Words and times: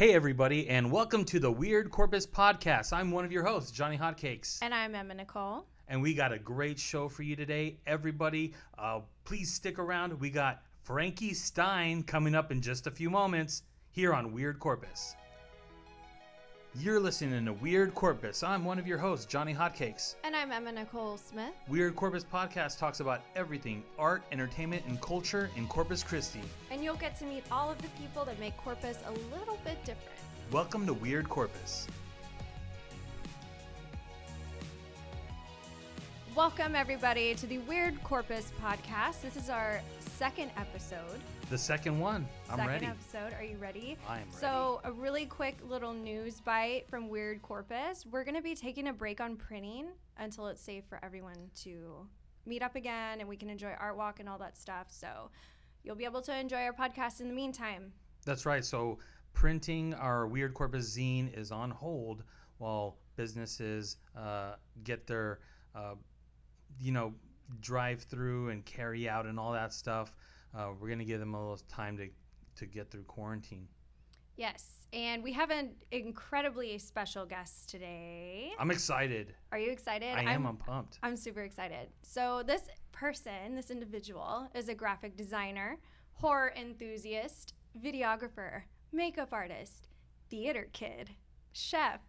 Hey, 0.00 0.14
everybody, 0.14 0.66
and 0.66 0.90
welcome 0.90 1.26
to 1.26 1.38
the 1.38 1.52
Weird 1.52 1.90
Corpus 1.90 2.26
Podcast. 2.26 2.90
I'm 2.90 3.10
one 3.10 3.26
of 3.26 3.32
your 3.32 3.44
hosts, 3.44 3.70
Johnny 3.70 3.98
Hotcakes, 3.98 4.58
And 4.62 4.72
I'm 4.72 4.94
Emma 4.94 5.12
Nicole. 5.12 5.66
and 5.88 6.00
we 6.00 6.14
got 6.14 6.32
a 6.32 6.38
great 6.38 6.78
show 6.78 7.06
for 7.06 7.22
you 7.22 7.36
today. 7.36 7.76
Everybody, 7.86 8.54
uh, 8.78 9.00
please 9.26 9.52
stick 9.52 9.78
around. 9.78 10.18
We 10.18 10.30
got 10.30 10.62
Frankie 10.84 11.34
Stein 11.34 12.02
coming 12.02 12.34
up 12.34 12.50
in 12.50 12.62
just 12.62 12.86
a 12.86 12.90
few 12.90 13.10
moments 13.10 13.62
here 13.90 14.14
on 14.14 14.32
Weird 14.32 14.58
Corpus. 14.58 15.16
You're 16.76 17.00
listening 17.00 17.46
to 17.46 17.52
Weird 17.52 17.96
Corpus. 17.96 18.44
I'm 18.44 18.64
one 18.64 18.78
of 18.78 18.86
your 18.86 18.96
hosts, 18.96 19.26
Johnny 19.26 19.52
Hotcakes. 19.52 20.14
And 20.22 20.36
I'm 20.36 20.52
Emma 20.52 20.70
Nicole 20.70 21.16
Smith. 21.16 21.50
Weird 21.66 21.96
Corpus 21.96 22.22
Podcast 22.24 22.78
talks 22.78 23.00
about 23.00 23.22
everything 23.34 23.82
art, 23.98 24.22
entertainment, 24.30 24.84
and 24.86 25.00
culture 25.00 25.50
in 25.56 25.66
Corpus 25.66 26.04
Christi. 26.04 26.40
And 26.70 26.84
you'll 26.84 26.94
get 26.94 27.18
to 27.18 27.24
meet 27.24 27.42
all 27.50 27.72
of 27.72 27.78
the 27.82 27.88
people 28.00 28.24
that 28.24 28.38
make 28.38 28.56
Corpus 28.56 28.98
a 29.04 29.10
little 29.36 29.58
bit 29.64 29.84
different. 29.84 30.16
Welcome 30.52 30.86
to 30.86 30.94
Weird 30.94 31.28
Corpus. 31.28 31.88
Welcome, 36.36 36.76
everybody, 36.76 37.34
to 37.34 37.48
the 37.48 37.58
Weird 37.58 38.00
Corpus 38.04 38.52
podcast. 38.62 39.22
This 39.22 39.34
is 39.34 39.50
our 39.50 39.80
second 39.98 40.52
episode. 40.56 41.20
The 41.50 41.58
second 41.58 41.98
one. 41.98 42.28
I'm 42.48 42.58
second 42.58 42.66
ready. 42.72 42.86
episode. 42.86 43.32
Are 43.36 43.42
you 43.42 43.56
ready? 43.58 43.98
I 44.08 44.20
am 44.20 44.30
So, 44.30 44.80
a 44.84 44.92
really 44.92 45.26
quick 45.26 45.56
little 45.68 45.92
news 45.92 46.40
bite 46.40 46.84
from 46.88 47.08
Weird 47.08 47.42
Corpus. 47.42 48.06
We're 48.08 48.22
going 48.22 48.36
to 48.36 48.42
be 48.42 48.54
taking 48.54 48.86
a 48.86 48.92
break 48.92 49.20
on 49.20 49.34
printing 49.34 49.88
until 50.16 50.46
it's 50.46 50.60
safe 50.60 50.84
for 50.88 51.00
everyone 51.04 51.50
to 51.62 52.06
meet 52.46 52.62
up 52.62 52.76
again 52.76 53.18
and 53.18 53.28
we 53.28 53.36
can 53.36 53.50
enjoy 53.50 53.72
Art 53.80 53.96
Walk 53.96 54.20
and 54.20 54.28
all 54.28 54.38
that 54.38 54.56
stuff. 54.56 54.86
So, 54.90 55.30
you'll 55.82 55.96
be 55.96 56.04
able 56.04 56.22
to 56.22 56.38
enjoy 56.38 56.58
our 56.62 56.72
podcast 56.72 57.20
in 57.20 57.26
the 57.26 57.34
meantime. 57.34 57.92
That's 58.24 58.46
right. 58.46 58.64
So 58.64 58.98
printing 59.32 59.92
our 59.94 60.28
Weird 60.28 60.54
Corpus 60.54 60.96
zine 60.96 61.36
is 61.36 61.50
on 61.50 61.70
hold 61.72 62.22
while 62.58 62.98
businesses 63.16 63.96
uh, 64.16 64.52
get 64.84 65.06
their, 65.08 65.40
uh, 65.74 65.94
you 66.78 66.92
know, 66.92 67.14
drive 67.60 68.02
through 68.02 68.50
and 68.50 68.64
carry 68.64 69.08
out 69.08 69.26
and 69.26 69.40
all 69.40 69.52
that 69.52 69.72
stuff. 69.72 70.14
Uh, 70.54 70.68
we're 70.78 70.88
gonna 70.88 71.04
give 71.04 71.20
them 71.20 71.34
a 71.34 71.40
little 71.40 71.58
time 71.68 71.96
to 71.96 72.08
to 72.56 72.66
get 72.66 72.90
through 72.90 73.04
quarantine. 73.04 73.68
Yes, 74.36 74.86
and 74.92 75.22
we 75.22 75.32
have 75.34 75.50
an 75.50 75.72
incredibly 75.90 76.78
special 76.78 77.26
guest 77.26 77.68
today. 77.68 78.52
I'm 78.58 78.70
excited. 78.70 79.34
Are 79.52 79.58
you 79.58 79.70
excited? 79.70 80.16
I 80.16 80.22
am. 80.22 80.28
I'm, 80.28 80.46
I'm 80.46 80.56
pumped. 80.56 80.98
I'm 81.02 81.16
super 81.16 81.42
excited. 81.42 81.88
So, 82.02 82.42
this 82.46 82.62
person, 82.92 83.54
this 83.54 83.70
individual, 83.70 84.48
is 84.54 84.68
a 84.68 84.74
graphic 84.74 85.16
designer, 85.16 85.78
horror 86.14 86.52
enthusiast, 86.56 87.54
videographer, 87.82 88.62
makeup 88.92 89.28
artist, 89.32 89.88
theater 90.30 90.68
kid, 90.72 91.10
chef, 91.52 92.00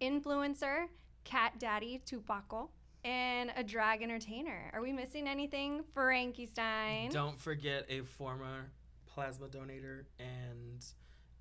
influencer, 0.00 0.86
cat 1.24 1.54
daddy 1.58 2.00
Tupaco, 2.06 2.68
and 3.04 3.52
a 3.56 3.62
drag 3.62 4.02
entertainer. 4.02 4.70
Are 4.72 4.80
we 4.80 4.92
missing 4.92 5.28
anything, 5.28 5.84
Frankie 5.92 6.46
Stein? 6.46 7.10
Don't 7.10 7.38
forget 7.38 7.84
a 7.88 8.00
former 8.00 8.70
plasma 9.06 9.46
donator 9.46 10.04
and 10.18 10.84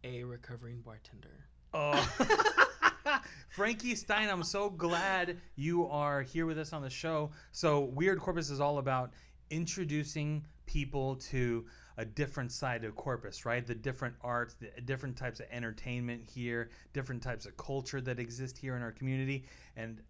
a 0.03 0.23
recovering 0.23 0.81
bartender. 0.81 1.47
Oh. 1.73 1.93
Frankie 3.49 3.95
Stein, 3.95 4.29
I'm 4.29 4.43
so 4.43 4.69
glad 4.69 5.37
you 5.55 5.87
are 5.87 6.21
here 6.21 6.45
with 6.45 6.59
us 6.59 6.73
on 6.73 6.81
the 6.81 6.89
show. 6.89 7.31
So, 7.51 7.81
Weird 7.81 8.19
Corpus 8.19 8.49
is 8.49 8.59
all 8.59 8.77
about 8.77 9.13
introducing 9.49 10.45
people 10.65 11.15
to 11.15 11.65
a 11.97 12.05
different 12.05 12.51
side 12.51 12.83
of 12.83 12.95
Corpus, 12.95 13.45
right? 13.45 13.65
The 13.65 13.75
different 13.75 14.15
arts, 14.21 14.55
the 14.55 14.81
different 14.81 15.15
types 15.15 15.39
of 15.39 15.45
entertainment 15.51 16.23
here, 16.27 16.69
different 16.93 17.21
types 17.21 17.45
of 17.45 17.55
culture 17.57 18.01
that 18.01 18.19
exist 18.19 18.57
here 18.57 18.75
in 18.75 18.81
our 18.81 18.91
community. 18.91 19.45
And 19.75 20.01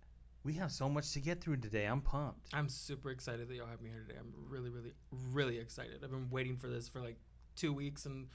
we 0.44 0.54
have 0.54 0.72
so 0.72 0.90
much 0.90 1.12
to 1.14 1.20
get 1.20 1.42
through 1.42 1.58
today. 1.58 1.86
I'm 1.86 2.02
pumped. 2.02 2.48
I'm 2.54 2.68
super 2.68 3.12
excited 3.12 3.48
that 3.48 3.56
y'all 3.56 3.68
have 3.68 3.82
me 3.82 3.90
here 3.90 4.04
today. 4.08 4.20
I'm 4.20 4.34
really, 4.50 4.70
really, 4.70 4.94
really 5.32 5.58
excited. 5.58 6.02
I've 6.04 6.12
been 6.12 6.30
waiting 6.30 6.58
for 6.58 6.68
this 6.68 6.90
for 6.90 7.00
like 7.00 7.18
two 7.56 7.72
weeks 7.74 8.06
and 8.06 8.28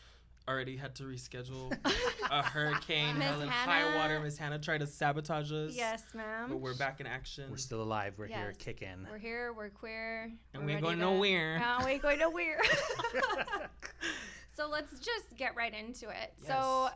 already 0.49 0.77
had 0.79 0.95
to 0.95 1.03
reschedule 1.03 1.77
a 2.31 2.43
hurricane, 2.43 3.19
Miss 3.19 3.29
hell 3.29 3.41
and 3.43 3.51
high 3.51 3.95
water. 3.97 4.19
Miss 4.21 4.39
Hanna 4.39 4.59
tried 4.59 4.79
to 4.81 4.87
sabotage 4.87 5.53
us. 5.53 5.75
Yes, 5.75 6.03
ma'am. 6.15 6.49
But 6.49 6.57
we're 6.57 6.75
back 6.77 7.01
in 7.01 7.07
action. 7.07 7.51
We're 7.51 7.59
still 7.59 7.83
alive. 7.83 8.15
We're 8.17 8.29
here 8.29 8.55
kicking. 8.59 9.07
We're 9.11 9.19
here, 9.19 9.53
we're 9.53 9.69
queer. 9.69 10.33
And 10.55 10.63
we're 10.63 10.67
we 10.69 10.73
ain't 10.73 10.83
ready 10.83 10.97
going 10.97 10.99
to- 10.99 11.05
nowhere. 11.05 11.59
No, 11.59 11.85
we 11.85 11.91
ain't 11.93 12.03
going 12.03 12.19
nowhere. 12.19 12.61
so 14.57 14.69
let's 14.71 14.93
just 15.01 15.37
get 15.37 15.55
right 15.55 15.75
into 15.75 16.09
it. 16.09 16.33
So 16.47 16.85
Yes. 16.89 16.93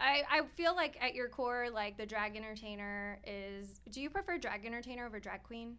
I, 0.00 0.22
I 0.30 0.42
feel 0.56 0.74
like 0.74 0.96
at 1.00 1.14
your 1.14 1.28
core, 1.28 1.68
like 1.72 1.96
the 1.96 2.06
drag 2.06 2.36
entertainer 2.36 3.18
is. 3.26 3.80
Do 3.90 4.00
you 4.00 4.10
prefer 4.10 4.38
drag 4.38 4.64
entertainer 4.64 5.06
over 5.06 5.20
drag 5.20 5.42
queen? 5.42 5.76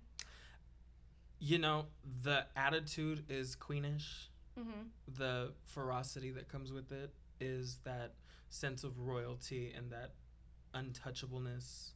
You 1.40 1.58
know, 1.58 1.86
the 2.22 2.46
attitude 2.56 3.26
is 3.30 3.56
queenish. 3.56 4.28
Mm-hmm. 4.60 4.81
the 5.18 5.54
ferocity 5.64 6.30
that 6.31 6.50
comes 6.50 6.74
with 6.74 6.92
it 6.92 7.14
is 7.40 7.78
that 7.86 8.16
sense 8.50 8.84
of 8.84 9.00
royalty 9.00 9.74
and 9.76 9.90
that 9.92 10.12
untouchableness. 10.76 11.92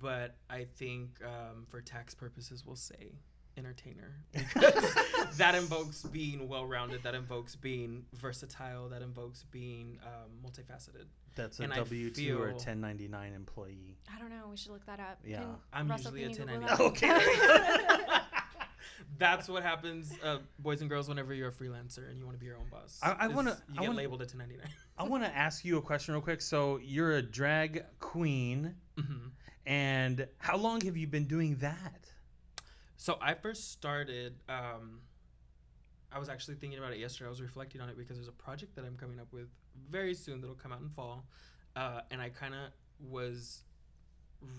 But 0.00 0.36
I 0.48 0.64
think 0.64 1.18
um, 1.22 1.66
for 1.68 1.82
tax 1.82 2.14
purposes, 2.14 2.64
we'll 2.66 2.76
say 2.76 3.12
entertainer 3.56 4.14
because 4.32 4.94
that 5.36 5.54
invokes 5.54 6.02
being 6.04 6.48
well-rounded. 6.48 7.02
That 7.02 7.14
invokes 7.14 7.54
being 7.56 8.04
versatile. 8.14 8.88
That 8.88 9.02
invokes 9.02 9.44
being 9.50 9.98
um, 10.04 10.30
multifaceted. 10.44 11.06
That's 11.34 11.60
a 11.60 11.64
And 11.64 11.72
I 11.72 11.76
W 11.76 12.10
2 12.10 12.38
or 12.38 12.48
a 12.48 12.52
1099 12.52 13.32
employee. 13.34 13.96
I 14.14 14.18
don't 14.18 14.30
know. 14.30 14.48
We 14.50 14.56
should 14.56 14.72
look 14.72 14.84
that 14.86 15.00
up. 15.00 15.18
Yeah. 15.24 15.38
Can- 15.38 15.46
I'm 15.72 15.88
Russell, 15.88 16.16
usually 16.16 16.42
a 16.42 16.46
can 16.46 16.48
you 16.60 16.66
Google 16.68 16.90
1099. 16.90 17.96
Okay. 18.08 18.18
That's 19.18 19.48
what 19.48 19.62
happens, 19.62 20.12
uh, 20.24 20.38
boys 20.58 20.80
and 20.80 20.90
girls, 20.90 21.08
whenever 21.08 21.32
you're 21.34 21.48
a 21.48 21.52
freelancer 21.52 22.08
and 22.08 22.18
you 22.18 22.24
want 22.24 22.36
to 22.36 22.40
be 22.40 22.46
your 22.46 22.56
own 22.56 22.66
boss. 22.70 22.98
I- 23.02 23.12
I 23.20 23.28
wanna- 23.28 23.50
You 23.68 23.74
I 23.78 23.80
get 23.80 23.88
wanna- 23.88 23.98
labeled 23.98 24.20
a 24.20 24.24
1099. 24.24 24.66
I 24.98 25.04
want 25.04 25.24
to 25.24 25.34
ask 25.34 25.64
you 25.64 25.78
a 25.78 25.82
question 25.82 26.14
real 26.14 26.22
quick. 26.22 26.40
So, 26.40 26.78
you're 26.82 27.12
a 27.16 27.22
drag 27.22 27.84
queen. 27.98 28.74
hmm 28.98 29.28
And 29.66 30.26
how 30.38 30.56
long 30.56 30.80
have 30.82 30.96
you 30.96 31.06
been 31.06 31.26
doing 31.26 31.56
that? 31.56 32.08
So 33.02 33.18
I 33.20 33.34
first 33.34 33.72
started. 33.72 34.36
Um, 34.48 35.00
I 36.12 36.20
was 36.20 36.28
actually 36.28 36.54
thinking 36.54 36.78
about 36.78 36.92
it 36.92 37.00
yesterday. 37.00 37.26
I 37.26 37.30
was 37.30 37.42
reflecting 37.42 37.80
on 37.80 37.88
it 37.88 37.98
because 37.98 38.16
there's 38.16 38.28
a 38.28 38.30
project 38.30 38.76
that 38.76 38.84
I'm 38.84 38.96
coming 38.96 39.18
up 39.18 39.32
with 39.32 39.48
very 39.90 40.14
soon 40.14 40.40
that'll 40.40 40.54
come 40.54 40.70
out 40.70 40.82
in 40.82 40.88
fall, 40.88 41.26
uh, 41.74 42.02
and 42.12 42.22
I 42.22 42.28
kind 42.28 42.54
of 42.54 42.70
was 43.10 43.64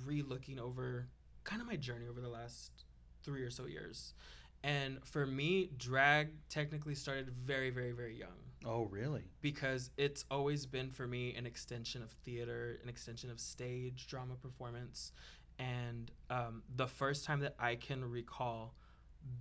re-looking 0.06 0.60
over 0.60 1.08
kind 1.46 1.62
of 1.62 1.70
my 1.70 1.78
journey 1.78 2.10
over 2.10 2.20
the 2.20 2.28
last 2.28 2.84
three 3.24 3.44
or 3.44 3.50
so 3.50 3.66
years. 3.66 4.14
And 4.62 4.98
for 5.06 5.26
me, 5.26 5.70
drag 5.78 6.32
technically 6.50 6.96
started 6.96 7.30
very, 7.30 7.70
very, 7.70 7.94
very 7.94 8.18
young 8.18 8.44
Oh, 8.66 8.86
really? 8.92 9.24
because 9.42 9.90
it's 9.98 10.26
always 10.30 10.66
been 10.66 10.90
for 10.90 11.08
me 11.08 11.34
an 11.36 11.46
extension 11.46 12.02
of 12.02 12.12
theater, 12.12 12.78
an 12.84 12.90
extension 12.90 13.30
of 13.30 13.40
stage 13.40 14.08
drama 14.08 14.36
performance. 14.36 15.14
And 15.60 16.12
um, 16.30 16.64
the 16.76 16.88
first 16.88 17.26
time 17.26 17.40
that 17.42 17.56
I 17.60 17.76
can 17.76 18.04
recall 18.04 18.74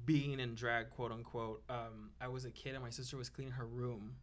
being 0.04 0.38
in 0.38 0.54
drag, 0.54 0.90
quote 0.90 1.10
unquote, 1.12 1.62
um, 1.68 2.10
I 2.20 2.28
was 2.28 2.44
a 2.44 2.50
kid 2.50 2.74
and 2.74 2.82
my 2.82 2.90
sister 2.90 3.16
was 3.16 3.28
cleaning 3.28 3.52
her 3.54 3.66
room, 3.66 4.14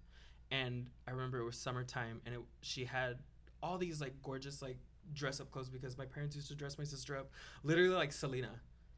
and 0.51 0.87
I 1.07 1.11
remember 1.11 1.39
it 1.39 1.45
was 1.45 1.57
summertime, 1.57 2.21
and 2.25 2.35
it, 2.35 2.41
she 2.61 2.85
had 2.85 3.19
all 3.61 3.77
these 3.77 3.99
like 3.99 4.13
gorgeous 4.23 4.61
like 4.61 4.77
dress 5.13 5.41
up 5.41 5.51
clothes 5.51 5.69
because 5.69 5.97
my 5.97 6.05
parents 6.05 6.35
used 6.35 6.47
to 6.49 6.55
dress 6.55 6.77
my 6.77 6.83
sister 6.85 7.17
up, 7.17 7.31
literally 7.63 7.89
like 7.89 8.11
Selena, 8.13 8.51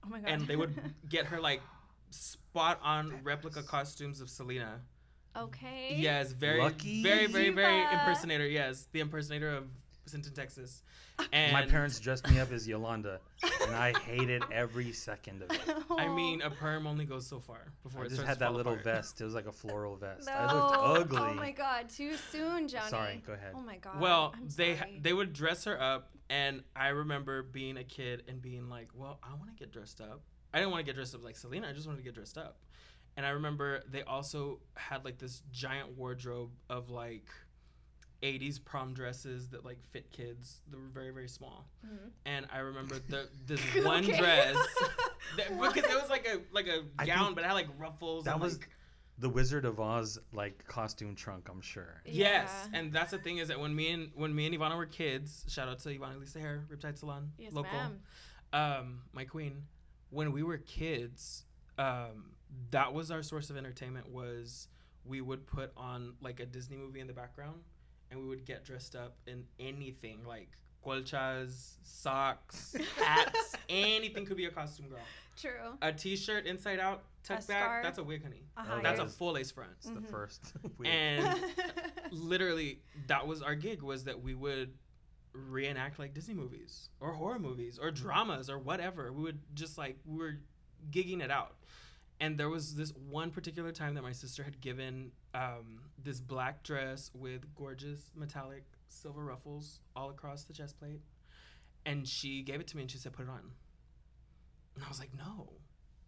oh 0.06 0.10
my 0.10 0.20
god. 0.20 0.30
and 0.30 0.48
they 0.48 0.56
would 0.56 0.76
get 1.10 1.26
her 1.28 1.40
like 1.40 1.62
spot 2.12 2.80
on 2.84 3.14
replica 3.24 3.64
costumes 3.64 4.22
of 4.22 4.30
Selena. 4.30 4.82
okay. 5.36 5.96
Yes, 5.98 6.32
very, 6.34 6.60
Lucky 6.60 7.02
very, 7.02 7.26
very, 7.28 7.50
very 7.50 7.82
Diva. 7.82 7.94
impersonator. 7.94 8.48
Yes, 8.48 8.88
the 8.92 9.00
impersonator 9.00 9.50
of 9.50 9.66
Sinton, 10.06 10.34
Texas. 10.34 10.84
And 11.32 11.54
My 11.54 11.66
parents 11.66 12.00
dressed 12.00 12.30
me 12.30 12.40
up 12.40 12.52
as 12.52 12.68
Yolanda, 12.68 13.20
and 13.66 13.76
I 13.76 13.94
hated 14.00 14.44
every 14.52 14.92
second 14.92 15.44
of 15.44 15.52
it. 15.52 15.62
I 15.92 16.08
mean, 16.08 16.42
a 16.42 16.50
perm 16.50 16.88
only 16.88 17.06
goes 17.06 17.28
so 17.28 17.40
far 17.40 17.72
before 17.84 18.02
I 18.04 18.06
it 18.06 18.10
just 18.10 18.22
had 18.24 18.34
to 18.34 18.40
that 18.40 18.46
fall 18.48 18.56
little 18.56 18.74
apart. 18.74 18.84
vest. 18.86 19.22
It 19.22 19.24
was 19.26 19.36
like 19.36 19.46
a 19.48 19.52
floral 19.52 19.96
vest. 19.98 20.28
No. 20.28 20.34
I 20.34 20.54
looked 20.54 21.14
ugly. 21.14 21.30
Oh 21.32 21.34
my 21.36 21.52
god, 21.52 21.90
too 21.90 22.16
soon, 22.32 22.68
Johnny. 22.68 22.90
Sorry, 22.90 23.24
go 23.26 23.34
ahead. 23.34 23.54
Oh 23.56 23.62
my 23.62 23.78
god. 23.78 24.00
Well, 24.00 24.34
I'm 24.36 24.48
they 24.56 24.78
sorry. 24.78 25.00
they 25.02 25.14
would 25.14 25.34
dress 25.34 25.66
her 25.66 25.80
up, 25.80 26.10
and 26.30 26.64
I 26.76 26.88
remember 26.90 27.44
being 27.44 27.78
a 27.78 27.84
kid 27.84 28.24
and 28.28 28.42
being 28.42 28.70
like, 28.70 28.88
"Well, 28.96 29.20
I 29.24 29.36
want 29.36 29.50
to 29.50 29.56
get 29.56 29.72
dressed 29.72 30.02
up." 30.02 30.22
I 30.54 30.58
didn't 30.60 30.72
want 30.72 30.82
to 30.82 30.86
get 30.86 30.96
dressed 30.96 31.16
up 31.16 31.24
like 31.24 31.38
Selena. 31.38 31.68
I 31.70 31.74
just 31.74 31.86
wanted 31.88 32.00
to 32.00 32.04
get 32.04 32.14
dressed 32.16 32.38
up. 32.38 32.58
And 33.18 33.26
I 33.26 33.30
remember 33.30 33.84
they 33.90 34.04
also 34.04 34.60
had 34.76 35.06
like 35.06 35.18
this 35.18 35.44
giant 35.52 35.98
wardrobe 35.98 36.50
of 36.70 36.90
like 36.90 37.26
80s 38.24 38.64
prom 38.64 38.94
dresses 38.94 39.50
that 39.50 39.66
like 39.66 39.82
fit 39.92 40.12
kids. 40.12 40.62
They 40.70 40.78
were 40.78 40.84
very 40.94 41.12
very 41.12 41.28
small. 41.28 41.66
Mhm. 41.86 42.10
And 42.26 42.46
I 42.54 42.60
remember 42.60 42.96
the 43.10 43.28
this 43.46 43.62
one 43.84 44.04
dress 44.04 44.56
that, 45.38 45.50
because 45.60 45.90
it 45.92 46.02
was 46.02 46.10
like 46.10 46.28
a 46.28 46.40
like 46.54 46.68
a 46.68 46.84
I 47.00 47.06
gown, 47.06 47.34
but 47.34 47.44
it 47.44 47.48
had 47.48 47.54
like 47.54 47.70
ruffles. 47.78 48.26
that 48.26 48.34
and, 48.34 48.42
was 48.42 48.58
like, 48.60 48.70
the 49.18 49.30
Wizard 49.30 49.66
of 49.66 49.80
Oz 49.80 50.18
like 50.34 50.66
costume 50.68 51.16
trunk. 51.16 51.48
I'm 51.50 51.62
sure. 51.62 52.02
Yes, 52.06 52.50
and 52.74 52.92
that's 52.94 53.12
the 53.12 53.18
thing 53.20 53.38
is 53.38 53.48
that 53.50 53.60
when 53.60 53.76
me 53.76 53.92
and 53.92 54.12
when 54.16 54.34
me 54.36 54.46
and 54.48 54.56
Ivana 54.56 54.76
were 54.78 54.86
kids, 54.86 55.46
shout 55.48 55.68
out 55.68 55.80
to 55.80 55.90
Ivana 55.90 56.20
Lisa 56.20 56.40
Hair, 56.40 56.66
Riptide 56.72 56.98
Salon, 56.98 57.32
Yes, 57.38 57.54
local, 57.54 57.72
ma'am. 57.72 58.00
um, 58.54 59.02
my 59.14 59.26
queen. 59.26 59.64
When 60.10 60.32
we 60.32 60.44
were 60.44 60.58
kids, 60.58 61.46
um, 61.78 62.32
that 62.72 62.94
was 62.94 63.12
our 63.12 63.24
source 63.24 63.50
of 63.50 63.58
entertainment. 63.58 64.10
Was 64.10 64.68
we 65.06 65.22
would 65.22 65.48
put 65.48 65.72
on 65.78 66.14
like 66.22 66.40
a 66.40 66.46
Disney 66.46 66.78
movie 66.78 67.00
in 67.00 67.08
the 67.08 67.14
background, 67.14 67.62
and 68.12 68.22
we 68.22 68.28
would 68.28 68.46
get 68.46 68.64
dressed 68.66 68.96
up 68.96 69.16
in 69.26 69.44
anything 69.60 70.20
like 70.28 70.50
colchas, 70.86 71.76
socks, 71.84 72.76
hats, 72.98 73.56
anything 73.70 74.26
could 74.26 74.38
be 74.38 74.46
a 74.46 74.52
costume 74.52 74.90
girl. 74.90 75.00
True. 75.38 75.78
A 75.82 75.94
T-shirt 75.94 76.46
inside 76.46 76.80
out, 76.80 77.04
tucked 77.24 77.48
back, 77.48 77.64
scarf. 77.64 77.84
that's 77.84 77.98
a 78.00 78.04
wig, 78.04 78.22
honey. 78.24 78.44
A 78.58 78.82
That's 78.82 79.00
a 79.00 79.08
full 79.08 79.34
lace 79.34 79.50
front. 79.52 79.72
It's 79.78 79.88
the 79.90 80.02
Mhm. 80.02 80.10
first. 80.10 80.54
wig. 80.78 80.90
And 80.90 81.40
literally 82.12 82.82
that 83.08 83.26
was 83.26 83.42
our 83.42 83.56
gig 83.56 83.82
was 83.82 84.04
that 84.06 84.22
we 84.22 84.36
would 84.36 84.74
reenact 85.34 85.98
like 85.98 86.14
disney 86.14 86.34
movies 86.34 86.90
or 87.00 87.14
horror 87.14 87.40
movies 87.40 87.80
or 87.82 87.90
dramas 87.90 88.50
or 88.50 88.60
whatever 88.60 89.14
we 89.14 89.24
would 89.24 89.40
just 89.54 89.78
like 89.78 89.98
we 90.06 90.18
were 90.18 90.38
gigging 90.92 91.22
it 91.22 91.32
out 91.32 91.56
and 92.20 92.38
there 92.38 92.50
was 92.50 92.76
this 92.76 92.92
one 93.10 93.32
particular 93.32 93.72
time 93.72 93.94
that 93.96 94.02
my 94.02 94.12
sister 94.12 94.44
had 94.44 94.60
given 94.60 95.10
um, 95.34 95.82
this 96.04 96.20
black 96.20 96.64
dress 96.64 97.12
with 97.14 97.54
gorgeous 97.56 98.12
metallic 98.16 98.64
silver 98.88 99.24
ruffles 99.24 99.80
all 99.96 100.10
across 100.10 100.44
the 100.44 100.54
chest 100.54 100.78
plate 100.78 101.02
and 101.86 102.08
she 102.08 102.42
gave 102.42 102.60
it 102.60 102.68
to 102.68 102.76
me 102.76 102.84
and 102.84 102.92
she 102.92 102.98
said 102.98 103.14
put 103.14 103.26
it 103.26 103.30
on 103.30 103.40
and 104.76 104.84
i 104.84 104.88
was 104.90 105.00
like 105.00 105.10
no 105.18 105.50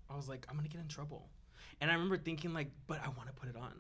i 0.09 0.15
was 0.15 0.27
like 0.27 0.45
i'm 0.49 0.55
gonna 0.57 0.67
get 0.67 0.81
in 0.81 0.87
trouble 0.87 1.29
and 1.79 1.89
i 1.89 1.93
remember 1.93 2.17
thinking 2.17 2.53
like 2.53 2.69
but 2.87 2.99
i 3.03 3.07
want 3.07 3.27
to 3.27 3.33
put 3.33 3.47
it 3.49 3.55
on 3.55 3.71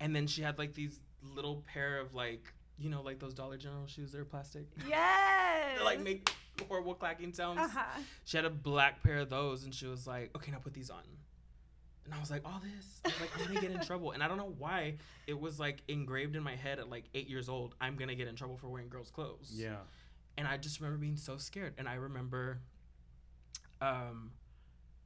and 0.00 0.14
then 0.14 0.26
she 0.26 0.42
had 0.42 0.58
like 0.58 0.74
these 0.74 1.00
little 1.22 1.64
pair 1.66 1.98
of 1.98 2.14
like 2.14 2.52
you 2.78 2.90
know 2.90 3.02
like 3.02 3.18
those 3.18 3.34
Dollar 3.34 3.56
General 3.56 3.86
shoes 3.86 4.12
that 4.12 4.20
are 4.20 4.24
plastic. 4.24 4.66
yes. 4.88 5.78
They 5.78 5.84
like 5.84 6.02
make 6.02 6.30
horrible 6.68 6.94
clacking 6.94 7.32
sounds. 7.32 7.60
Uh 7.60 7.68
huh. 7.68 8.00
She 8.24 8.36
had 8.36 8.44
a 8.44 8.50
black 8.50 9.02
pair 9.02 9.18
of 9.18 9.30
those, 9.30 9.64
and 9.64 9.74
she 9.74 9.86
was 9.86 10.06
like, 10.06 10.30
"Okay, 10.36 10.52
now 10.52 10.58
put 10.58 10.74
these 10.74 10.90
on." 10.90 11.02
And 12.06 12.14
I 12.14 12.20
was 12.20 12.30
like, 12.30 12.42
"All 12.44 12.60
this?" 12.62 13.00
I 13.04 13.08
was 13.08 13.20
like, 13.20 13.30
"I'm 13.38 13.46
gonna 13.54 13.60
get 13.60 13.70
in 13.72 13.80
trouble." 13.84 14.12
And 14.12 14.22
I 14.22 14.28
don't 14.28 14.38
know 14.38 14.54
why 14.58 14.96
it 15.26 15.38
was 15.38 15.58
like 15.60 15.82
engraved 15.88 16.36
in 16.36 16.42
my 16.42 16.54
head 16.56 16.78
at 16.78 16.88
like 16.88 17.04
eight 17.14 17.28
years 17.28 17.48
old. 17.48 17.74
I'm 17.80 17.96
gonna 17.96 18.14
get 18.14 18.28
in 18.28 18.36
trouble 18.36 18.56
for 18.56 18.68
wearing 18.68 18.88
girls' 18.88 19.10
clothes. 19.10 19.52
yeah. 19.54 19.76
And 20.38 20.46
I 20.46 20.56
just 20.56 20.80
remember 20.80 20.98
being 20.98 21.16
so 21.16 21.36
scared. 21.38 21.74
And 21.78 21.88
I 21.88 21.94
remember, 21.94 22.60
um, 23.80 24.32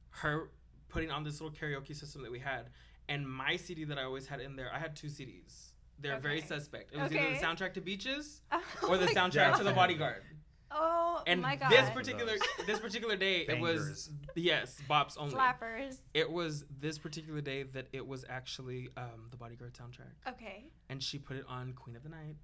her 0.09 0.49
putting 0.89 1.09
on 1.11 1.23
this 1.23 1.39
little 1.41 1.55
karaoke 1.55 1.95
system 1.95 2.21
that 2.23 2.31
we 2.31 2.39
had, 2.39 2.69
and 3.09 3.27
my 3.29 3.55
CD 3.55 3.83
that 3.85 3.97
I 3.97 4.03
always 4.03 4.27
had 4.27 4.41
in 4.41 4.55
there. 4.55 4.69
I 4.73 4.77
had 4.79 4.95
two 4.95 5.07
CDs. 5.07 5.71
They're 5.99 6.19
very 6.19 6.41
suspect. 6.41 6.93
It 6.93 6.99
was 6.99 7.11
either 7.13 7.29
the 7.33 7.39
soundtrack 7.39 7.73
to 7.75 7.81
Beaches 7.81 8.41
Oh 8.51 8.61
or 8.89 8.97
the 8.97 9.05
soundtrack 9.07 9.33
Yeah. 9.51 9.55
to 9.57 9.63
The 9.63 9.73
Bodyguard. 9.73 10.23
Oh 10.73 11.21
And 11.27 11.41
my 11.41 11.55
god. 11.55 11.69
this 11.71 11.89
particular 11.89 12.33
this 12.65 12.79
particular 12.79 13.15
day, 13.15 13.45
it 13.47 13.59
was 13.59 14.09
yes, 14.35 14.77
bops 14.89 15.15
only. 15.17 15.33
Flappers. 15.33 15.97
It 16.13 16.31
was 16.31 16.65
this 16.79 16.97
particular 16.97 17.41
day 17.41 17.63
that 17.63 17.87
it 17.93 18.05
was 18.05 18.25
actually 18.29 18.89
um, 18.97 19.27
the 19.31 19.37
Bodyguard 19.37 19.73
soundtrack, 19.73 20.31
Okay. 20.33 20.65
and 20.89 21.01
she 21.03 21.17
put 21.19 21.37
it 21.37 21.45
on 21.47 21.73
Queen 21.73 21.95
of 21.95 22.03
the 22.03 22.09
Night, 22.09 22.35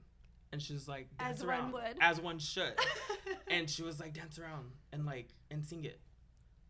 and 0.51 0.61
she 0.61 0.73
was 0.73 0.87
like, 0.87 1.07
As 1.19 1.37
dance 1.39 1.45
one 1.47 1.71
would. 1.71 1.97
as 2.01 2.19
one 2.21 2.39
should, 2.39 2.73
and 3.49 3.69
she 3.69 3.83
was 3.83 3.99
like, 3.99 4.13
dance 4.13 4.37
around 4.39 4.71
and 4.91 5.05
like 5.05 5.29
and 5.51 5.65
sing 5.65 5.85
it, 5.85 5.99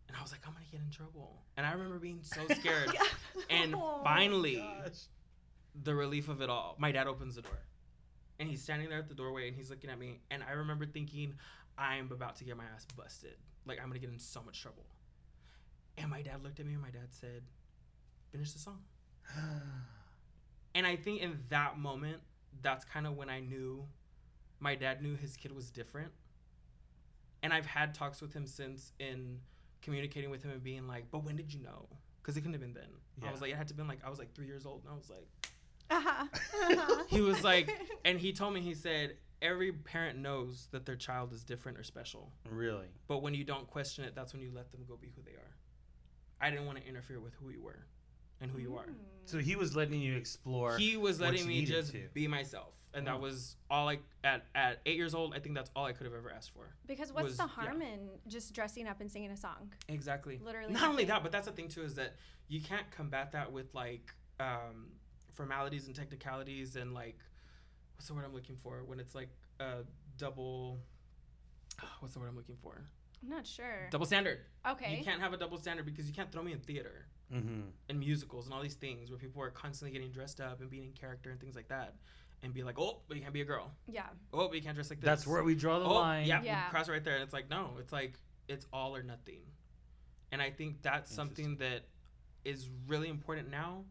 and 0.08 0.16
I 0.18 0.22
was 0.22 0.32
like, 0.32 0.42
I'm 0.46 0.54
gonna 0.54 0.66
get 0.72 0.82
in 0.82 0.90
trouble, 0.92 1.42
and 1.58 1.66
I 1.66 1.72
remember 1.72 1.98
being 2.00 2.20
so 2.24 2.42
scared, 2.60 2.92
and 3.50 3.74
Oh, 3.76 4.02
finally, 4.04 4.58
Gosh. 4.58 5.08
the 5.84 5.96
relief 5.96 6.30
of 6.30 6.42
it 6.42 6.50
all, 6.50 6.76
my 6.78 6.92
dad 6.92 7.08
opens 7.08 7.36
the 7.36 7.42
door, 7.42 7.60
and 8.40 8.50
he's 8.50 8.62
standing 8.62 8.90
there 8.90 9.00
at 9.00 9.08
the 9.08 9.16
doorway, 9.16 9.48
and 9.48 9.56
he's 9.56 9.70
looking 9.70 9.90
at 9.90 10.00
me, 10.00 10.20
and 10.32 10.44
I 10.48 10.54
remember 10.54 10.86
thinking, 10.86 11.34
I'm 11.78 12.12
about 12.12 12.36
to 12.38 12.44
get 12.44 12.58
my 12.58 12.64
ass 12.76 12.86
busted, 12.96 13.36
like 13.66 13.80
I'm 13.82 13.88
gonna 13.88 14.00
get 14.00 14.10
in 14.10 14.20
so 14.20 14.42
much 14.46 14.62
trouble, 14.62 14.86
and 15.98 16.10
my 16.10 16.22
dad 16.22 16.44
looked 16.44 16.60
at 16.60 16.66
me, 16.66 16.74
and 16.74 16.82
my 16.82 16.90
dad 16.90 17.08
said, 17.10 17.44
finish 18.32 18.52
the 18.52 18.60
song. 18.60 18.80
And 20.76 20.86
I 20.86 20.96
think 20.96 21.22
in 21.24 21.40
that 21.50 21.80
moment, 21.80 22.18
that's 22.62 22.86
kind 22.86 23.08
of 23.08 23.18
when 23.18 23.32
I 23.32 23.40
knew 23.40 23.84
my 24.60 24.76
dad 24.76 25.02
knew 25.02 25.16
his 25.16 25.36
kid 25.36 25.52
was 25.52 25.72
different. 25.72 26.12
And 27.44 27.54
I've 27.54 27.66
had 27.66 27.94
talks 27.94 28.22
with 28.22 28.34
him 28.34 28.46
since 28.46 28.92
in 29.00 29.40
communicating 29.82 30.30
with 30.30 30.44
him 30.44 30.52
and 30.52 30.64
being 30.64 30.88
like, 30.88 31.06
but 31.12 31.24
when 31.24 31.36
did 31.36 31.54
you 31.54 31.62
know? 31.64 31.88
Because 32.22 32.38
it 32.38 32.42
couldn't 32.42 32.54
have 32.54 32.62
been 32.62 32.74
then. 32.74 32.90
yeah. 33.22 33.30
I 33.30 33.32
was 33.32 33.42
like, 33.42 33.52
it 33.52 33.58
had 33.58 33.68
to 33.70 33.74
been 33.74 33.88
like, 33.88 34.00
I 34.06 34.10
was 34.10 34.20
like 34.20 34.34
three 34.36 34.48
years 34.48 34.66
old. 34.66 34.82
And 34.84 34.94
I 34.94 34.96
was 34.96 35.10
like, 35.10 35.28
Uh-huh. 35.90 36.26
Uh-huh. 36.72 37.04
he 37.08 37.22
was 37.22 37.44
like, 37.44 37.70
and 38.06 38.20
he 38.20 38.34
told 38.34 38.54
me, 38.54 38.62
he 38.62 38.74
said, 38.74 39.16
every 39.42 39.72
parent 39.72 40.18
knows 40.20 40.68
that 40.72 40.86
their 40.86 40.96
child 40.96 41.32
is 41.34 41.44
different 41.44 41.78
or 41.78 41.84
special. 41.84 42.32
really? 42.50 42.88
But 43.08 43.22
when 43.22 43.34
you 43.34 43.44
don't 43.44 43.68
question 43.68 44.04
it, 44.04 44.16
that's 44.16 44.34
when 44.34 44.42
you 44.42 44.52
let 44.54 44.72
them 44.72 44.82
go 44.88 44.96
be 44.98 45.08
who 45.16 45.22
they 45.24 45.32
are. 45.32 45.56
I 46.42 46.50
didn't 46.50 46.66
want 46.66 46.78
to 46.80 46.88
interfere 46.88 47.20
with 47.20 47.34
who 47.36 47.50
you 47.50 47.62
were 47.62 47.86
and 48.42 48.52
who 48.52 48.60
you 48.60 48.76
are. 48.78 48.86
So 49.26 49.40
he 49.40 49.56
was 49.56 49.76
letting 49.76 50.00
you 50.00 50.16
explore. 50.16 50.78
he 50.78 50.98
was 50.98 51.20
what 51.20 51.32
letting 51.32 51.42
you 51.50 51.62
me 51.62 51.66
just 51.66 51.92
to. 51.94 52.04
be 52.14 52.28
myself 52.28 52.74
and 52.94 53.06
that 53.06 53.16
Oh. 53.16 53.20
was 53.20 53.58
all 53.70 53.90
i 53.90 54.00
at 54.24 54.46
at 54.56 54.80
eight 54.86 54.96
years 54.96 55.14
old 55.14 55.34
i 55.36 55.40
think 55.40 55.54
that's 55.56 55.70
all 55.76 55.84
i 55.86 55.92
could 55.92 56.06
have 56.06 56.14
ever 56.16 56.32
asked 56.32 56.52
for 56.52 56.74
Because 56.88 57.12
what's 57.12 57.26
was- 57.26 57.38
the 57.38 57.44
yeah. 57.44 57.50
harm 57.50 57.82
in 57.82 58.08
just 58.28 58.54
dressing 58.54 58.88
up 58.88 59.02
and 59.02 59.12
singing 59.12 59.30
a 59.32 59.36
song? 59.38 59.74
exactly 59.90 60.40
Literally 60.42 60.72
not 60.72 60.90
only 60.90 61.04
that 61.06 61.22
but 61.22 61.32
that's 61.34 61.48
the 61.48 61.52
thing 61.52 61.68
too 61.68 61.82
is 61.84 61.96
that 61.96 62.16
you 62.48 62.62
can't 62.62 62.90
combat 62.92 63.34
that 63.34 63.52
with 63.52 63.74
like 63.76 64.14
um 64.40 64.88
formalities 65.38 65.86
and 65.88 65.96
technicalities 65.96 66.76
and 66.76 66.94
like 66.94 67.18
what's 67.96 68.08
the 68.08 68.14
word 68.14 68.26
i'm 68.26 68.34
looking 68.34 68.58
for 68.58 68.84
when 68.86 69.00
it's 69.00 69.16
like 69.16 69.30
a 69.60 69.78
double 70.18 70.80
what's 72.00 72.14
the 72.16 72.20
word 72.20 72.28
i'm 72.28 72.36
looking 72.36 72.58
for 72.62 72.82
I'm 73.24 73.30
not 73.30 73.48
sure. 73.48 73.88
double 73.90 74.06
standard 74.06 74.40
Okay. 74.70 74.96
you 74.98 75.04
can't 75.04 75.22
have 75.22 75.34
a 75.34 75.38
double 75.38 75.58
standard 75.58 75.86
because 75.86 76.06
you 76.08 76.14
can't 76.14 76.32
throw 76.32 76.44
me 76.44 76.52
in 76.52 76.60
theater 76.60 77.06
Mm-hmm. 77.34 77.60
and 77.90 78.00
musicals 78.00 78.46
and 78.46 78.54
all 78.54 78.62
these 78.62 78.76
things 78.76 79.10
where 79.10 79.20
people 79.20 79.42
are 79.42 79.50
constantly 79.50 79.92
getting 79.92 80.14
dressed 80.14 80.40
up 80.40 80.62
and 80.62 80.70
being 80.70 80.86
in 80.86 80.94
character 80.94 81.30
and 81.30 81.38
things 81.42 81.58
like 81.58 81.68
that 81.68 81.96
and 82.42 82.54
be 82.54 82.64
like 82.64 82.80
oh 82.80 83.02
but 83.10 83.18
you 83.18 83.22
can't 83.22 83.34
be 83.34 83.42
a 83.42 83.46
girl 83.46 83.70
Yeah. 83.86 84.04
oh 84.34 84.48
but 84.48 84.56
you 84.56 84.62
can't 84.62 84.76
dress 84.76 84.90
like 84.90 85.02
this 85.02 85.06
That's 85.06 85.28
where 85.28 85.44
we 85.44 85.54
draw 85.54 85.78
the 85.80 85.86
oh, 85.86 85.94
line. 85.96 86.26
Yeah, 86.26 86.42
Yeah. 86.42 86.70
cross 86.70 86.88
right 86.88 87.04
there. 87.04 87.16
And 87.16 87.24
it's 87.24 87.34
like, 87.34 87.50
no, 87.50 87.72
it's 87.80 87.92
like, 87.92 88.14
it's 88.48 88.66
all 88.72 88.96
or 88.96 89.04
nothing. 89.04 89.42
And 90.32 90.42
I 90.42 90.52
think 90.52 90.82
that's 90.82 91.14
something 91.14 91.58
that 91.58 91.82
is 92.46 92.70
really 92.88 93.10
important 93.10 93.52
now 93.52 93.84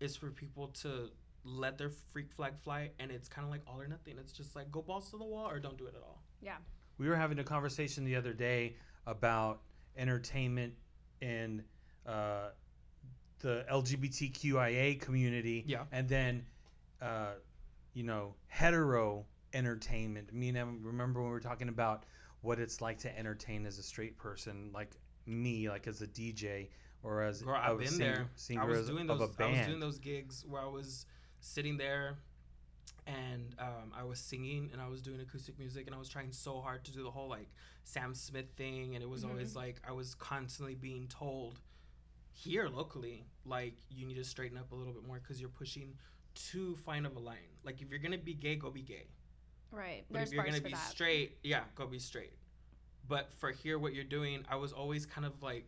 is 0.00 0.16
for 0.16 0.30
people 0.30 0.68
to 0.68 1.10
let 1.44 1.78
their 1.78 1.90
freak 1.90 2.32
flag 2.32 2.58
fly. 2.58 2.90
And 2.98 3.10
it's 3.10 3.28
kind 3.28 3.44
of 3.44 3.50
like 3.50 3.62
all 3.66 3.80
or 3.80 3.86
nothing. 3.86 4.16
It's 4.18 4.32
just 4.32 4.56
like, 4.56 4.70
go 4.70 4.82
balls 4.82 5.10
to 5.10 5.18
the 5.18 5.24
wall 5.24 5.48
or 5.48 5.58
don't 5.58 5.78
do 5.78 5.86
it 5.86 5.94
at 5.94 6.02
all. 6.02 6.22
Yeah. 6.40 6.56
We 6.98 7.08
were 7.08 7.16
having 7.16 7.38
a 7.38 7.44
conversation 7.44 8.04
the 8.04 8.16
other 8.16 8.32
day 8.32 8.76
about 9.06 9.60
entertainment 9.96 10.74
in 11.20 11.62
uh, 12.06 12.50
the 13.40 13.64
LGBTQIA 13.70 15.00
community. 15.00 15.64
Yeah. 15.66 15.84
And 15.92 16.08
then, 16.08 16.44
uh, 17.00 17.32
you 17.94 18.02
know, 18.02 18.34
hetero 18.48 19.24
entertainment. 19.52 20.32
Me 20.32 20.50
and 20.50 20.58
I 20.58 20.62
remember 20.82 21.20
when 21.20 21.30
we 21.30 21.34
were 21.34 21.40
talking 21.40 21.68
about 21.68 22.04
what 22.42 22.58
it's 22.58 22.80
like 22.80 22.98
to 22.98 23.18
entertain 23.18 23.66
as 23.66 23.78
a 23.78 23.82
straight 23.82 24.16
person, 24.16 24.70
like 24.72 24.90
me, 25.26 25.68
like 25.68 25.86
as 25.86 26.02
a 26.02 26.06
DJ 26.06 26.68
or 27.02 27.22
as 27.22 27.42
Girl, 27.42 27.54
a 27.54 27.58
I've 27.58 27.78
been 27.78 27.88
singer, 27.88 28.14
there. 28.14 28.28
singer 28.36 28.62
I 28.62 28.64
was 28.64 28.86
doing 28.86 29.06
those. 29.06 29.20
a 29.20 29.42
I 29.42 29.46
was 29.58 29.66
doing 29.66 29.80
those 29.80 29.98
gigs 29.98 30.44
where 30.48 30.60
I 30.62 30.66
was 30.68 31.06
sitting 31.40 31.76
there, 31.78 32.18
and 33.06 33.54
um, 33.58 33.92
I 33.98 34.04
was 34.04 34.18
singing 34.18 34.70
and 34.72 34.80
I 34.80 34.88
was 34.88 35.00
doing 35.02 35.20
acoustic 35.20 35.58
music 35.58 35.86
and 35.86 35.94
I 35.94 35.98
was 35.98 36.08
trying 36.08 36.32
so 36.32 36.60
hard 36.60 36.84
to 36.84 36.92
do 36.92 37.02
the 37.02 37.10
whole 37.10 37.28
like 37.28 37.48
Sam 37.84 38.14
Smith 38.14 38.46
thing 38.56 38.94
and 38.94 39.02
it 39.02 39.08
was 39.08 39.24
Mhm. 39.24 39.30
always 39.30 39.56
like 39.56 39.80
I 39.88 39.92
was 39.92 40.14
constantly 40.14 40.74
being 40.74 41.08
told 41.08 41.60
here 42.32 42.68
locally 42.68 43.24
like 43.44 43.74
you 43.90 44.06
need 44.06 44.14
to 44.14 44.24
straighten 44.24 44.56
up 44.58 44.70
a 44.72 44.74
little 44.74 44.92
bit 44.92 45.04
more 45.04 45.18
because 45.18 45.40
you're 45.40 45.48
pushing 45.50 45.96
too 46.34 46.76
fine 46.76 47.06
of 47.06 47.16
a 47.16 47.18
line. 47.18 47.50
Like 47.64 47.80
if 47.82 47.90
you're 47.90 47.98
gonna 47.98 48.18
be 48.18 48.34
gay, 48.34 48.56
go 48.56 48.70
be 48.70 48.82
gay. 48.82 49.06
Right. 49.72 50.04
But 50.10 50.18
There's 50.18 50.28
if 50.28 50.34
you're 50.34 50.44
gonna 50.44 50.60
be 50.60 50.70
that. 50.70 50.90
straight, 50.90 51.38
yeah, 51.42 51.64
go 51.74 51.86
be 51.86 51.98
straight. 51.98 52.34
But 53.08 53.32
for 53.32 53.50
here, 53.50 53.78
what 53.78 53.94
you're 53.94 54.04
doing, 54.04 54.44
I 54.48 54.56
was 54.56 54.72
always 54.72 55.06
kind 55.06 55.26
of 55.26 55.42
like 55.42 55.66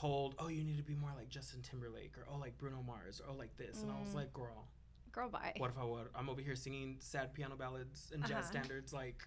told, 0.00 0.34
oh, 0.38 0.48
you 0.48 0.62
need 0.64 0.76
to 0.76 0.82
be 0.82 0.94
more 0.94 1.10
like 1.16 1.28
Justin 1.28 1.62
Timberlake 1.62 2.12
or 2.18 2.26
oh, 2.32 2.38
like 2.38 2.56
Bruno 2.58 2.82
Mars 2.86 3.20
or 3.20 3.32
oh, 3.32 3.36
like 3.36 3.56
this, 3.56 3.82
and 3.82 3.90
I 3.90 3.98
was 4.00 4.10
Mm. 4.10 4.14
like, 4.16 4.32
girl, 4.32 4.68
Girl, 5.12 5.28
bye. 5.30 5.54
what 5.56 5.70
if 5.70 5.78
I 5.78 5.84
would? 5.84 6.08
I'm 6.14 6.28
over 6.28 6.42
here 6.42 6.54
singing 6.56 6.96
sad 7.00 7.32
piano 7.32 7.56
ballads 7.56 8.10
and 8.12 8.22
jazz 8.24 8.30
Uh-huh. 8.32 8.42
standards. 8.50 8.92
Like, 8.92 9.26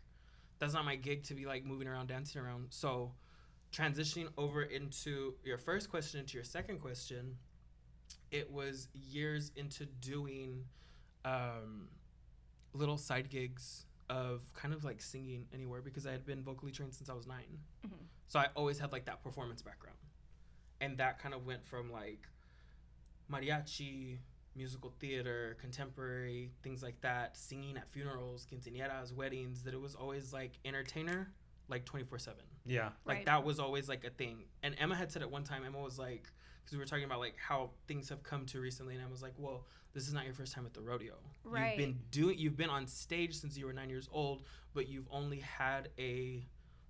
that's 0.60 0.74
not 0.74 0.86
my 0.86 0.96
gig 0.96 1.24
to 1.24 1.34
be 1.34 1.46
like 1.46 1.66
moving 1.66 1.88
around, 1.88 2.08
dancing 2.08 2.42
around. 2.42 2.68
So, 2.70 3.14
transitioning 3.72 4.30
over 4.38 4.62
into 4.64 5.36
your 5.44 5.58
first 5.58 5.90
question 5.90 6.20
into 6.20 6.36
your 6.36 6.44
second 6.44 6.80
question, 6.80 7.38
it 8.32 8.52
was 8.52 8.88
years 8.94 9.52
into 9.56 9.86
doing 9.88 10.66
um, 11.26 11.90
little 12.74 12.98
side 12.98 13.30
gigs 13.30 13.86
of 14.10 14.42
kind 14.54 14.74
of 14.74 14.84
like 14.84 15.02
singing 15.02 15.46
anywhere 15.54 15.82
because 15.82 16.06
I 16.08 16.12
had 16.12 16.26
been 16.26 16.44
vocally 16.44 16.72
trained 16.72 16.94
since 16.96 17.10
I 17.10 17.14
was 17.14 17.28
9 17.28 17.38
Mhm. 17.86 17.92
So 18.28 18.40
I 18.40 18.48
always 18.56 18.78
had 18.80 18.92
like 18.92 19.06
that 19.06 19.22
performance 19.24 19.62
background. 19.64 19.98
And 20.82 20.98
that 20.98 21.20
kind 21.20 21.34
of 21.34 21.46
went 21.46 21.66
from 21.66 21.92
like 21.92 22.28
mariachi, 23.32 24.18
musical 24.56 24.94
theater, 25.00 25.58
contemporary, 25.62 26.52
things 26.64 26.82
like 26.82 27.00
that, 27.02 27.38
singing 27.38 27.78
at 27.78 27.88
funerals, 27.90 28.48
quinceañeras, 28.52 29.14
weddings, 29.14 29.64
that 29.64 29.74
it 29.74 29.82
was 29.82 29.96
always 29.96 30.34
like 30.34 30.54
entertainer, 30.66 31.32
like 31.68 31.86
24 31.86 32.20
7. 32.20 32.40
Yeah. 32.66 32.90
Like 33.06 33.18
Right. 33.18 33.26
that 33.26 33.44
was 33.44 33.60
always 33.60 33.88
like 33.90 34.04
a 34.04 34.10
thing. 34.10 34.46
And 34.64 34.76
Emma 34.80 34.96
had 34.96 35.12
said 35.12 35.22
at 35.22 35.30
one 35.32 35.44
time, 35.44 35.64
Emma 35.66 35.80
was 35.80 36.00
like, 36.00 36.30
because 36.64 36.74
we 36.74 36.80
were 36.80 36.86
talking 36.86 37.06
about 37.06 37.20
like 37.20 37.36
how 37.38 37.72
things 37.88 38.10
have 38.10 38.24
come 38.24 38.46
to 38.48 38.60
recently, 38.60 38.96
and 38.96 39.04
I 39.04 39.08
was 39.08 39.22
like, 39.22 39.34
well, 39.38 39.66
this 39.94 40.08
is 40.08 40.14
not 40.14 40.26
your 40.26 40.34
first 40.36 40.54
time 40.54 40.66
at 40.66 40.74
the 40.74 40.82
rodeo. 40.82 41.16
Right. 41.44 41.70
You've 41.78 41.88
been 41.88 42.00
doing, 42.12 42.38
you've 42.38 42.58
been 42.58 42.70
on 42.70 42.86
stage 42.88 43.36
since 43.36 43.58
you 43.58 43.66
were 43.66 43.74
nine 43.74 43.90
years 43.90 44.08
old, 44.12 44.44
but 44.74 44.88
you've 44.88 45.08
only 45.10 45.40
had 45.40 45.90
a 45.98 46.46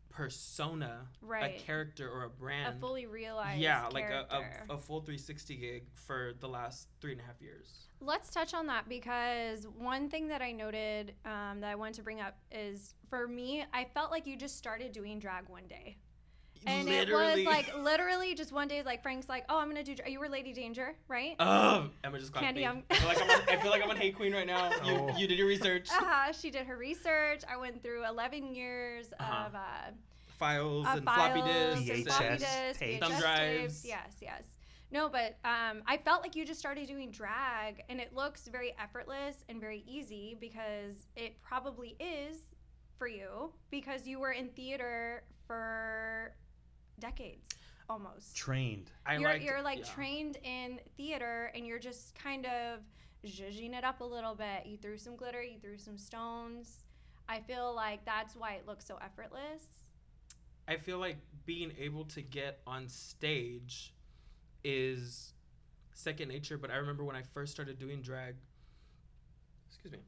persona, 0.09 1.07
Right. 1.21 1.59
a 1.59 1.63
character, 1.63 2.09
or 2.09 2.23
a 2.23 2.29
brand, 2.29 2.75
a 2.75 2.79
fully 2.79 3.05
realized 3.05 3.61
yeah, 3.61 3.87
like 3.91 4.09
a, 4.09 4.25
a, 4.69 4.73
a 4.73 4.77
full 4.77 5.01
360 5.01 5.55
gig 5.55 5.83
for 5.93 6.33
the 6.39 6.47
last 6.47 6.87
three 6.99 7.13
and 7.13 7.21
a 7.21 7.23
half 7.23 7.41
years. 7.41 7.87
Let's 8.01 8.29
touch 8.29 8.53
on 8.53 8.65
that 8.67 8.87
because 8.89 9.67
one 9.77 10.09
thing 10.09 10.27
that 10.29 10.41
I 10.41 10.51
noted 10.51 11.13
um, 11.25 11.61
that 11.61 11.69
I 11.69 11.75
wanted 11.75 11.95
to 11.95 12.03
bring 12.03 12.21
up 12.21 12.37
is 12.51 12.95
for 13.09 13.27
me, 13.27 13.65
I 13.73 13.85
felt 13.85 14.11
like 14.11 14.25
you 14.25 14.35
just 14.35 14.57
started 14.57 14.91
doing 14.91 15.19
drag 15.19 15.47
one 15.49 15.67
day. 15.67 15.97
And 16.65 16.89
it 16.89 17.09
was 17.11 17.39
like 17.45 17.73
literally 17.77 18.35
just 18.35 18.51
one 18.51 18.67
day, 18.67 18.81
like 18.83 19.01
Frank's 19.01 19.29
like, 19.29 19.45
"Oh, 19.49 19.57
I'm 19.59 19.69
gonna 19.69 19.83
do." 19.83 19.95
dra- 19.95 20.09
You 20.09 20.19
were 20.19 20.29
Lady 20.29 20.51
Danger, 20.53 20.93
right? 21.07 21.35
Oh, 21.39 21.89
Emma 22.03 22.19
just 22.19 22.31
clocked 22.31 22.45
Candy, 22.45 22.61
me. 22.61 22.65
I'm- 22.67 22.83
I 22.89 22.95
feel 22.95 23.07
like 23.07 23.21
I'm 23.21 23.29
on, 23.29 23.41
I 23.49 23.55
feel 23.61 23.71
like 23.71 23.83
I'm 23.83 23.89
on 23.89 23.95
Hey 23.97 24.11
Qween 24.11 24.33
right 24.33 24.45
now. 24.47 24.69
You, 24.83 24.93
Oh. 24.95 25.17
you 25.17 25.27
did 25.27 25.37
your 25.37 25.47
research. 25.47 25.89
Uh-huh. 25.89 26.31
She 26.33 26.51
did 26.51 26.67
her 26.67 26.75
research. 26.77 27.43
I 27.49 27.55
went 27.57 27.81
through 27.81 28.05
11 28.05 28.53
years 28.53 29.13
Uh-huh. 29.19 29.45
of 29.47 29.55
uh, 29.55 29.59
Files 30.37 30.85
uh, 30.85 30.91
and 30.95 31.03
floppy 31.03 31.41
files 31.41 31.79
disks. 31.79 31.89
and 31.89 32.07
floppy 32.07 32.37
disks, 32.37 32.79
tapes. 32.79 33.07
Thumb 33.07 33.19
drives. 33.19 33.85
Yes, 33.85 34.15
yes. 34.21 34.43
No, 34.91 35.07
but 35.09 35.37
um, 35.45 35.81
I 35.85 35.97
felt 35.97 36.23
like 36.23 36.35
you 36.35 36.45
just 36.45 36.59
started 36.59 36.87
doing 36.87 37.11
drag, 37.11 37.83
and 37.89 37.99
it 38.01 38.13
looks 38.15 38.47
very 38.47 38.73
effortless 38.79 39.43
and 39.47 39.59
very 39.61 39.83
easy 39.87 40.35
because 40.39 40.93
it 41.15 41.41
probably 41.41 41.95
is 41.99 42.37
for 42.97 43.07
you 43.07 43.51
because 43.69 44.07
you 44.07 44.19
were 44.19 44.31
in 44.31 44.49
theater 44.49 45.23
for 45.45 46.33
decades 46.99 47.47
almost. 47.89 48.35
Trained. 48.35 48.91
I 49.05 49.13
you're 49.17 49.23
liked- 49.23 49.43
you're 49.43 49.61
like 49.61 49.79
yeah. 49.79 49.85
trained 49.85 50.37
in 50.43 50.79
theater, 50.95 51.51
and 51.55 51.65
you're 51.65 51.79
just 51.79 52.15
kind 52.15 52.45
of 52.45 52.81
zhuzhing 53.25 53.73
it 53.73 53.83
up 53.83 54.01
a 54.01 54.05
little 54.05 54.35
bit. 54.35 54.65
You 54.65 54.77
threw 54.77 54.97
some 54.97 55.15
glitter, 55.15 55.41
you 55.41 55.59
threw 55.59 55.77
some 55.77 55.97
stones. 55.97 56.83
I 57.27 57.41
feel 57.41 57.73
like 57.75 58.05
that's 58.05 58.35
why 58.35 58.53
it 58.53 58.65
looks 58.65 58.85
so 58.85 58.97
effortless. 59.03 59.63
I 60.67 60.77
feel 60.77 60.99
like 60.99 61.17
being 61.45 61.71
able 61.79 62.05
to 62.05 62.21
get 62.21 62.61
on 62.67 62.87
stage 62.87 63.93
is 64.63 65.33
second 65.93 66.29
nature, 66.29 66.57
but 66.57 66.71
I 66.71 66.75
remember 66.75 67.03
when 67.03 67.15
I 67.15 67.23
first 67.33 67.51
started 67.51 67.79
doing 67.79 68.01
drag. 68.01 68.35
Excuse 69.67 69.91
me. 69.91 69.99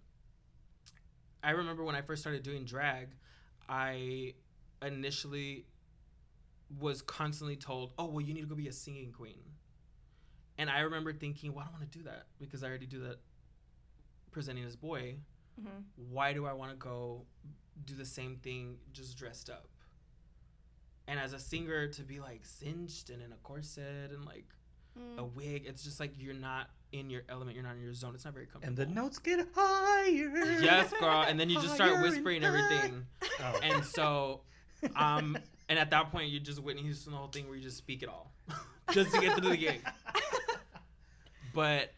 I 1.43 1.51
remember 1.51 1.83
when 1.83 1.95
I 1.95 2.01
first 2.01 2.21
started 2.21 2.43
doing 2.43 2.65
drag, 2.65 3.10
I 3.67 4.33
initially 4.81 5.65
was 6.79 7.01
constantly 7.01 7.55
told, 7.55 7.93
"Oh, 7.97 8.05
well, 8.05 8.21
you 8.21 8.33
need 8.33 8.41
to 8.41 8.47
go 8.47 8.55
be 8.55 8.67
a 8.67 8.71
singing 8.73 9.11
queen." 9.11 9.43
And 10.57 10.69
I 10.69 10.81
remember 10.81 11.11
thinking, 11.13 11.53
"Well, 11.53 11.61
I 11.63 11.65
don't 11.65 11.79
want 11.79 11.91
to 11.91 11.97
do 11.97 12.03
that 12.05 12.27
because 12.39 12.63
I 12.63 12.67
already 12.69 12.85
do 12.85 13.01
that 13.01 13.19
presenting 14.31 14.63
as 14.63 14.75
boy. 14.75 15.17
Mm-hmm. 15.59 15.81
why 16.09 16.31
do 16.31 16.45
I 16.45 16.53
want 16.53 16.71
to 16.71 16.77
go 16.77 17.25
do 17.83 17.93
the 17.93 18.05
same 18.05 18.37
thing 18.37 18.77
just 18.93 19.17
dressed 19.17 19.49
up? 19.49 19.67
And 21.07 21.19
as 21.19 21.33
a 21.33 21.39
singer, 21.39 21.87
to 21.89 22.03
be 22.03 22.19
like 22.21 22.45
singed 22.45 23.09
and 23.09 23.21
in 23.21 23.31
a 23.33 23.37
corset 23.43 24.11
and 24.11 24.25
like 24.25 24.45
Mm. 24.99 25.19
a 25.19 25.23
wig, 25.23 25.63
it's 25.65 25.83
just 25.85 26.01
like 26.01 26.11
you're 26.17 26.33
not 26.33 26.69
in 26.91 27.09
your 27.09 27.21
element, 27.29 27.55
you're 27.55 27.63
not 27.63 27.75
in 27.77 27.81
your 27.81 27.93
zone. 27.93 28.13
It's 28.13 28.25
not 28.25 28.33
very 28.33 28.45
comfortable. 28.45 28.81
And 28.81 28.89
the 28.89 28.93
notes 28.93 29.19
get 29.19 29.47
higher. 29.55 30.59
Yes, 30.61 30.91
girl. 30.99 31.23
And 31.25 31.39
then 31.39 31.49
you 31.49 31.61
just 31.61 31.75
start 31.75 31.91
Higher 31.91 31.99
and 32.03 32.09
whispering 32.11 32.43
everything. 32.43 33.05
Oh. 33.39 33.59
And 33.63 33.85
so, 33.85 34.41
um, 34.97 35.37
and 35.71 35.79
at 35.79 35.89
that 35.91 36.11
point, 36.11 36.29
you're 36.29 36.41
just 36.41 36.61
Whitney 36.61 36.81
Houston 36.81 37.13
the 37.13 37.17
whole 37.17 37.29
thing 37.29 37.47
where 37.47 37.55
you 37.55 37.63
just 37.63 37.77
speak 37.77 38.03
it 38.03 38.09
all 38.09 38.33
just 38.91 39.13
to 39.13 39.21
get 39.21 39.37
through 39.37 39.51
the 39.51 39.57
gig. 39.57 39.81
But 41.53 41.93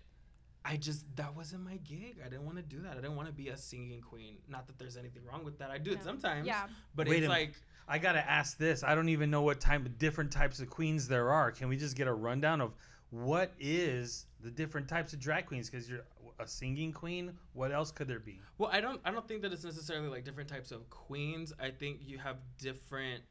I 0.66 0.78
just 0.78 1.06
that 1.16 1.36
wasn't 1.36 1.64
my 1.64 1.78
gig. 1.78 2.18
I 2.26 2.28
didn't 2.28 2.46
want 2.46 2.58
to 2.58 2.64
do 2.64 2.82
that. 2.82 2.94
I 2.94 2.96
didn't 2.96 3.16
want 3.16 3.28
to 3.28 3.34
be 3.34 3.50
a 3.50 3.58
singing 3.58 4.02
queen. 4.02 4.38
Not 4.50 4.66
that 4.66 4.80
there's 4.80 4.98
anything 4.98 5.22
wrong 5.32 5.46
with 5.46 5.60
that. 5.60 5.70
I 5.70 5.78
do 5.78 5.92
it 5.92 6.04
sometimes. 6.04 6.48
Yeah. 6.48 6.66
But 6.96 7.08
Wait 7.08 7.20
it's 7.22 7.30
like 7.30 7.54
I 7.88 8.00
gotta 8.00 8.28
ask 8.28 8.58
this. 8.58 8.84
I 8.84 8.96
don't 8.96 9.10
even 9.10 9.30
know 9.30 9.44
what 9.44 9.60
type 9.60 9.86
of 9.86 10.00
different 10.00 10.32
types 10.32 10.60
of 10.60 10.72
queens 10.72 11.08
there 11.08 11.30
are. 11.30 11.52
Can 11.52 11.68
we 11.68 11.78
just 11.78 11.96
get 11.96 12.08
a 12.08 12.14
rundown 12.14 12.62
of 12.62 12.76
what 13.12 13.54
is 13.60 14.26
the 14.42 14.50
different 14.50 14.88
types 14.88 15.14
of 15.14 15.20
drag 15.20 15.46
queens? 15.46 15.70
Because 15.70 15.88
you're 15.88 16.06
a 16.40 16.48
singing 16.48 16.92
queen. 16.92 17.34
What 17.54 17.72
else 17.72 17.92
could 17.92 18.08
there 18.08 18.20
be? 18.20 18.40
well, 18.58 18.72
I 18.74 18.82
don't 18.82 19.00
I 19.06 19.12
don't 19.12 19.28
think 19.28 19.44
that 19.44 19.54
it's 19.54 19.64
necessarily 19.64 20.10
like 20.10 20.26
different 20.26 20.50
types 20.50 20.72
of 20.72 20.90
queens. 20.90 21.54
I 21.60 21.70
think 21.70 22.00
you 22.04 22.18
have 22.18 22.38
different 22.58 23.22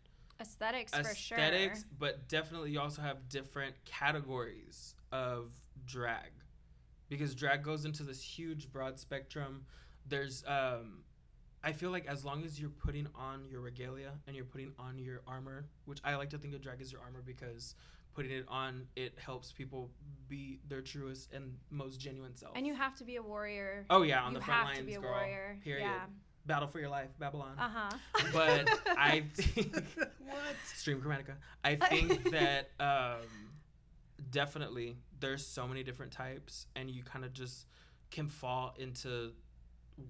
Aesthetics, 0.43 0.93
for 0.93 1.15
sure. 1.15 1.39
aesthetics, 1.39 1.85
but 1.99 2.29
definitely 2.29 2.71
you 2.73 2.81
also 2.81 3.01
have 3.03 3.29
different 3.29 3.75
categories 3.85 4.95
of 5.13 5.53
drag. 5.87 6.31
Because 7.09 7.35
drag 7.35 7.63
goes 7.63 7.85
into 7.85 8.03
this 8.03 8.23
huge 8.23 8.71
broad 8.73 8.99
spectrum. 8.99 9.65
There's 10.07 10.45
um 10.47 11.05
I 11.65 11.73
feel 11.73 11.91
like 11.91 12.07
as 12.07 12.25
long 12.25 12.45
as 12.45 12.61
you're 12.61 12.71
putting 12.71 13.07
on 13.15 13.47
your 13.49 13.61
regalia 13.61 14.13
and 14.27 14.35
you're 14.35 14.45
putting 14.45 14.73
on 14.79 14.99
your 14.99 15.23
armor, 15.27 15.67
which 15.85 16.01
I 16.05 16.17
like 16.17 16.31
to 16.31 16.39
think 16.39 16.55
of 16.55 16.61
drag 16.61 16.81
as 16.81 16.91
your 16.91 17.01
armor 17.03 17.23
because 17.25 17.77
putting 18.15 18.33
it 18.33 18.45
on 18.49 18.87
it 18.97 19.15
helps 19.19 19.53
people 19.53 19.91
be 20.29 20.59
their 20.69 20.81
truest 20.81 21.33
and 21.33 21.57
most 21.71 22.01
genuine 22.01 22.35
self. 22.35 22.53
And 22.57 22.67
you 22.67 22.75
have 22.75 22.95
to 22.97 23.05
be 23.05 23.17
a 23.17 23.23
warrior. 23.23 23.87
Oh 23.91 24.03
yeah, 24.03 24.23
on 24.23 24.33
you 24.33 24.39
the 24.39 24.45
front 24.45 24.59
have 24.59 24.67
lines, 24.69 24.79
to 24.79 24.85
be 24.85 24.95
a 24.95 25.01
girl. 25.01 25.11
warrior. 25.11 25.59
Period. 25.63 25.85
Yeah. 25.85 26.05
Battle 26.45 26.67
for 26.69 26.81
your 26.81 26.89
life, 26.89 27.11
Babylon. 27.19 27.55
Uh 27.59 27.69
huh. 27.73 27.97
But 28.33 28.69
I 28.99 29.25
think 29.35 29.75
what? 30.19 30.57
Stream 30.75 31.01
Chromatica. 31.01 31.35
I 31.63 31.77
think 31.77 32.31
that 32.33 32.71
um, 32.81 33.27
definitely 34.31 34.97
there's 35.21 35.47
so 35.47 35.69
many 35.69 35.83
different 35.85 36.13
types, 36.13 36.67
and 36.75 36.91
you 36.91 37.03
kind 37.05 37.25
of 37.25 37.33
just 37.33 37.67
can 38.11 38.27
fall 38.27 38.75
into 38.79 39.33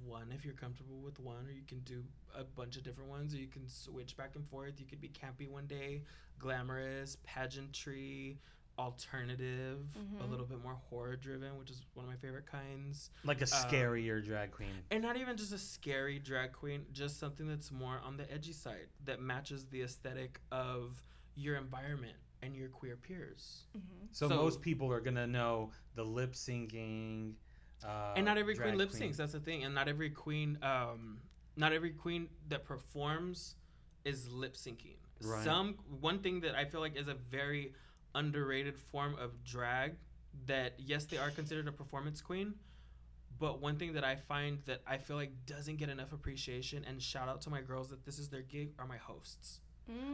one 0.06 0.32
if 0.34 0.44
you're 0.44 0.54
comfortable 0.54 1.00
with 1.00 1.20
one, 1.20 1.46
or 1.46 1.50
you 1.52 1.64
can 1.66 1.80
do 1.80 2.02
a 2.34 2.44
bunch 2.44 2.76
of 2.76 2.82
different 2.82 3.10
ones, 3.10 3.34
or 3.34 3.38
you 3.38 3.48
can 3.48 3.68
switch 3.68 4.16
back 4.16 4.30
and 4.34 4.48
forth. 4.48 4.74
You 4.78 4.86
could 4.86 5.00
be 5.00 5.10
campy 5.10 5.48
one 5.48 5.66
day, 5.66 6.02
glamorous, 6.38 7.16
pageantry, 7.24 8.38
alternative, 8.78 9.86
a 9.96 9.98
Mhm. 10.24 10.30
little 10.30 10.46
bit 10.46 10.58
more 10.62 10.74
horror 10.74 11.16
driven, 11.16 11.56
which 11.58 11.70
is 11.70 11.82
one 11.94 12.04
of 12.04 12.10
my 12.10 12.16
favorite 12.16 12.46
kinds. 12.46 13.10
Like 13.24 13.40
a 13.40 13.44
Um, 13.44 13.48
scarier 13.70 14.24
drag 14.24 14.50
queen. 14.52 14.84
And 14.90 15.02
not 15.02 15.16
even 15.16 15.36
just 15.36 15.52
a 15.52 15.58
scary 15.58 16.18
drag 16.18 16.52
queen, 16.52 16.86
just 16.92 17.18
something 17.18 17.46
that's 17.46 17.70
more 17.70 17.98
on 18.00 18.16
the 18.16 18.30
edgy 18.32 18.52
side 18.52 18.88
that 19.04 19.20
matches 19.20 19.66
the 19.66 19.82
aesthetic 19.82 20.40
of 20.50 21.00
your 21.34 21.56
environment 21.56 22.16
and 22.42 22.56
your 22.56 22.68
queer 22.68 22.96
peers. 22.96 23.66
hmm 23.72 23.80
So, 24.10 24.28
so- 24.28 24.36
most 24.36 24.60
people 24.60 24.92
are 24.92 25.00
gonna 25.00 25.26
know 25.26 25.72
the 25.94 26.04
lip 26.04 26.32
syncing. 26.32 27.34
Uh, 27.84 28.14
and 28.16 28.24
not 28.24 28.38
every 28.38 28.54
queen 28.56 28.76
lip 28.76 28.90
syncs, 28.90 29.16
that's 29.16 29.32
the 29.32 29.40
thing. 29.40 29.64
And 29.64 29.74
not 29.74 29.88
every 29.88 30.10
queen 30.10 30.58
um 30.62 31.20
not 31.54 31.72
every 31.72 31.90
queen 31.92 32.30
that 32.48 32.64
performs 32.64 33.56
is 34.06 34.26
lip 34.28 34.54
syncing. 34.54 34.96
Right. 35.20 35.44
Some 35.44 35.74
one 36.00 36.20
thing 36.22 36.40
that 36.40 36.54
I 36.54 36.64
feel 36.64 36.80
like 36.80 36.96
is 36.96 37.08
a 37.08 37.14
very 37.14 37.74
underrated 38.14 38.78
form 38.78 39.16
of 39.18 39.44
drag 39.44 39.94
that 40.46 40.74
yes 40.78 41.04
they 41.04 41.18
are 41.18 41.30
considered 41.30 41.68
a 41.68 41.72
performance 41.72 42.20
queen 42.20 42.54
but 43.38 43.60
one 43.60 43.76
thing 43.76 43.92
that 43.92 44.04
i 44.04 44.14
find 44.16 44.58
that 44.66 44.80
i 44.86 44.96
feel 44.96 45.16
like 45.16 45.32
doesn't 45.46 45.76
get 45.76 45.88
enough 45.88 46.12
appreciation 46.12 46.84
and 46.88 47.02
shout 47.02 47.28
out 47.28 47.40
to 47.40 47.50
my 47.50 47.60
girls 47.60 47.90
that 47.90 48.04
this 48.04 48.18
is 48.18 48.28
their 48.28 48.42
gig 48.42 48.72
are 48.78 48.86
my 48.86 48.96
hosts. 48.96 49.60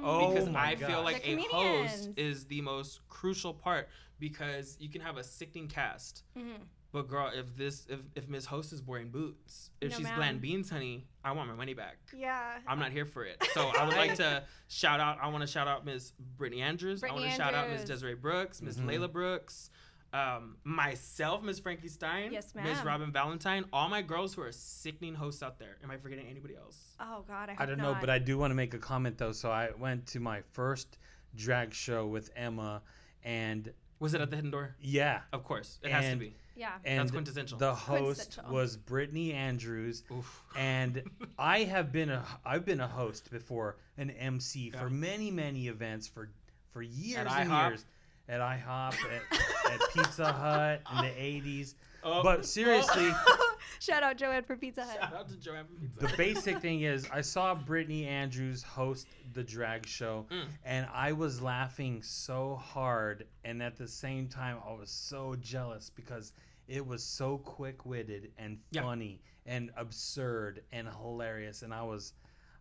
Oh 0.03 0.27
because 0.27 0.49
my 0.49 0.71
I 0.71 0.77
feel 0.77 1.03
like 1.03 1.23
a 1.27 1.37
host 1.51 2.11
is 2.17 2.47
the 2.47 2.61
most 2.63 3.07
crucial 3.09 3.53
part 3.53 3.89
because 4.19 4.77
you 4.81 4.89
can 4.89 5.01
have 5.03 5.17
a 5.19 5.25
sickening 5.25 5.69
cast, 5.69 6.23
hmm 6.37 6.63
but 6.93 7.09
girl, 7.09 7.31
if 7.35 7.57
this 7.57 7.87
if 7.89 8.01
if 8.15 8.29
Miss 8.29 8.47
Host 8.47 8.73
is 8.73 8.83
wearing 8.83 9.11
boots, 9.11 9.71
if 9.81 9.91
No, 9.91 9.97
she's 9.99 10.05
ma'am. 10.05 10.17
bland 10.17 10.41
beans, 10.41 10.71
honey, 10.71 11.07
I 11.25 11.33
want 11.33 11.49
my 11.49 11.55
money 11.55 11.75
back. 11.75 11.99
Yeah. 12.17 12.59
I'm 12.67 12.79
not 12.79 12.93
here 12.93 13.05
for 13.07 13.25
it. 13.25 13.43
So 13.53 13.71
I 13.79 13.85
would 13.87 13.97
like 13.97 14.15
to 14.17 14.45
shout 14.69 14.99
out. 15.01 15.19
I 15.23 15.29
want 15.29 15.43
to 15.43 15.47
shout 15.47 15.69
out 15.69 15.85
Miss 15.85 16.13
Brittany 16.37 16.63
Andrews. 16.63 17.03
I 17.03 17.09
Brittany 17.09 17.21
want 17.27 17.33
to 17.33 17.37
shout 17.43 17.55
out 17.55 17.69
Miss 17.71 17.85
Desiree 17.85 18.15
Brooks, 18.15 18.63
Miss 18.63 18.77
Mhm. 18.79 18.87
Layla 18.87 19.13
Brooks, 19.13 19.71
um, 20.15 20.57
myself, 20.65 21.43
Miss 21.43 21.59
Frankie 21.59 21.89
Stein, 21.89 22.33
Yes, 22.33 22.55
Miss. 22.55 22.83
Robin 22.83 23.13
Valentine. 23.13 23.67
All 23.75 23.89
my 23.91 24.01
girls 24.01 24.33
who 24.35 24.41
are 24.43 24.53
sickening 24.53 25.15
hosts 25.15 25.43
out 25.43 25.59
there. 25.59 25.77
Am 25.83 25.91
I 25.91 25.99
forgetting 25.99 26.27
anybody 26.29 26.57
else? 26.57 26.97
Oh 26.99 27.23
God, 27.29 27.51
I, 27.51 27.53
hope 27.53 27.61
I 27.61 27.67
don't 27.67 27.79
know, 27.79 27.97
but 28.01 28.09
I 28.09 28.19
do 28.19 28.39
want 28.39 28.51
to 28.51 28.55
make 28.55 28.73
a 28.73 28.79
comment 28.79 29.19
though. 29.19 29.33
So 29.33 29.51
I 29.51 29.71
went 29.79 30.07
to 30.09 30.21
my 30.21 30.41
first 30.53 30.97
drag 31.35 31.75
show 31.75 32.07
with 32.07 32.31
Emma, 32.35 32.81
and 33.23 33.71
Was 34.01 34.15
it 34.15 34.21
at 34.21 34.31
the 34.31 34.37
Hidden 34.37 34.51
Door? 34.53 34.77
yeah, 34.81 35.21
Of 35.33 35.45
course, 35.45 35.79
it 35.83 35.91
has 35.91 36.11
to 36.13 36.17
be. 36.17 36.35
yeah. 36.57 36.71
and 36.85 37.01
That's 37.01 37.11
quintessential. 37.11 37.59
the 37.59 37.75
host 37.75 38.21
Quintessential. 38.21 38.53
was 38.55 38.77
Brittany 38.77 39.33
Andrews, 39.33 40.05
Oof. 40.13 40.43
and 40.57 41.03
I 41.39 41.61
have 41.65 41.91
been 41.93 42.11
a 42.11 42.25
I've 42.45 42.65
been 42.65 42.81
a 42.81 42.87
host 42.89 43.31
before, 43.31 43.77
an 43.97 44.11
MC 44.11 44.71
for 44.71 44.89
many 44.89 45.31
many 45.31 45.69
events 45.69 46.07
for 46.07 46.31
for 46.73 46.83
years 46.83 47.27
At 47.27 47.41
and 47.41 47.51
IHOP? 47.51 47.69
years. 47.71 47.85
at 48.29 48.41
IHOP, 48.41 48.95
at, 48.95 49.73
at 49.73 49.81
Pizza 49.95 50.33
Hut 50.33 50.83
in 50.97 51.05
the 51.05 51.11
80s. 51.13 51.75
Oh, 52.05 52.23
But 52.23 52.47
seriously, 52.47 53.09
Shout 53.81 54.03
out 54.03 54.17
Joanne 54.17 54.43
for 54.45 54.57
Pizza 54.57 54.83
Hut. 54.85 54.99
Shout 55.01 55.15
out 55.15 55.29
to 55.29 55.37
Joanne 55.37 55.65
from 55.67 55.77
Pizza. 55.77 56.01
the 56.07 56.17
basic 56.17 56.59
thing 56.61 56.83
is 56.83 57.09
I 57.13 57.21
saw 57.21 57.55
Brittany 57.55 58.07
Andrews 58.07 58.63
host 58.63 59.07
the 59.35 59.43
drag 59.45 59.87
show 59.87 60.27
Mm. 60.31 60.47
and 60.65 60.87
I 60.93 61.13
was 61.13 61.41
laughing 61.41 62.03
so 62.03 62.57
hard 62.57 63.27
and 63.45 63.63
at 63.63 63.77
the 63.77 63.89
same 63.89 64.29
time 64.29 64.59
I 64.67 64.73
was 64.73 64.91
so 64.91 65.37
jealous 65.41 65.91
because 65.95 66.33
it 66.67 66.87
was 66.87 67.03
so 67.03 67.39
quick-witted 67.39 68.33
and 68.39 68.59
Yeah. 68.71 68.83
funny 68.83 69.21
and 69.47 69.71
absurd 69.77 70.63
and 70.73 70.89
hilarious 70.89 71.63
and 71.63 71.73
I 71.73 71.83
was 71.83 72.13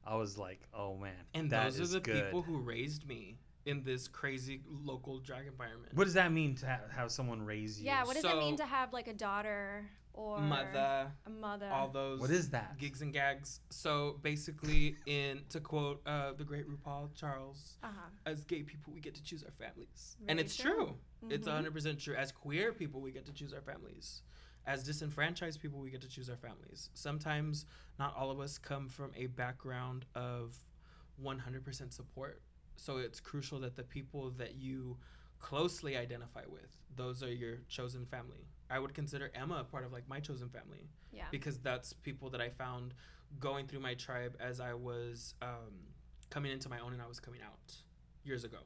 I 0.05 0.15
was 0.15 0.37
like, 0.37 0.61
"Oh 0.73 0.95
man, 0.95 1.13
and 1.33 1.49
that 1.51 1.65
those 1.65 1.79
is 1.81 1.91
are 1.95 1.99
the 1.99 2.05
good." 2.05 2.23
people 2.25 2.41
who 2.41 2.59
raised 2.59 3.05
me 3.05 3.37
in 3.65 3.83
this 3.83 4.07
crazy 4.07 4.61
local 4.69 5.19
drag 5.19 5.47
environment. 5.47 5.93
What 5.93 6.05
does 6.05 6.13
that 6.13 6.31
mean 6.31 6.55
to 6.55 6.65
ha- 6.65 6.79
have 6.95 7.11
someone 7.11 7.41
raise 7.41 7.77
you? 7.81 7.87
Yeah, 7.87 8.05
what 8.05 8.15
does 8.15 8.23
it 8.23 8.37
mean 8.37 8.55
to 8.55 8.65
have 8.65 8.93
like 8.93 9.09
a 9.09 9.13
daughter 9.13 9.83
or 10.17 10.39
Mother, 10.39 11.11
a 11.25 11.29
mother? 11.29 11.69
all 11.71 11.87
those. 11.89 12.19
What 12.19 12.31
is 12.31 12.49
that? 12.49 12.77
Gigs 12.79 13.01
and 13.01 13.13
gags. 13.13 13.59
So 13.69 14.19
basically, 14.23 14.95
in 15.05 15.41
to 15.49 15.59
quote 15.59 16.01
uh, 16.05 16.33
the 16.33 16.43
great 16.43 16.65
RuPaul 16.67 17.13
Charles, 17.15 17.77
uh-huh. 17.83 18.09
as 18.25 18.43
gay 18.43 18.63
people, 18.63 18.91
we 18.93 18.99
get 18.99 19.13
to 19.15 19.23
choose 19.23 19.43
our 19.43 19.51
families, 19.51 20.17
Very 20.19 20.31
and 20.31 20.39
it's 20.39 20.57
true. 20.57 20.73
true. 20.75 20.95
It's 21.29 21.45
Mhm. 21.47 21.51
100 21.51 21.73
percent 21.73 21.99
true. 21.99 22.15
As 22.15 22.31
queer 22.31 22.73
people, 22.73 22.99
we 23.01 23.11
get 23.11 23.25
to 23.27 23.33
choose 23.33 23.53
our 23.53 23.61
families. 23.61 24.23
As 24.65 24.83
disenfranchised 24.83 25.61
people, 25.61 25.79
we 25.79 25.91
get 25.91 26.01
to 26.01 26.09
choose 26.09 26.29
our 26.29 26.35
families. 26.35 26.89
Sometimes, 26.93 27.65
not 27.99 28.13
all 28.17 28.29
of 28.31 28.39
us 28.39 28.57
come 28.57 28.89
from 28.89 29.11
a 29.15 29.27
background 29.27 30.05
of 30.13 30.57
100% 31.23 31.93
support. 31.93 32.41
So 32.75 32.97
it's 32.97 33.19
crucial 33.19 33.59
that 33.61 33.75
the 33.75 33.83
people 33.83 34.31
that 34.31 34.55
you 34.55 34.97
closely 35.39 35.95
identify 35.97 36.43
with, 36.47 36.75
those 36.95 37.23
are 37.23 37.31
your 37.33 37.57
chosen 37.69 38.05
family. 38.05 38.45
I 38.69 38.79
would 38.79 38.93
consider 38.93 39.31
Emma 39.33 39.57
a 39.61 39.63
part 39.63 39.85
of 39.85 39.91
like 39.93 40.07
my 40.09 40.19
chosen 40.19 40.49
family 40.49 40.89
Yeah. 41.13 41.25
because 41.31 41.57
that's 41.59 41.93
people 41.93 42.29
that 42.31 42.41
I 42.41 42.49
found 42.49 42.93
going 43.39 43.67
through 43.67 43.79
my 43.81 43.93
tribe 43.93 44.35
as 44.39 44.59
I 44.59 44.73
was 44.73 45.35
um, 45.41 45.73
coming 46.29 46.51
into 46.51 46.69
my 46.69 46.79
own 46.79 46.93
and 46.93 47.01
I 47.01 47.07
was 47.07 47.19
coming 47.19 47.41
out 47.41 47.73
years 48.23 48.43
ago. 48.43 48.59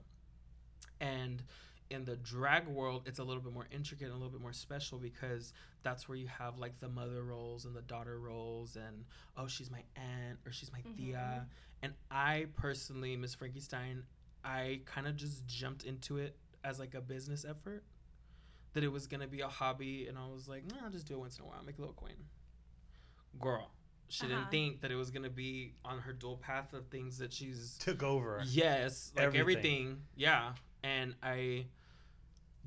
And 1.00 1.43
in 1.89 2.05
the 2.05 2.15
drag 2.17 2.67
world, 2.67 3.03
it's 3.05 3.20
a 3.20 3.24
little 3.24 3.41
bit 3.41 3.53
more 3.53 3.67
intricate 3.72 4.05
and 4.05 4.13
a 4.13 4.17
little 4.17 4.31
bit 4.31 4.41
more 4.41 4.53
special 4.53 4.98
because 4.98 5.53
that's 5.84 6.08
where 6.08 6.17
you 6.17 6.27
have 6.27 6.58
like 6.58 6.79
the 6.79 6.88
mother 6.88 7.24
roles 7.24 7.65
and 7.65 7.75
the 7.75 7.81
daughter 7.81 8.20
roles, 8.20 8.75
and 8.75 9.03
oh, 9.36 9.48
she's 9.48 9.70
my 9.70 9.84
aunt 9.96 10.39
or 10.46 10.51
she's 10.51 10.72
my 10.72 10.79
tia. 10.96 11.48
And 11.84 11.93
I 12.12 12.46
personally, 12.55 13.17
Miss 13.17 13.34
Frankie 13.34 13.60
Stein, 13.60 14.03
I 14.46 14.81
kind 14.86 15.08
of 15.08 15.15
just 15.15 15.46
jumped 15.48 15.84
into 15.84 16.17
it 16.17 16.38
as 16.63 16.79
like 16.79 16.93
a 16.93 17.01
business 17.01 17.43
effort. 17.43 17.84
That 18.74 18.84
it 18.84 18.88
was 18.92 19.06
gonna 19.08 19.28
be 19.28 19.42
a 19.42 19.48
hobby, 19.48 20.08
and 20.08 20.18
I 20.18 20.28
was 20.28 20.48
like, 20.48 20.66
nah, 20.66 20.86
I'll 20.86 20.90
just 20.92 21.06
do 21.08 21.16
it 21.16 21.20
once 21.20 21.38
in 21.38 21.44
a 21.44 21.48
while, 21.48 21.62
make 21.66 21.78
a 21.78 21.82
little 21.82 21.94
coin. 21.96 22.13
Girl, 23.40 23.70
she 24.08 24.25
Uh-huh. 24.25 24.36
didn't 24.36 24.51
think 24.51 24.82
that 24.82 24.92
it 24.92 24.96
was 24.96 25.12
gonna 25.12 25.30
be 25.30 25.74
on 25.84 26.00
her 26.00 26.13
dual 26.13 26.38
path 26.38 26.74
of 26.74 26.88
things 26.88 27.18
that 27.18 27.34
she's 27.34 27.78
Took 27.80 28.01
over. 28.04 28.42
Yes, 28.46 29.12
like 29.16 29.25
Everything. 29.25 29.40
everything. 29.42 30.06
Yeah. 30.16 30.56
And 30.84 31.16
I 31.22 31.68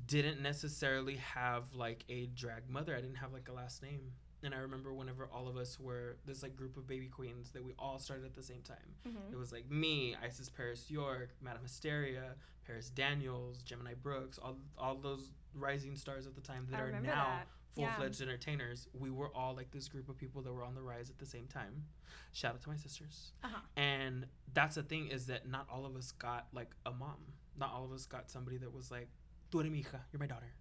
didn't 0.07 0.41
necessarily 0.41 1.15
have 1.17 1.73
like 1.73 2.03
a 2.09 2.27
drag 2.27 2.69
mother. 2.69 2.95
I 2.95 3.01
didn't 3.01 3.15
have 3.17 3.33
like 3.33 3.47
a 3.49 3.53
last 3.53 3.81
name. 3.81 4.11
And 4.43 4.53
I 4.53 4.57
remember 4.59 4.93
whenever 4.93 5.25
all 5.25 5.47
of 5.47 5.57
us 5.57 5.79
were 5.79 6.17
this 6.25 6.43
like 6.43 6.55
group 6.55 6.77
of 6.77 6.85
baby 6.85 7.07
queens 7.07 7.51
that 7.51 7.63
we 7.63 7.73
all 7.79 7.97
started 7.97 8.25
at 8.25 8.35
the 8.35 8.43
same 8.43 8.61
time. 8.61 8.95
Mhm. 9.07 9.31
It 9.31 9.35
was 9.37 9.51
like 9.51 9.69
me, 9.71 10.15
Isis 10.15 10.49
Paris 10.49 10.91
York, 10.91 11.29
Madame 11.41 11.63
Hysteria, 11.63 12.35
Paris 12.65 12.89
Daniels, 12.91 13.63
Gemini 13.63 13.95
Brooks, 13.95 14.37
all 14.37 14.57
all 14.77 14.95
those 14.95 15.31
rising 15.55 15.95
stars 15.95 16.27
at 16.27 16.35
the 16.35 16.41
time 16.41 16.67
that 16.69 16.79
I 16.79 16.83
are 16.83 16.91
now 17.01 17.25
that. 17.39 17.47
Full 17.75 17.87
fledged 17.97 18.21
entertainers. 18.21 18.87
We 18.97 19.09
were 19.09 19.29
all 19.35 19.53
like 19.53 19.69
this 19.71 19.89
group 19.89 20.07
of 20.07 20.17
people 20.17 20.41
that 20.43 20.53
were 20.53 20.63
on 20.63 20.75
the 20.75 20.81
rise 20.81 21.09
at 21.09 21.17
the 21.17 21.25
same 21.25 21.45
time. 21.47 21.83
Shout 22.31 22.53
out 22.53 22.61
to 22.61 22.69
my 22.69 22.77
sisters. 22.77 23.33
Uh-huh. 23.43 23.59
And 23.75 24.27
that's 24.53 24.75
the 24.75 24.83
thing 24.83 25.07
is 25.09 25.25
that 25.27 25.49
not 25.49 25.67
all 25.69 25.85
of 25.85 25.95
us 25.97 26.11
got 26.13 26.47
like 26.53 26.71
a 26.85 26.91
mom. 26.91 27.17
Not 27.59 27.71
all 27.73 27.83
of 27.83 27.91
us 27.91 28.05
got 28.05 28.31
somebody 28.31 28.57
that 28.57 28.73
was 28.73 28.91
like, 28.91 29.09
"Tu 29.51 29.59
eres 29.59 29.69
mi 29.69 29.83
hija, 29.83 29.99
you're 30.13 30.19
my 30.21 30.25
daughter." 30.25 30.53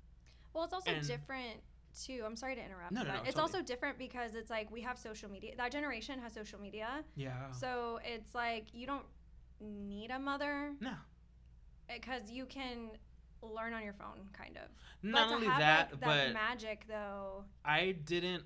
Well, 0.52 0.64
it's 0.64 0.72
also 0.72 0.90
And- 0.90 1.07
different 1.07 1.61
too. 2.04 2.22
I'm 2.26 2.35
sorry 2.35 2.57
to 2.57 2.64
interrupt, 2.64 2.90
No, 2.90 3.02
no, 3.02 3.07
but 3.07 3.14
no, 3.14 3.20
it's 3.22 3.35
totally. 3.37 3.42
also 3.42 3.62
different 3.62 3.96
because 3.98 4.35
it's 4.35 4.50
like 4.50 4.68
we 4.72 4.80
have 4.80 4.98
social 4.98 5.30
media. 5.30 5.54
That 5.57 5.70
generation 5.70 6.18
has 6.18 6.33
social 6.33 6.61
media, 6.61 7.04
Yeah. 7.14 7.52
so 7.52 8.00
it's 8.04 8.35
like 8.35 8.74
you 8.74 8.87
don't 8.88 9.07
need 9.61 10.11
a 10.11 10.18
mother 10.18 10.74
no. 10.80 10.94
because 11.88 12.30
you 12.30 12.46
can 12.46 12.90
learn 13.54 13.72
on 13.72 13.83
your 13.83 13.92
phone, 13.92 14.28
kind 14.33 14.57
of. 14.57 14.70
Not 15.02 15.28
but 15.28 15.35
only 15.35 15.46
have 15.46 15.59
that, 15.59 15.92
like, 15.92 16.00
but 16.00 16.16
that 16.16 16.33
magic 16.33 16.85
though. 16.88 17.44
I 17.64 17.96
didn't. 18.04 18.44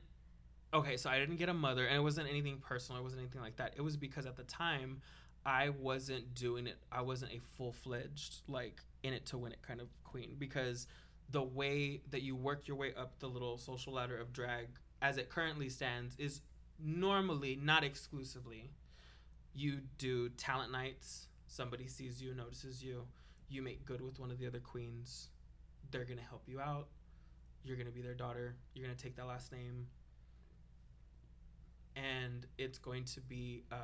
Okay, 0.73 0.97
so 0.97 1.09
I 1.09 1.19
didn't 1.19 1.37
get 1.37 1.49
a 1.49 1.55
mother, 1.55 1.87
and 1.87 1.97
it 1.97 2.03
wasn't 2.03 2.29
anything 2.29 2.59
personal. 2.59 3.01
It 3.01 3.05
wasn't 3.05 3.23
anything 3.23 3.41
like 3.41 3.57
that. 3.57 3.75
It 3.77 3.83
was 3.83 3.97
because 3.97 4.27
at 4.27 4.37
the 4.37 4.43
time, 4.45 5.01
I 5.47 5.71
wasn't 5.71 6.35
doing 6.35 6.67
it. 6.67 6.77
I 6.93 7.01
wasn't 7.03 7.33
a 7.33 7.41
full 7.57 7.73
fledged 7.73 8.43
like 8.49 8.83
in 9.03 9.13
it 9.13 9.27
to 9.27 9.39
win 9.39 9.53
it 9.53 9.63
kind 9.63 9.81
of 9.81 9.89
queen 10.05 10.37
because 10.39 10.87
the 11.31 11.43
way 11.43 12.01
that 12.11 12.23
you 12.23 12.35
work 12.35 12.67
your 12.67 12.77
way 12.77 12.93
up 12.99 13.19
the 13.19 13.27
little 13.27 13.59
social 13.59 13.93
ladder 13.93 14.19
of 14.19 14.33
drag 14.33 14.69
as 15.03 15.19
it 15.19 15.29
currently 15.29 15.69
stands 15.69 16.17
is 16.19 16.41
normally 16.83 17.59
not 17.61 17.85
exclusively 17.85 18.71
you 19.55 19.79
do 19.99 20.29
talent 20.31 20.73
nights 20.73 21.27
somebody 21.47 21.87
sees 21.87 22.23
you 22.23 22.35
notices 22.35 22.83
you 22.83 23.03
you 23.49 23.63
make 23.63 23.85
good 23.85 24.01
with 24.01 24.19
one 24.19 24.31
of 24.31 24.39
the 24.39 24.47
other 24.47 24.61
queens 24.61 25.29
they're 25.91 26.05
gonna 26.05 26.21
help 26.21 26.43
you 26.47 26.61
out. 26.61 26.89
You're 27.65 27.77
gonna 27.77 27.91
be 27.91 28.03
their 28.03 28.15
daughter. 28.15 28.55
You're 28.75 28.87
gonna 28.87 28.99
take 28.99 29.17
that 29.17 29.27
last 29.27 29.53
name. 29.53 29.87
And 31.97 32.47
it's 32.59 32.79
going 32.79 33.05
to 33.05 33.21
be 33.21 33.65
um, 33.73 33.79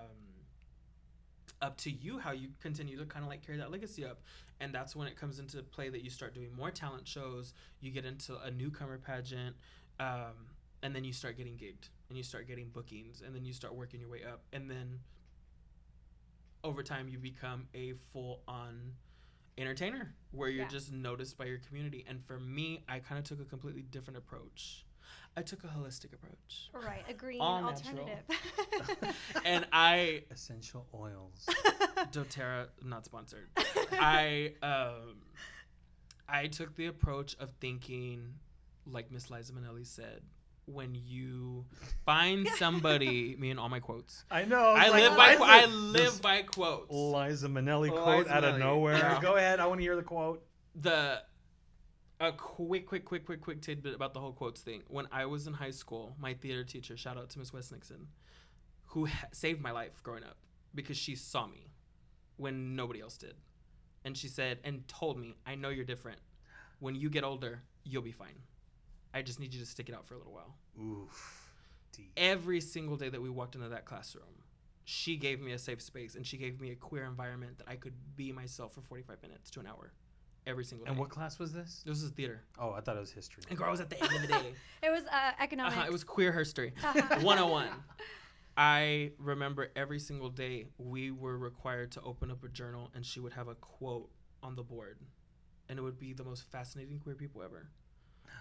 up 1.60 1.76
to 1.78 1.90
you 1.90 2.18
how 2.18 2.30
you 2.30 2.48
continue 2.62 2.96
to 2.98 3.04
kind 3.06 3.24
of 3.24 3.30
like 3.30 3.44
carry 3.44 3.58
that 3.58 3.72
legacy 3.72 4.04
up. 4.04 4.20
And 4.60 4.72
that's 4.72 4.94
when 4.94 5.08
it 5.08 5.16
comes 5.16 5.40
into 5.40 5.62
play 5.62 5.88
that 5.88 6.04
you 6.04 6.10
start 6.10 6.34
doing 6.34 6.54
more 6.56 6.70
talent 6.70 7.08
shows 7.08 7.54
you 7.80 7.90
get 7.90 8.04
into 8.04 8.38
a 8.38 8.50
newcomer 8.50 8.98
pageant 8.98 9.56
um, 9.98 10.46
and 10.82 10.94
then 10.94 11.02
you 11.02 11.12
start 11.12 11.36
getting 11.36 11.54
gigged 11.54 11.88
and 12.08 12.16
you 12.16 12.22
start 12.22 12.46
getting 12.46 12.68
bookings 12.68 13.22
and 13.24 13.34
then 13.34 13.44
you 13.44 13.52
start 13.52 13.74
working 13.74 14.00
your 14.00 14.08
way 14.08 14.20
up 14.22 14.42
and 14.52 14.70
then 14.70 15.00
over 16.62 16.82
time 16.82 17.08
you 17.08 17.18
become 17.18 17.66
a 17.74 17.94
full-on 18.12 18.92
entertainer 19.58 20.14
where 20.32 20.48
you're 20.48 20.64
Yeah. 20.64 20.68
just 20.70 20.92
noticed 20.92 21.36
by 21.38 21.44
your 21.44 21.58
community 21.58 22.04
and 22.08 22.22
for 22.24 22.38
me 22.40 22.82
i 22.88 22.98
kind 22.98 23.18
of 23.18 23.24
took 23.24 23.40
a 23.40 23.48
completely 23.48 23.82
different 23.82 24.16
approach 24.16 24.84
i 25.36 25.42
took 25.42 25.62
a 25.64 25.68
holistic 25.68 26.12
approach 26.12 26.70
Right, 26.72 27.04
a 27.08 27.14
green 27.14 27.40
All 27.40 27.62
natural. 27.62 28.00
alternative. 28.00 29.16
and 29.44 29.66
i 29.72 30.22
Essential 30.30 30.86
oils. 30.94 31.46
doterra 32.12 32.68
not 32.82 33.04
sponsored 33.04 33.48
I 33.92 34.54
um 34.62 35.16
I 36.28 36.46
took 36.48 36.74
the 36.74 36.86
approach 36.86 37.36
of 37.38 37.50
thinking 37.60 38.34
like 38.86 39.10
Miss 39.12 39.30
Liza 39.30 39.52
Minnelli 39.52 39.86
said 39.86 40.22
when 40.66 40.94
you 40.94 41.64
find 42.06 42.48
somebody 42.58 43.36
me 43.38 43.50
and 43.50 43.60
all 43.60 43.68
my 43.68 43.80
quotes 43.80 44.24
I 44.30 44.44
know. 44.44 44.56
I 44.76 44.90
was 44.90 45.02
live 45.02 45.16
like, 45.16 45.16
by 45.16 45.26
Liza- 45.28 45.38
qu- 45.38 45.44
I 45.44 45.66
live 45.66 46.22
by 46.22 46.42
quotes 46.42 46.86
Liza 46.90 47.48
Minnelli 47.48 47.90
Liza 47.90 48.02
quote 48.02 48.28
out 48.28 48.44
of 48.44 48.58
nowhere. 48.58 48.96
Yeah. 48.96 49.20
Go 49.20 49.36
ahead. 49.36 49.60
I 49.60 49.66
want 49.66 49.80
to 49.80 49.82
hear 49.82 49.96
the 49.96 50.02
quote. 50.02 50.42
the 50.74 51.20
a 52.20 52.32
quick 52.32 52.86
quick 52.86 53.04
quick 53.04 53.26
quick 53.26 53.40
quick 53.40 53.60
tidbit 53.60 53.94
about 53.94 54.14
the 54.14 54.20
whole 54.20 54.32
quotes 54.32 54.60
thing 54.60 54.82
when 54.88 55.06
I 55.10 55.26
was 55.26 55.46
in 55.48 55.52
high 55.52 55.72
school 55.72 56.14
my 56.18 56.32
theater 56.34 56.62
teacher 56.64 56.96
shout 56.96 57.18
out 57.18 57.28
to 57.30 57.38
Miss 57.40 57.52
West 57.52 57.72
Nixon 57.72 58.06
who 58.86 59.06
ha- 59.06 59.26
saved 59.32 59.60
my 59.60 59.72
life 59.72 60.00
growing 60.02 60.22
up 60.22 60.36
because 60.74 60.96
she 60.96 61.16
saw 61.16 61.46
me 61.46 61.72
when 62.36 62.76
nobody 62.76 63.00
else 63.00 63.16
did 63.18 63.34
and 64.04 64.16
she 64.16 64.28
said 64.28 64.58
and 64.62 64.86
told 64.86 65.18
me 65.18 65.34
I 65.44 65.56
know 65.56 65.70
you're 65.70 65.84
different 65.84 66.20
when 66.78 66.94
you 66.94 67.10
get 67.10 67.24
older 67.24 67.62
you'll 67.82 68.00
be 68.02 68.12
fine 68.12 68.38
I 69.14 69.22
just 69.22 69.38
need 69.40 69.54
you 69.54 69.60
to 69.60 69.66
stick 69.66 69.88
it 69.88 69.94
out 69.94 70.06
for 70.06 70.14
a 70.14 70.18
little 70.18 70.32
while 70.32 70.54
Oof. 70.82 71.50
Deep. 71.92 72.10
every 72.16 72.60
single 72.60 72.96
day 72.96 73.08
that 73.08 73.22
we 73.22 73.30
walked 73.30 73.54
into 73.54 73.68
that 73.68 73.84
classroom 73.84 74.26
she 74.84 75.16
gave 75.16 75.40
me 75.40 75.52
a 75.52 75.58
safe 75.58 75.80
space 75.80 76.14
and 76.16 76.26
she 76.26 76.36
gave 76.36 76.60
me 76.60 76.70
a 76.72 76.74
queer 76.74 77.04
environment 77.04 77.56
that 77.58 77.68
I 77.68 77.76
could 77.76 77.94
be 78.16 78.32
myself 78.32 78.74
for 78.74 78.82
45 78.82 79.22
minutes 79.22 79.50
to 79.52 79.60
an 79.60 79.66
hour 79.66 79.92
every 80.46 80.64
single 80.64 80.84
day 80.84 80.90
And 80.90 80.98
what 80.98 81.08
class 81.08 81.38
was 81.38 81.52
this? 81.52 81.82
this 81.86 82.02
was 82.02 82.10
theater 82.10 82.42
Oh, 82.58 82.72
I 82.72 82.80
thought 82.80 82.96
it 82.96 83.00
was 83.00 83.12
history. 83.12 83.44
and 83.48 83.56
girl 83.58 83.70
was 83.70 83.80
at 83.80 83.88
the 83.88 84.02
end 84.02 84.14
of 84.14 84.20
the 84.22 84.26
day 84.28 84.52
it 84.82 84.90
was 84.90 85.04
uh, 85.10 85.30
economics. 85.40 85.76
uh-huh, 85.76 85.86
it 85.86 85.92
was 85.92 86.04
queer 86.04 86.32
history 86.32 86.72
101 86.82 87.68
I 88.56 89.10
remember 89.18 89.70
every 89.74 89.98
single 89.98 90.28
day 90.30 90.66
we 90.78 91.10
were 91.10 91.36
required 91.38 91.90
to 91.92 92.00
open 92.02 92.30
up 92.30 92.44
a 92.44 92.48
journal 92.48 92.90
and 92.94 93.04
she 93.04 93.18
would 93.20 93.32
have 93.32 93.48
a 93.48 93.54
quote 93.56 94.10
on 94.44 94.54
the 94.54 94.62
board. 94.62 94.98
And 95.68 95.76
it 95.78 95.82
would 95.82 95.98
be 95.98 96.12
the 96.12 96.22
most 96.22 96.44
fascinating 96.52 97.00
queer 97.00 97.16
people 97.16 97.42
ever. 97.42 97.68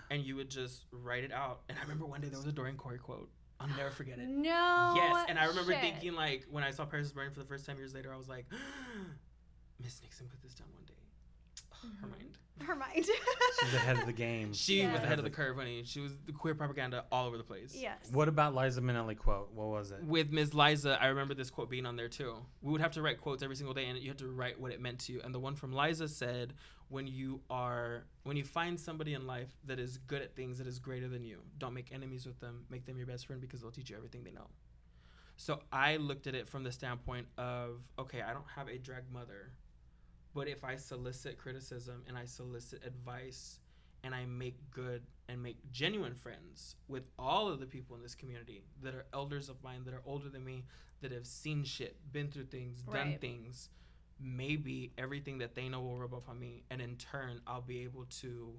And 0.10 0.24
you 0.24 0.36
would 0.36 0.50
just 0.50 0.86
write 0.92 1.24
it 1.24 1.32
out. 1.32 1.62
And 1.70 1.78
I 1.78 1.82
remember 1.82 2.06
one 2.06 2.22
day 2.22 2.28
there 2.28 2.38
was 2.38 2.48
a 2.48 2.52
Dorian 2.52 2.78
Corey 2.78 2.98
quote. 2.98 3.30
I'll 3.60 3.68
never 3.78 3.92
forget 3.92 4.20
it. 4.20 4.28
No. 4.28 4.94
yes. 4.96 5.26
And 5.30 5.40
I 5.40 5.46
remember 5.46 5.72
shit. 5.72 5.82
thinking, 5.82 6.14
like, 6.14 6.46
when 6.50 6.64
I 6.64 6.72
saw 6.72 6.86
Paris 6.86 7.08
is 7.08 7.14
Burning 7.14 7.32
for 7.32 7.40
the 7.40 7.46
first 7.46 7.66
time 7.66 7.78
years 7.78 7.94
later, 7.94 8.14
I 8.14 8.18
was 8.18 8.30
like, 8.30 8.46
Miss 9.84 10.02
Nixon 10.02 10.28
put 10.28 10.42
this 10.42 10.54
down 10.54 10.68
one 10.74 10.86
day. 10.86 10.94
her 12.02 12.08
mm-hmm. 12.08 12.12
mind. 12.12 12.38
Her 12.62 12.76
mind. 12.76 13.06
She's 13.62 13.74
ahead 13.74 13.98
of 13.98 14.06
the 14.06 14.14
game. 14.14 14.54
She 14.54 14.84
was 14.84 14.94
Yes. 14.94 15.04
ahead 15.04 15.18
of 15.18 15.24
the 15.24 15.32
curve, 15.32 15.58
honey. 15.58 15.84
She 15.86 16.00
was 16.00 16.14
the 16.26 16.32
queer 16.32 16.56
propaganda 16.56 17.06
all 17.12 17.28
over 17.28 17.38
the 17.38 17.44
place. 17.44 17.76
yes. 17.76 17.98
What 18.12 18.28
about 18.28 18.56
Liza 18.56 18.82
Minnelli 18.82 19.18
quote? 19.18 19.52
What 19.54 19.68
was 19.68 19.92
it? 19.92 20.04
With 20.04 20.32
Ms. 20.32 20.54
Liza, 20.54 21.02
I 21.02 21.08
remember 21.08 21.34
this 21.34 21.50
quote 21.50 21.70
being 21.70 21.86
on 21.86 21.96
there 21.96 22.10
too. 22.10 22.36
We 22.62 22.72
would 22.72 22.82
have 22.82 22.92
to 22.92 23.02
write 23.02 23.20
quotes 23.20 23.44
every 23.44 23.56
single 23.56 23.74
day, 23.74 23.86
and 23.86 23.98
you 23.98 24.10
had 24.10 24.20
to 24.20 24.28
write 24.28 24.60
what 24.60 24.72
it 24.72 24.80
meant 24.82 25.00
to 25.00 25.14
you. 25.14 25.22
And 25.24 25.34
the 25.34 25.40
one 25.40 25.56
from 25.56 25.74
Liza 25.74 26.08
said, 26.08 26.54
"When 26.94 27.08
you 27.08 27.42
are, 27.50 28.06
when 28.24 28.38
you 28.38 28.46
find 28.60 28.80
somebody 28.80 29.14
in 29.14 29.26
life 29.36 29.52
that 29.70 29.80
is 29.80 29.98
good 29.98 30.22
at 30.22 30.36
things 30.36 30.58
that 30.60 30.68
is 30.68 30.80
greater 30.80 31.10
than 31.10 31.24
you, 31.24 31.38
don't 31.58 31.74
make 31.74 31.92
enemies 31.92 32.26
with 32.26 32.40
them. 32.40 32.56
Make 32.70 32.86
them 32.86 32.98
your 32.98 33.08
best 33.08 33.26
friend 33.28 33.42
because 33.42 33.62
they'll 33.62 33.72
teach 33.80 33.90
you 33.90 33.98
everything 33.98 34.24
they 34.24 34.32
know." 34.32 34.50
So 35.36 35.54
I 35.72 35.98
looked 35.98 36.28
at 36.28 36.36
it 36.36 36.48
from 36.48 36.64
the 36.64 36.72
standpoint 36.72 37.28
of, 37.38 37.90
okay, 37.98 38.22
I 38.22 38.34
don't 38.34 38.48
have 38.56 38.68
a 38.68 38.78
drag 38.78 39.12
mother, 39.12 39.52
but 40.34 40.48
if 40.48 40.64
I 40.64 40.76
solicit 40.76 41.38
criticism 41.38 42.04
and 42.08 42.16
I 42.16 42.26
solicit 42.26 42.84
advice 42.86 43.60
and 44.04 44.14
I 44.14 44.26
make 44.26 44.58
good 44.70 45.02
and 45.28 45.42
make 45.42 45.58
genuine 45.72 46.14
friends 46.14 46.76
with 46.88 47.06
all 47.18 47.48
of 47.48 47.60
the 47.60 47.66
people 47.66 47.96
in 47.96 48.04
this 48.04 48.16
community 48.16 48.64
that 48.84 48.94
are 48.94 49.06
elders 49.14 49.50
of 49.50 49.64
mine, 49.64 49.84
that 49.86 49.94
are 49.94 50.04
older 50.06 50.30
than 50.30 50.44
me, 50.44 50.66
that 51.02 51.12
have 51.12 51.26
seen 51.26 51.64
shit, 51.64 51.96
been 52.12 52.30
through 52.30 52.46
things, 52.46 52.84
done 52.84 53.18
things, 53.20 53.70
maybe 54.24 54.92
everything 54.98 55.40
that 55.40 55.54
they 55.54 55.68
know 55.70 55.82
will 55.82 55.98
rub 55.98 56.14
off 56.14 56.30
on 56.30 56.40
me. 56.40 56.64
And 56.72 56.82
in 56.82 56.96
turn, 56.96 57.42
I'll 57.46 57.62
be 57.62 57.82
able 57.84 58.06
to 58.22 58.54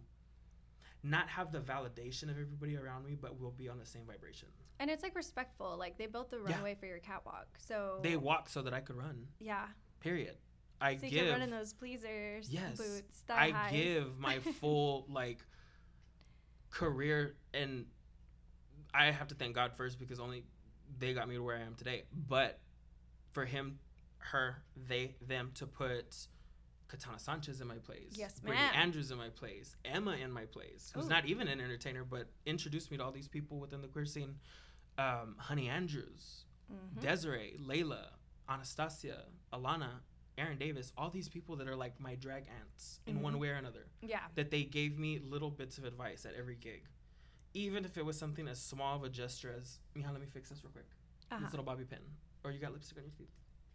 not 1.02 1.28
have 1.28 1.52
the 1.52 1.60
validation 1.60 2.24
of 2.24 2.30
everybody 2.38 2.76
around 2.76 3.04
me, 3.04 3.14
but 3.20 3.38
we'll 3.40 3.50
be 3.50 3.68
on 3.68 3.78
the 3.78 3.86
same 3.86 4.02
vibration. 4.06 4.48
And 4.80 4.90
it's 4.90 5.02
like 5.02 5.14
respectful. 5.14 5.76
Like 5.78 5.96
they 5.98 6.06
built 6.06 6.30
the 6.30 6.38
Yeah. 6.38 6.54
runway 6.56 6.74
for 6.78 6.86
your 6.86 6.98
catwalk. 6.98 7.46
So 7.58 8.00
They 8.02 8.16
walk 8.16 8.48
so 8.48 8.62
that 8.62 8.74
I 8.74 8.80
could 8.80 8.96
run, 8.96 9.26
Yeah. 9.38 9.68
period. 10.00 10.36
I 10.80 10.96
so 10.96 11.04
you 11.06 11.10
give. 11.12 11.20
can 11.26 11.32
run 11.32 11.42
in 11.42 11.50
those 11.50 11.72
pleasers, 11.72 12.50
Yes. 12.50 12.76
boots, 12.76 13.24
I 13.28 13.50
highs. 13.50 13.72
give 13.72 14.18
my 14.18 14.38
full 14.60 15.06
like 15.08 15.38
career 16.70 17.36
and 17.52 17.86
I 18.92 19.10
have 19.10 19.28
to 19.28 19.34
thank 19.34 19.54
God 19.54 19.76
first 19.76 19.98
because 19.98 20.20
only 20.20 20.44
they 20.98 21.14
got 21.14 21.28
me 21.28 21.36
to 21.36 21.42
where 21.42 21.56
I 21.56 21.60
am 21.60 21.74
today. 21.74 22.04
But 22.12 22.58
for 23.32 23.44
him, 23.44 23.78
her, 24.32 24.56
they, 24.88 25.14
them 25.26 25.50
to 25.54 25.66
put 25.66 26.16
Katana 26.88 27.18
Sanchez 27.18 27.60
in 27.60 27.66
my 27.66 27.76
place, 27.78 28.12
Yes, 28.14 28.40
Brittany. 28.40 28.62
Andrews 28.74 29.10
in 29.10 29.18
my 29.18 29.28
place, 29.30 29.74
Emma 29.84 30.12
in 30.12 30.30
my 30.30 30.44
place, 30.44 30.92
who's 30.94 31.06
Ooh. 31.06 31.08
not 31.10 31.26
even 31.26 31.48
an 31.48 31.60
entertainer, 31.60 32.04
but 32.04 32.26
introduced 32.46 32.90
me 32.90 32.96
to 32.98 33.04
all 33.04 33.12
these 33.12 33.28
people 33.28 33.58
within 33.58 33.82
the 33.82 33.88
queer 33.88 34.06
scene. 34.06 34.36
Um, 34.96 35.36
Honey 35.38 35.68
Andrews, 35.68 36.44
Mhm. 36.72 37.00
Desiree, 37.00 37.58
Layla, 37.60 38.06
Anastasia, 38.48 39.26
Alana, 39.52 40.00
Aaron 40.38 40.58
Davis, 40.58 40.92
all 40.96 41.10
these 41.10 41.28
people 41.28 41.56
that 41.56 41.68
are 41.68 41.76
like 41.76 41.98
my 42.00 42.14
drag 42.14 42.46
aunts 42.60 43.00
in 43.06 43.20
one 43.20 43.34
Mhm. 43.34 43.38
way 43.40 43.48
or 43.50 43.54
another, 43.54 43.86
Yeah. 44.00 44.26
that 44.34 44.50
they 44.50 44.64
gave 44.64 44.98
me 44.98 45.18
little 45.18 45.50
bits 45.50 45.78
of 45.78 45.84
advice 45.84 46.24
at 46.26 46.34
every 46.34 46.56
gig. 46.56 46.88
Even 47.54 47.84
if 47.84 47.96
it 47.98 48.04
was 48.04 48.18
something 48.18 48.48
as 48.48 48.60
small 48.60 48.96
of 48.96 49.04
a 49.04 49.08
gesture 49.08 49.52
as, 49.52 49.78
Mija, 49.94 50.10
let 50.10 50.20
me 50.20 50.26
fix 50.26 50.48
this 50.48 50.62
real 50.64 50.72
quick. 50.72 50.86
Uh-huh. 51.30 51.40
This 51.42 51.52
little 51.52 51.64
bobby 51.64 51.84
pin. 51.84 52.00
Or 52.42 52.50
you 52.50 52.58
got 52.58 52.72
lipstick 52.72 52.98
on 52.98 53.04
your 53.04 53.12
teeth. 53.12 53.30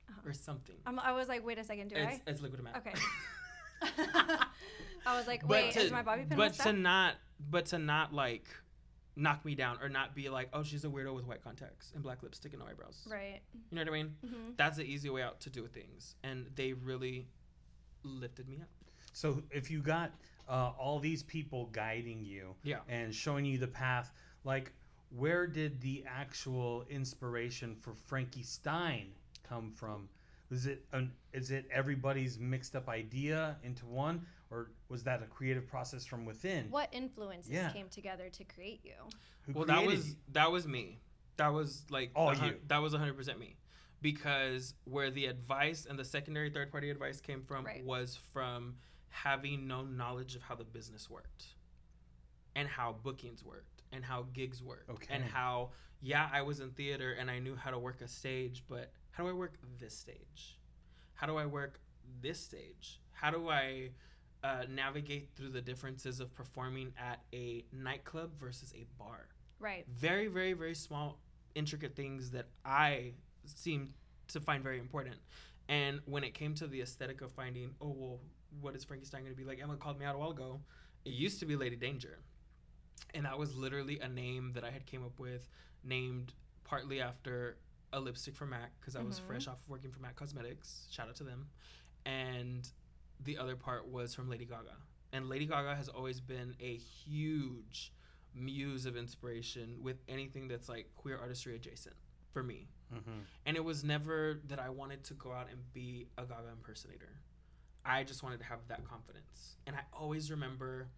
Uh-huh. 0.09 0.29
Or 0.29 0.33
something. 0.33 0.75
I'm, 0.85 0.99
I 0.99 1.11
was 1.13 1.27
like, 1.27 1.45
wait 1.45 1.57
a 1.59 1.63
second, 1.63 1.89
do 1.89 1.95
it's, 1.95 2.19
it's 2.27 2.41
liquid 2.41 2.63
matte. 2.63 2.77
Okay. 2.77 2.93
I 5.05 5.17
was 5.17 5.27
like, 5.27 5.47
wait, 5.47 5.71
to, 5.73 5.79
is 5.79 5.91
my 5.91 6.01
bobby 6.01 6.23
pin 6.27 6.37
but 6.37 6.53
to 6.55 6.69
up? 6.69 6.75
not, 6.75 7.13
but 7.49 7.67
to 7.67 7.79
not 7.79 8.13
like 8.13 8.45
knock 9.15 9.43
me 9.45 9.55
down 9.55 9.77
or 9.81 9.89
not 9.89 10.15
be 10.15 10.29
like, 10.29 10.49
oh, 10.53 10.63
she's 10.63 10.83
a 10.85 10.87
weirdo 10.87 11.13
with 11.15 11.25
white 11.25 11.43
contacts 11.43 11.91
and 11.93 12.03
black 12.03 12.21
lipstick 12.23 12.53
and 12.53 12.61
no 12.61 12.67
eyebrows. 12.67 13.07
Right. 13.09 13.39
You 13.69 13.75
know 13.75 13.81
what 13.81 13.89
I 13.89 13.91
mean? 13.91 14.15
hmm 14.25 14.49
That's 14.57 14.77
the 14.77 14.83
easy 14.83 15.09
way 15.09 15.21
out 15.21 15.39
to 15.41 15.49
do 15.49 15.67
things, 15.67 16.15
and 16.23 16.47
they 16.55 16.73
really 16.73 17.27
lifted 18.03 18.47
me 18.49 18.57
up. 18.61 18.67
So 19.13 19.41
if 19.51 19.69
you 19.71 19.81
got 19.81 20.11
uh, 20.47 20.71
all 20.77 20.99
these 20.99 21.23
people 21.23 21.67
guiding 21.71 22.23
you 22.23 22.55
Yeah. 22.63 22.77
and 22.87 23.13
showing 23.13 23.45
you 23.45 23.57
the 23.57 23.67
path, 23.67 24.11
like 24.43 24.73
where 25.15 25.47
did 25.47 25.81
the 25.81 26.03
actual 26.07 26.85
inspiration 26.89 27.75
for 27.75 27.93
Frankie 27.93 28.43
Stein 28.43 29.07
come 29.49 29.71
from? 29.71 30.09
Is 30.51 30.65
it 30.65 30.85
an, 30.93 31.11
is 31.33 31.51
it 31.51 31.65
everybody's 31.71 32.39
mixed 32.39 32.75
up 32.75 32.89
idea 32.89 33.57
into 33.63 33.85
one, 33.85 34.25
or 34.49 34.71
was 34.89 35.03
that 35.03 35.21
a 35.21 35.25
creative 35.25 35.67
process 35.67 36.05
from 36.05 36.25
within? 36.25 36.67
What 36.71 36.89
influences 36.91 37.51
Yeah. 37.51 37.71
came 37.71 37.89
together 37.89 38.29
to 38.29 38.43
create 38.43 38.81
you? 38.83 38.93
Who 39.43 39.53
well, 39.53 39.65
that 39.65 39.85
was 39.85 40.09
you? 40.09 40.15
that 40.33 40.51
was 40.51 40.67
me. 40.67 40.99
That 41.37 41.49
was 41.53 41.85
like 41.89 42.11
All 42.15 42.33
you. 42.33 42.55
That 42.67 42.79
was 42.79 42.93
100 42.93 43.15
percent 43.15 43.39
me, 43.39 43.57
because 44.01 44.73
where 44.85 45.11
the 45.11 45.27
advice 45.27 45.85
and 45.87 45.97
the 45.99 46.05
secondary 46.05 46.49
third 46.49 46.71
party 46.71 46.89
advice 46.89 47.21
came 47.21 47.43
from 47.43 47.65
Right. 47.65 47.83
was 47.85 48.15
from 48.33 48.75
having 49.09 49.67
no 49.67 49.83
knowledge 49.83 50.35
of 50.35 50.41
how 50.41 50.55
the 50.55 50.63
business 50.63 51.09
worked, 51.09 51.45
and 52.55 52.67
how 52.67 52.93
bookings 53.03 53.43
worked, 53.43 53.83
and 53.91 54.03
how 54.03 54.25
gigs 54.33 54.63
worked, 54.63 54.89
and 55.11 55.23
how 55.23 55.71
yeah 56.01 56.27
I 56.31 56.41
was 56.41 56.59
in 56.59 56.71
theater 56.71 57.11
and 57.13 57.29
I 57.29 57.37
knew 57.39 57.55
how 57.55 57.69
to 57.71 57.77
work 57.79 58.01
a 58.01 58.07
stage, 58.07 58.63
but 58.67 58.91
how 59.11 59.23
do 59.23 59.29
I 59.29 59.33
work 59.33 59.55
this 59.79 59.95
stage? 59.97 60.57
How 61.13 61.27
do 61.27 61.37
I 61.37 61.45
work 61.45 61.79
this 62.21 62.39
stage? 62.39 62.99
How 63.11 63.31
do 63.31 63.49
I 63.49 63.89
uh, 64.43 64.63
navigate 64.69 65.29
through 65.35 65.49
the 65.49 65.61
differences 65.61 66.19
of 66.19 66.33
performing 66.33 66.93
at 66.97 67.21
a 67.33 67.65
nightclub 67.73 68.31
versus 68.39 68.73
a 68.75 68.85
bar? 68.97 69.27
Right. 69.59 69.85
very 69.89 70.27
very 70.27 70.53
very 70.53 70.73
small 70.73 71.19
intricate 71.53 71.93
things 71.93 72.31
that 72.31 72.47
i 72.63 73.11
seem 73.43 73.93
to 74.29 74.39
find 74.39 74.63
very 74.63 74.79
important 74.79 75.17
and 75.67 75.99
when 76.05 76.23
it 76.23 76.33
came 76.33 76.53
to 76.55 76.67
the 76.67 76.79
aesthetic 76.79 77.19
of 77.19 77.29
finding 77.33 77.71
oh 77.81 77.93
well 77.97 78.19
what 78.61 78.73
is 78.73 78.85
Frankie 78.85 79.05
Stein 79.05 79.23
going 79.23 79.33
to 79.33 79.37
be 79.37 79.43
like 79.43 79.59
emma 79.61 79.75
called 79.75 79.99
me 79.99 80.05
out 80.05 80.15
a 80.15 80.17
while 80.17 80.31
ago 80.31 80.61
it 81.03 81.11
used 81.11 81.41
to 81.41 81.45
be 81.45 81.57
lady 81.57 81.75
danger 81.75 82.19
and 83.13 83.25
that 83.25 83.37
was 83.37 83.53
literally 83.53 83.99
a 83.99 84.07
name 84.07 84.53
that 84.53 84.63
i 84.63 84.69
had 84.71 84.85
came 84.85 85.03
up 85.03 85.19
with 85.19 85.49
named 85.83 86.31
partly 86.63 87.01
after 87.01 87.57
a 87.93 87.99
lipstick 87.99 88.35
from 88.35 88.49
mac 88.51 88.71
because 88.79 88.95
i 88.95 89.01
was 89.01 89.19
Mhm. 89.19 89.23
fresh 89.27 89.47
off 89.47 89.61
of 89.63 89.69
working 89.69 89.91
for 89.91 89.99
mac 89.99 90.15
cosmetics 90.15 90.87
shout 90.91 91.07
out 91.09 91.15
to 91.15 91.23
them 91.23 91.49
and 92.05 92.71
the 93.19 93.37
other 93.37 93.55
part 93.55 93.87
was 93.87 94.13
from 94.15 94.29
lady 94.29 94.45
gaga 94.45 94.75
and 95.11 95.27
lady 95.29 95.45
gaga 95.45 95.75
has 95.75 95.89
always 95.89 96.21
been 96.21 96.55
a 96.59 96.77
huge 96.77 97.91
muse 98.33 98.85
of 98.85 98.95
inspiration 98.95 99.81
with 99.81 99.97
anything 100.07 100.47
that's 100.47 100.69
like 100.69 100.93
queer 100.95 101.17
artistry 101.17 101.55
adjacent 101.55 101.95
for 102.31 102.43
me. 102.43 102.69
Mhm. 102.93 103.23
And 103.47 103.57
it 103.57 103.61
was 103.63 103.83
never 103.83 104.35
that 104.45 104.59
I 104.59 104.69
wanted 104.69 105.03
to 105.05 105.15
go 105.15 105.31
out 105.31 105.49
and 105.49 105.73
be 105.73 106.07
a 106.15 106.27
Gaga 106.27 106.49
impersonator. 106.49 107.09
I 107.83 108.03
just 108.03 108.21
wanted 108.21 108.37
to 108.37 108.43
have 108.45 108.67
that 108.67 108.85
confidence. 108.85 109.57
And 109.65 109.75
I 109.75 109.83
always 109.91 110.29
remember 110.29 110.91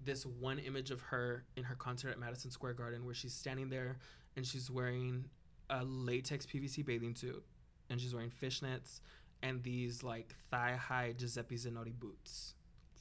this 0.00 0.24
one 0.24 0.60
image 0.60 0.92
of 0.92 1.00
her 1.00 1.44
in 1.56 1.64
her 1.64 1.74
concert 1.74 2.10
at 2.10 2.18
Madison 2.20 2.52
Square 2.52 2.74
Garden 2.74 3.04
where 3.04 3.14
she's 3.14 3.34
standing 3.34 3.70
there 3.70 3.98
and 4.36 4.46
she's 4.46 4.70
wearing 4.70 5.28
a 5.70 5.84
latex 5.84 6.46
PVC 6.46 6.84
bathing 6.84 7.14
suit 7.14 7.44
and 7.90 8.00
she's 8.00 8.14
wearing 8.14 8.30
fishnets 8.30 9.00
and 9.42 9.62
these 9.62 10.02
like 10.02 10.34
thigh 10.50 10.76
high 10.76 11.12
Giuseppe 11.16 11.56
Zanotti 11.56 11.92
boots. 11.98 12.54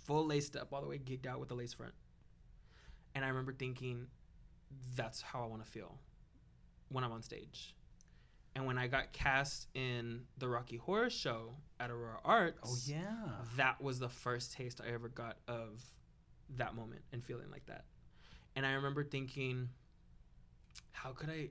Full 0.05 0.25
laced 0.25 0.55
up, 0.55 0.73
all 0.73 0.81
the 0.81 0.87
way 0.87 0.97
gigged 0.99 1.25
out 1.27 1.39
with 1.39 1.51
a 1.51 1.53
lace 1.53 1.73
front. 1.73 1.93
And 3.15 3.25
I 3.25 3.29
remember 3.29 3.51
thinking, 3.53 4.07
that's 4.95 5.21
how 5.21 5.43
I 5.43 5.47
want 5.47 5.65
to 5.65 5.69
feel 5.69 5.97
when 6.89 7.03
I'm 7.03 7.11
on 7.11 7.23
stage. 7.23 7.73
And 8.55 8.65
when 8.65 8.77
I 8.77 8.87
got 8.87 9.11
cast 9.13 9.67
in 9.75 10.21
the 10.37 10.47
Rocky 10.47 10.77
Horror 10.77 11.09
Show 11.09 11.55
at 11.79 11.91
Aurora 11.91 12.19
Arts, 12.25 12.59
Oh 12.63 12.75
yeah. 12.85 13.03
that 13.57 13.81
was 13.81 13.99
the 13.99 14.09
first 14.09 14.53
taste 14.53 14.81
I 14.85 14.93
ever 14.93 15.09
got 15.09 15.37
of 15.47 15.83
that 16.57 16.75
moment 16.75 17.01
and 17.11 17.23
feeling 17.23 17.51
like 17.51 17.65
that. 17.67 17.85
And 18.55 18.65
I 18.65 18.71
remember 18.73 19.03
thinking, 19.03 19.69
how 20.91 21.11
could 21.11 21.29
I 21.29 21.49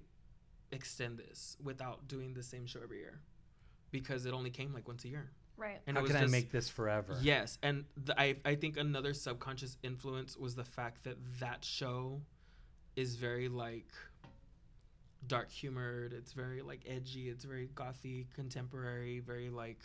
extend 0.72 1.18
this 1.18 1.56
without 1.62 2.08
doing 2.08 2.34
the 2.34 2.42
same 2.42 2.66
show 2.66 2.80
every 2.82 2.98
year? 2.98 3.20
Because 3.90 4.26
it 4.26 4.34
only 4.34 4.50
came 4.50 4.72
like 4.72 4.88
once 4.88 5.04
a 5.04 5.08
year. 5.08 5.30
Right. 5.56 5.80
And 5.86 5.96
How 5.96 6.00
it 6.00 6.02
was 6.04 6.12
can 6.12 6.24
I 6.24 6.26
make 6.26 6.50
this 6.50 6.68
forever? 6.68 7.16
Yes, 7.22 7.58
and 7.62 7.84
the, 8.04 8.18
I 8.20 8.36
I 8.44 8.56
think 8.56 8.76
another 8.76 9.14
subconscious 9.14 9.78
influence 9.82 10.36
was 10.36 10.54
the 10.54 10.64
fact 10.64 11.04
that 11.04 11.16
that 11.40 11.64
show 11.64 12.20
is 12.94 13.16
very 13.16 13.48
like 13.48 13.88
dark 15.26 15.50
humored. 15.50 16.12
It's 16.12 16.32
very 16.32 16.62
like 16.62 16.80
edgy. 16.86 17.28
It's 17.28 17.44
very 17.44 17.68
gothy, 17.74 18.26
contemporary, 18.34 19.20
very 19.20 19.48
like 19.48 19.80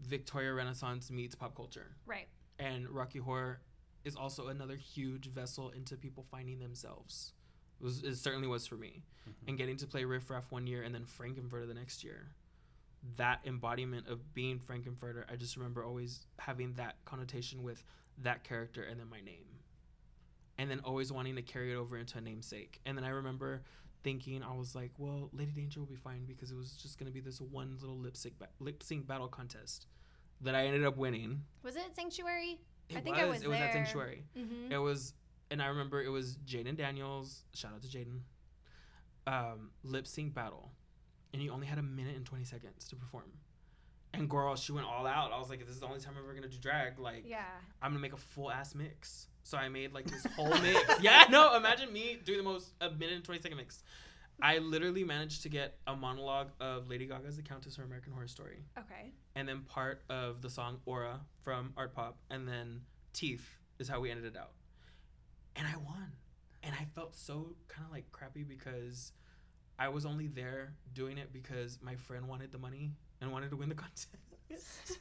Victoria 0.00 0.52
Renaissance 0.52 1.10
meets 1.10 1.34
pop 1.34 1.56
culture. 1.56 1.96
Right. 2.06 2.28
And 2.58 2.88
Rocky 2.88 3.18
Horror 3.18 3.60
is 4.04 4.16
also 4.16 4.48
another 4.48 4.76
huge 4.76 5.26
vessel 5.26 5.70
into 5.70 5.96
people 5.96 6.24
finding 6.30 6.58
themselves. 6.58 7.32
It, 7.80 7.84
was, 7.84 8.02
it 8.02 8.16
certainly 8.16 8.48
was 8.48 8.66
for 8.66 8.76
me. 8.76 9.02
Mhm. 9.28 9.48
And 9.48 9.58
getting 9.58 9.76
to 9.78 9.86
play 9.86 10.04
Riff 10.04 10.30
Raff 10.30 10.50
one 10.50 10.66
year 10.66 10.82
and 10.82 10.94
then 10.94 11.04
Frank-N-Furter 11.04 11.66
the 11.66 11.74
next 11.74 12.04
year. 12.04 12.28
That 13.16 13.40
embodiment 13.44 14.06
of 14.08 14.32
being 14.34 14.58
Frank-N-Furter, 14.60 15.24
I 15.30 15.36
just 15.36 15.56
remember 15.56 15.84
always 15.84 16.26
having 16.38 16.74
that 16.74 16.96
connotation 17.04 17.62
with 17.64 17.82
that 18.18 18.44
character 18.44 18.82
and 18.84 19.00
then 19.00 19.08
my 19.10 19.20
name. 19.20 19.46
And 20.58 20.70
then 20.70 20.80
always 20.84 21.10
wanting 21.12 21.34
to 21.36 21.42
carry 21.42 21.72
it 21.72 21.76
over 21.76 21.96
into 21.98 22.18
a 22.18 22.20
namesake. 22.20 22.80
And 22.86 22.96
then 22.96 23.04
I 23.04 23.08
remember 23.08 23.62
thinking, 24.04 24.42
I 24.42 24.52
was 24.54 24.74
like, 24.76 24.90
well, 24.98 25.30
Lady 25.32 25.50
Danger 25.52 25.80
will 25.80 25.86
be 25.86 25.96
fine 25.96 26.24
because 26.26 26.50
it 26.52 26.56
was 26.56 26.72
just 26.76 26.98
going 26.98 27.06
to 27.06 27.12
be 27.12 27.20
this 27.20 27.40
one 27.40 27.76
little 27.80 27.96
lip 27.98 28.16
sync, 28.16 28.38
ba- 28.38 28.48
lip 28.60 28.82
sync 28.82 29.06
battle 29.06 29.28
contest. 29.28 29.86
that 30.42 30.54
I 30.56 30.66
ended 30.66 30.84
up 30.84 30.96
winning. 30.96 31.42
Was 31.62 31.76
it 31.76 31.94
Sanctuary? 31.94 32.58
It 32.88 32.96
I 32.96 33.00
think 33.00 33.16
I 33.16 33.24
was 33.26 33.42
It 33.42 33.48
was 33.48 33.58
at. 33.58 33.72
Sanctuary. 33.72 34.24
Mm-hmm. 34.36 34.72
It 34.72 34.78
was, 34.78 35.14
and 35.52 35.62
I 35.62 35.66
remember 35.66 36.02
it 36.02 36.08
was 36.08 36.36
Jaden 36.46 36.76
Daniels. 36.76 37.44
Shout 37.54 37.72
out 37.74 37.82
to 37.82 37.88
Jaden. 37.88 38.20
Um, 39.26 39.70
lip 39.84 40.08
sync 40.08 40.34
battle, 40.34 40.72
and 41.32 41.40
you 41.40 41.52
only 41.52 41.66
had 41.68 41.78
a 41.78 41.82
minute 41.82 42.16
and 42.16 42.26
twenty 42.26 42.44
seconds 42.44 42.88
to 42.88 42.96
perform. 42.96 43.30
And 44.14 44.28
girl, 44.28 44.56
she 44.56 44.72
went 44.72 44.86
all 44.86 45.06
out. 45.06 45.32
I 45.32 45.38
was 45.38 45.48
like, 45.48 45.60
this 45.60 45.68
is 45.76 45.80
the 45.80 45.86
only 45.86 46.00
time 46.00 46.14
I'm 46.18 46.24
ever 46.24 46.34
gonna 46.34 46.48
do 46.48 46.58
drag, 46.58 46.98
like, 46.98 47.24
Yeah. 47.26 47.44
I'm 47.80 47.92
gonna 47.92 48.00
make 48.00 48.12
a 48.12 48.16
full 48.18 48.50
ass 48.50 48.74
mix. 48.74 49.28
So 49.44 49.56
I 49.56 49.68
made 49.68 49.92
like 49.94 50.06
this 50.06 50.26
whole 50.36 50.50
mix. 50.60 50.80
Yeah, 51.00 51.24
no, 51.30 51.56
imagine 51.56 51.92
me 51.92 52.18
doing 52.24 52.38
the 52.38 52.44
most 52.44 52.72
a 52.80 52.90
minute 52.90 53.14
and 53.14 53.24
twenty 53.24 53.40
second 53.40 53.56
mix. 53.58 53.82
I 54.40 54.58
literally 54.58 55.04
managed 55.04 55.42
to 55.44 55.48
get 55.48 55.78
a 55.86 55.94
monologue 55.94 56.48
of 56.58 56.88
Lady 56.88 57.06
Gaga's 57.06 57.36
The 57.36 57.42
Countess 57.42 57.76
from 57.76 57.84
American 57.84 58.12
Horror 58.12 58.26
Story, 58.26 58.58
Okay. 58.76 59.12
and 59.36 59.48
then 59.48 59.60
part 59.62 60.02
of 60.10 60.42
the 60.42 60.50
song 60.50 60.80
Aura 60.84 61.20
from 61.42 61.72
ARTPOP, 61.76 62.14
and 62.28 62.48
then 62.48 62.80
Teeth 63.12 63.46
is 63.78 63.88
how 63.88 64.00
we 64.00 64.10
ended 64.10 64.26
it 64.34 64.36
out. 64.36 64.50
And 65.56 65.66
I 65.66 65.76
won. 65.76 66.12
And 66.62 66.74
I 66.80 66.86
felt 66.94 67.14
so 67.16 67.54
kind 67.68 67.84
of 67.86 67.92
like 67.92 68.10
crappy 68.12 68.42
because 68.44 69.12
I 69.78 69.88
was 69.88 70.06
only 70.06 70.28
there 70.28 70.74
doing 70.94 71.18
it 71.18 71.32
because 71.32 71.78
my 71.82 71.96
friend 71.96 72.28
wanted 72.28 72.52
the 72.52 72.58
money 72.58 72.92
and 73.20 73.32
wanted 73.32 73.50
to 73.50 73.56
win 73.56 73.68
the 73.68 73.74
contest. 74.54 74.98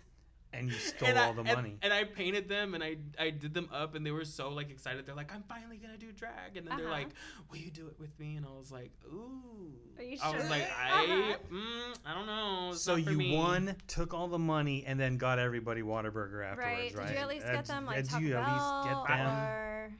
And 0.54 0.68
you 0.68 0.74
stole 0.74 1.08
and 1.08 1.18
I- 1.18 1.28
all 1.28 1.34
the 1.34 1.42
and- 1.44 1.54
money. 1.54 1.78
And, 1.82 1.94
I 1.94 2.04
painted 2.04 2.50
them 2.50 2.74
and 2.74 2.84
I 2.84 2.98
I 3.18 3.30
did 3.30 3.54
them 3.54 3.70
up 3.72 3.96
and 3.96 4.06
they 4.06 4.12
were 4.12 4.26
so 4.26 4.50
like 4.50 4.70
excited. 4.70 5.06
They're 5.06 5.16
like, 5.16 5.34
I'm 5.34 5.44
finally 5.44 5.78
gonna 5.78 5.98
do 5.98 6.12
drag. 6.12 6.58
And 6.58 6.68
then 6.68 6.76
they're 6.78 6.88
Uh-huh. 6.88 6.94
like, 6.96 7.10
Will 7.50 7.58
you 7.60 7.72
do 7.72 7.88
it 7.88 7.98
with 8.00 8.18
me? 8.20 8.36
And 8.36 8.46
I 8.46 8.50
was 8.50 8.70
like, 8.72 8.92
Ooh. 9.06 9.72
Are 9.98 10.04
you 10.04 10.18
sure? 10.18 10.26
I 10.26 10.36
was 10.36 10.50
like, 10.50 10.68
I 10.78 11.04
Uh-huh. 11.06 11.38
mm, 11.56 11.98
I 12.06 12.14
don't 12.14 12.26
know. 12.26 12.70
It's 12.74 12.82
so 12.82 12.96
you 12.96 13.12
me." 13.18 13.38
won, 13.38 13.76
took 13.88 14.14
all 14.14 14.28
the 14.28 14.40
money, 14.40 14.84
and 14.86 15.00
then 15.00 15.16
got 15.18 15.40
everybody 15.40 15.84
Whataburger 15.84 16.44
afterwards, 16.44 16.58
Right. 16.58 16.96
right? 16.98 17.08
Did 17.08 17.14
you 17.16 17.22
at 17.22 17.28
least 17.30 17.46
get 17.46 17.66
them 17.66 17.86
like 17.86 17.96
did 17.98 18.10
Taco 18.10 18.24
you 18.26 18.36
at 18.36 18.46
Bell 18.46 18.82
least 18.84 19.08
get 19.08 19.18
them? 19.18 19.28
or? 19.28 19.94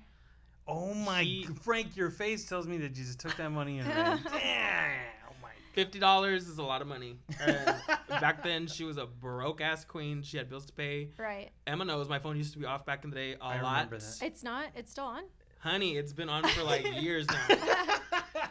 Oh 0.74 0.94
my, 0.94 1.24
He- 1.24 1.44
Frank, 1.62 1.96
your 1.98 2.10
face 2.10 2.46
tells 2.46 2.66
me 2.68 2.78
that 2.78 2.96
you 2.98 3.04
just 3.04 3.20
took 3.20 3.36
that 3.38 3.50
money 3.52 3.80
and 3.80 3.88
ran. 3.90 4.20
Damn. 4.24 4.92
Oh 5.30 5.34
my. 5.42 5.50
Fifty 5.74 6.00
dollars 6.00 6.48
is 6.48 6.58
a 6.60 6.64
lot 6.64 6.82
of 6.82 6.88
money. 6.88 7.18
And 7.42 7.76
back 8.08 8.42
then, 8.44 8.68
she 8.68 8.84
was 8.86 8.98
a 8.98 9.06
broke 9.06 9.60
ass 9.62 9.84
queen. 9.84 10.22
She 10.24 10.38
had 10.38 10.50
bills 10.50 10.66
to 10.68 10.74
pay. 10.74 11.10
Right. 11.18 11.50
Emma 11.68 11.84
knows 11.86 12.08
my 12.10 12.20
phone 12.20 12.38
used 12.38 12.54
to 12.54 12.60
be 12.60 12.66
off 12.66 12.86
back 12.86 13.04
in 13.04 13.10
the 13.10 13.16
day 13.16 13.34
a 13.34 13.44
I 13.44 13.62
lot. 13.62 13.72
remember 13.74 13.98
that. 14.00 14.20
It's 14.22 14.44
not. 14.44 14.68
It's 14.76 14.92
still 14.92 15.06
on. 15.06 15.24
Honey, 15.60 15.98
it's 15.98 16.14
been 16.14 16.30
on 16.30 16.44
for 16.48 16.64
like 16.64 16.86
years 17.02 17.28
now. 17.28 17.58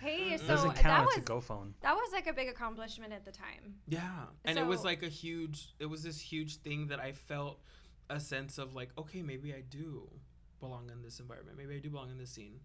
Hey, 0.00 0.36
so 0.36 0.46
Doesn't 0.46 0.74
that 0.74 0.82
count. 0.82 1.06
was 1.06 1.16
It's 1.16 1.24
a 1.24 1.28
go 1.32 1.40
phone. 1.40 1.74
that 1.80 1.94
was 1.94 2.12
like 2.12 2.26
a 2.28 2.32
big 2.32 2.48
accomplishment 2.48 3.12
at 3.12 3.24
the 3.24 3.32
time. 3.32 3.74
Yeah. 3.88 4.00
And 4.44 4.56
it 4.58 4.64
was 4.66 4.80
So- 4.80 4.84
like 4.86 5.02
a 5.02 5.08
huge 5.08 5.74
it 5.80 5.86
was 5.86 6.02
this 6.02 6.20
huge 6.20 6.56
thing 6.58 6.88
that 6.88 7.00
I 7.00 7.12
felt 7.12 7.58
a 8.08 8.20
sense 8.20 8.58
of 8.58 8.74
like, 8.74 8.90
okay, 8.98 9.22
maybe 9.22 9.52
I 9.52 9.62
do 9.68 10.08
belong 10.60 10.90
in 10.90 11.02
this 11.02 11.20
environment. 11.20 11.58
Maybe 11.58 11.76
I 11.76 11.78
do 11.78 11.90
belong 11.90 12.10
in 12.10 12.18
this 12.18 12.30
scene. 12.30 12.60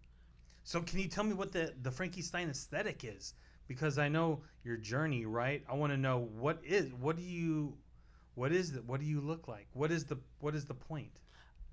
So 0.64 0.82
can 0.82 1.00
you 1.00 1.08
tell 1.08 1.24
me 1.24 1.34
what 1.34 1.52
the 1.52 1.74
the 1.82 1.92
Frankie 1.92 2.22
Stein 2.22 2.50
aesthetic 2.50 3.04
is? 3.04 3.34
Because 3.68 3.98
I 3.98 4.10
know 4.10 4.42
your 4.64 4.78
journey, 4.78 5.26
right? 5.26 5.64
I 5.70 5.76
want 5.76 5.94
to 5.94 5.98
know 5.98 6.30
what 6.38 6.60
is 6.64 6.94
what 6.94 7.16
do 7.16 7.24
you 7.24 7.78
what 8.36 8.52
is 8.52 8.76
it? 8.76 8.86
What 8.86 9.00
do 9.00 9.06
you 9.06 9.22
look 9.22 9.48
like? 9.48 9.68
What 9.74 9.92
is 9.92 10.06
the 10.06 10.18
what 10.40 10.56
is 10.56 10.66
the 10.66 10.74
point? 10.74 11.20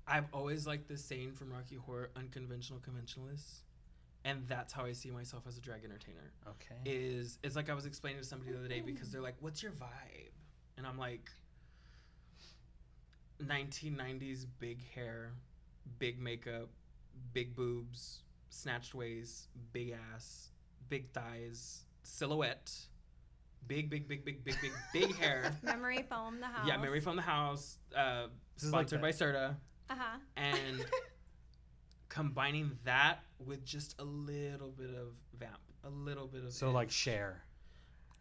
I've 0.07 0.27
always 0.33 0.65
liked 0.65 0.87
this 0.87 1.05
saying 1.05 1.33
from 1.33 1.51
Rocky 1.53 1.75
Horror, 1.75 2.09
unconventional 2.15 2.79
conventionalists. 2.79 3.61
And 4.25 4.43
that's 4.47 4.73
how 4.73 4.83
I 4.85 4.91
see 4.91 5.11
myself 5.11 5.43
as 5.47 5.57
a 5.57 5.61
drag 5.61 5.85
entertainer. 5.85 6.33
Okay. 6.47 6.75
Is 6.85 7.37
it's 7.43 7.55
like 7.55 7.69
I 7.69 7.73
was 7.73 7.85
explaining 7.85 8.21
to 8.21 8.27
somebody 8.27 8.51
the 8.51 8.57
other 8.57 8.67
day 8.67 8.81
because 8.81 9.11
they're 9.11 9.21
like, 9.21 9.35
What's 9.39 9.61
your 9.61 9.71
vibe? 9.71 10.31
And 10.77 10.87
I'm 10.87 10.97
like 10.97 11.29
1990s 13.43 14.45
big 14.59 14.83
hair, 14.93 15.33
big 15.99 16.19
makeup, 16.19 16.69
big 17.33 17.55
boobs, 17.55 18.23
snatched 18.49 18.93
waist, 18.93 19.47
big 19.73 19.95
ass, 20.13 20.49
big 20.89 21.11
thighs, 21.11 21.83
silhouette, 22.03 22.71
big, 23.67 23.89
big, 23.89 24.07
big, 24.07 24.23
big, 24.25 24.43
big, 24.43 24.55
big, 24.61 24.71
big 24.93 25.15
hair. 25.15 25.55
Memory 25.63 26.05
foam 26.09 26.39
the 26.39 26.47
house. 26.47 26.67
Yeah, 26.67 26.77
memory 26.77 26.99
from 27.01 27.15
the 27.15 27.21
House, 27.21 27.77
uh, 27.95 28.27
This 28.55 28.63
is 28.65 28.71
like 28.73 28.87
sponsored 28.87 29.01
by 29.01 29.11
Serta, 29.11 29.55
Uh 29.89 29.95
huh. 29.97 30.17
and 30.37 30.85
combining 32.09 32.71
that 32.83 33.19
with 33.39 33.63
just 33.63 33.95
a 33.99 34.03
little 34.03 34.71
bit 34.71 34.89
of 34.91 35.13
vamp, 35.37 35.59
a 35.83 35.89
little 35.89 36.27
bit 36.27 36.43
of 36.43 36.51
so 36.53 36.69
it. 36.69 36.73
like 36.73 36.91
Cher. 36.91 37.43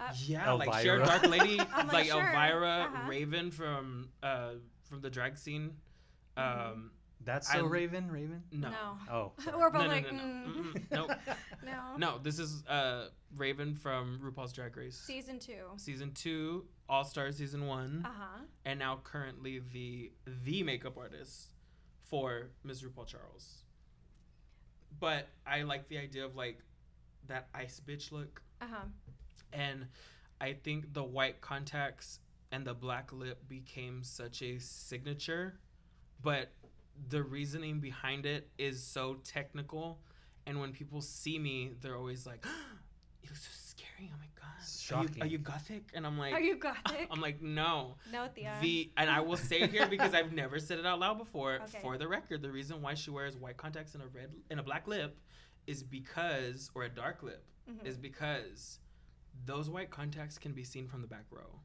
Uh, 0.00 0.12
yeah, 0.26 0.52
like 0.52 0.72
Cher, 0.84 0.98
Dark 0.98 1.22
Lady, 1.28 1.56
like 1.56 1.92
like, 1.92 2.06
sure. 2.06 2.20
Elvira, 2.20 2.88
Uh-huh. 2.92 3.08
Raven 3.08 3.50
from 3.50 4.10
uh 4.22 4.52
from 4.88 5.00
the 5.00 5.10
drag 5.10 5.36
scene. 5.38 5.72
Um, 6.36 6.44
Mhm. 6.44 6.88
That's 7.24 7.50
so 7.52 7.66
I- 7.66 7.68
Raven, 7.68 8.10
Raven. 8.10 8.42
no. 8.52 8.70
Oh, 9.10 9.32
sorry. 9.44 9.56
We're 9.58 9.70
both 9.70 9.82
No, 9.82 9.86
no, 9.88 9.92
like, 9.92 10.12
no, 10.12 10.18
no. 10.18 10.22
mm. 10.22 10.72
Mm-mm. 10.72 10.90
Nope. 10.90 11.10
no. 11.64 11.96
No, 11.98 12.18
this 12.22 12.38
is 12.38 12.64
uh 12.66 13.08
Raven 13.36 13.74
from 13.74 14.20
RuPaul's 14.24 14.52
Drag 14.52 14.74
Race. 14.76 14.96
Season 14.98 15.38
two. 15.38 15.64
season 15.76 16.12
two, 16.12 16.64
All 16.88 17.04
Star 17.04 17.30
season 17.32 17.66
one, 17.66 18.02
Uh 18.06 18.10
huh. 18.16 18.38
and 18.64 18.78
now 18.78 19.00
currently 19.04 19.60
the 19.72 20.12
the 20.44 20.62
makeup 20.62 20.96
artist 20.96 21.48
for 22.04 22.50
Ms. 22.64 22.82
RuPaul 22.82 23.06
Charles. 23.06 23.64
But 25.00 25.28
I 25.46 25.62
like 25.62 25.88
the 25.88 25.98
idea 25.98 26.24
of 26.24 26.34
like 26.36 26.60
that 27.26 27.48
ice 27.54 27.80
bitch 27.86 28.10
look, 28.12 28.42
Uh 28.60 28.66
huh. 28.70 28.84
and 29.52 29.86
I 30.40 30.54
think 30.54 30.94
the 30.94 31.04
white 31.04 31.40
contacts 31.40 32.20
and 32.50 32.64
the 32.66 32.74
black 32.74 33.12
lip 33.12 33.46
became 33.48 34.02
such 34.02 34.40
a 34.40 34.58
signature, 34.58 35.58
but 36.22 36.50
the 37.08 37.22
reasoning 37.22 37.80
behind 37.80 38.26
it 38.26 38.48
is 38.58 38.82
so 38.82 39.14
technical, 39.24 40.00
and 40.46 40.60
when 40.60 40.72
people 40.72 41.00
see 41.00 41.38
me, 41.38 41.72
they're 41.80 41.96
always 41.96 42.26
like. 42.26 42.44
You 43.20 43.30
look 43.30 43.36
so 43.36 43.50
scary. 43.52 44.12
Oh 44.14 44.16
my 44.16 44.28
god! 44.40 44.46
Are 44.46 45.02
you, 45.02 45.08
Shocking. 45.08 45.22
are 45.24 45.26
you 45.26 45.38
gothic? 45.38 45.88
And 45.92 46.06
I'm 46.06 46.16
like, 46.16 46.32
Are 46.34 46.40
you 46.40 46.56
gothic? 46.56 47.08
I'm 47.10 47.20
like, 47.20 47.42
no. 47.42 47.96
no, 48.12 48.28
Thea. 48.32 48.54
The 48.62 48.92
and 48.96 49.10
I 49.10 49.20
will 49.20 49.36
say 49.36 49.62
it 49.62 49.70
here 49.72 49.88
because 49.88 50.14
I've 50.14 50.32
never 50.42 50.60
said 50.60 50.78
it 50.78 50.86
out 50.86 51.00
loud 51.00 51.18
before. 51.18 51.54
Okay. 51.64 51.78
For 51.82 51.98
the 51.98 52.06
record, 52.06 52.42
the 52.42 52.50
reason 52.50 52.80
why 52.80 52.94
she 52.94 53.10
wears 53.10 53.36
white 53.36 53.56
contacts 53.56 53.94
and 53.94 54.04
a 54.04 54.06
red 54.06 54.30
and 54.50 54.60
a 54.60 54.62
black 54.62 54.86
lip 54.86 55.18
is 55.66 55.82
because, 55.82 56.70
or 56.76 56.84
a 56.84 56.88
dark 56.88 57.24
lip, 57.24 57.44
Mhm. 57.68 57.84
is 57.84 57.98
because 57.98 58.78
those 59.44 59.68
white 59.68 59.90
contacts 59.90 60.38
can 60.38 60.52
be 60.52 60.62
seen 60.62 60.86
from 60.86 61.00
the 61.02 61.08
back 61.08 61.24
row. 61.32 61.58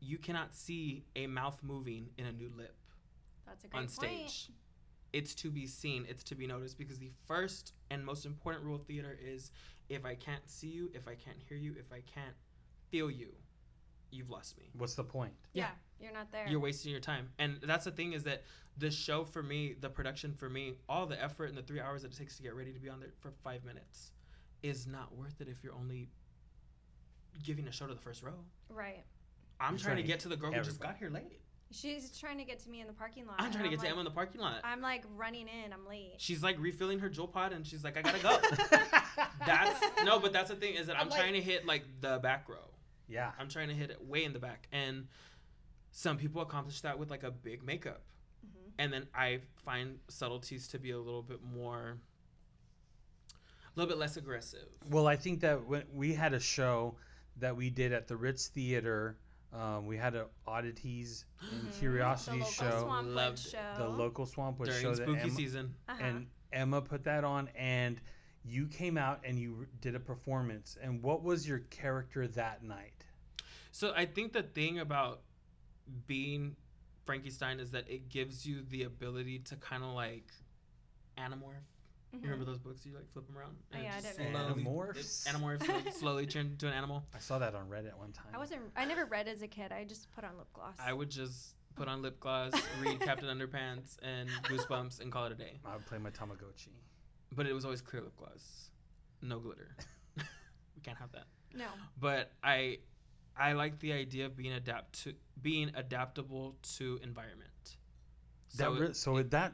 You 0.00 0.18
cannot 0.18 0.54
see 0.54 1.06
a 1.16 1.26
mouth 1.26 1.58
moving 1.62 2.10
in 2.18 2.26
a 2.26 2.32
nude 2.32 2.54
lip 2.56 2.76
That's 3.46 3.64
a 3.64 3.68
great 3.68 3.78
on 3.78 3.86
point. 3.86 4.30
stage. 4.30 4.50
It's 5.12 5.34
to 5.36 5.50
be 5.50 5.66
seen, 5.66 6.06
it's 6.08 6.24
to 6.24 6.34
be 6.34 6.46
noticed 6.46 6.76
because 6.76 6.98
the 6.98 7.12
first 7.26 7.72
and 7.90 8.04
most 8.04 8.26
important 8.26 8.64
rule 8.64 8.74
of 8.76 8.84
theater 8.84 9.16
is 9.22 9.52
if 9.88 10.04
I 10.04 10.16
can't 10.16 10.48
see 10.48 10.68
you, 10.68 10.90
if 10.92 11.06
I 11.06 11.14
can't 11.14 11.36
hear 11.48 11.56
you, 11.56 11.74
if 11.78 11.92
I 11.92 12.00
can't 12.00 12.34
feel 12.90 13.10
you, 13.10 13.28
you've 14.10 14.30
lost 14.30 14.58
me. 14.58 14.70
What's 14.76 14.94
the 14.94 15.04
point? 15.04 15.34
Yeah. 15.52 15.64
Yeah. 15.64 16.06
you're 16.06 16.12
not 16.12 16.32
there. 16.32 16.48
You're 16.48 16.60
wasting 16.60 16.90
your 16.90 17.00
time. 17.00 17.28
And 17.38 17.58
that's 17.62 17.84
the 17.84 17.90
thing 17.92 18.12
is 18.12 18.24
that 18.24 18.42
the 18.76 18.90
show 18.90 19.24
for 19.24 19.42
me, 19.42 19.74
the 19.80 19.88
production 19.88 20.34
for 20.34 20.48
me, 20.48 20.74
all 20.88 21.06
the 21.06 21.22
effort 21.22 21.46
and 21.46 21.56
the 21.56 21.62
three 21.62 21.80
hours 21.80 22.02
that 22.02 22.12
it 22.12 22.18
takes 22.18 22.36
to 22.38 22.42
get 22.42 22.54
ready 22.54 22.72
to 22.72 22.80
be 22.80 22.88
on 22.88 22.98
there 22.98 23.10
for 23.20 23.30
five 23.44 23.64
minutes 23.64 24.10
is 24.62 24.86
not 24.86 25.14
worth 25.14 25.40
it 25.40 25.48
if 25.48 25.62
you're 25.62 25.74
only 25.74 26.08
giving 27.42 27.68
a 27.68 27.72
show 27.72 27.86
to 27.86 27.94
the 27.94 28.00
first 28.00 28.22
row. 28.22 28.44
right. 28.68 29.04
I'm 29.60 29.76
trying, 29.76 29.78
trying 29.78 29.96
to 29.98 30.02
to 30.02 30.08
get 30.08 30.20
to 30.20 30.28
the 30.28 30.36
girl 30.36 30.52
who 30.52 30.60
just 30.62 30.80
got 30.80 30.96
here 30.96 31.10
late. 31.10 31.40
She's 31.74 32.16
trying 32.16 32.38
to 32.38 32.44
get 32.44 32.60
to 32.60 32.70
me 32.70 32.80
in 32.80 32.86
the 32.86 32.92
parking 32.92 33.26
lot. 33.26 33.36
I'm 33.38 33.50
trying 33.50 33.64
to 33.64 33.70
get 33.70 33.80
to 33.80 33.84
like, 33.84 33.90
Emma 33.92 34.00
in 34.00 34.04
the 34.04 34.10
parking 34.10 34.40
lot. 34.40 34.60
I'm 34.64 34.80
like 34.80 35.04
running 35.16 35.48
in. 35.48 35.72
I'm 35.72 35.86
late. 35.88 36.14
She's 36.18 36.42
like 36.42 36.56
refilling 36.60 37.00
her 37.00 37.10
Juul 37.10 37.30
pod 37.30 37.52
and 37.52 37.66
she's 37.66 37.82
like, 37.82 37.96
I 37.96 38.02
gotta 38.02 38.22
go. 38.22 38.38
that's 39.46 39.80
no, 40.04 40.18
but 40.20 40.32
that's 40.32 40.50
the 40.50 40.56
thing 40.56 40.74
is 40.74 40.86
that 40.86 40.96
I'm, 40.96 41.02
I'm 41.02 41.08
like- 41.08 41.18
trying 41.20 41.32
to 41.34 41.40
hit 41.40 41.66
like 41.66 41.84
the 42.00 42.18
back 42.22 42.48
row. 42.48 42.70
yeah. 43.08 43.32
I'm 43.38 43.48
trying 43.48 43.68
to 43.68 43.74
hit 43.74 43.90
it 43.90 44.04
way 44.06 44.24
in 44.24 44.32
the 44.32 44.38
back. 44.38 44.68
And 44.72 45.08
some 45.90 46.16
people 46.16 46.42
accomplish 46.42 46.80
that 46.82 46.98
with 46.98 47.10
like 47.10 47.22
a 47.24 47.30
big 47.30 47.64
makeup. 47.64 48.02
Mhm. 48.46 48.70
And 48.78 48.92
then 48.92 49.06
I 49.14 49.40
find 49.64 49.98
subtleties 50.08 50.68
to 50.68 50.78
be 50.78 50.92
a 50.92 50.98
little 50.98 51.22
bit 51.22 51.40
more, 51.42 51.98
a 53.30 53.70
little 53.74 53.88
bit 53.88 53.98
less 53.98 54.16
aggressive. 54.16 54.68
Well, 54.90 55.06
I 55.08 55.16
think 55.16 55.40
that 55.40 55.66
when 55.66 55.84
we 55.92 56.14
had 56.14 56.34
a 56.34 56.40
show 56.40 56.96
that 57.38 57.56
we 57.56 57.68
did 57.70 57.92
at 57.92 58.06
the 58.06 58.16
Ritz 58.16 58.46
Theater, 58.48 59.16
um, 59.54 59.86
we 59.86 59.96
had 59.96 60.14
a 60.14 60.26
oddities 60.46 61.24
and 61.40 61.62
Mhm. 61.68 61.78
curiosities 61.78 62.56
the 62.58 62.64
local 62.64 62.70
show, 62.80 62.86
Swampwood 62.86 63.14
Loved 63.14 63.38
show. 63.38 63.74
the 63.78 63.88
local 63.88 64.26
Swampwood 64.26 64.64
During 64.66 64.82
show 64.82 64.94
that 64.94 65.02
spooky 65.04 65.20
Emma, 65.20 65.30
season. 65.30 65.74
Uh-huh. 65.88 66.02
and 66.02 66.26
Emma 66.52 66.82
put 66.82 67.04
that 67.04 67.24
on, 67.24 67.48
and 67.54 68.00
you 68.44 68.66
came 68.66 68.98
out 68.98 69.20
and 69.24 69.38
you 69.38 69.66
did 69.80 69.94
a 69.94 70.00
performance. 70.00 70.76
And 70.82 71.02
what 71.02 71.22
was 71.22 71.48
your 71.48 71.60
character 71.60 72.26
that 72.28 72.62
night? 72.62 73.04
So 73.72 73.92
I 73.94 74.06
think 74.06 74.32
the 74.32 74.42
thing 74.42 74.78
about 74.80 75.22
being 76.06 76.56
Frankie 77.06 77.30
Stein 77.30 77.60
is 77.60 77.70
that 77.72 77.88
it 77.88 78.08
gives 78.08 78.46
you 78.46 78.62
the 78.62 78.82
ability 78.84 79.38
to 79.40 79.56
kind 79.56 79.82
of 79.82 79.90
like 79.90 80.30
anamorph. 81.18 81.62
Mm-hmm. 82.16 82.24
You 82.24 82.30
remember 82.30 82.44
those 82.50 82.58
books? 82.58 82.84
You 82.86 82.94
like 82.94 83.10
flip 83.12 83.26
them 83.26 83.36
around. 83.36 83.56
Oh, 83.74 83.78
yeah, 83.82 83.92
I 83.96 84.00
just 84.00 84.16
did 84.18 84.30
slowly- 84.32 84.64
Animorphs? 84.64 85.26
it- 85.26 85.34
Animorphs 85.34 85.64
slowly, 85.64 85.90
slowly 85.98 86.26
turn 86.26 86.46
into 86.46 86.66
an 86.68 86.72
animal. 86.74 87.04
I 87.14 87.18
saw 87.18 87.38
that 87.38 87.54
on 87.54 87.68
Reddit 87.68 87.96
one 87.98 88.12
time. 88.12 88.26
I 88.34 88.38
wasn't. 88.38 88.62
I 88.76 88.84
never 88.84 89.04
read 89.06 89.28
as 89.28 89.42
a 89.42 89.48
kid. 89.48 89.72
I 89.72 89.84
just 89.84 90.10
put 90.14 90.24
on 90.24 90.36
lip 90.38 90.48
gloss. 90.52 90.74
I 90.78 90.92
would 90.92 91.10
just 91.10 91.54
put 91.76 91.88
on 91.88 92.02
lip 92.02 92.20
gloss, 92.20 92.52
read 92.80 93.00
Captain 93.00 93.28
Underpants 93.36 93.96
and 94.02 94.28
Goosebumps, 94.44 95.00
and 95.00 95.10
call 95.10 95.26
it 95.26 95.32
a 95.32 95.34
day. 95.34 95.58
I 95.64 95.74
would 95.74 95.86
play 95.86 95.98
my 95.98 96.10
Tamagotchi. 96.10 96.68
But 97.32 97.46
it 97.46 97.52
was 97.52 97.64
always 97.64 97.80
clear 97.80 98.02
lip 98.02 98.16
gloss, 98.16 98.70
no 99.22 99.40
glitter. 99.40 99.74
we 100.16 100.80
can't 100.82 100.98
have 100.98 101.10
that. 101.12 101.24
no. 101.54 101.66
But 102.00 102.30
I, 102.44 102.78
I 103.36 103.54
like 103.54 103.80
the 103.80 103.92
idea 103.92 104.26
of 104.26 104.36
being 104.36 104.52
adapt 104.52 105.02
to 105.04 105.14
being 105.42 105.72
adaptable 105.74 106.54
to 106.76 107.00
environment. 107.02 107.50
That 108.56 108.64
So 108.66 108.74
it- 108.82 108.96
so 108.96 109.22
that 109.22 109.52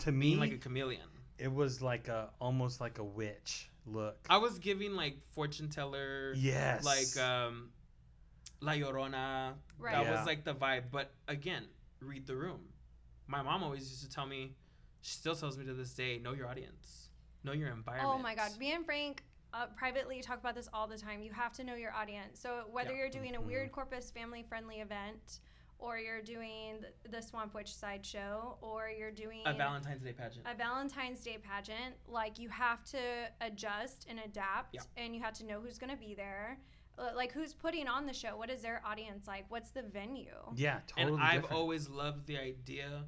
to 0.00 0.12
me 0.12 0.30
being 0.30 0.40
like 0.40 0.52
a 0.52 0.58
chameleon. 0.58 1.00
It 1.38 1.52
was 1.52 1.82
like 1.82 2.08
a 2.08 2.30
almost 2.40 2.80
like 2.80 2.98
a 2.98 3.04
witch 3.04 3.68
look. 3.86 4.16
I 4.30 4.38
was 4.38 4.58
giving 4.58 4.94
like 4.94 5.18
fortune 5.32 5.68
teller, 5.68 6.32
yes. 6.36 6.84
like 6.84 7.24
um, 7.24 7.70
La 8.60 8.72
Llorona. 8.72 9.54
Right. 9.78 9.92
That 9.92 10.04
Yeah. 10.04 10.16
was 10.18 10.26
like 10.26 10.44
the 10.44 10.54
vibe. 10.54 10.84
But 10.90 11.12
again, 11.28 11.64
read 12.00 12.26
the 12.26 12.36
room. 12.36 12.60
My 13.26 13.42
mom 13.42 13.62
always 13.62 13.88
used 13.88 14.02
to 14.02 14.10
tell 14.10 14.26
me. 14.26 14.54
She 15.00 15.14
still 15.14 15.34
tells 15.34 15.58
me 15.58 15.64
to 15.66 15.74
this 15.74 15.92
day, 15.94 16.18
know 16.18 16.32
your 16.32 16.46
audience, 16.46 17.08
know 17.42 17.52
your 17.52 17.70
environment. 17.70 18.14
Oh 18.14 18.22
my 18.22 18.36
God. 18.36 18.56
Me 18.58 18.72
and 18.72 18.84
Frank 18.84 19.24
uh, 19.52 19.66
privately 19.76 20.20
talk 20.22 20.38
about 20.38 20.54
this 20.54 20.68
all 20.72 20.86
the 20.86 20.96
time. 20.96 21.20
You 21.22 21.32
have 21.32 21.52
to 21.54 21.64
know 21.64 21.74
your 21.74 21.92
audience. 21.92 22.38
So 22.40 22.66
whether 22.70 22.92
Yeah. 22.92 22.98
you're 22.98 23.10
doing 23.10 23.34
a 23.34 23.40
Mhm. 23.40 23.46
weird 23.46 23.72
Corpus 23.72 24.10
family 24.12 24.44
friendly 24.44 24.80
event, 24.80 25.40
or 25.82 25.98
you're 25.98 26.22
doing 26.22 26.76
the, 27.02 27.08
the 27.10 27.20
Swamp 27.22 27.54
Witch 27.54 27.74
sideshow, 27.74 28.56
or 28.60 28.88
you're 28.96 29.10
doing 29.10 29.40
A 29.46 29.52
Valentine's 29.52 30.00
Day 30.02 30.12
pageant. 30.12 30.46
a 30.50 30.54
Valentine's 30.56 31.20
Day 31.22 31.38
pageant, 31.42 31.94
like 32.06 32.38
you 32.38 32.48
have 32.48 32.84
to 32.84 32.98
adjust 33.40 34.06
and 34.08 34.20
adapt, 34.24 34.74
Yeah. 34.74 34.80
and 34.96 35.14
you 35.14 35.20
have 35.22 35.34
to 35.34 35.44
know 35.44 35.60
who's 35.60 35.78
going 35.78 35.90
to 35.90 35.96
be 35.98 36.14
there. 36.14 36.58
Like 37.16 37.32
who's 37.32 37.54
putting 37.54 37.88
on 37.88 38.06
the 38.06 38.12
show? 38.12 38.36
What 38.36 38.50
is 38.50 38.60
their 38.62 38.80
audience 38.86 39.26
like? 39.26 39.46
What's 39.48 39.70
the 39.70 39.82
venue? 39.82 40.26
yeah, 40.54 40.78
totally 40.86 41.14
and 41.14 41.22
I've 41.22 41.42
different. 41.42 41.56
always 41.60 41.88
loved 41.88 42.26
the 42.26 42.38
idea 42.38 43.04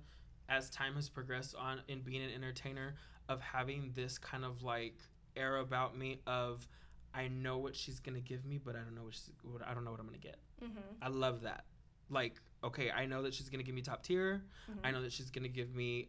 as 0.48 0.68
time 0.70 0.94
has 0.94 1.08
progressed 1.08 1.54
on 1.54 1.80
in 1.88 2.00
being 2.00 2.22
an 2.22 2.30
entertainer 2.34 2.96
of 3.28 3.40
having 3.40 3.92
this 3.94 4.18
kind 4.18 4.44
of 4.44 4.62
like 4.62 4.96
air 5.36 5.58
about 5.58 5.96
me 5.96 6.20
of 6.26 6.66
I 7.14 7.28
know 7.28 7.58
what 7.58 7.76
she's 7.76 8.00
gonna 8.00 8.20
give 8.20 8.44
me, 8.44 8.58
but 8.58 8.74
I 8.74 8.80
don't 8.80 8.94
know 8.96 9.04
what, 9.04 9.14
she's, 9.14 9.30
what 9.42 9.62
I 9.66 9.72
don't 9.74 9.84
know 9.84 9.90
what 9.92 10.00
I'm 10.00 10.06
gonna 10.06 10.18
get. 10.18 10.38
Mm-hmm. 10.64 10.80
I 11.02 11.08
love 11.08 11.42
that. 11.42 11.64
Like, 12.10 12.40
okay, 12.64 12.90
I 12.90 13.06
know 13.06 13.22
that 13.22 13.34
she's 13.34 13.48
gonna 13.48 13.62
give 13.62 13.74
me 13.74 13.82
top 13.82 14.02
tier. 14.02 14.42
Mm-hmm. 14.70 14.86
I 14.86 14.90
know 14.90 15.02
that 15.02 15.12
she's 15.12 15.30
gonna 15.30 15.48
give 15.48 15.74
me 15.74 16.08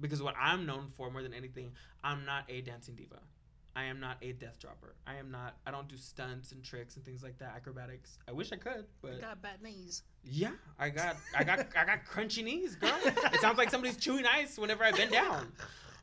because 0.00 0.22
what 0.22 0.34
I'm 0.40 0.66
known 0.66 0.88
for 0.88 1.10
more 1.10 1.22
than 1.22 1.32
anything, 1.34 1.72
I'm 2.04 2.24
not 2.24 2.44
a 2.48 2.60
dancing 2.60 2.94
diva. 2.94 3.18
I 3.74 3.84
am 3.84 4.00
not 4.00 4.16
a 4.22 4.32
death 4.32 4.58
dropper. 4.58 4.94
I 5.06 5.16
am 5.16 5.30
not. 5.30 5.56
I 5.66 5.70
don't 5.70 5.86
do 5.86 5.96
stunts 5.98 6.52
and 6.52 6.64
tricks 6.64 6.96
and 6.96 7.04
things 7.04 7.22
like 7.22 7.38
that. 7.40 7.52
Acrobatics. 7.56 8.18
I 8.26 8.32
wish 8.32 8.50
I 8.52 8.56
could, 8.56 8.86
but 9.02 9.12
you 9.14 9.20
got 9.20 9.42
bad 9.42 9.62
knees. 9.62 10.02
yeah, 10.24 10.52
I 10.78 10.88
got, 10.88 11.16
I 11.36 11.44
got, 11.44 11.58
I 11.78 11.84
got 11.84 12.06
crunchy 12.06 12.42
knees, 12.42 12.74
girl. 12.76 12.94
It 13.04 13.40
sounds 13.40 13.58
like 13.58 13.70
somebody's 13.70 13.98
chewing 13.98 14.24
ice 14.24 14.56
whenever 14.58 14.82
I 14.82 14.92
bend 14.92 15.10
down. 15.12 15.52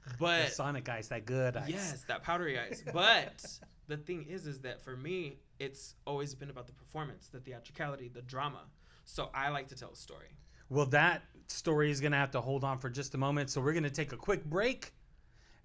The 0.07 0.13
But 0.19 0.51
Sonic 0.53 0.87
ice, 0.89 1.07
that 1.07 1.25
good 1.25 1.57
ice. 1.57 1.69
yes, 1.69 2.03
that 2.07 2.21
powdery 2.21 2.59
ice. 2.59 2.83
But 2.93 3.43
the 3.87 3.97
thing 3.97 4.27
is, 4.29 4.45
is 4.45 4.59
that 4.61 4.81
for 4.81 4.95
me, 4.95 5.39
it's 5.59 5.95
always 6.05 6.35
been 6.35 6.51
about 6.51 6.67
the 6.67 6.73
performance, 6.73 7.29
the 7.29 7.39
theatricality, 7.39 8.07
the 8.13 8.21
drama. 8.21 8.61
So 9.05 9.29
I 9.33 9.49
like 9.49 9.67
to 9.69 9.75
tell 9.75 9.91
a 9.91 9.95
story. 9.95 10.27
Well, 10.69 10.85
that 10.87 11.23
story 11.47 11.89
is 11.91 12.01
going 12.01 12.13
to 12.13 12.17
have 12.17 12.31
to 12.31 12.41
hold 12.41 12.63
on 12.63 12.79
for 12.79 12.89
just 12.89 13.13
a 13.15 13.17
moment. 13.17 13.49
So 13.49 13.61
we're 13.61 13.73
going 13.73 13.83
to 13.83 13.89
take 13.89 14.11
a 14.11 14.17
quick 14.17 14.43
break 14.45 14.91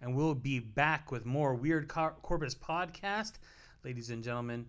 and 0.01 0.15
we'll 0.15 0.35
be 0.35 0.61
back 0.61 1.11
with 1.11 1.27
more 1.27 1.55
Weird 1.55 1.89
Cor- 1.89 2.15
Corpus 2.23 2.55
podcast. 2.55 3.33
Ladies 3.85 4.11
and 4.11 4.23
gentlemen, 4.23 4.67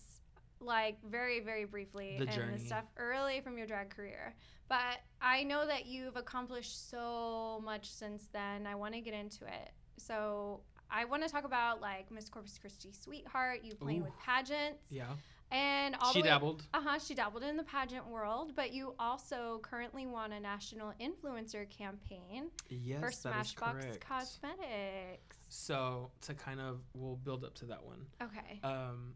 like 0.60 0.98
very, 1.04 1.40
very 1.40 1.64
briefly, 1.64 2.16
The 2.18 2.24
and 2.26 2.32
journey. 2.32 2.58
the 2.58 2.64
stuff 2.64 2.84
early 2.96 3.40
from 3.40 3.58
your 3.58 3.66
drag 3.66 3.90
career. 3.90 4.34
But 4.68 4.98
I 5.20 5.42
know 5.44 5.66
that 5.66 5.86
you've 5.86 6.16
accomplished 6.16 6.90
so 6.90 7.60
much 7.64 7.90
since 7.90 8.28
then. 8.32 8.66
I 8.66 8.74
want 8.74 8.94
to 8.94 9.00
get 9.00 9.14
into 9.14 9.44
it. 9.46 9.70
So 9.96 10.60
I 10.90 11.04
want 11.06 11.22
to 11.22 11.28
talk 11.28 11.44
about 11.44 11.80
like 11.80 12.10
Miss 12.10 12.28
Corpus 12.28 12.58
Christi 12.58 12.92
Sweetheart, 12.92 13.60
you 13.64 13.74
playing 13.74 14.00
Ooh. 14.02 14.04
with 14.04 14.18
pageants, 14.18 14.90
Yeah. 14.90 15.06
And 15.50 15.96
all 16.00 16.12
she 16.12 16.22
dabbled. 16.22 16.64
Uh 16.74 16.80
huh. 16.82 16.98
She 16.98 17.14
dabbled 17.14 17.42
in 17.42 17.56
the 17.56 17.62
pageant 17.62 18.06
world, 18.08 18.52
but 18.54 18.72
you 18.72 18.94
also 18.98 19.60
currently 19.62 20.06
won 20.06 20.32
a 20.32 20.40
national 20.40 20.92
influencer 21.00 21.68
campaign 21.68 22.50
Yes, 22.68 23.00
for 23.00 23.10
Smashbox. 23.10 24.00
Cosmetics. 24.00 25.36
So 25.50 26.10
to 26.22 26.34
kind 26.34 26.60
of, 26.60 26.80
we'll 26.94 27.16
build 27.16 27.44
up 27.44 27.54
to 27.56 27.66
that 27.66 27.84
one. 27.84 28.06
Okay. 28.22 28.60
Um, 28.62 29.14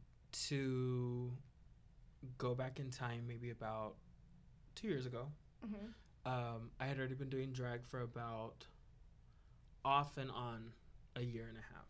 to 0.49 1.31
go 2.39 2.55
back 2.55 2.79
in 2.81 2.91
time, 2.91 3.25
maybe 3.27 3.51
about 3.51 3.95
two 4.75 4.89
years 4.89 5.07
ago, 5.07 5.27
hmm 5.63 5.87
um, 6.25 6.71
I 6.79 6.87
had 6.87 6.99
already 6.99 7.15
been 7.15 7.29
doing 7.31 7.51
drag 7.53 7.85
for 7.85 8.01
about 8.03 8.65
off 9.85 10.17
and 10.19 10.31
on 10.31 10.73
a 11.17 11.21
year 11.21 11.47
and 11.49 11.59
a 11.59 11.75
half. 11.75 11.87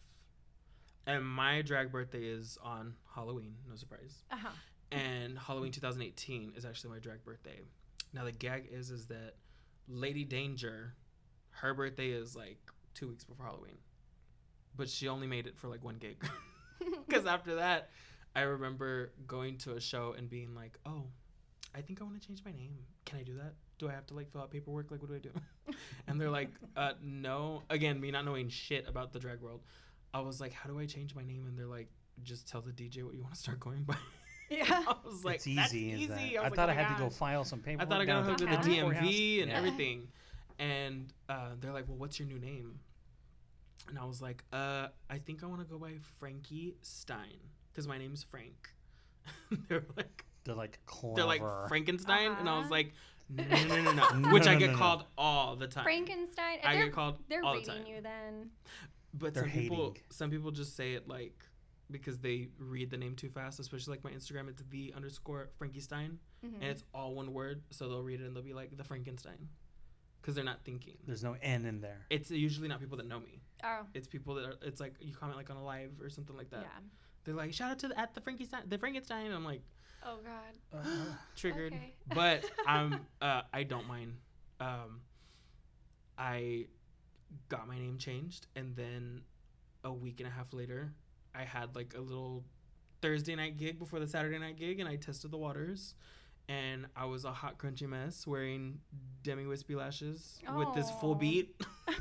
And 1.06 1.24
my 1.26 1.62
drag 1.62 1.90
birthday 1.90 2.24
is 2.24 2.58
on 2.62 2.94
Halloween, 3.14 3.54
no 3.68 3.76
surprise. 3.76 4.22
Uh 4.30 4.36
huh. 4.36 4.48
And 4.92 5.38
Halloween 5.38 5.72
2018 5.72 6.52
is 6.56 6.64
actually 6.64 6.90
my 6.90 6.98
drag 6.98 7.24
birthday. 7.24 7.60
Now 8.12 8.24
the 8.24 8.32
gag 8.32 8.68
is 8.70 8.90
is 8.90 9.06
that 9.06 9.34
Lady 9.88 10.24
Danger, 10.24 10.94
her 11.50 11.74
birthday 11.74 12.10
is 12.10 12.36
like 12.36 12.58
two 12.94 13.08
weeks 13.08 13.24
before 13.24 13.46
Halloween, 13.46 13.78
but 14.76 14.88
she 14.88 15.08
only 15.08 15.26
made 15.26 15.46
it 15.46 15.56
for 15.58 15.68
like 15.68 15.82
one 15.82 15.96
gig. 15.96 16.22
Because 17.06 17.26
after 17.26 17.56
that, 17.56 17.90
I 18.34 18.42
remember 18.42 19.12
going 19.26 19.58
to 19.58 19.74
a 19.74 19.80
show 19.80 20.14
and 20.16 20.28
being 20.28 20.54
like, 20.54 20.78
"Oh, 20.86 21.04
I 21.74 21.80
think 21.80 22.00
I 22.00 22.04
want 22.04 22.20
to 22.20 22.26
change 22.26 22.42
my 22.44 22.52
name. 22.52 22.76
Can 23.04 23.18
I 23.18 23.22
do 23.22 23.34
that? 23.36 23.54
Do 23.78 23.88
I 23.88 23.92
have 23.92 24.06
to 24.06 24.14
like 24.14 24.30
fill 24.32 24.40
out 24.42 24.50
paperwork? 24.50 24.90
Like, 24.90 25.00
what 25.00 25.10
do 25.10 25.16
I 25.16 25.18
do?" 25.18 25.30
and 26.06 26.20
they're 26.20 26.30
like, 26.30 26.50
uh, 26.76 26.92
"No." 27.02 27.62
Again, 27.70 28.00
me 28.00 28.10
not 28.10 28.24
knowing 28.24 28.48
shit 28.48 28.88
about 28.88 29.12
the 29.12 29.18
drag 29.18 29.40
world, 29.40 29.60
I 30.14 30.20
was 30.20 30.40
like, 30.40 30.52
"How 30.52 30.68
do 30.68 30.78
I 30.78 30.86
change 30.86 31.14
my 31.14 31.24
name?" 31.24 31.46
And 31.46 31.58
they're 31.58 31.66
like, 31.66 31.88
"Just 32.22 32.46
tell 32.48 32.60
the 32.60 32.72
DJ 32.72 33.02
what 33.04 33.14
you 33.14 33.22
want 33.22 33.34
to 33.34 33.40
start 33.40 33.60
going 33.60 33.82
by." 33.84 33.96
Yeah. 34.50 34.64
I 34.68 34.96
was 35.06 35.24
like, 35.24 35.36
it's 35.36 35.46
easy. 35.46 35.92
is 35.92 36.00
easy." 36.00 36.06
that? 36.08 36.18
I, 36.20 36.34
I, 36.36 36.42
like, 36.42 36.54
thought 36.56 36.68
"Oh 36.68 36.72
I 36.72 36.74
my 36.76 36.82
had 36.82 36.94
to 36.96 37.02
go 37.02 37.08
file 37.08 37.42
some 37.44 37.60
paperwork. 37.60 37.86
I 37.86 37.90
thought 37.90 38.00
I 38.02 38.04
got 38.04 38.14
down 38.16 38.24
hooked 38.24 38.42
at 38.42 38.50
with 38.58 38.64
the 38.66 38.70
DMV 38.76 39.42
and 39.42 39.50
Yeah. 39.50 39.56
everything. 39.56 40.08
And 40.58 41.10
uh, 41.30 41.50
they're 41.58 41.72
like, 41.72 41.88
well, 41.88 41.96
what's 41.96 42.18
your 42.18 42.28
new 42.28 42.38
name? 42.38 42.78
And 43.88 43.98
I 43.98 44.04
was 44.04 44.20
like, 44.20 44.44
uh, 44.52 44.88
I 45.08 45.16
think 45.18 45.42
I 45.42 45.46
want 45.46 45.60
to 45.62 45.66
go 45.66 45.78
by 45.78 45.92
Frankie 46.18 46.74
Stein 46.82 47.38
because 47.70 47.88
my 47.88 47.96
name's 47.96 48.22
Frank. 48.24 48.74
they're 49.68 49.86
like, 49.96 50.26
They're 50.44 50.54
like 50.54 50.78
clever. 50.84 51.14
they're 51.16 51.24
like 51.24 51.42
Frankenstein, 51.68 52.32
and 52.38 52.46
I 52.46 52.58
was 52.58 52.66
Uh-huh. 52.66 52.70
like, 52.72 52.92
no, 53.30 53.44
no, 53.44 53.76
no, 53.76 53.92
no, 53.92 53.92
no. 54.10 54.18
No, 54.18 54.32
Which 54.34 54.46
I 54.46 54.56
get 54.56 54.66
no, 54.66 54.72
no. 54.74 54.78
called 54.78 55.04
all 55.16 55.56
the 55.56 55.66
time. 55.66 55.84
Frankenstein. 55.84 56.58
I 56.62 56.76
get 56.76 56.92
called 56.92 57.16
they're 57.30 57.42
all 57.42 57.54
the 57.54 57.60
reading 57.60 57.74
time. 57.84 57.86
you 57.86 58.00
then. 58.02 58.50
But 59.14 59.34
They're 59.34 59.42
some 59.44 59.52
people, 59.52 59.96
some 60.10 60.30
people 60.30 60.50
just 60.50 60.76
say 60.76 60.94
it 60.94 61.06
like 61.08 61.34
because 61.90 62.18
they 62.18 62.48
read 62.58 62.90
the 62.90 62.96
name 62.96 63.14
too 63.14 63.28
fast. 63.28 63.60
Especially 63.60 63.92
like 63.92 64.04
my 64.04 64.10
Instagram, 64.10 64.48
it's 64.48 64.62
the 64.70 64.92
underscore 64.96 65.50
Frankie 65.58 65.80
Stein, 65.80 66.18
Mhm. 66.44 66.54
and 66.54 66.64
it's 66.64 66.84
all 66.94 67.14
one 67.14 67.32
word. 67.34 67.62
So 67.70 67.88
they'll 67.88 68.02
read 68.02 68.20
it 68.20 68.26
and 68.26 68.34
they'll 68.34 68.42
be 68.42 68.54
like 68.54 68.76
the 68.76 68.84
Frankenstein, 68.84 69.48
because 70.20 70.34
they're 70.34 70.44
not 70.44 70.64
thinking. 70.64 70.96
There's 71.06 71.22
no 71.22 71.36
N 71.42 71.66
in 71.66 71.80
there. 71.82 72.06
It's 72.08 72.30
usually 72.30 72.68
not 72.68 72.80
people 72.80 72.96
that 72.96 73.06
know 73.06 73.20
me. 73.20 73.42
oh, 73.64 73.86
It's 73.94 74.08
people 74.08 74.34
that 74.36 74.44
are. 74.46 74.54
It's 74.62 74.80
like 74.80 74.94
you 75.00 75.12
comment 75.14 75.36
like 75.36 75.50
on 75.50 75.56
a 75.56 75.64
live 75.64 75.90
or 76.00 76.08
something 76.08 76.36
like 76.36 76.50
that. 76.50 76.62
yeah. 76.62 76.78
They're 77.24 77.34
like, 77.34 77.52
shout 77.52 77.70
out 77.70 77.78
to 77.80 77.88
the, 77.88 77.98
at 78.00 78.14
the 78.14 78.20
Frankenstein, 78.20 78.62
the 78.68 78.78
Frankenstein. 78.78 79.30
I'm 79.30 79.44
like, 79.44 79.62
Oh 80.04 80.18
God. 80.24 80.80
Uh, 80.84 81.14
Triggered. 81.36 81.74
But 82.12 82.44
I'm 82.66 83.06
uh, 83.20 83.42
I 83.52 83.62
don't 83.64 83.86
mind. 83.86 84.16
Um, 84.58 85.02
I 86.18 86.66
got 87.48 87.68
my 87.68 87.78
name 87.78 87.98
changed, 87.98 88.46
and 88.56 88.74
then 88.76 89.22
a 89.84 89.92
week 89.92 90.20
and 90.20 90.28
a 90.28 90.30
half 90.30 90.52
later, 90.52 90.92
I 91.34 91.42
had 91.44 91.74
like 91.74 91.94
a 91.96 92.00
little 92.00 92.44
Thursday 93.00 93.34
night 93.34 93.56
gig 93.56 93.78
before 93.78 93.98
the 94.00 94.06
Saturday 94.06 94.38
night 94.38 94.56
gig, 94.56 94.80
and 94.80 94.88
I 94.88 94.96
tested 94.96 95.30
the 95.30 95.38
waters. 95.38 95.94
And 96.48 96.86
I 96.96 97.04
was 97.04 97.24
a 97.24 97.32
hot, 97.32 97.56
crunchy 97.56 97.88
mess 97.88 98.26
wearing 98.26 98.80
demi 99.22 99.46
wispy 99.46 99.76
lashes 99.76 100.40
with 100.56 100.74
this 100.74 100.90
full 101.00 101.14
beat. 101.14 101.54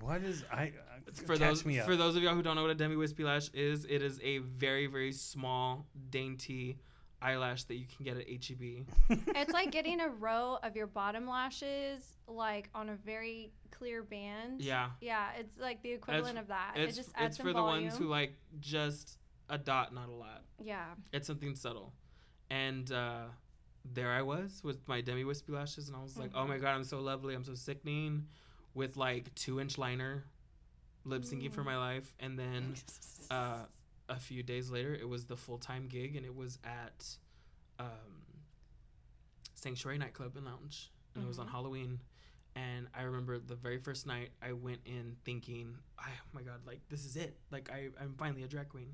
What 0.00 0.22
is 0.22 0.44
I? 0.50 0.64
Uh, 0.66 1.12
for 1.26 1.36
catch 1.36 1.40
those 1.40 1.66
me 1.66 1.78
up. 1.78 1.86
for 1.86 1.96
those 1.96 2.16
of 2.16 2.22
y'all 2.22 2.34
who 2.34 2.42
don't 2.42 2.56
know 2.56 2.62
what 2.62 2.70
a 2.70 2.74
demi 2.74 2.96
wispy 2.96 3.24
lash 3.24 3.50
is, 3.52 3.84
it 3.84 4.02
is 4.02 4.20
a 4.22 4.38
very 4.38 4.86
very 4.86 5.12
small, 5.12 5.86
dainty 6.10 6.78
eyelash 7.22 7.64
that 7.64 7.74
you 7.76 7.84
can 7.86 8.04
get 8.04 8.16
at 8.16 8.28
E 8.28 8.38
HEB. 8.40 9.18
It's 9.36 9.52
like 9.52 9.70
getting 9.70 10.00
a 10.00 10.08
row 10.08 10.58
of 10.62 10.76
your 10.76 10.86
bottom 10.86 11.28
lashes 11.28 12.16
like 12.26 12.68
on 12.74 12.88
a 12.88 12.94
very 12.96 13.52
clear 13.70 14.02
band. 14.02 14.60
Yeah, 14.60 14.90
Yeah, 15.00 15.28
it's 15.38 15.58
like 15.58 15.82
the 15.82 15.92
equivalent 15.92 16.38
of 16.38 16.48
that. 16.48 16.72
it's 16.76 16.96
it 16.96 17.02
just 17.02 17.12
adds 17.16 17.36
it's 17.36 17.42
for 17.42 17.48
the 17.48 17.54
volume. 17.60 17.86
ones 17.88 17.98
who 17.98 18.06
like 18.06 18.34
just 18.60 19.18
a 19.48 19.58
dot, 19.58 19.92
not 19.94 20.08
a 20.08 20.12
lot. 20.12 20.42
Yeah. 20.62 20.84
It's 21.12 21.26
something 21.26 21.54
subtle, 21.56 21.92
and 22.50 22.90
uh, 22.92 23.24
there 23.84 24.10
I 24.12 24.22
was 24.22 24.60
with 24.62 24.86
my 24.86 25.00
demi 25.00 25.24
wispy 25.24 25.52
lashes, 25.52 25.88
and 25.88 25.96
I 25.96 26.02
was 26.02 26.16
like, 26.18 26.30
oh 26.34 26.46
my 26.46 26.58
god, 26.58 26.70
I'm 26.74 26.84
so 26.84 27.00
lovely, 27.00 27.34
I'm 27.34 27.44
so 27.44 27.54
sickening, 27.54 28.26
with 28.74 28.96
like 28.96 29.34
two 29.34 29.58
inch 29.60 29.76
liner, 29.78 30.24
lip 31.04 31.22
syncing 31.22 31.52
for 31.52 31.62
Mm. 31.62 31.66
my 31.66 31.76
life, 31.78 32.14
and 32.20 32.38
then 32.38 32.74
uh, 33.30 33.64
a 34.10 34.16
few 34.18 34.42
days 34.42 34.70
later, 34.70 34.92
it 34.94 35.08
was 35.08 35.24
the 35.24 35.36
full 35.36 35.56
time 35.58 35.86
gig, 35.88 36.16
and 36.16 36.26
it 36.26 36.34
was 36.34 36.58
at 36.64 37.06
um, 37.78 37.86
Sanctuary 39.54 39.98
Nightclub 39.98 40.36
and 40.36 40.44
Lounge, 40.46 40.90
and 41.14 41.24
it 41.24 41.26
was 41.26 41.38
on 41.38 41.46
Mhm. 41.46 41.50
Halloween. 41.52 42.00
And 42.56 42.88
I 42.94 43.02
remember 43.02 43.38
the 43.38 43.54
very 43.54 43.78
first 43.78 44.06
night 44.06 44.32
I 44.42 44.52
went 44.52 44.80
in 44.84 45.16
thinking, 45.24 45.78
oh 46.00 46.04
my 46.32 46.42
god, 46.42 46.66
like 46.66 46.80
this 46.88 47.04
is 47.04 47.16
it. 47.16 47.38
Like 47.50 47.70
I, 47.70 47.88
I'm 48.00 48.14
finally 48.18 48.42
a 48.42 48.48
drag 48.48 48.68
queen. 48.68 48.92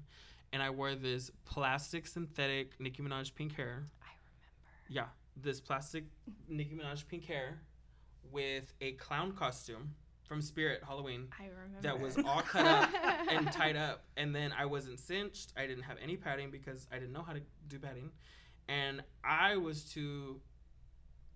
And 0.52 0.62
I 0.62 0.70
wore 0.70 0.94
this 0.94 1.30
plastic 1.46 2.06
synthetic 2.06 2.78
Nicki 2.78 3.02
Minaj 3.02 3.34
pink 3.34 3.54
hair. 3.56 3.86
I 4.02 4.12
remember. 4.12 4.88
Yeah, 4.88 5.06
this 5.36 5.60
plastic 5.60 6.04
Nicki 6.48 6.74
Minaj 6.76 7.08
pink 7.08 7.24
hair 7.24 7.60
with 8.30 8.72
a 8.80 8.92
clown 8.92 9.32
costume 9.32 9.94
from 10.26 10.42
Spirit 10.42 10.82
Halloween 10.86 11.28
I 11.38 11.44
remember. 11.44 11.80
that 11.82 12.00
was 12.00 12.18
all 12.18 12.42
cut 12.42 12.66
up 12.66 12.90
and 13.30 13.50
tied 13.52 13.76
up. 13.76 14.04
And 14.16 14.34
then 14.34 14.52
I 14.58 14.66
wasn't 14.66 14.98
cinched. 15.00 15.52
I 15.56 15.66
didn't 15.66 15.84
have 15.84 15.96
any 16.02 16.16
padding 16.16 16.50
because 16.50 16.86
I 16.92 16.96
didn't 16.98 17.12
know 17.12 17.22
how 17.22 17.32
to 17.32 17.40
do 17.68 17.78
padding. 17.78 18.10
And 18.68 19.02
I 19.24 19.56
was 19.56 19.84
too 19.84 20.40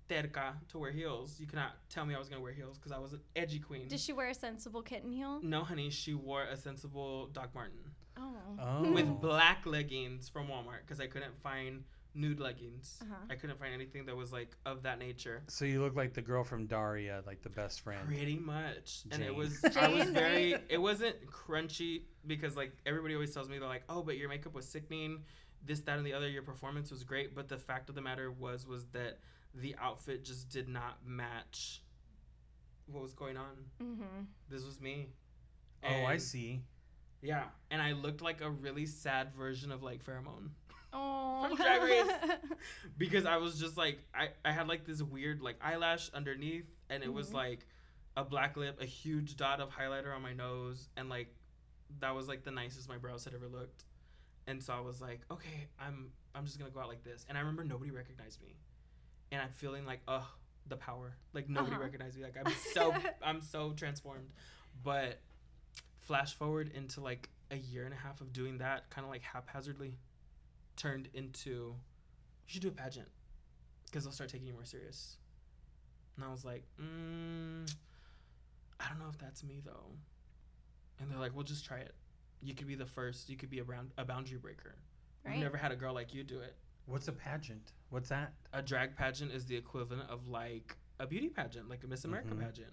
terca 0.09 0.55
to 0.69 0.79
wear 0.79 0.91
heels. 0.91 1.39
You 1.41 1.47
cannot 1.47 1.73
tell 1.89 2.05
me 2.05 2.15
I 2.15 2.19
was 2.19 2.29
going 2.29 2.41
to 2.41 2.43
wear 2.43 2.53
heels 2.53 2.79
because 2.79 2.93
I 2.93 2.99
was 2.99 3.13
an 3.13 3.21
edgy 3.37 3.61
queen. 3.61 3.87
Did 3.89 4.01
she 4.01 4.13
wear 4.13 4.29
a 4.29 4.35
sensible 4.35 4.83
kitten 4.83 5.13
heel? 5.13 5.41
no, 5.43 5.63
honey, 5.63 5.91
she 5.91 6.15
wore 6.15 6.43
a 6.45 6.57
sensible 6.57 7.27
Doc 7.29 7.51
Martin 7.55 7.79
Oh. 8.19 8.35
Oh. 8.61 8.93
with 8.93 9.07
black 9.21 9.65
leggings 9.65 10.29
from 10.29 10.49
Walmart 10.49 10.81
because 10.85 11.01
I 11.01 11.07
couldn't 11.07 11.41
find 11.43 11.85
nude 12.15 12.41
leggings. 12.41 12.99
Uh-huh. 13.03 13.15
I 13.31 13.35
couldn't 13.35 13.59
find 13.59 13.73
anything 13.73 14.07
that 14.07 14.17
was 14.17 14.33
like 14.33 14.57
of 14.67 14.83
that 14.83 14.99
nature. 14.99 15.43
So 15.49 15.65
you 15.65 15.81
look 15.81 15.97
like 15.97 16.13
the 16.15 16.23
girl 16.23 16.45
from 16.45 16.67
Daria, 16.67 17.23
like 17.27 17.43
the 17.43 17.51
best 17.51 17.81
friend. 17.81 18.07
Pretty 18.07 18.37
much. 18.37 19.03
And 19.11 19.23
it 19.23 19.29
Jane. 19.29 19.37
was. 19.37 19.65
I 19.77 19.89
was 19.89 20.11
very. 20.11 20.57
It 20.69 20.79
wasn't 20.79 21.17
crunchy 21.27 22.03
because 22.27 22.57
like 22.57 22.73
everybody 22.87 23.15
always 23.15 23.33
tells 23.33 23.49
me 23.49 23.59
they're 23.59 23.69
like, 23.69 23.85
"Oh, 23.89 24.03
but 24.03 24.17
your 24.17 24.29
makeup 24.29 24.55
was 24.55 24.67
sickening. 24.69 25.23
This 25.65 25.81
that 25.81 25.99
and 25.99 26.07
the 26.07 26.13
other 26.13 26.29
your 26.29 26.43
performance 26.43 26.91
was 26.91 27.05
great." 27.05 27.35
But 27.35 27.49
the 27.49 27.59
fact 27.59 27.89
of 27.89 27.95
the 27.95 28.03
matter 28.03 28.31
was 28.31 28.67
was 28.67 28.87
that 28.89 29.19
the 29.55 29.75
outfit 29.81 30.25
just 30.25 30.49
did 30.49 30.69
not 30.69 30.99
match 31.05 31.83
what 32.87 33.03
was 33.03 33.13
going 33.13 33.37
on. 33.37 33.57
Mm-hmm. 33.83 34.25
This 34.49 34.65
was 34.65 34.81
me. 34.81 35.09
Oh, 35.85 36.05
I 36.05 36.19
see. 36.19 36.63
Yeah, 37.23 37.45
and 37.71 37.83
I 37.83 37.93
looked 37.93 38.23
like 38.23 38.41
a 38.41 38.51
really 38.51 38.87
sad 38.87 39.35
version 39.35 39.71
of 39.73 39.83
like 39.83 40.05
Pheromone 40.05 40.51
Oh. 40.93 41.47
From 41.49 41.57
Drag 41.57 41.83
Race. 41.83 42.11
because 42.99 43.25
I 43.27 43.37
was 43.37 43.59
just 43.61 43.77
like 43.77 43.99
I 44.15 44.29
I 44.45 44.53
had 44.53 44.69
like 44.69 44.85
this 44.85 45.03
weird 45.03 45.41
like 45.41 45.57
eyelash 45.63 46.11
underneath 46.13 46.67
and 46.89 47.03
it 47.03 47.13
was 47.13 47.31
Mhm. 47.31 47.35
like 47.35 47.67
a 48.17 48.25
black 48.25 48.57
lip, 48.57 48.79
a 48.81 48.85
huge 48.87 49.37
dot 49.37 49.61
of 49.61 49.71
highlighter 49.71 50.15
on 50.15 50.21
my 50.23 50.33
nose 50.33 50.89
and 50.97 51.09
like 51.09 51.35
that 52.01 52.15
was 52.15 52.29
like 52.29 52.45
the 52.45 52.51
nicest 52.51 52.89
my 52.89 52.99
brows 52.99 53.25
had 53.25 53.35
ever 53.35 53.49
looked. 53.49 53.85
And 54.47 54.63
so 54.63 54.73
I 54.73 54.81
was 54.81 55.01
like, 55.01 55.21
okay, 55.31 55.69
I'm 55.79 56.11
I'm 56.35 56.45
just 56.45 56.59
going 56.59 56.71
to 56.71 56.75
go 56.75 56.81
out 56.81 56.89
like 56.89 57.03
this. 57.05 57.25
And 57.29 57.37
I 57.37 57.41
remember 57.41 57.65
nobody 57.65 57.91
recognized 57.91 58.41
me. 58.43 58.57
And 59.33 59.41
I'm 59.41 59.51
feeling 59.51 59.85
like, 59.87 60.01
"Ugh, 60.09 60.25
the 60.67 60.77
power." 60.77 61.17
Like 61.33 61.49
nobody 61.49 61.75
Uh-huh. 61.75 61.85
recognized 61.85 62.17
me. 62.17 62.25
Like 62.25 62.37
I'm 62.45 62.53
so 62.75 62.95
I'm 63.23 63.41
so 63.41 63.73
transformed. 63.73 64.31
But 64.83 65.21
flash 66.01 66.35
forward 66.35 66.71
into 66.75 67.01
like 67.01 67.29
a 67.51 67.57
year 67.57 67.85
and 67.85 67.93
a 67.95 67.97
half 67.97 68.21
of 68.21 68.33
doing 68.33 68.59
that 68.59 68.91
kind 68.91 69.05
of 69.05 69.11
like 69.11 69.23
haphazardly 69.23 69.99
turned 70.81 71.09
into 71.15 71.75
you 72.47 72.53
should 72.55 72.63
do 72.63 72.69
a 72.69 72.73
pageant 72.73 73.09
because 73.87 74.05
they'll 74.05 74.13
start 74.13 74.31
taking 74.31 74.47
you 74.47 74.53
more 74.55 74.65
serious. 74.65 75.17
And 76.17 76.25
I 76.25 76.31
was 76.31 76.45
like, 76.45 76.65
mm, 76.81 77.71
I 78.81 78.89
don't 78.89 78.99
know 78.99 79.09
if 79.11 79.19
that's 79.19 79.43
me 79.45 79.61
though. 79.65 79.91
And 81.01 81.11
they're 81.11 81.19
like, 81.19 81.35
well, 81.35 81.45
just 81.45 81.65
try 81.65 81.79
it. 81.79 81.95
You 82.43 82.55
could 82.55 82.67
be 82.67 82.75
the 82.75 82.87
first. 82.87 83.29
You 83.29 83.37
could 83.37 83.51
be 83.51 83.59
a, 83.61 83.65
bound- 83.65 83.93
a 83.99 84.05
boundary 84.05 84.39
breaker. 84.39 84.75
Right. 85.25 85.35
We've 85.35 85.43
never 85.43 85.57
had 85.57 85.73
a 85.73 85.77
girl 85.77 85.95
like 85.95 86.15
you 86.15 86.25
do 86.25 86.41
it. 86.41 86.57
What's 86.87 87.09
a 87.09 87.13
pageant? 87.13 87.73
What's 87.91 88.09
that? 88.09 88.33
A 88.53 88.63
drag 88.63 88.97
pageant 88.97 89.33
is 89.33 89.47
the 89.47 89.57
equivalent 89.57 90.09
of 90.11 90.27
like 90.29 90.77
a 90.99 91.07
beauty 91.07 91.29
pageant, 91.29 91.69
like 91.69 91.85
a 91.85 91.87
Miss 91.87 92.05
America 92.05 92.35
Mhm. 92.35 92.41
pageant, 92.41 92.73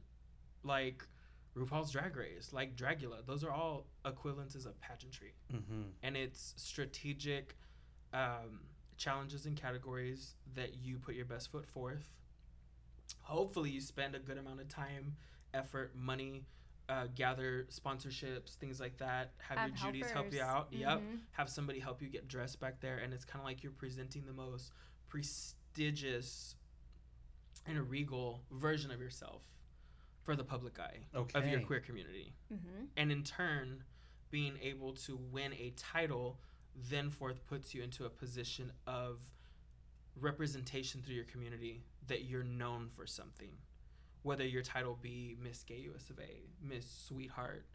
like 0.63 1.05
RuPaul's 1.55 1.91
Drag 1.91 2.15
Race, 2.15 2.51
like 2.53 2.75
Dragula. 2.75 3.25
Those 3.25 3.43
are 3.43 3.51
all 3.51 3.87
equivalences 4.05 4.65
of 4.65 4.79
pageantry. 4.81 5.33
Mm-hmm. 5.53 5.81
and 6.03 6.15
it's 6.17 6.53
strategic 6.57 7.55
um, 8.17 8.61
challenges 8.97 9.45
and 9.45 9.55
categories 9.55 10.35
that 10.55 10.75
you 10.83 10.97
put 10.97 11.15
your 11.15 11.25
best 11.25 11.51
foot 11.51 11.67
forth. 11.67 12.07
Hopefully, 13.21 13.69
you 13.69 13.81
spend 13.81 14.15
a 14.15 14.19
good 14.19 14.37
amount 14.37 14.59
of 14.61 14.67
time, 14.69 15.15
effort, 15.53 15.93
money, 15.95 16.45
uh, 16.89 17.07
gather 17.15 17.67
sponsorships, 17.69 18.55
things 18.55 18.79
like 18.79 18.97
that. 18.97 19.33
Have, 19.39 19.57
Have 19.59 19.67
your 19.69 19.77
Judies 19.77 20.09
help 20.11 20.33
you 20.33 20.41
out. 20.41 20.67
Yep. 20.71 20.99
Mhm. 21.01 21.19
Have 21.31 21.49
somebody 21.49 21.79
help 21.79 22.01
you 22.01 22.07
get 22.09 22.27
dressed 22.27 22.59
back 22.59 22.79
there, 22.79 22.97
and 22.97 23.13
it's 23.13 23.25
kind 23.25 23.41
of 23.41 23.45
like 23.45 23.61
you're 23.63 23.71
presenting 23.73 24.25
the 24.25 24.33
most 24.33 24.71
prestigious 25.09 26.55
and 27.65 27.89
regal 27.89 28.41
version 28.51 28.91
of 28.91 28.99
yourself 29.01 29.43
for 30.23 30.35
the 30.35 30.43
public 30.43 30.79
eye 30.79 30.99
Okay. 31.13 31.37
of 31.39 31.45
your 31.47 31.61
queer 31.61 31.79
community 31.81 32.33
Mm-hmm. 32.53 32.85
and 32.95 33.11
in 33.11 33.23
turn 33.23 33.83
being 34.31 34.57
able 34.61 34.93
to 34.93 35.15
win 35.17 35.53
a 35.53 35.71
title 35.75 36.39
then 36.89 37.09
forth 37.09 37.45
puts 37.47 37.73
you 37.73 37.83
into 37.83 38.05
a 38.05 38.09
position 38.09 38.71
of 38.85 39.19
representation 40.19 41.01
through 41.01 41.15
your 41.15 41.25
community 41.25 41.83
that 42.07 42.25
you're 42.25 42.43
known 42.43 42.87
for 42.87 43.05
something 43.05 43.51
whether 44.23 44.45
your 44.45 44.61
title 44.61 44.97
be 45.01 45.37
miss 45.41 45.63
gay 45.63 45.87
us 45.95 46.09
of 46.09 46.19
a 46.19 46.41
miss 46.61 46.89
sweetheart 47.07 47.65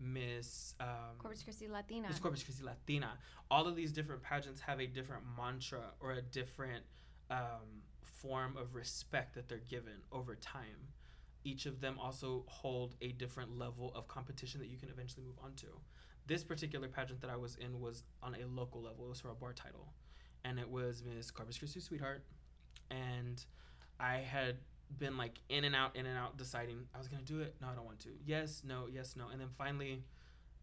miss 0.00 0.74
um, 0.80 1.16
Corpus 1.18 1.42
Christi 1.42 1.68
Latina. 1.68 2.08
Miss 2.08 2.18
Corpus 2.18 2.42
Christi 2.42 2.64
Latina. 2.64 3.18
All 3.50 3.66
of 3.66 3.76
these 3.76 3.92
different 3.92 4.22
pageants 4.22 4.60
have 4.60 4.80
a 4.80 4.86
different 4.86 5.22
mantra 5.36 5.80
or 6.00 6.12
a 6.12 6.22
different 6.22 6.84
um, 7.30 7.82
form 8.02 8.56
of 8.56 8.74
respect 8.74 9.34
that 9.34 9.48
they're 9.48 9.58
given 9.58 9.94
over 10.12 10.34
time. 10.36 10.92
Each 11.44 11.66
of 11.66 11.80
them 11.80 11.98
also 11.98 12.44
hold 12.46 12.94
a 13.00 13.12
different 13.12 13.58
level 13.58 13.92
of 13.94 14.08
competition 14.08 14.60
that 14.60 14.68
you 14.68 14.76
can 14.76 14.88
eventually 14.88 15.24
move 15.24 15.38
on 15.42 15.54
to. 15.56 15.66
This 16.28 16.44
particular 16.44 16.88
pageant 16.88 17.22
that 17.22 17.30
I 17.30 17.36
was 17.36 17.56
in 17.56 17.80
was 17.80 18.04
on 18.22 18.36
a 18.36 18.46
local 18.46 18.82
level. 18.82 19.06
It 19.06 19.08
was 19.08 19.20
for 19.20 19.30
a 19.30 19.34
bar 19.34 19.54
title, 19.54 19.88
and 20.44 20.58
it 20.58 20.68
was 20.68 21.02
Miss 21.02 21.30
Corpus 21.30 21.58
Christi 21.58 21.80
Sweetheart. 21.80 22.22
And 22.90 23.44
I 23.98 24.18
had 24.18 24.58
been 24.98 25.16
like 25.16 25.40
in 25.48 25.64
and 25.64 25.74
out, 25.74 25.96
in 25.96 26.06
and 26.06 26.16
out, 26.16 26.36
deciding 26.36 26.86
I 26.94 26.98
was 26.98 27.08
gonna 27.08 27.22
do 27.22 27.40
it. 27.40 27.56
No, 27.60 27.68
I 27.68 27.74
don't 27.74 27.86
want 27.86 27.98
to. 28.00 28.10
Yes, 28.24 28.62
no, 28.64 28.86
yes, 28.92 29.16
no. 29.16 29.28
And 29.32 29.40
then 29.40 29.48
finally, 29.48 30.04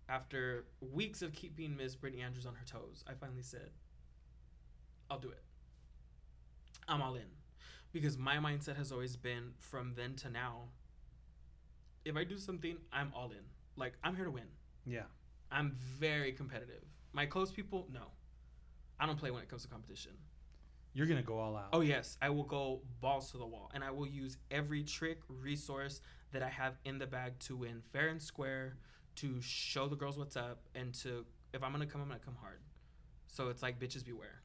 after 0.07 0.65
weeks 0.79 1.23
of 1.23 1.33
keeping 1.33 1.75
Miss 1.75 1.95
Brittany 1.95 2.21
Andrews 2.21 2.45
on 2.45 2.53
her 2.53 2.65
toes, 2.65 3.03
I 3.09 3.13
finally 3.13 3.41
said, 3.41 3.71
I'll 5.09 5.19
do 5.19 5.29
it. 5.29 5.41
I'm 6.87 7.01
all 7.01 7.15
in. 7.15 7.25
Because 7.91 8.17
my 8.17 8.37
mindset 8.37 8.75
has 8.75 8.91
always 8.91 9.15
been 9.15 9.53
from 9.57 9.93
then 9.95 10.15
to 10.17 10.29
now, 10.29 10.69
if 12.03 12.15
I 12.15 12.23
do 12.23 12.37
something, 12.37 12.77
I'm 12.93 13.11
all 13.15 13.31
in. 13.31 13.45
Like, 13.77 13.93
I'm 14.03 14.15
here 14.15 14.25
to 14.25 14.31
win. 14.31 14.47
Yeah. 14.85 15.03
I'm 15.51 15.71
very 15.99 16.31
competitive. 16.31 16.83
My 17.13 17.25
close 17.25 17.51
people, 17.51 17.87
no. 17.91 18.07
I 18.99 19.05
don't 19.05 19.17
play 19.17 19.31
when 19.31 19.41
it 19.41 19.49
comes 19.49 19.63
to 19.63 19.67
competition. 19.67 20.11
You're 20.93 21.07
gonna 21.07 21.21
go 21.21 21.37
all 21.37 21.55
out. 21.57 21.69
Oh, 21.73 21.81
yes. 21.81 22.17
I 22.21 22.29
will 22.29 22.43
go 22.43 22.81
balls 23.01 23.31
to 23.31 23.37
the 23.37 23.45
wall. 23.45 23.69
And 23.73 23.83
I 23.83 23.91
will 23.91 24.07
use 24.07 24.37
every 24.51 24.83
trick, 24.83 25.19
resource 25.27 26.01
that 26.31 26.41
I 26.41 26.49
have 26.49 26.77
in 26.85 26.97
the 26.97 27.05
bag 27.07 27.37
to 27.39 27.57
win 27.57 27.81
fair 27.91 28.07
and 28.07 28.21
square, 28.21 28.77
to 29.17 29.41
show 29.41 29.87
the 29.87 29.95
girls 29.95 30.17
what's 30.17 30.35
up, 30.37 30.59
and 30.73 30.93
to, 30.95 31.25
if 31.53 31.63
I'm 31.63 31.71
going 31.73 31.85
to 31.85 31.91
come, 31.91 32.01
I'm 32.01 32.07
going 32.07 32.19
to 32.19 32.25
come 32.25 32.35
hard. 32.41 32.59
So 33.27 33.49
it's 33.49 33.61
like, 33.61 33.79
bitches 33.79 34.05
beware. 34.05 34.41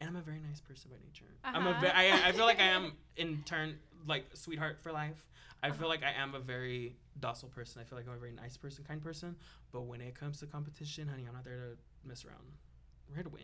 and 0.00 0.08
I'm 0.08 0.16
a 0.16 0.22
very 0.22 0.40
nice 0.40 0.60
person 0.60 0.90
by 0.90 0.96
nature. 1.04 1.26
I'm 1.44 1.66
a 1.66 1.70
Uh-huh. 1.70 1.80
ve- 1.80 1.88
I, 1.88 2.28
I 2.28 2.32
feel 2.32 2.46
like 2.46 2.60
I 2.60 2.64
am 2.68 2.92
in 3.16 3.42
turn 3.44 3.78
like 4.06 4.24
sweetheart 4.34 4.78
for 4.82 4.90
life. 4.92 5.24
I 5.62 5.68
Uh-huh. 5.68 5.78
feel 5.78 5.88
like 5.88 6.02
I 6.02 6.12
am 6.12 6.34
a 6.34 6.40
very 6.40 6.96
docile 7.20 7.48
person. 7.48 7.80
I 7.80 7.84
feel 7.84 7.98
like 7.98 8.06
I'm 8.06 8.14
a 8.14 8.18
very 8.18 8.32
nice 8.32 8.56
person, 8.56 8.84
kind 8.84 9.02
person. 9.02 9.36
But 9.72 9.82
when 9.82 10.00
it 10.00 10.14
comes 10.14 10.38
to 10.40 10.46
competition, 10.46 11.08
honey, 11.08 11.24
I'm 11.26 11.34
not 11.34 11.44
there 11.44 11.56
to 11.56 12.08
mess 12.08 12.24
around. 12.24 12.44
We're 13.08 13.16
here 13.16 13.24
to 13.24 13.30
win. 13.30 13.42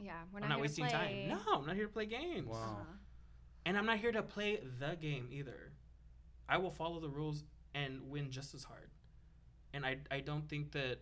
Yeah, 0.00 0.12
we're 0.32 0.40
I'm 0.40 0.48
not, 0.48 0.48
not 0.48 0.48
here 0.48 0.56
to 0.56 0.60
wasting 0.62 0.86
play. 0.86 1.26
time. 1.28 1.38
No, 1.46 1.54
I'm 1.60 1.66
not 1.66 1.76
here 1.76 1.86
to 1.86 1.92
play 1.92 2.06
games. 2.06 2.46
Wow. 2.46 2.56
Uh-huh. 2.56 2.82
And 3.66 3.76
I'm 3.76 3.86
not 3.86 3.98
here 3.98 4.12
to 4.12 4.22
play 4.22 4.60
the 4.78 4.96
game 4.96 5.28
either. 5.30 5.72
I 6.48 6.56
will 6.58 6.70
follow 6.70 7.00
the 7.00 7.08
rules 7.08 7.44
and 7.74 8.00
win 8.08 8.30
just 8.30 8.54
as 8.54 8.64
hard. 8.64 8.88
And 9.74 9.84
I, 9.84 9.98
I 10.10 10.20
don't 10.20 10.48
think 10.48 10.72
that 10.72 11.00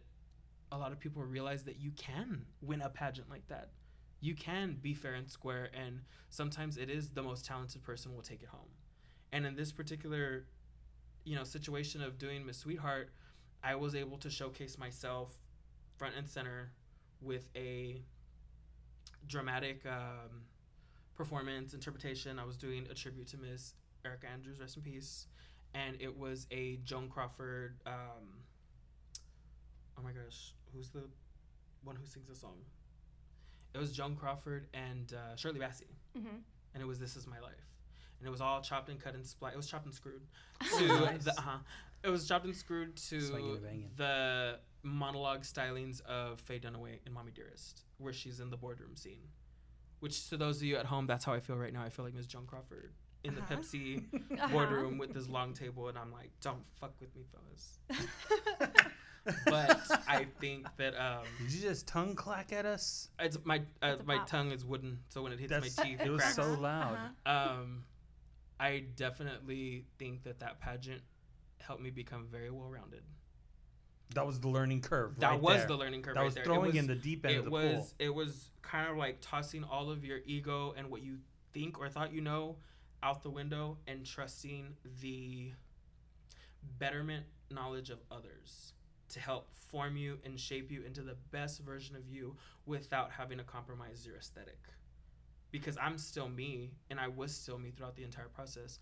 a 0.73 0.79
lot 0.79 0.91
of 0.93 0.99
people 0.99 1.23
realize 1.23 1.65
that 1.65 1.77
you 1.79 1.93
can 1.93 2.47
win 2.61 2.83
a 2.83 2.89
pageant 2.89 3.31
like 3.31 3.47
that. 3.49 3.71
You 4.21 4.35
can 4.35 4.79
be 4.81 4.95
fair 4.95 5.15
and 5.15 5.31
square, 5.31 5.69
and 5.75 6.01
sometimes 6.31 6.77
it 6.77 6.91
is 6.91 7.11
the 7.11 7.23
most 7.23 7.45
talented 7.45 7.83
person 7.83 8.15
will 8.15 8.23
take 8.23 8.43
it 8.43 8.49
home. 8.49 8.71
And 9.31 9.47
in 9.47 9.55
this 9.55 9.71
particular, 9.71 10.47
you 11.27 11.35
know, 11.37 11.45
situation 11.45 12.03
of 12.03 12.17
doing 12.19 12.47
Miss 12.47 12.57
Sweetheart, 12.59 13.11
I 13.63 13.75
was 13.75 13.95
able 13.95 14.17
to 14.19 14.31
showcase 14.31 14.79
myself 14.79 15.37
front 15.99 16.15
and 16.17 16.27
center 16.27 16.71
with 17.21 17.49
a 17.57 18.01
dramatic 19.27 19.85
um, 19.87 20.43
performance 21.17 21.75
interpretation. 21.75 22.39
I 22.39 22.45
was 22.45 22.57
doing 22.57 22.87
a 22.91 22.95
tribute 22.95 23.27
to 23.29 23.39
Miss 23.39 23.75
Erica 24.05 24.29
Andrews, 24.29 24.61
rest 24.61 24.77
in 24.77 24.83
peace, 24.83 25.27
and 25.75 25.97
it 26.01 26.17
was 26.17 26.47
a 26.53 26.77
Joan 26.85 27.09
Crawford. 27.09 27.81
Um, 27.87 28.39
oh 29.99 30.03
my 30.03 30.13
gosh, 30.13 30.55
who's 30.73 30.91
the 30.91 31.03
one 31.83 31.97
who 31.97 32.07
sings 32.07 32.29
the 32.29 32.37
song? 32.37 32.59
It 33.75 33.79
was 33.79 33.91
Joan 33.93 34.15
Crawford 34.15 34.69
and 34.75 35.13
uh, 35.13 35.35
Shirley 35.37 35.59
Bassey, 35.59 35.91
Mhm. 36.17 36.41
and 36.75 36.83
it 36.83 36.87
was 36.87 37.01
"This 37.01 37.17
Is 37.17 37.27
My 37.27 37.41
Life," 37.41 37.67
and 38.19 38.27
it 38.27 38.31
was 38.31 38.41
all 38.41 38.61
chopped 38.61 38.89
and 38.89 38.99
cut 39.01 39.15
and 39.15 39.27
split. 39.27 39.53
It 39.55 39.57
was 39.57 39.67
chopped 39.67 39.85
and 39.87 39.95
screwed 39.95 40.23
to 40.79 40.87
Nice. 40.87 41.25
the. 41.25 41.33
Uh-huh, 41.39 41.59
it 42.03 42.09
was 42.11 42.27
chopped 42.29 42.45
and 42.45 42.55
screwed 42.57 42.97
to 42.97 43.17
and 43.69 43.85
the 43.97 44.59
monologue 44.83 45.43
stylings 45.43 46.01
of 46.03 46.41
Faye 46.41 46.59
Dunaway 46.61 46.99
in 47.07 47.13
"Mommy 47.13 47.33
Dearest," 47.33 47.83
where 47.99 48.13
she's 48.13 48.41
in 48.41 48.51
the 48.51 48.57
boardroom 48.57 48.97
scene. 48.97 49.29
Which, 50.01 50.29
to 50.29 50.37
those 50.37 50.59
of 50.59 50.63
you 50.65 50.77
at 50.77 50.85
home, 50.87 51.07
that's 51.07 51.25
how 51.25 51.33
I 51.33 51.41
feel 51.41 51.57
right 51.57 51.73
now. 51.73 51.83
I 51.83 51.89
feel 51.89 52.05
like 52.05 52.15
Miss 52.15 52.27
Joan 52.27 52.45
Crawford 52.47 52.93
in 53.25 53.35
the 53.35 53.41
Uh-huh. 53.41 53.57
Pepsi 53.57 54.05
Uh-huh. 54.33 54.49
boardroom 54.49 54.99
with 54.99 55.13
this 55.15 55.27
long 55.29 55.53
table, 55.55 55.89
and 55.89 55.97
I'm 55.99 56.13
like, 56.13 56.31
don't 56.43 56.63
fuck 56.81 56.93
with 57.01 57.15
me, 57.17 57.23
fellas. 57.33 57.79
But 59.45 59.81
I 60.07 60.27
think 60.41 60.69
that 60.77 60.95
um, 60.95 61.25
Did 61.43 61.53
you 61.53 61.61
just 61.61 61.89
tongue 61.89 62.15
clack 62.15 62.53
at 62.53 62.65
us? 62.65 63.09
it's 63.19 63.37
my 63.43 63.61
uh, 63.83 63.97
my 64.05 64.19
pop. 64.19 64.29
tongue 64.29 64.53
is 64.53 64.65
wooden, 64.65 65.01
so 65.09 65.21
when 65.23 65.33
it 65.33 65.41
hits 65.41 65.51
That's- 65.51 65.77
my 65.77 65.83
teeth, 65.85 66.01
it 66.01 66.07
it 66.07 66.11
was 66.11 66.21
cracks. 66.21 66.37
so 66.37 66.55
loud. 66.55 66.97
Uh-huh. 67.27 67.51
um, 67.61 67.83
I 68.59 68.85
definitely 68.97 69.85
think 69.99 70.23
that 70.25 70.41
that 70.41 70.61
pageant 70.61 71.03
helped 71.61 71.83
me 71.83 71.91
become 71.91 72.27
very 72.31 72.51
well 72.51 72.69
rounded. 72.69 73.03
That 74.15 74.27
was 74.27 74.41
the 74.41 74.49
learning 74.49 74.83
curve. 74.83 75.19
That 75.19 75.31
right 75.33 75.41
was 75.43 75.57
there. 75.59 75.67
the 75.67 75.77
learning 75.77 76.03
curve. 76.03 76.15
That 76.15 76.21
right 76.21 76.25
was 76.27 76.35
there. 76.35 76.45
Throwing 76.45 76.67
was- 76.69 76.77
in 76.77 76.87
the 76.87 76.95
deep 76.95 77.25
end 77.27 77.35
it 77.35 77.39
of 77.39 77.45
the 77.47 77.51
was 77.51 77.75
pool. 77.75 77.89
it 77.99 78.15
was 78.15 78.51
kind 78.63 78.89
of 78.91 78.97
like 78.97 79.19
tossing 79.21 79.65
all 79.65 79.91
of 79.91 80.05
your 80.05 80.21
ego 80.27 80.75
and 80.77 80.91
what 80.91 81.03
you 81.03 81.19
think 81.53 81.79
or 81.79 81.89
thought 81.89 82.13
you 82.13 82.21
know 82.21 82.57
out 83.03 83.23
the 83.23 83.31
window 83.31 83.79
and 83.87 84.05
trusting 84.07 84.77
the 85.01 85.53
betterment 86.79 87.25
knowledge 87.51 87.91
of 87.91 87.99
others 88.11 88.73
to 89.09 89.21
help 89.21 89.49
form 89.55 89.97
you 89.97 90.19
and 90.25 90.39
shape 90.39 90.71
you 90.71 90.83
into 90.83 91.03
the 91.03 91.15
best 91.31 91.61
version 91.61 91.95
of 91.95 92.09
you 92.09 92.37
without 92.65 93.11
having 93.13 93.39
to 93.39 93.45
compromise 93.45 94.05
your 94.07 94.17
aesthetic 94.17 94.59
because 95.51 95.77
i'm 95.81 95.99
still 95.99 96.29
me 96.29 96.73
and 96.91 96.99
i 97.01 97.09
was 97.09 97.35
still 97.35 97.59
me 97.59 97.71
throughout 97.71 97.97
the 97.97 98.05
entire 98.05 98.29
process 98.29 98.79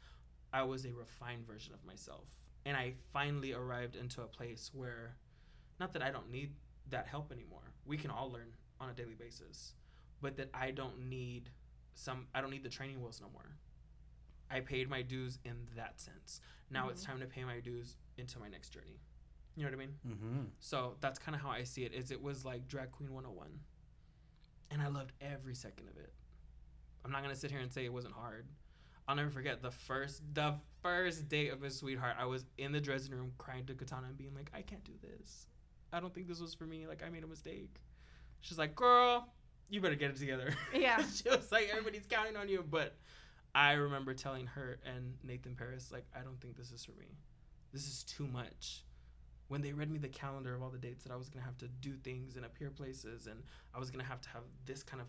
i 0.52 0.62
was 0.62 0.84
a 0.84 0.92
refined 0.92 1.46
version 1.46 1.74
of 1.74 1.84
myself. 1.84 2.28
And 2.66 2.76
i 2.76 2.94
finally 3.12 3.52
arrived 3.52 3.96
into 3.96 4.22
a 4.22 4.26
place 4.26 4.70
where 4.72 5.16
not 5.80 5.92
that 5.92 6.02
i 6.02 6.10
don't 6.10 6.30
need 6.30 6.54
that 6.90 7.06
help 7.06 7.32
anymore. 7.32 7.72
We 7.86 7.96
can 7.96 8.10
all 8.10 8.30
learn 8.30 8.54
on 8.80 8.90
a 8.90 8.92
daily 8.94 9.14
basis 9.14 9.74
but 10.22 10.36
that 10.36 10.48
i 10.54 10.70
don't 10.70 11.08
need 11.08 11.50
some 11.94 12.26
i 12.34 12.40
don't 12.40 12.50
need 12.50 12.62
the 12.62 12.68
training 12.68 13.00
wheels 13.00 13.20
no 13.20 13.28
more. 13.32 13.56
I 14.50 14.60
paid 14.60 14.88
my 14.88 15.02
dues 15.02 15.38
in 15.44 15.56
that 15.76 16.00
sense. 16.00 16.40
Now 16.70 16.88
it's 16.88 17.02
time 17.02 17.18
to 17.20 17.26
pay 17.26 17.44
my 17.44 17.60
dues 17.60 17.96
into 18.18 18.38
my 18.38 18.48
next 18.48 18.70
journey. 18.70 19.00
You 19.56 19.64
know 19.64 19.70
what 19.70 19.74
i 19.74 19.78
mean? 19.78 19.94
Mm-hmm. 20.08 20.40
so 20.60 20.94
that's 21.00 21.18
kind 21.18 21.34
of 21.36 21.40
how 21.42 21.50
i 21.50 21.62
see 21.62 21.84
it 21.84 21.92
is 21.92 22.10
it 22.10 22.22
was 22.22 22.44
like 22.44 22.66
drag 22.68 22.90
queen 22.92 23.12
101 23.12 23.48
and 24.70 24.82
i 24.82 24.88
loved 24.88 25.12
every 25.20 25.54
second 25.54 25.88
of 25.88 25.96
it 25.96 26.12
i'm 27.04 27.10
not 27.12 27.22
gonna 27.22 27.34
sit 27.36 27.50
here 27.50 27.60
and 27.60 27.72
say 27.72 27.84
it 27.84 27.92
wasn't 27.92 28.14
hard. 28.14 28.46
I'll 29.06 29.14
never 29.16 29.28
forget 29.30 29.60
the 29.62 29.70
first 29.70 30.22
the 30.32 30.54
first 30.82 31.28
day 31.28 31.48
of 31.48 31.60
miss 31.60 31.76
sweetheart 31.76 32.16
i 32.18 32.24
was 32.24 32.46
in 32.58 32.72
the 32.72 32.80
dressing 32.80 33.12
room 33.12 33.32
crying 33.38 33.64
to 33.66 33.74
katana 33.74 34.06
and 34.08 34.16
being 34.16 34.34
like 34.34 34.50
i 34.54 34.62
can't 34.62 34.84
do 34.84 34.92
this. 35.02 35.46
I 35.92 36.00
don't 36.00 36.12
think 36.12 36.26
this 36.26 36.40
was 36.40 36.54
for 36.54 36.64
me. 36.64 36.86
Like 36.86 37.02
i 37.06 37.10
made 37.10 37.22
a 37.24 37.26
mistake. 37.26 37.76
She's 38.40 38.58
like 38.58 38.74
girl 38.74 39.28
you 39.70 39.80
better 39.80 39.94
get 39.94 40.10
it 40.10 40.16
together. 40.16 40.54
Yeah. 40.74 41.02
she 41.14 41.28
was 41.28 41.50
like 41.52 41.68
everybody's 41.70 42.06
counting 42.06 42.36
on 42.36 42.48
you. 42.48 42.64
But 42.68 42.96
i 43.54 43.72
remember 43.72 44.14
telling 44.14 44.46
her 44.46 44.80
and 44.84 45.14
nathan 45.22 45.54
paris 45.54 45.92
like 45.92 46.06
i 46.18 46.22
don't 46.24 46.40
think 46.40 46.56
this 46.56 46.72
is 46.72 46.84
for 46.84 46.92
me. 46.92 47.18
This 47.72 47.86
is 47.88 48.04
too 48.04 48.26
much. 48.26 48.84
When 49.48 49.60
they 49.60 49.72
read 49.72 49.90
me 49.90 49.98
the 49.98 50.08
calendar 50.08 50.54
of 50.54 50.62
all 50.62 50.70
the 50.70 50.78
dates 50.78 51.02
that 51.04 51.12
I 51.12 51.16
was 51.16 51.28
gonna 51.28 51.44
have 51.44 51.58
to 51.58 51.68
do 51.68 51.96
things 51.96 52.36
and 52.36 52.44
appear 52.46 52.70
places, 52.70 53.26
and 53.26 53.42
I 53.74 53.78
was 53.78 53.90
gonna 53.90 54.04
have 54.04 54.20
to 54.22 54.28
have 54.30 54.42
this 54.64 54.82
kind 54.82 55.02
of 55.02 55.08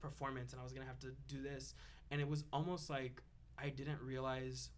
performance, 0.00 0.52
and 0.52 0.60
I 0.60 0.64
was 0.64 0.72
gonna 0.72 0.86
have 0.86 0.98
to 1.00 1.12
do 1.26 1.42
this, 1.42 1.74
and 2.10 2.20
it 2.20 2.28
was 2.28 2.44
almost 2.52 2.90
like 2.90 3.22
I 3.58 3.68
didn't 3.70 4.00
realize 4.00 4.70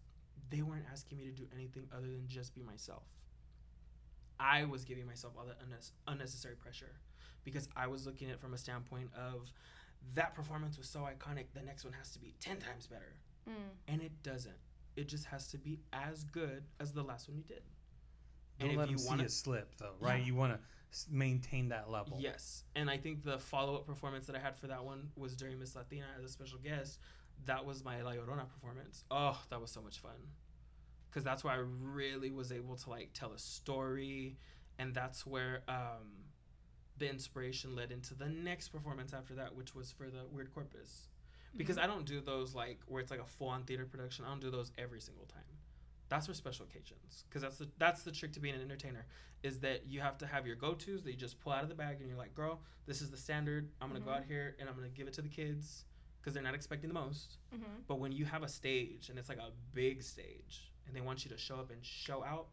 they 0.49 0.61
weren't 0.61 0.85
asking 0.91 1.17
me 1.17 1.25
to 1.25 1.31
do 1.31 1.45
anything 1.53 1.87
other 1.95 2.07
than 2.07 2.27
just 2.27 2.53
be 2.53 2.61
myself. 2.61 3.03
I 4.39 4.65
was 4.65 4.83
giving 4.83 5.05
myself 5.05 5.33
all 5.37 5.45
that 5.45 5.57
unnecessary 6.07 6.55
pressure 6.55 6.95
because 7.43 7.69
I 7.75 7.87
was 7.87 8.05
looking 8.05 8.29
at 8.29 8.35
it 8.35 8.41
from 8.41 8.53
a 8.53 8.57
standpoint 8.57 9.11
of 9.15 9.51
that 10.15 10.33
performance 10.33 10.77
was 10.77 10.87
so 10.87 11.01
iconic, 11.01 11.45
the 11.53 11.61
next 11.61 11.83
one 11.83 11.93
has 11.93 12.11
to 12.11 12.19
be 12.19 12.33
10 12.39 12.57
times 12.57 12.87
better. 12.87 13.15
Mm. 13.47 13.53
And 13.87 14.01
it 14.01 14.23
doesn't. 14.23 14.57
It 14.95 15.07
just 15.07 15.25
has 15.25 15.47
to 15.49 15.57
be 15.57 15.79
as 15.93 16.23
good 16.23 16.63
as 16.79 16.91
the 16.91 17.03
last 17.03 17.29
one 17.29 17.37
you 17.37 17.43
did. 17.43 17.61
Don't 18.59 18.69
and 18.69 18.77
let 18.77 18.83
if 18.83 18.89
them 18.89 18.91
you 18.91 18.97
see 18.99 19.07
want 19.07 19.21
you 19.21 19.29
slip, 19.29 19.75
though, 19.77 19.95
right? 19.99 20.19
Yeah. 20.19 20.25
You 20.25 20.35
want 20.35 20.53
to 20.53 20.59
maintain 21.09 21.69
that 21.69 21.89
level. 21.89 22.17
Yes, 22.19 22.63
and 22.75 22.89
I 22.89 22.97
think 22.97 23.23
the 23.23 23.39
follow 23.39 23.75
up 23.75 23.85
performance 23.85 24.27
that 24.27 24.35
I 24.35 24.39
had 24.39 24.57
for 24.57 24.67
that 24.67 24.83
one 24.83 25.09
was 25.15 25.35
during 25.35 25.57
Miss 25.59 25.75
Latina 25.75 26.05
as 26.17 26.25
a 26.25 26.29
special 26.29 26.59
guest. 26.59 26.99
That 27.45 27.65
was 27.65 27.83
my 27.83 28.01
La 28.01 28.11
Llorona 28.11 28.47
performance. 28.47 29.03
Oh, 29.09 29.39
that 29.49 29.59
was 29.59 29.71
so 29.71 29.81
much 29.81 29.99
fun, 29.99 30.29
because 31.09 31.23
that's 31.23 31.43
where 31.43 31.53
I 31.53 31.63
really 31.81 32.29
was 32.29 32.51
able 32.51 32.75
to 32.75 32.89
like 32.89 33.11
tell 33.13 33.31
a 33.31 33.39
story, 33.39 34.37
and 34.77 34.93
that's 34.93 35.25
where 35.25 35.63
um, 35.67 36.25
the 36.97 37.09
inspiration 37.09 37.75
led 37.75 37.91
into 37.91 38.13
the 38.13 38.27
next 38.27 38.69
performance 38.69 39.13
after 39.13 39.33
that, 39.35 39.55
which 39.55 39.73
was 39.73 39.91
for 39.91 40.05
the 40.09 40.25
Weird 40.31 40.53
Corpus. 40.53 41.07
Because 41.57 41.77
I 41.77 41.85
don't 41.85 42.05
do 42.05 42.21
those 42.21 42.55
like 42.55 42.79
where 42.85 43.01
it's 43.01 43.11
like 43.11 43.19
a 43.19 43.25
full 43.25 43.49
on 43.49 43.63
theater 43.63 43.85
production. 43.85 44.23
I 44.23 44.29
don't 44.29 44.39
do 44.39 44.51
those 44.51 44.71
every 44.77 45.01
single 45.01 45.25
time. 45.25 45.43
That's 46.11 46.27
for 46.27 46.33
special 46.33 46.65
occasions. 46.65 47.23
Because 47.29 47.41
that's 47.41 47.57
the 47.57 47.69
that's 47.79 48.03
the 48.03 48.11
trick 48.11 48.33
to 48.33 48.41
being 48.41 48.53
an 48.53 48.61
entertainer 48.61 49.05
is 49.43 49.59
that 49.61 49.87
you 49.87 50.01
have 50.01 50.17
to 50.17 50.27
have 50.27 50.45
your 50.45 50.57
go 50.57 50.73
tos 50.73 51.03
that 51.03 51.11
you 51.11 51.15
just 51.17 51.39
pull 51.39 51.53
out 51.53 51.63
of 51.63 51.69
the 51.69 51.73
bag 51.75 52.01
and 52.01 52.09
you're 52.09 52.17
like, 52.17 52.35
girl, 52.35 52.59
this 52.85 53.01
is 53.01 53.09
the 53.09 53.15
standard. 53.17 53.69
I'm 53.81 53.87
gonna 53.87 54.01
go 54.01 54.11
Mhm. 54.11 54.17
out 54.17 54.25
here 54.25 54.57
and 54.59 54.67
I'm 54.69 54.75
gonna 54.75 54.89
give 54.89 55.07
it 55.07 55.13
to 55.13 55.21
the 55.21 55.29
kids 55.29 55.85
because 56.19 56.33
they're 56.33 56.43
not 56.43 56.53
expecting 56.53 56.89
the 56.89 56.93
most. 56.93 57.37
Mm-hmm. 57.55 57.63
But 57.87 57.99
when 57.99 58.11
you 58.11 58.25
have 58.25 58.43
a 58.43 58.47
stage 58.49 59.09
and 59.09 59.17
it's 59.17 59.29
like 59.29 59.37
a 59.39 59.51
big 59.73 60.03
stage 60.03 60.73
and 60.85 60.93
they 60.93 60.99
want 60.99 61.23
you 61.23 61.31
to 61.31 61.37
show 61.37 61.55
up 61.55 61.71
and 61.71 61.83
show 61.83 62.25
out, 62.25 62.47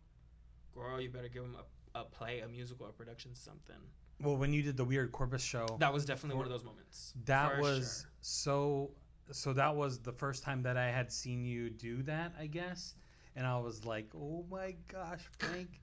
girl, 0.72 1.00
you 1.00 1.10
better 1.10 1.28
give 1.28 1.42
them 1.42 1.56
a, 1.94 1.98
a 1.98 2.04
play, 2.04 2.38
a 2.40 2.48
musical, 2.48 2.86
a 2.86 2.92
production, 2.92 3.34
something. 3.34 3.74
Well, 4.20 4.36
when 4.36 4.52
you 4.52 4.62
did 4.62 4.76
the 4.76 4.84
weird 4.84 5.10
Corpus 5.10 5.42
show, 5.42 5.66
That 5.80 5.92
was 5.92 6.04
definitely 6.04 6.34
For- 6.34 6.36
one 6.38 6.46
of 6.46 6.52
those 6.52 6.64
moments. 6.64 7.12
that 7.24 7.58
was 7.60 8.02
sure. 8.02 8.10
so. 8.20 8.90
So 9.30 9.52
that 9.52 9.76
was 9.76 9.98
the 9.98 10.12
first 10.12 10.42
time 10.42 10.62
that 10.62 10.78
I 10.78 10.90
had 10.90 11.12
seen 11.12 11.44
you 11.44 11.68
do 11.68 12.02
that, 12.04 12.32
I 12.38 12.46
guess, 12.46 12.94
and 13.38 13.46
I 13.46 13.56
was 13.58 13.84
like, 13.86 14.10
"Oh 14.14 14.44
my 14.50 14.74
gosh, 14.92 15.22
Frank 15.38 15.80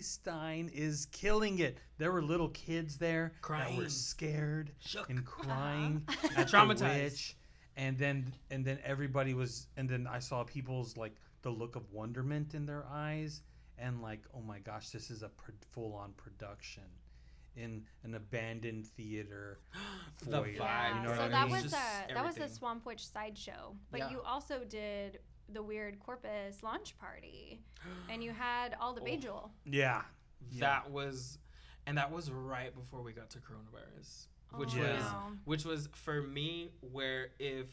Stein 0.00 0.70
is 0.72 1.06
killing 1.06 1.58
it." 1.58 1.78
There 1.98 2.12
were 2.12 2.22
little 2.22 2.48
kids 2.50 2.98
there 2.98 3.32
that 3.34 3.42
Crying. 3.42 3.76
were 3.76 3.88
scared 3.88 4.72
shook. 4.78 5.10
and 5.10 5.24
crying 5.40 6.04
at 6.36 6.50
the 6.50 6.56
Traumatized. 6.56 7.02
witch, 7.02 7.36
and 7.76 7.98
then 7.98 8.32
and 8.50 8.64
then 8.64 8.78
everybody 8.84 9.34
was, 9.34 9.66
and 9.76 9.88
then 9.88 10.06
I 10.06 10.18
saw 10.20 10.44
people's 10.44 10.96
like 10.96 11.16
the 11.42 11.50
look 11.50 11.74
of 11.76 11.90
wonderment 11.90 12.54
in 12.54 12.66
their 12.66 12.84
eyes, 12.90 13.42
and 13.78 14.00
like, 14.02 14.22
"Oh 14.34 14.40
my 14.42 14.58
gosh, 14.60 14.90
this 14.90 15.10
is 15.10 15.22
a 15.22 15.28
pro- 15.30 15.54
full-on 15.72 16.12
production." 16.12 16.84
In 17.54 17.84
an 18.02 18.14
abandoned 18.14 18.86
theater, 18.86 19.60
the 20.24 20.38
vibe. 20.38 20.56
Yeah, 20.56 20.96
you 20.96 21.02
know 21.02 21.10
what 21.10 21.18
so 21.18 21.24
I 21.24 21.28
that 21.28 21.42
mean? 21.48 21.52
was 21.52 21.62
Just 21.64 21.74
a 21.74 22.14
that 22.14 22.24
was 22.24 22.34
the. 22.36 22.48
Swamp 22.48 22.86
Witch 22.86 23.06
sideshow, 23.06 23.76
but 23.90 23.98
Yeah. 24.00 24.10
you 24.10 24.22
also 24.22 24.64
did 24.66 25.18
the 25.48 25.62
Weird 25.62 25.98
Corpus 26.00 26.62
launch 26.62 26.96
party, 26.98 27.60
and 28.08 28.22
you 28.22 28.32
had 28.38 28.74
all 28.80 28.94
the 28.94 29.00
Oh. 29.00 29.04
Bejewel. 29.04 29.50
yeah, 29.64 30.02
Yeah. 30.50 30.60
That 30.60 30.90
was, 30.90 31.38
and 31.86 31.96
that 31.98 32.10
was 32.10 32.30
right 32.30 32.74
before 32.74 33.02
we 33.02 33.12
got 33.12 33.30
to 33.30 33.38
coronavirus. 33.38 34.26
which 34.56 34.74
Oh, 34.74 34.80
was 34.80 35.00
no. 35.00 35.32
which 35.44 35.64
was 35.64 35.88
for 35.94 36.20
me 36.22 36.70
where 36.80 37.28
if 37.38 37.68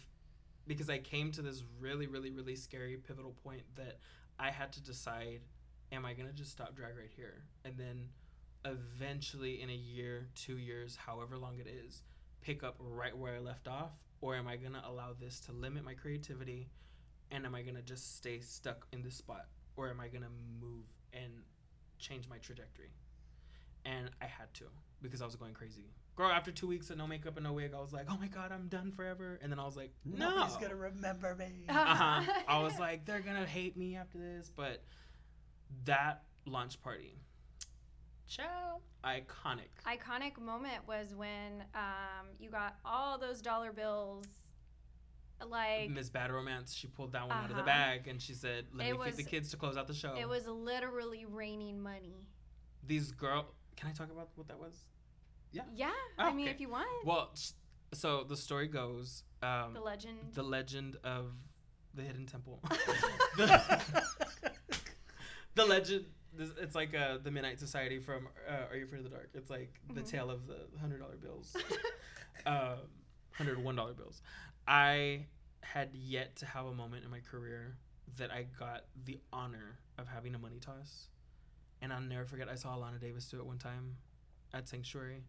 because 0.66 0.90
I 0.90 1.00
came 1.00 1.30
to 1.34 1.42
this 1.42 1.64
really 1.80 2.08
really 2.08 2.32
really 2.32 2.56
scary 2.56 2.96
pivotal 2.96 3.34
point 3.44 3.64
that 3.76 4.00
I 4.40 4.50
had 4.52 4.72
to 4.74 4.82
decide 4.82 5.42
am 5.92 6.06
I 6.06 6.14
going 6.14 6.28
to 6.30 6.34
just 6.34 6.52
stop 6.52 6.76
drag 6.78 6.96
right 6.96 7.10
here 7.14 7.44
and 7.66 7.76
then 7.78 8.08
eventually 8.66 9.62
in 9.62 9.70
a 9.70 9.74
year, 9.76 10.28
2 10.36 10.58
years, 10.58 10.96
however 10.96 11.38
long 11.38 11.60
it 11.60 11.68
is, 11.68 12.04
pick 12.42 12.64
up 12.64 12.76
right 12.80 13.18
where 13.18 13.36
I 13.36 13.40
left 13.40 13.68
off 13.68 13.92
or 14.22 14.36
am 14.36 14.48
I 14.48 14.56
going 14.56 14.74
to 14.74 14.88
allow 14.88 15.14
this 15.20 15.40
to 15.42 15.52
limit 15.52 15.84
my 15.84 15.94
creativity 15.96 16.70
and 17.32 17.46
am 17.46 17.56
I 17.56 17.62
going 17.62 17.76
to 17.76 17.82
just 17.82 18.18
stay 18.18 18.40
stuck 18.40 18.88
in 18.92 19.02
this 19.04 19.16
spot 19.16 19.46
or 19.76 19.90
am 19.90 20.00
I 20.00 20.08
going 20.08 20.24
to 20.24 20.30
move 20.60 20.86
and 21.14 21.32
change 21.98 22.28
my 22.30 22.38
trajectory? 22.38 22.92
And 23.86 24.10
I 24.22 24.26
had 24.26 24.54
to 24.56 24.66
because 25.02 25.22
I 25.22 25.26
was 25.26 25.36
going 25.36 25.54
crazy. 25.54 25.86
Girl, 26.16 26.30
after 26.30 26.52
two 26.52 26.68
weeks 26.68 26.90
of 26.90 26.98
no 26.98 27.08
makeup 27.08 27.38
and 27.38 27.46
no 27.46 27.54
wig, 27.54 27.72
I 27.74 27.80
was 27.80 27.94
like, 27.94 28.08
oh 28.10 28.18
my 28.20 28.28
God, 28.28 28.52
I'm 28.52 28.68
done 28.68 28.92
forever. 28.92 29.40
And 29.42 29.50
then 29.50 29.58
I 29.58 29.66
was 29.66 29.78
like, 29.78 29.94
no. 30.04 30.30
Nobody's 30.30 30.58
gonna 30.58 30.76
remember 30.76 31.34
me. 31.36 31.52
uh-huh. 31.70 32.24
I 32.48 32.62
was 32.62 32.78
like, 32.80 33.06
they're 33.06 33.22
going 33.22 33.38
to 33.38 33.46
hate 33.46 33.78
me 33.78 33.96
after 33.96 34.18
this. 34.18 34.52
But 34.54 34.84
that 35.86 36.24
launch 36.46 36.82
party, 36.82 37.16
ciao, 38.28 38.82
iconic. 39.06 39.70
Iconic 39.88 40.38
moment 40.38 40.86
was 40.88 41.16
when 41.16 41.64
um, 41.74 42.28
you 42.38 42.50
got 42.50 42.76
all 42.84 43.18
those 43.18 43.42
dollar 43.42 43.72
bills. 43.72 44.26
Like 45.48 45.90
Miss 45.90 46.10
Bad 46.10 46.32
Romance, 46.32 46.74
she 46.74 46.88
pulled 46.88 47.14
that 47.14 47.28
one 47.28 47.38
out 47.38 47.46
of 47.50 47.56
the 47.56 47.62
Uh-huh. 47.64 47.66
bag 47.66 48.08
and 48.08 48.22
she 48.22 48.34
said, 48.34 48.66
let 48.74 48.88
It 48.88 49.00
me 49.00 49.06
feed 49.06 49.16
the 49.16 49.24
kids 49.24 49.50
to 49.52 49.58
close 49.58 49.78
out 49.78 49.88
the 49.88 49.94
show. 49.94 50.16
it 50.16 50.28
was 50.28 50.48
literally 50.48 51.26
raining 51.26 51.80
money. 51.82 52.26
These 52.86 53.12
girl, 53.12 53.54
can 53.76 53.90
I 53.90 53.94
talk 53.94 54.12
about 54.12 54.30
what 54.36 54.48
that 54.50 54.60
was? 54.60 54.74
Yeah, 55.52 55.64
Oh, 56.20 56.24
I 56.24 56.34
mean, 56.34 56.46
okay. 56.48 56.54
if 56.56 56.60
you 56.62 56.70
want, 56.70 56.88
Well, 57.06 57.32
so 57.94 58.24
the 58.24 58.38
story 58.38 58.68
goes, 58.68 59.24
um, 59.42 59.74
the 59.74 59.82
legend. 59.82 60.18
the 60.34 60.44
legend 60.44 60.98
of 61.04 61.32
the 61.96 62.04
hidden 62.04 62.26
temple. 62.28 62.60
the, 63.38 64.04
the 65.56 65.66
legend. 65.66 66.06
this- 66.34 66.52
It's 66.62 66.76
like 66.76 66.94
uh, 66.96 67.18
the 67.24 67.32
Midnight 67.32 67.60
Society 67.60 68.00
from 68.00 68.28
uh, 68.48 68.68
Are 68.70 68.76
You 68.76 68.86
Afraid 68.86 69.00
of 69.00 69.04
the 69.06 69.10
Dark? 69.10 69.30
It's 69.34 69.50
like 69.50 69.74
the 69.94 70.02
Mhm. 70.02 70.10
tale 70.10 70.30
of 70.30 70.48
the 70.48 70.58
hundred 70.80 71.00
dollar 71.00 71.16
bills, 71.18 71.56
um, 72.46 72.78
hundred 73.34 73.58
one 73.64 73.76
dollar 73.76 73.94
bills. 73.94 74.22
I 74.70 75.26
had 75.62 75.90
yet 75.94 76.36
to 76.38 76.46
have 76.46 76.68
a 76.68 76.74
moment 76.74 77.04
in 77.04 77.10
my 77.10 77.22
career 77.22 77.76
that 78.18 78.32
I 78.32 78.46
got 78.58 78.86
the 79.04 79.20
honor 79.34 79.80
of 79.98 80.08
having 80.08 80.36
a 80.36 80.38
money 80.38 80.60
toss, 80.60 81.08
and 81.82 81.92
I'll 81.92 82.02
never 82.02 82.24
forget. 82.24 82.48
I 82.48 82.54
saw 82.56 82.76
Alana 82.78 83.02
Davis 83.02 83.26
do 83.26 83.40
it 83.40 83.46
one 83.46 83.58
time 83.58 83.98
at 84.54 84.70
Sanctuary, 84.70 85.24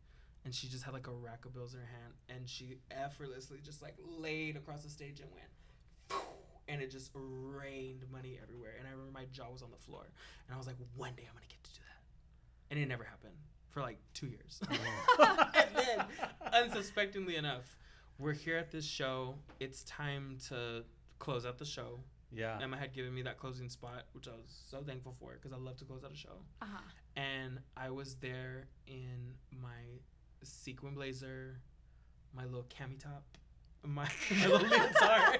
and 0.44 0.54
she 0.54 0.68
just 0.68 0.84
had 0.84 0.92
like 0.92 1.06
a 1.06 1.12
rack 1.12 1.46
of 1.46 1.54
bills 1.54 1.72
in 1.72 1.80
her 1.80 1.86
hand, 1.86 2.12
and 2.28 2.46
she 2.46 2.76
effortlessly 2.90 3.60
just 3.64 3.80
like 3.80 3.94
laid 4.18 4.56
across 4.56 4.82
the 4.82 4.90
stage 4.90 5.20
and 5.20 5.30
went, 5.32 6.22
and 6.68 6.82
it 6.82 6.90
just 6.90 7.10
rained 7.14 8.04
money 8.12 8.38
everywhere. 8.42 8.74
And 8.78 8.86
I 8.86 8.90
remember 8.90 9.12
my 9.12 9.24
jaw 9.32 9.50
was 9.50 9.62
on 9.62 9.70
the 9.70 9.82
floor, 9.82 10.04
and 10.46 10.54
I 10.54 10.58
was 10.58 10.66
like, 10.66 10.76
one 10.96 11.14
day 11.16 11.24
I'm 11.26 11.34
gonna 11.34 11.46
get 11.48 11.64
to 11.64 11.72
do 11.72 11.80
that, 11.80 12.74
and 12.74 12.78
it 12.78 12.86
never 12.86 13.04
happened 13.04 13.36
for 13.70 13.80
like 13.80 13.96
two 14.12 14.26
years. 14.26 14.60
Oh, 15.18 15.50
and 15.54 15.68
then, 15.74 16.04
unsuspectingly 16.52 17.36
enough, 17.36 17.76
we're 18.20 18.32
here 18.34 18.56
at 18.56 18.70
this 18.70 18.84
show. 18.84 19.34
It's 19.58 19.82
time 19.84 20.36
to 20.48 20.84
close 21.18 21.46
out 21.46 21.58
the 21.58 21.64
show. 21.64 22.00
yeah. 22.32 22.58
Emma 22.62 22.76
had 22.76 22.92
given 22.92 23.14
me 23.14 23.22
that 23.22 23.38
closing 23.38 23.68
spot, 23.68 24.04
which 24.12 24.28
I 24.28 24.32
was 24.32 24.62
so 24.70 24.82
thankful 24.86 25.14
for 25.18 25.32
because 25.32 25.52
I 25.52 25.56
love 25.56 25.76
to 25.78 25.84
close 25.84 26.04
out 26.04 26.12
a 26.12 26.16
show 26.16 26.38
uh-huh. 26.62 26.78
and 27.16 27.58
I 27.76 27.90
was 27.90 28.16
there 28.16 28.66
in 28.86 29.34
my 29.50 29.98
sequin 30.42 30.94
blazer, 30.94 31.60
my 32.34 32.44
little 32.44 32.64
cami 32.68 32.98
top, 33.02 33.24
my, 33.84 34.08
my 34.30 34.46
little 34.46 34.68
leotard. 34.68 35.38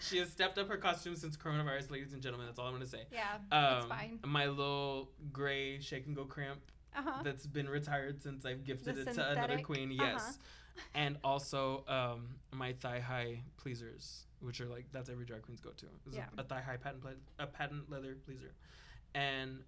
she 0.00 0.18
has 0.18 0.30
stepped 0.30 0.56
up 0.58 0.68
her 0.68 0.76
costume 0.76 1.16
since 1.16 1.36
coronavirus, 1.36 1.90
ladies 1.90 2.12
and 2.12 2.22
gentlemen. 2.22 2.46
That's 2.46 2.58
all 2.58 2.66
I'm 2.66 2.72
gonna 2.72 2.86
say. 2.86 3.04
Yeah, 3.12 3.36
Um, 3.52 3.78
it's 3.78 3.86
fine. 3.86 4.18
My 4.24 4.46
little 4.46 5.10
gray 5.32 5.80
shake 5.80 6.06
and 6.06 6.14
go 6.16 6.24
cramp 6.24 6.60
Uh-huh. 6.96 7.22
that's 7.22 7.46
been 7.46 7.68
retired 7.68 8.20
since 8.22 8.44
I've 8.44 8.64
gifted 8.64 8.96
The 8.96 9.00
it 9.02 9.04
to 9.04 9.10
another 9.12 9.34
synthetic? 9.40 9.64
queen. 9.64 9.92
Uh-huh. 10.00 10.10
Yes, 10.12 10.38
and 10.94 11.16
also 11.22 11.84
um, 11.88 12.28
my 12.52 12.72
thigh 12.74 13.00
high 13.00 13.42
pleasers, 13.56 14.26
which 14.40 14.60
are 14.60 14.66
like 14.66 14.86
that's 14.92 15.08
every 15.10 15.24
drag 15.24 15.42
queen's 15.42 15.60
go 15.60 15.70
to. 15.70 15.86
Yeah. 16.12 16.24
a, 16.36 16.40
a 16.40 16.44
thigh 16.44 16.60
high 16.62 16.76
patent 16.76 17.02
ple- 17.02 17.12
a 17.38 17.46
patent 17.46 17.90
leather 17.90 18.16
pleaser, 18.24 18.52
and 19.14 19.62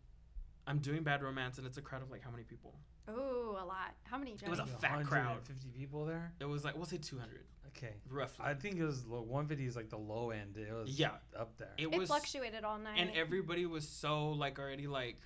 I'm 0.66 0.78
doing 0.78 1.02
bad 1.02 1.22
romance, 1.22 1.58
and 1.58 1.66
it's 1.66 1.78
a 1.78 1.82
crowd 1.82 2.02
of 2.02 2.10
like 2.10 2.22
how 2.22 2.30
many 2.30 2.44
people? 2.44 2.74
Oh, 3.08 3.58
a 3.60 3.64
lot. 3.64 3.94
How 4.04 4.16
many? 4.16 4.32
It 4.32 4.48
was 4.48 4.60
a 4.60 4.66
fat 4.66 5.04
crowd. 5.04 5.38
Fifty 5.44 5.68
people 5.68 6.04
there. 6.04 6.32
It 6.40 6.44
was 6.44 6.64
like 6.64 6.76
we'll 6.76 6.86
say 6.86 6.98
200 6.98 7.44
Okay. 7.76 7.94
roughly. 8.10 8.44
I 8.44 8.52
think 8.54 8.76
it 8.76 8.84
was 8.84 9.06
low- 9.06 9.22
150 9.22 9.66
is 9.66 9.74
like 9.76 9.88
the 9.88 9.96
low 9.98 10.30
end. 10.30 10.56
It 10.58 10.72
was 10.72 10.90
Yeah. 10.90 11.12
up 11.36 11.56
there. 11.56 11.70
it 11.78 11.84
It 11.84 11.96
was 11.98 12.06
fluctuated 12.08 12.64
all 12.64 12.78
night. 12.78 12.98
and 12.98 13.10
everybody 13.16 13.64
was 13.66 13.88
so 13.88 14.28
like 14.30 14.58
already 14.58 14.86
like 14.86 15.16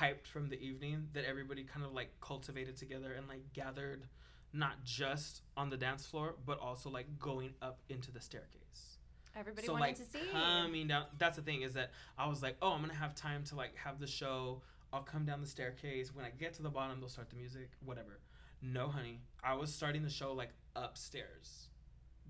hyped 0.00 0.26
from 0.26 0.48
the 0.48 0.60
evening 0.60 1.08
that 1.12 1.24
everybody 1.24 1.62
kind 1.64 1.84
of 1.84 1.92
like 1.92 2.10
cultivated 2.20 2.76
together 2.76 3.12
and 3.12 3.28
like 3.28 3.52
gathered 3.52 4.06
not 4.52 4.82
just 4.84 5.42
on 5.56 5.70
the 5.70 5.76
dance 5.76 6.06
floor 6.06 6.34
but 6.44 6.58
also 6.60 6.90
like 6.90 7.06
going 7.18 7.52
up 7.62 7.80
into 7.88 8.10
the 8.10 8.20
staircase. 8.20 8.98
Everybody 9.38 9.66
so 9.66 9.74
wanted 9.74 9.84
like 9.86 9.96
to 9.96 10.04
see. 10.04 10.18
coming 10.32 10.88
down 10.88 11.04
that's 11.18 11.36
the 11.36 11.42
thing 11.42 11.60
is 11.62 11.74
that 11.74 11.90
i 12.16 12.26
was 12.26 12.42
like 12.42 12.56
oh 12.62 12.72
i'm 12.72 12.80
gonna 12.80 12.94
have 12.94 13.14
time 13.14 13.44
to 13.44 13.54
like 13.56 13.76
have 13.76 14.00
the 14.00 14.06
show. 14.06 14.62
I'll 14.92 15.02
come 15.02 15.24
down 15.26 15.40
the 15.40 15.46
staircase. 15.46 16.14
When 16.14 16.24
i 16.24 16.30
get 16.30 16.54
to 16.54 16.62
the 16.62 16.70
bottom 16.70 17.00
they'll 17.00 17.08
start 17.08 17.28
the 17.30 17.36
music 17.36 17.70
whatever. 17.84 18.20
No 18.62 18.88
honey. 18.88 19.20
I 19.44 19.54
was 19.54 19.72
starting 19.72 20.02
the 20.02 20.10
show 20.10 20.32
like 20.32 20.50
upstairs. 20.74 21.68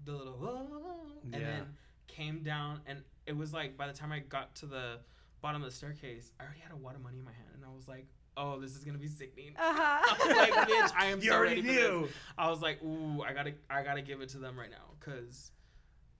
The 0.04 0.12
little 0.12 1.07
and 1.22 1.32
Yeah. 1.32 1.38
then 1.40 1.66
came 2.09 2.42
down 2.42 2.80
and 2.86 3.02
it 3.26 3.36
was 3.36 3.52
like 3.52 3.76
by 3.76 3.86
the 3.86 3.92
time 3.92 4.12
i 4.12 4.18
got 4.20 4.54
to 4.57 4.66
the 4.66 4.98
bottom 5.43 5.62
of 5.62 5.68
the 5.70 5.74
staircase 5.74 6.32
i 6.41 6.45
already 6.45 6.61
had 6.61 6.72
a 6.72 6.76
wad 6.76 6.95
of 6.95 7.03
money 7.03 7.18
in 7.18 7.24
my 7.24 7.32
hand 7.32 7.49
and 7.55 7.64
i 7.64 7.68
was 7.74 7.87
like 7.89 8.07
oh 8.37 8.59
this 8.61 8.74
is 8.76 8.84
gonna 8.84 8.99
be 8.99 9.09
sickening 9.09 9.53
Uh-huh. 9.59 10.14
I 10.22 10.26
was 10.28 10.37
like, 10.37 10.53
bitch, 10.68 10.93
I 10.99 11.07
am 11.07 11.20
you 11.20 11.30
so 11.30 11.37
already 11.37 11.62
ready 11.62 11.62
for 11.62 11.74
this. 11.74 11.91
knew. 11.91 12.09
I 12.37 12.51
was 12.51 12.61
like, 12.61 12.82
ooh, 12.82 13.22
I 13.22 13.32
gotta, 13.32 13.55
I 13.70 13.82
gotta 13.82 14.03
give 14.03 14.20
it 14.20 14.28
to 14.30 14.39
them 14.39 14.59
right 14.59 14.70
now, 14.70 14.93
cause 15.01 15.53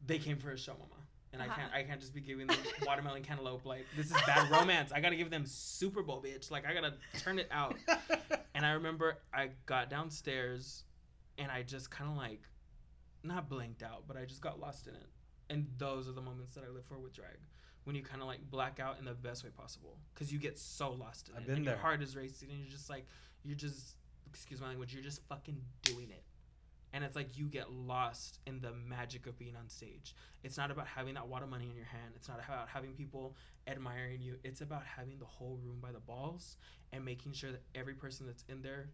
they 0.07 0.19
came 0.19 0.39
for 0.39 0.51
a 0.51 0.57
show, 0.57 0.73
mama, 0.73 1.03
and 1.35 1.43
I 1.43 1.47
Uh-huh. 1.47 1.57
can't, 1.61 1.73
I 1.75 1.83
can't 1.83 2.01
just 2.01 2.15
be 2.15 2.23
giving 2.23 2.47
them 2.47 2.57
watermelon 2.87 3.23
cantaloupe. 3.23 3.67
Like 3.67 3.85
this 3.97 4.07
is 4.07 4.17
bad 4.27 4.51
romance. 4.51 4.93
I 4.93 5.01
gotta 5.01 5.17
give 5.17 5.31
them 5.31 5.45
Super 5.45 6.03
Bowl, 6.03 6.23
bitch. 6.23 6.51
Like 6.51 6.65
I 6.67 6.73
gotta 6.73 6.95
turn 7.19 7.39
it 7.39 7.49
out. 7.51 7.77
And 8.55 8.65
I 8.65 8.71
remember 8.71 9.19
I 9.35 9.51
got 9.67 9.91
downstairs, 9.91 10.85
and 11.37 11.51
I 11.51 11.63
just 11.63 11.91
kind 11.91 12.11
of 12.11 12.17
like, 12.17 12.41
not 13.23 13.51
blanked 13.51 13.83
out, 13.83 14.05
but 14.09 14.17
I 14.17 14.25
just 14.25 14.41
got 14.41 14.59
lost 14.59 14.87
in 14.87 14.95
it. 14.95 15.07
And 15.51 15.67
those 15.77 16.09
are 16.09 16.13
the 16.13 16.23
moments 16.23 16.55
that 16.55 16.65
I 16.65 16.73
live 16.73 16.87
for 16.87 16.99
with 16.99 17.13
drag. 17.13 17.37
When 17.87 17.95
you 17.95 18.03
kind 18.03 18.21
of 18.21 18.27
like 18.27 18.41
black 18.51 18.81
out 18.81 18.99
in 18.99 19.05
the 19.05 19.15
best 19.15 19.45
way 19.45 19.51
possible, 19.57 19.97
because 20.13 20.33
you 20.33 20.39
get 20.41 20.59
so 20.59 20.91
lost 20.91 21.29
in 21.29 21.37
I've 21.37 21.43
it, 21.43 21.47
been 21.47 21.57
and 21.59 21.67
there. 21.67 21.75
your 21.75 21.81
heart 21.81 22.03
is 22.03 22.17
racing, 22.17 22.51
and 22.51 22.59
you're 22.59 22.69
just 22.71 22.91
like, 22.91 23.07
you're 23.45 23.57
just, 23.57 23.95
excuse 24.29 24.61
my 24.61 24.67
language, 24.67 24.93
you're 24.93 25.05
just 25.05 25.23
fucking 25.29 25.57
doing 25.83 26.11
it. 26.11 26.25
And 26.93 27.05
it's 27.05 27.15
like 27.15 27.39
you 27.39 27.47
get 27.47 27.71
lost 27.71 28.41
in 28.47 28.61
the 28.61 28.73
magic 28.73 29.27
of 29.29 29.39
being 29.39 29.55
on 29.55 29.69
stage. 29.69 30.15
It's 30.43 30.57
not 30.57 30.71
about 30.73 30.87
having 30.89 31.15
that 31.15 31.29
wad 31.29 31.43
of 31.45 31.49
money 31.49 31.67
in 31.71 31.77
your 31.77 31.85
hand. 31.85 32.13
It's 32.17 32.29
not 32.29 32.41
about 32.45 32.69
having 32.69 32.93
people 32.93 33.37
admiring 33.69 34.21
you. 34.21 34.37
It's 34.43 34.63
about 34.63 34.83
having 34.85 35.19
the 35.19 35.25
whole 35.27 35.59
room 35.65 35.79
by 35.81 35.93
the 35.93 36.01
balls 36.01 36.57
and 36.93 37.05
making 37.05 37.33
sure 37.35 37.53
that 37.53 37.63
every 37.75 37.95
person 37.95 38.27
that's 38.27 38.45
in 38.49 38.63
there 38.63 38.89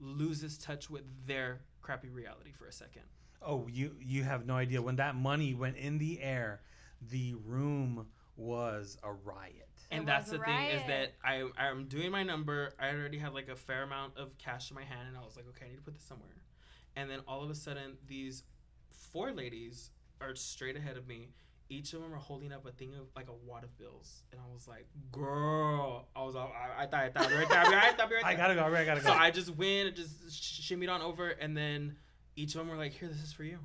loses 0.00 0.56
touch 0.58 0.88
with 0.90 1.02
their 1.26 1.60
crappy 1.82 2.08
reality 2.08 2.52
for 2.52 2.66
a 2.66 2.72
second. 2.72 3.02
Oh, 3.44 3.66
you 3.70 3.96
you 4.00 4.22
have 4.22 4.46
no 4.46 4.54
idea 4.54 4.80
when 4.80 4.96
that 4.96 5.14
money 5.14 5.52
went 5.54 5.76
in 5.76 5.98
the 5.98 6.20
air, 6.22 6.60
the 7.10 7.34
room 7.44 8.06
was 8.36 8.96
a 9.02 9.12
riot. 9.12 9.68
It 9.90 9.96
And 9.96 10.08
that's 10.08 10.30
the 10.30 10.40
a 10.40 10.44
thing 10.44 10.66
is 10.66 10.82
that 10.86 11.14
I 11.24 11.48
I'm 11.58 11.86
doing 11.86 12.10
my 12.10 12.22
number. 12.22 12.72
I 12.78 12.90
already 12.90 13.18
had 13.18 13.34
like 13.34 13.48
a 13.48 13.56
fair 13.56 13.82
amount 13.82 14.16
of 14.16 14.36
cash 14.38 14.70
in 14.70 14.74
my 14.74 14.84
hand, 14.84 15.08
and 15.08 15.16
I 15.16 15.20
was 15.20 15.36
like, 15.36 15.46
okay, 15.50 15.66
I 15.66 15.68
need 15.68 15.76
to 15.76 15.82
put 15.82 15.94
this 15.94 16.04
somewhere. 16.04 16.30
And 16.96 17.10
then 17.10 17.20
all 17.26 17.42
of 17.42 17.50
a 17.50 17.54
sudden, 17.54 17.96
these 18.06 18.42
four 18.90 19.32
ladies 19.32 19.90
are 20.20 20.34
straight 20.34 20.76
ahead 20.76 20.96
of 20.96 21.06
me. 21.06 21.28
Each 21.68 21.94
of 21.94 22.02
them 22.02 22.12
are 22.12 22.18
holding 22.18 22.52
up 22.52 22.66
a 22.66 22.72
thing 22.72 22.94
of 22.94 23.06
like 23.16 23.28
a 23.28 23.46
wad 23.46 23.64
of 23.64 23.76
bills, 23.78 24.24
and 24.30 24.38
I 24.40 24.52
was 24.52 24.68
like, 24.68 24.86
"Girl," 25.10 26.06
I 26.14 26.22
was 26.22 26.36
all, 26.36 26.52
I, 26.54 26.82
I 26.82 26.86
thought, 26.86 27.00
I 27.00 27.08
thought, 27.08 27.22
I'll 27.22 27.28
be 27.30 27.34
right 27.36 27.48
there, 27.48 27.58
I 27.58 27.62
thought, 27.62 27.70
be 27.70 27.80
right 27.80 27.96
there, 27.96 28.04
I'll 28.04 28.08
be 28.08 28.14
right 28.16 28.24
I 28.26 28.34
gotta 28.34 28.54
go. 28.54 28.64
I 28.64 28.84
gotta 28.84 29.00
go. 29.00 29.06
So 29.06 29.12
I 29.14 29.30
just 29.30 29.56
went, 29.56 29.88
and 29.88 29.96
just 29.96 30.30
sh- 30.30 30.70
shimmied 30.70 30.90
on 30.90 31.00
over, 31.00 31.30
and 31.30 31.56
then 31.56 31.96
each 32.36 32.54
of 32.54 32.58
them 32.58 32.68
were 32.68 32.76
like, 32.76 32.92
"Here, 32.92 33.08
this 33.08 33.22
is 33.22 33.32
for 33.32 33.44
you." 33.44 33.58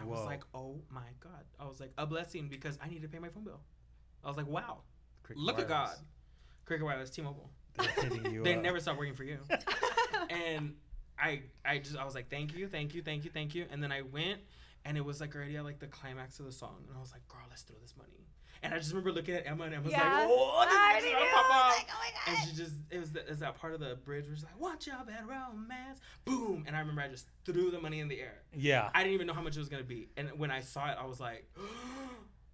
And 0.00 0.08
I 0.08 0.10
was 0.12 0.24
like, 0.26 0.42
"Oh 0.54 0.80
my 0.90 1.08
god!" 1.20 1.44
I 1.58 1.66
was 1.66 1.80
like, 1.80 1.92
"A 1.98 2.06
blessing," 2.06 2.48
because 2.48 2.78
I 2.82 2.88
need 2.88 3.02
to 3.02 3.08
pay 3.08 3.18
my 3.18 3.28
phone 3.28 3.44
bill. 3.44 3.60
I 4.24 4.28
was 4.28 4.36
like, 4.36 4.46
"Wow, 4.46 4.82
Cricket 5.22 5.42
look 5.42 5.58
at 5.58 5.68
God." 5.68 5.90
Cricket 6.64 6.84
Wireless, 6.86 7.10
T-Mobile. 7.10 7.50
They're 7.76 7.88
hitting 8.08 8.32
you 8.32 8.42
They 8.44 8.54
up. 8.54 8.62
never 8.62 8.78
stop 8.80 8.96
working 8.96 9.14
for 9.14 9.24
you. 9.24 9.38
and 10.30 10.74
I, 11.18 11.42
I 11.64 11.78
just, 11.78 11.96
I 11.96 12.04
was 12.04 12.14
like, 12.14 12.30
"Thank 12.30 12.54
you, 12.54 12.68
thank 12.68 12.94
you, 12.94 13.02
thank 13.02 13.24
you, 13.24 13.30
thank 13.30 13.54
you." 13.54 13.66
And 13.70 13.82
then 13.82 13.90
I 13.92 14.02
went, 14.02 14.40
and 14.84 14.96
it 14.96 15.04
was 15.04 15.20
like 15.20 15.34
already 15.34 15.56
at 15.56 15.64
like 15.64 15.78
the 15.80 15.86
climax 15.88 16.38
of 16.40 16.46
the 16.46 16.52
song, 16.52 16.84
and 16.88 16.96
I 16.96 17.00
was 17.00 17.12
like, 17.12 17.26
"Girl, 17.28 17.40
let's 17.48 17.62
throw 17.62 17.76
this 17.82 17.94
money." 17.96 18.26
And 18.62 18.74
I 18.74 18.78
just 18.78 18.90
remember 18.90 19.12
looking 19.12 19.34
at 19.34 19.46
Emma, 19.46 19.64
and 19.64 19.74
Emma's 19.74 19.90
Yeah. 19.92 20.02
like, 20.02 20.26
"Oh, 20.28 20.64
this 20.64 21.04
is 21.04 21.10
knew. 21.10 21.16
gonna 21.18 21.30
pop 21.32 21.50
off." 21.50 21.76
Like, 21.78 21.88
oh 21.90 21.98
my 22.26 22.32
And 22.32 22.48
she 22.48 22.54
just, 22.56 22.74
it 22.90 22.98
was, 22.98 23.12
the, 23.12 23.20
it 23.20 23.30
was 23.30 23.38
that 23.38 23.54
part 23.56 23.72
of 23.72 23.80
the 23.80 23.96
bridge 24.04 24.26
where 24.26 24.34
she's 24.34 24.44
like, 24.44 24.58
"Watch 24.60 24.86
out, 24.88 25.06
bad 25.06 25.26
romance." 25.26 26.00
Boom. 26.26 26.64
And 26.66 26.76
I 26.76 26.80
remember 26.80 27.00
I 27.00 27.08
just 27.08 27.26
threw 27.46 27.70
the 27.70 27.80
money 27.80 28.00
in 28.00 28.08
the 28.08 28.20
air. 28.20 28.42
Yeah. 28.54 28.90
I 28.94 29.02
didn't 29.02 29.14
even 29.14 29.26
know 29.26 29.32
how 29.32 29.40
much 29.40 29.56
it 29.56 29.60
was 29.60 29.68
gonna 29.70 29.82
be. 29.82 30.08
And 30.16 30.28
when 30.38 30.50
I 30.50 30.60
saw 30.60 30.90
it, 30.90 30.96
I 31.00 31.06
was 31.06 31.20
like, 31.20 31.48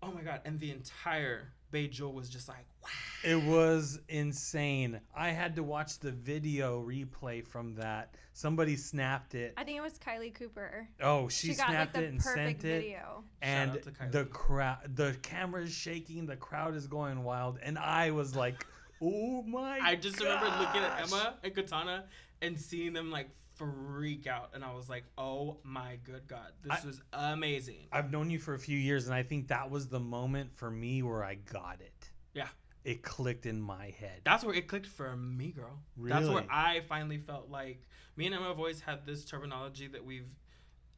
"Oh 0.06 0.12
my 0.12 0.22
god!" 0.22 0.40
And 0.44 0.58
the 0.60 0.70
entire 0.70 1.52
Bay 1.70 1.88
Jewel 1.88 2.12
was 2.12 2.28
just 2.28 2.48
like, 2.48 2.64
"Wow." 2.82 2.88
It 3.24 3.42
was 3.42 3.98
insane. 4.08 5.00
I 5.16 5.30
had 5.30 5.56
to 5.56 5.62
watch 5.62 5.98
the 5.98 6.12
video 6.12 6.80
replay 6.82 7.44
from 7.44 7.74
that. 7.74 8.14
Somebody 8.32 8.76
snapped 8.76 9.34
it. 9.34 9.54
I 9.56 9.64
think 9.64 9.78
it 9.78 9.80
was 9.80 9.98
Kylie 9.98 10.32
Cooper. 10.34 10.86
Oh, 11.00 11.28
she, 11.28 11.48
She, 11.48 11.54
got 11.54 11.68
like 11.68 11.70
snapped 11.70 11.94
the 11.94 12.02
it 12.04 12.10
and 12.10 12.18
perfect 12.20 12.60
sent 12.62 12.72
it. 12.72 12.80
video. 12.82 13.24
And 13.42 13.70
out 13.72 13.82
to 13.82 13.90
Kylie. 13.90 14.12
the 14.12 14.24
crowd, 14.26 14.78
the 14.96 15.16
camera's 15.22 15.72
shaking, 15.72 16.26
the 16.26 16.36
crowd 16.36 16.74
is 16.76 16.86
going 16.86 17.24
wild, 17.24 17.58
and 17.62 17.78
I 17.78 18.10
was 18.12 18.36
like, 18.36 18.64
"Oh 19.02 19.42
my!" 19.42 19.80
I 19.82 19.96
just 19.96 20.20
remember 20.20 20.46
looking 20.46 20.82
at. 20.82 21.02
Emma 21.02 21.34
and 21.42 21.54
Katana 21.54 22.04
and 22.42 22.58
seeing 22.60 22.92
them 22.92 23.10
like 23.10 23.30
freak 23.56 24.26
out, 24.26 24.50
and 24.54 24.64
I 24.64 24.72
was 24.74 24.88
like, 24.88 25.04
"Oh 25.18 25.58
my 25.64 25.96
good 26.04 26.26
god, 26.28 26.52
this 26.62 26.82
I- 26.82 26.86
was 26.86 27.00
amazing." 27.12 27.88
I've 27.92 28.10
known 28.10 28.30
you 28.30 28.38
for 28.38 28.54
a 28.54 28.58
few 28.58 28.78
years, 28.78 29.06
and 29.06 29.14
I 29.14 29.22
think 29.22 29.48
that 29.48 29.70
was 29.70 29.88
the 29.88 30.00
moment 30.00 30.54
for 30.54 30.70
me 30.70 31.02
where 31.02 31.24
I 31.24 31.34
got 31.34 31.80
it. 31.80 32.10
Yeah. 32.34 32.48
It 32.84 33.02
clicked 33.02 33.46
in 33.46 33.60
my 33.60 33.90
head. 33.98 34.20
That's 34.24 34.44
where 34.44 34.54
it 34.54 34.68
clicked 34.68 34.86
for 34.86 35.16
me, 35.16 35.50
girl. 35.50 35.80
Really? 35.96 36.20
That's 36.20 36.32
where 36.32 36.46
I 36.48 36.80
finally 36.88 37.18
felt 37.18 37.50
like 37.50 37.82
me 38.16 38.26
and 38.26 38.34
Emma 38.34 38.46
have 38.48 38.58
always 38.58 38.80
had 38.80 39.04
this 39.04 39.24
terminology 39.24 39.88
that 39.88 40.04
we've 40.04 40.28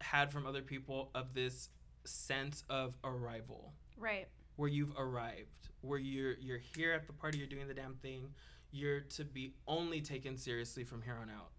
had 0.03 0.31
from 0.31 0.47
other 0.47 0.61
people 0.63 1.11
of 1.15 1.33
this 1.35 1.71
sense 2.05 2.65
of 2.69 2.97
arrival. 3.05 3.73
Right. 3.97 4.29
where 4.57 4.69
you've 4.69 4.93
arrived, 4.99 5.69
where 5.83 5.99
you're 6.01 6.35
you're 6.39 6.59
here 6.59 6.93
at 6.93 7.07
the 7.07 7.13
party, 7.13 7.39
you're 7.39 7.47
doing 7.47 7.69
the 7.69 7.75
damn 7.75 7.95
thing. 7.97 8.35
You're 8.71 9.01
to 9.01 9.25
be 9.25 9.55
only 9.67 10.01
taken 10.03 10.37
seriously 10.37 10.85
from 10.85 11.01
here 11.01 11.17
on 11.21 11.31
out. 11.31 11.53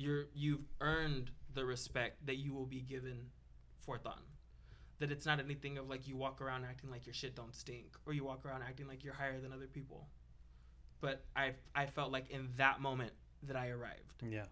You're 0.00 0.26
you've 0.34 0.64
earned 0.80 1.30
the 1.52 1.64
respect 1.64 2.26
that 2.26 2.36
you 2.36 2.54
will 2.54 2.66
be 2.66 2.80
given 2.80 3.26
for 3.80 3.98
forthon. 3.98 4.22
That 4.98 5.12
it's 5.12 5.26
not 5.26 5.40
anything 5.40 5.78
of 5.78 5.88
like 5.88 6.08
you 6.08 6.16
walk 6.16 6.40
around 6.40 6.64
acting 6.64 6.90
like 6.90 7.06
your 7.06 7.14
shit 7.14 7.34
don't 7.36 7.54
stink, 7.54 7.96
or 8.06 8.12
you 8.12 8.24
walk 8.24 8.46
around 8.46 8.62
acting 8.62 8.88
like 8.88 9.04
you're 9.04 9.14
higher 9.14 9.40
than 9.40 9.52
other 9.52 9.66
people. 9.66 10.08
But 11.00 11.24
I 11.36 11.52
I 11.74 11.86
felt 11.86 12.12
like 12.12 12.30
in 12.30 12.48
that 12.56 12.80
moment 12.80 13.12
that 13.42 13.56
I 13.56 13.68
arrived. 13.68 14.22
Yeah. 14.26 14.46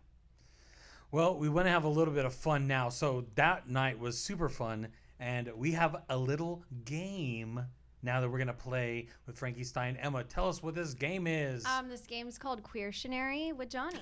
Well, 1.11 1.39
we 1.39 1.49
want 1.49 1.67
to 1.67 1.71
have 1.71 1.85
a 1.85 1.89
little 1.89 2.13
bit 2.13 2.27
of 2.27 2.35
fun 2.35 2.67
now. 2.67 2.91
So 2.91 3.25
that 3.35 3.69
night 3.69 3.99
was 3.99 4.19
super 4.19 4.51
fun, 4.51 4.89
and 5.19 5.51
we 5.57 5.73
have 5.73 5.97
a 6.11 6.19
little 6.19 6.63
game 6.85 7.65
now 8.03 8.21
that 8.21 8.29
we're 8.31 8.39
gonna 8.39 8.53
play 8.53 9.09
with 9.27 9.39
Frankie 9.39 9.65
Stein. 9.65 9.97
Emma, 10.01 10.23
tell 10.25 10.49
us 10.49 10.63
what 10.63 10.75
this 10.75 10.95
game 10.95 11.27
is. 11.27 11.65
Um, 11.67 11.89
this 11.89 12.07
game's 12.07 12.39
called 12.39 12.63
Queertionary 12.63 13.53
with 13.57 13.69
Johnny. 13.71 14.01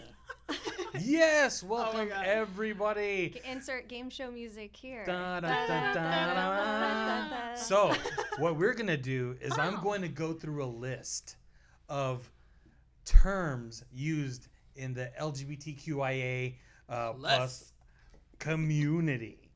yes, 1.01 1.63
welcome 1.63 2.09
God. 2.09 2.25
everybody. 2.27 3.31
G- 3.31 3.41
Insert 3.51 3.89
game 3.89 4.11
show 4.11 4.31
music 4.31 4.77
here. 4.77 5.05
Da, 5.07 5.41
da, 5.41 5.67
Da. 5.93 7.55
So, 7.57 7.93
what 8.39 8.57
we're 8.57 8.75
going 8.75 8.87
to 8.87 8.97
do 8.97 9.37
is 9.41 9.57
I'm 9.59 9.77
Oh. 9.79 9.83
going 9.83 10.03
to 10.03 10.09
go 10.09 10.33
through 10.33 10.63
a 10.65 10.67
list 10.67 11.37
of 11.89 12.31
terms 13.05 13.83
used 13.93 14.49
in 14.77 14.95
the 14.95 15.11
LGBTQIA 15.21 16.55
uh, 16.89 17.13
plus 17.15 17.37
Plus. 17.39 17.73
community. 18.39 19.51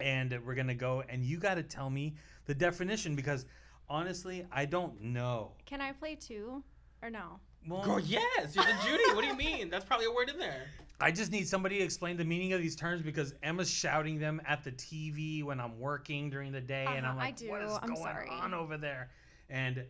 And 0.00 0.36
we're 0.44 0.54
going 0.54 0.68
to 0.68 0.74
go, 0.74 1.02
and 1.08 1.24
you 1.24 1.38
got 1.38 1.54
to 1.54 1.62
tell 1.62 1.90
me 1.90 2.14
the 2.48 2.54
definition 2.54 3.14
because 3.14 3.44
honestly, 3.88 4.44
I 4.50 4.64
don't 4.64 5.00
know. 5.00 5.52
Can 5.66 5.80
I 5.80 5.92
play 5.92 6.16
two 6.16 6.64
or 7.02 7.10
no? 7.10 7.38
Well, 7.68 7.82
Girl, 7.84 8.00
yes, 8.00 8.56
you're 8.56 8.64
the 8.64 8.74
Judy. 8.84 9.04
What 9.14 9.20
do 9.20 9.26
you 9.28 9.36
mean? 9.36 9.68
That's 9.68 9.84
probably 9.84 10.06
a 10.06 10.10
word 10.10 10.30
in 10.30 10.38
there. 10.38 10.66
I 11.00 11.12
just 11.12 11.30
need 11.30 11.46
somebody 11.46 11.78
to 11.78 11.84
explain 11.84 12.16
the 12.16 12.24
meaning 12.24 12.54
of 12.54 12.60
these 12.60 12.74
terms 12.74 13.02
because 13.02 13.34
Emma's 13.42 13.70
shouting 13.70 14.18
them 14.18 14.40
at 14.46 14.64
the 14.64 14.72
TV 14.72 15.44
when 15.44 15.60
I'm 15.60 15.78
working 15.78 16.30
during 16.30 16.50
the 16.50 16.60
day, 16.60 16.86
and 16.88 17.04
Uh-huh, 17.04 17.10
I'm 17.12 17.16
like, 17.16 17.22
I 17.22 17.26
like, 17.28 17.36
do. 17.36 17.50
"What 17.50 17.62
is 17.62 17.78
I'm 17.82 17.88
going 17.90 18.02
sorry." 18.02 18.28
on 18.30 18.54
over 18.54 18.76
there?" 18.78 19.10
And 19.50 19.84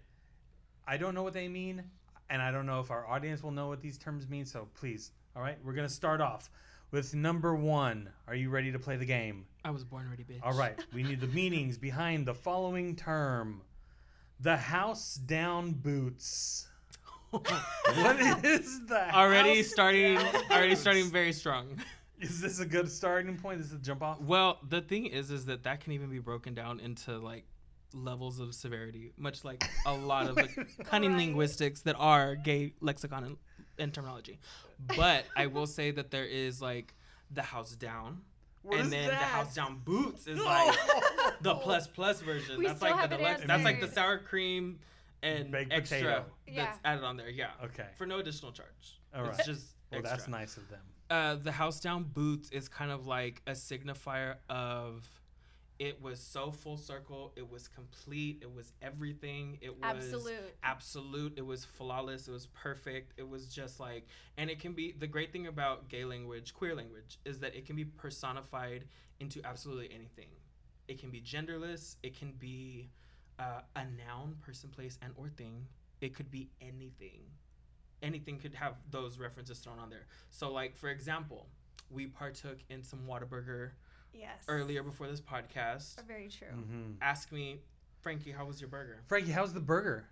I 0.87 0.97
don't 0.97 1.15
know 1.15 1.23
what 1.23 1.33
they 1.35 1.49
mean, 1.49 1.85
and 2.29 2.43
I 2.43 2.51
don't 2.51 2.67
know 2.67 2.81
if 2.81 2.91
our 2.91 3.07
audience 3.07 3.43
will 3.43 3.53
know 3.53 3.69
what 3.69 3.81
these 3.81 3.97
terms 3.99 4.29
mean. 4.29 4.45
So 4.45 4.69
please, 4.75 5.13
all 5.37 5.43
right, 5.43 5.59
we're 5.65 5.75
gonna 5.75 5.89
start 5.89 6.21
off 6.21 6.51
with 6.91 7.15
number 7.15 7.55
one. 7.55 8.11
Are 8.27 8.35
you 8.35 8.51
ready 8.51 8.73
to 8.73 8.79
play 8.79 8.97
the 8.97 9.05
game? 9.07 9.47
I 9.65 9.71
was 9.71 9.85
born 9.85 10.09
ready, 10.09 10.25
bitch. 10.25 10.41
All 10.43 10.55
right, 10.55 10.79
we 10.93 11.03
need 11.03 11.21
the 11.21 11.27
meanings 11.29 11.77
behind 11.79 12.27
the 12.27 12.35
following 12.35 12.97
term: 12.97 13.63
the 14.41 14.57
house 14.57 15.15
down 15.15 15.73
boots. 15.73 16.69
what 17.31 18.45
is 18.45 18.87
that? 18.87 19.15
already 19.15 19.59
House 19.59 19.67
starting 19.67 20.17
already 20.51 20.75
starting 20.75 21.11
very 21.11 21.31
strong 21.35 21.79
Is 22.21 22.41
this 22.41 22.59
a 22.59 22.65
good 22.65 22.91
starting 22.91 23.37
point? 23.37 23.59
This 23.59 23.67
is 23.67 23.75
a 23.75 23.79
jump 23.79 24.03
off. 24.03 24.19
well 24.23 24.59
the 24.67 24.81
thing 24.81 25.05
is 25.05 25.31
is 25.31 25.45
that 25.45 25.65
that 25.65 25.81
can 25.81 25.93
even 25.93 26.09
be 26.09 26.21
broken 26.21 26.55
down 26.55 26.81
into 26.81 27.19
like 27.19 27.45
levels 27.93 28.39
of 28.41 28.55
severity 28.55 29.13
much 29.19 29.45
like 29.45 29.63
a 29.85 29.93
lot 29.95 30.27
of 30.27 30.37
like 30.37 30.57
cunning 30.85 31.11
Right. 31.13 31.19
linguistics 31.19 31.83
that 31.83 31.97
are 31.99 32.35
gay 32.35 32.73
lexicon 32.81 33.25
and, 33.25 33.37
and 33.79 33.93
terminology 33.95 34.39
but 34.97 35.25
i 35.37 35.47
will 35.47 35.67
say 35.67 35.91
that 35.91 36.11
there 36.11 36.25
is 36.25 36.61
like 36.63 36.95
the 37.31 37.43
house 37.43 37.73
down 37.77 38.21
What 38.63 38.77
and 38.77 38.85
is 38.87 38.91
then 38.91 39.09
the 39.09 39.15
house 39.15 39.55
down 39.55 39.81
boots 39.85 40.27
is 40.27 40.39
like 40.41 40.77
the 41.43 41.55
plus 41.57 41.87
plus 41.87 42.21
version 42.21 42.59
We 42.59 42.67
that's 42.67 42.79
still 42.79 42.91
like 42.91 42.97
the 42.97 43.03
haven't 43.03 43.19
deluxe 43.19 43.43
that's 43.47 43.65
like 43.65 43.81
the 43.81 43.89
sour 43.89 44.19
cream 44.19 44.79
and 45.23 45.51
Baked 45.51 45.73
extra 45.73 45.99
potato. 45.99 46.25
that's 46.47 46.79
Yeah. 46.85 46.93
added 46.93 47.05
on 47.05 47.17
there 47.17 47.29
yeah 47.31 47.51
Okay. 47.65 47.87
for 47.97 48.07
no 48.07 48.19
additional 48.19 48.53
charge 48.53 49.01
All 49.15 49.27
it's 49.27 49.45
just 49.47 49.75
Well, 49.91 50.01
extra. 50.01 50.17
that's 50.17 50.29
nice 50.29 50.57
of 50.57 50.69
them. 50.71 50.81
uh, 51.11 51.35
the 51.37 51.53
house 51.53 51.81
down 51.81 52.05
boots 52.05 52.51
is 52.51 52.69
kind 52.69 52.91
of 52.91 53.07
like 53.07 53.43
a 53.47 53.53
signifier 53.53 54.37
of 54.49 55.07
it 55.79 56.03
was 56.03 56.19
so 56.21 56.51
full 56.51 56.77
circle. 56.77 57.33
It 57.37 57.49
was 57.49 57.69
complete. 57.69 58.39
It 58.43 58.53
was 58.53 58.73
everything. 58.83 59.59
It 59.61 59.71
was 59.71 59.79
Absolute. 59.83 60.55
absolute. 60.65 61.35
It 61.37 61.47
was 61.47 61.65
flawless. 61.65 62.27
It 62.27 62.33
was 62.33 62.47
perfect. 62.47 63.13
It 63.17 63.29
was 63.29 63.47
just 63.49 63.79
like 63.79 64.07
and 64.37 64.51
it 64.51 64.59
can 64.59 64.73
be 64.73 64.93
the 64.99 65.07
great 65.07 65.33
thing 65.33 65.47
about 65.47 65.89
gay 65.89 66.05
language 66.05 66.53
queer 66.55 66.75
language 66.75 67.19
is 67.25 67.39
that 67.41 67.55
it 67.55 67.65
can 67.67 67.77
be 67.77 67.85
personified 67.85 68.85
into 69.21 69.41
absolutely 69.45 69.91
anything. 69.95 70.29
It 70.89 70.99
can 70.99 71.11
be 71.11 71.21
genderless. 71.21 71.97
It 72.03 72.19
can 72.19 72.33
be 72.33 72.91
uh, 73.39 73.61
a 73.77 73.85
noun 73.85 74.37
person 74.45 74.71
place 74.71 74.99
and 75.03 75.13
or 75.17 75.29
thing. 75.29 75.67
It 76.01 76.15
could 76.15 76.31
be 76.31 76.51
anything. 76.61 77.23
Anything 78.03 78.39
could 78.39 78.55
have 78.55 78.75
those 78.91 79.19
references 79.19 79.59
thrown 79.59 79.79
on 79.79 79.91
there. 79.91 80.07
So 80.31 80.51
like 80.53 80.77
for 80.77 80.89
example 80.89 81.47
we 81.91 82.07
partook 82.07 82.59
in 82.69 82.83
some 82.83 83.01
Whataburger 83.09 83.71
Yes. 84.19 84.45
earlier 84.49 84.83
before 84.83 85.07
this 85.07 85.21
podcast 85.21 86.05
Very 86.07 86.29
true. 86.29 86.49
hmm 86.49 86.93
ask 87.01 87.31
me 87.33 87.61
frankie 88.01 88.33
how 88.33 88.45
was 88.45 88.61
your 88.61 88.69
burger 88.69 89.03
Frankie, 89.07 89.31
how's 89.33 89.53
the 89.53 89.61
burger? 89.61 90.09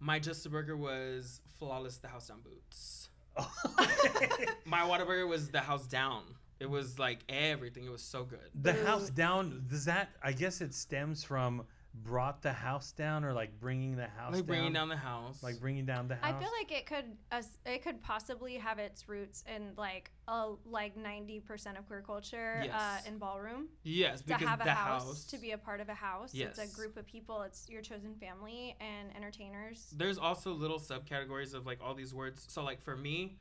my 0.00 0.18
just 0.18 0.44
a 0.46 0.50
burger 0.50 0.76
was 0.76 1.40
flawless 1.58 1.98
the 1.98 2.08
house 2.08 2.28
down 2.28 2.40
boots 2.42 3.08
my 4.64 4.80
Whataburger 4.80 5.28
was 5.28 5.50
the 5.50 5.60
house 5.60 5.86
down 5.86 6.22
it 6.58 6.68
was 6.70 6.98
like 6.98 7.18
everything 7.28 7.84
it 7.84 7.90
was 7.92 8.02
so 8.02 8.24
good 8.24 8.48
the 8.62 8.72
house 8.84 9.10
down. 9.10 9.64
Does 9.68 9.84
that? 9.84 10.08
I 10.22 10.32
guess 10.32 10.60
it 10.62 10.72
stems 10.74 11.22
from 11.22 11.64
brought 12.02 12.42
the 12.42 12.52
house 12.52 12.92
down, 12.92 13.24
or 13.24 13.32
like 13.32 13.58
bringing 13.60 13.96
the 13.96 14.06
house 14.06 14.32
like 14.32 14.40
down. 14.40 14.46
bringing 14.46 14.72
down 14.72 14.88
the 14.88 14.96
house 14.96 15.42
like 15.42 15.60
bringing 15.60 15.84
down 15.84 16.08
the 16.08 16.14
house. 16.16 16.34
I 16.34 16.38
feel 16.40 16.50
like 16.58 16.72
it 16.72 16.86
could 16.86 17.16
us 17.32 17.48
it 17.64 17.82
could 17.82 18.00
possibly 18.02 18.54
have 18.56 18.78
its 18.78 19.08
roots 19.08 19.42
in 19.54 19.72
like 19.76 20.10
a 20.28 20.52
like 20.64 20.96
ninety 20.96 21.40
percent 21.40 21.78
of 21.78 21.86
queer 21.86 22.02
culture 22.06 22.62
Yes. 22.64 22.74
uh, 22.74 23.08
in 23.08 23.18
ballroom. 23.18 23.68
yes 23.82 24.20
To 24.20 24.26
because 24.28 24.46
have 24.48 24.60
a 24.60 24.64
the 24.64 24.70
house, 24.70 25.04
house, 25.04 25.24
to 25.26 25.38
be 25.38 25.52
a 25.52 25.58
part 25.58 25.80
of 25.80 25.88
a 25.88 25.94
house. 25.94 26.32
yes. 26.34 26.58
It's 26.58 26.72
a 26.72 26.76
group 26.76 26.96
of 26.96 27.06
people. 27.06 27.42
It's 27.42 27.68
your 27.68 27.82
chosen 27.82 28.14
family 28.14 28.76
and 28.80 29.14
entertainers. 29.16 29.86
there's 29.96 30.18
also 30.18 30.52
little 30.52 30.78
subcategories 30.78 31.54
of 31.54 31.66
like 31.66 31.78
all 31.82 31.94
these 31.94 32.12
words 32.14 32.44
so 32.48 32.62
like 32.62 32.80
for 32.82 32.96
me 32.96 33.36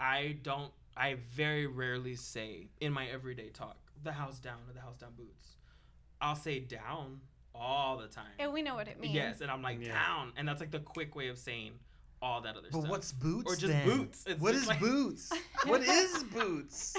i 0.00 0.36
don't 0.42 0.72
i 0.96 1.14
very 1.34 1.66
rarely 1.66 2.14
say 2.14 2.68
in 2.80 2.92
my 2.92 3.06
everyday 3.06 3.48
talk 3.48 3.76
the 4.02 4.12
house 4.12 4.38
down 4.38 4.58
or 4.68 4.72
the 4.72 4.80
house 4.80 4.96
down 4.96 5.10
boots 5.16 5.56
i'll 6.20 6.36
say 6.36 6.58
down 6.60 7.20
all 7.58 7.98
the 7.98 8.06
time 8.08 8.24
And 8.38 8.52
we 8.52 8.62
know 8.62 8.74
what 8.74 8.88
it 8.88 9.00
means. 9.00 9.14
yes 9.14 9.40
and 9.40 9.50
i'm 9.50 9.62
like 9.62 9.78
Yeah. 9.84 9.92
down 9.94 10.32
and 10.36 10.46
that's 10.46 10.60
like 10.60 10.70
the 10.70 10.78
quick 10.80 11.14
way 11.16 11.28
of 11.28 11.38
saying 11.38 11.72
all 12.20 12.40
that 12.42 12.56
other 12.56 12.62
But 12.62 12.70
stuff 12.72 12.82
But 12.82 12.90
what's 12.90 13.12
boots? 13.12 13.52
Or 13.52 13.54
just 13.56 13.72
then? 13.72 13.86
boots. 13.86 14.24
It's 14.26 14.40
What 14.40 14.50
just 14.52 14.62
is 14.64 14.68
like- 14.68 14.80
boots? 14.80 15.32
what 15.66 15.82
is 15.82 16.24
boots? 16.24 16.96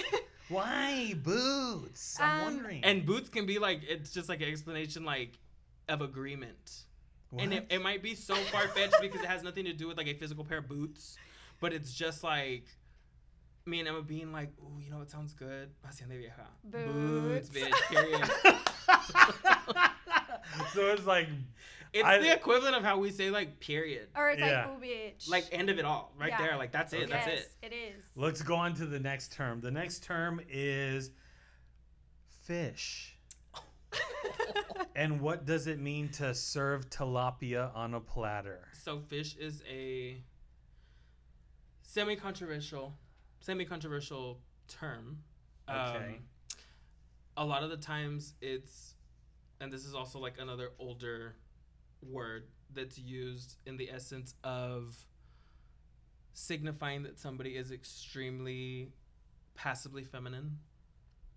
Why 0.48 1.14
boots? 1.22 2.18
I'm 2.22 2.38
Um, 2.40 2.44
wondering. 2.46 2.84
and 2.86 3.06
boots 3.06 3.28
can 3.30 3.46
be 3.46 3.60
like 3.60 3.82
it's 3.88 4.12
just 4.12 4.30
like 4.30 4.42
an 4.42 4.48
explanation 4.50 5.04
like 5.04 5.38
of 5.90 6.02
agreement 6.02 6.84
and 7.38 7.54
it, 7.54 7.68
it 7.70 7.82
might 7.82 8.02
be 8.02 8.16
so 8.16 8.34
far-fetched 8.36 8.96
because 9.02 9.22
it 9.22 9.28
has 9.28 9.44
nothing 9.44 9.66
to 9.66 9.74
do 9.74 9.88
with 9.88 9.98
like 9.98 10.08
a 10.08 10.14
physical 10.16 10.44
pair 10.46 10.60
of 10.60 10.68
boots 10.70 11.18
but 11.60 11.74
it's 11.74 11.94
just 11.94 12.24
like 12.24 12.66
me 13.66 13.80
and 13.80 13.88
Emma 13.90 14.02
being 14.02 14.32
like, 14.32 14.52
ooh, 14.62 14.80
you 14.82 14.90
know 14.90 14.98
what 14.98 15.12
sounds 15.12 15.34
good? 15.34 15.70
Hacienda 15.86 16.16
vieja. 16.16 16.48
Boots. 16.64 17.50
bitch, 17.50 17.72
period. 17.92 18.28
so 20.74 20.88
it's 20.88 21.06
like 21.06 21.28
It's 21.94 22.04
I- 22.06 22.20
the 22.20 22.34
equivalent 22.34 22.76
of 22.76 22.84
how 22.84 22.98
we 23.00 23.12
say 23.12 23.30
like 23.30 23.60
period. 23.60 24.10
Or 24.16 24.30
it's 24.30 24.40
Yeah. 24.40 24.68
like, 24.70 24.82
bitch. 24.82 25.30
Like 25.30 25.46
end 25.52 25.70
of 25.70 25.80
it 25.80 25.86
all. 25.86 26.14
Right 26.20 26.30
Yeah. 26.30 26.38
there. 26.48 26.58
Like 26.58 26.72
that's 26.72 26.94
it. 26.94 27.10
That's 27.10 27.28
yes, 27.28 27.40
it. 27.62 27.72
it 27.72 27.76
is. 27.76 28.06
Let's 28.16 28.42
go 28.42 28.56
on 28.56 28.74
to 28.76 28.86
the 28.86 29.00
next 29.00 29.34
term. 29.34 29.62
The 29.62 29.72
next 29.72 30.04
term 30.04 30.40
is 30.50 31.12
fish. 32.44 33.16
And 34.96 35.22
what 35.22 35.46
does 35.46 35.66
it 35.68 35.80
mean 35.80 36.10
to 36.14 36.34
serve 36.34 36.90
tilapia 36.90 37.74
on 37.74 37.94
a 37.94 38.02
platter? 38.02 38.68
So 38.74 39.00
fish 39.00 39.38
is 39.38 39.64
a 39.70 40.22
semi-controversial, 41.84 42.94
semi-controversial 43.40 44.40
term. 44.68 45.20
Okay. 45.70 45.78
Um, 45.78 46.16
a 47.38 47.46
lot 47.46 47.64
of 47.64 47.70
the 47.70 47.78
times 47.78 48.34
it's, 48.42 48.96
and 49.62 49.72
this 49.72 49.86
is 49.86 49.94
also 49.96 50.20
like 50.20 50.36
another 50.40 50.70
older 50.80 51.36
word 52.02 52.48
that's 52.74 52.98
used 52.98 53.58
in 53.66 53.78
the 53.78 53.90
essence 53.92 54.34
of 54.44 54.96
signifying 56.34 57.04
that 57.04 57.20
somebody 57.20 57.56
is 57.56 57.72
extremely 57.72 58.92
passively 59.56 60.04
feminine. 60.04 60.58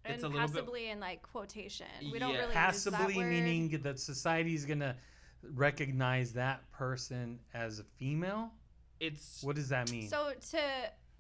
and 0.05 0.15
it's 0.15 0.25
a 0.25 0.29
little 0.29 0.47
bit- 0.49 0.55
passively 0.55 0.89
in 0.91 0.99
like 1.01 1.23
quotation. 1.23 1.87
We 2.13 2.19
don't 2.19 2.33
really 2.35 2.53
Passively 2.53 2.99
use 2.99 3.09
that 3.15 3.17
word. 3.19 3.31
meaning 3.31 3.69
that 3.83 4.01
society's 4.01 4.65
gonna 4.67 4.97
recognize 5.43 6.33
that 6.35 6.69
person 6.73 7.39
as 7.55 7.79
a 7.79 7.85
female. 7.85 8.53
It's 9.01 9.43
What 9.43 9.55
does 9.57 9.69
that 9.69 9.91
mean? 9.93 10.09
So 10.09 10.33
to 10.51 10.61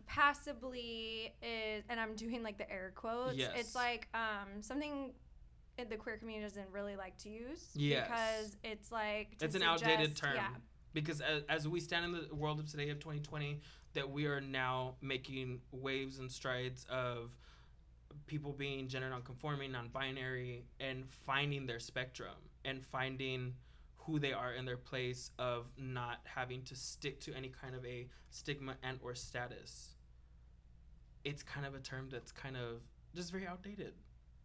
passively 0.07 1.33
is, 1.43 1.85
and 1.89 1.99
I'm 2.01 2.15
doing 2.17 2.43
like 2.43 2.59
the 2.59 2.71
air 2.71 2.93
quotes. 2.95 3.37
Yes. 3.37 3.53
It's 3.57 3.75
like 3.75 4.09
um 4.15 4.63
something 4.63 4.91
in 4.91 5.13
the 5.89 5.97
queer 5.97 6.17
community 6.17 6.45
doesn't 6.47 6.69
really 6.71 6.97
like 6.97 7.17
to 7.19 7.29
use 7.29 7.69
Yes. 7.75 8.07
because 8.09 8.57
it's 8.63 8.93
like 8.93 9.37
it's 9.41 9.55
an 9.55 9.63
outdated 9.63 10.15
term 10.17 10.37
Yeah. 10.37 10.49
because 10.93 11.21
as, 11.21 11.43
as 11.49 11.67
we 11.69 11.81
stand 11.81 12.05
in 12.05 12.13
the 12.13 12.35
world 12.35 12.61
of 12.61 12.71
today 12.71 12.91
of 12.91 12.99
2020 13.01 13.61
that 13.95 14.11
we 14.11 14.27
are 14.27 14.41
now 14.41 14.95
making 15.01 15.61
waves 15.73 16.19
and 16.19 16.31
strides 16.31 16.87
of 16.91 17.37
people 18.27 18.53
being 18.53 18.87
gender 18.89 19.09
nonconforming 19.11 19.73
non-binary 19.73 20.65
and 20.79 21.09
finding 21.11 21.67
their 21.67 21.81
spectrum 21.81 22.35
and 22.65 22.85
finding 22.85 23.55
who 23.97 24.19
they 24.19 24.33
are 24.33 24.53
in 24.55 24.65
their 24.65 24.77
place 24.77 25.31
of 25.39 25.73
not 25.79 26.21
having 26.25 26.63
to 26.63 26.77
stick 26.77 27.21
to 27.21 27.33
any 27.35 27.49
kind 27.49 27.75
of 27.75 27.85
a 27.87 28.07
stigma 28.31 28.77
and 28.83 28.99
or 29.03 29.15
status 29.15 29.95
it's 31.25 31.43
kind 31.43 31.65
of 31.67 31.75
a 31.75 31.79
term 31.81 32.09
that's 32.11 32.33
kind 32.33 32.57
of 32.57 32.83
just 33.15 33.31
very 33.31 33.47
outdated 33.47 33.95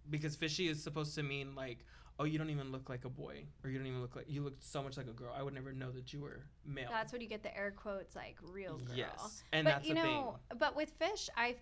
because 0.09 0.35
fishy 0.35 0.67
is 0.67 0.81
supposed 0.81 1.15
to 1.15 1.23
mean 1.23 1.55
like 1.55 1.85
oh 2.19 2.23
you 2.23 2.37
don't 2.37 2.49
even 2.49 2.71
look 2.71 2.89
like 2.89 3.05
a 3.05 3.09
boy 3.09 3.43
or 3.63 3.69
you 3.69 3.77
don't 3.77 3.87
even 3.87 4.01
look 4.01 4.15
like 4.15 4.25
you 4.27 4.41
look 4.41 4.55
so 4.59 4.81
much 4.81 4.97
like 4.97 5.07
a 5.07 5.13
girl 5.13 5.33
i 5.37 5.43
would 5.43 5.53
never 5.53 5.71
know 5.71 5.91
that 5.91 6.11
you 6.13 6.19
were 6.21 6.41
male 6.65 6.87
That's 6.89 7.11
when 7.11 7.21
you 7.21 7.27
get 7.27 7.43
the 7.43 7.55
air 7.55 7.71
quotes 7.71 8.15
like 8.15 8.37
real 8.41 8.77
girl. 8.77 8.95
yes 8.95 9.43
and 9.53 9.65
but 9.65 9.75
that's 9.75 9.87
you 9.87 9.93
know, 9.93 10.37
but 10.57 10.75
with 10.75 10.89
fish, 10.91 11.29
I 11.35 11.55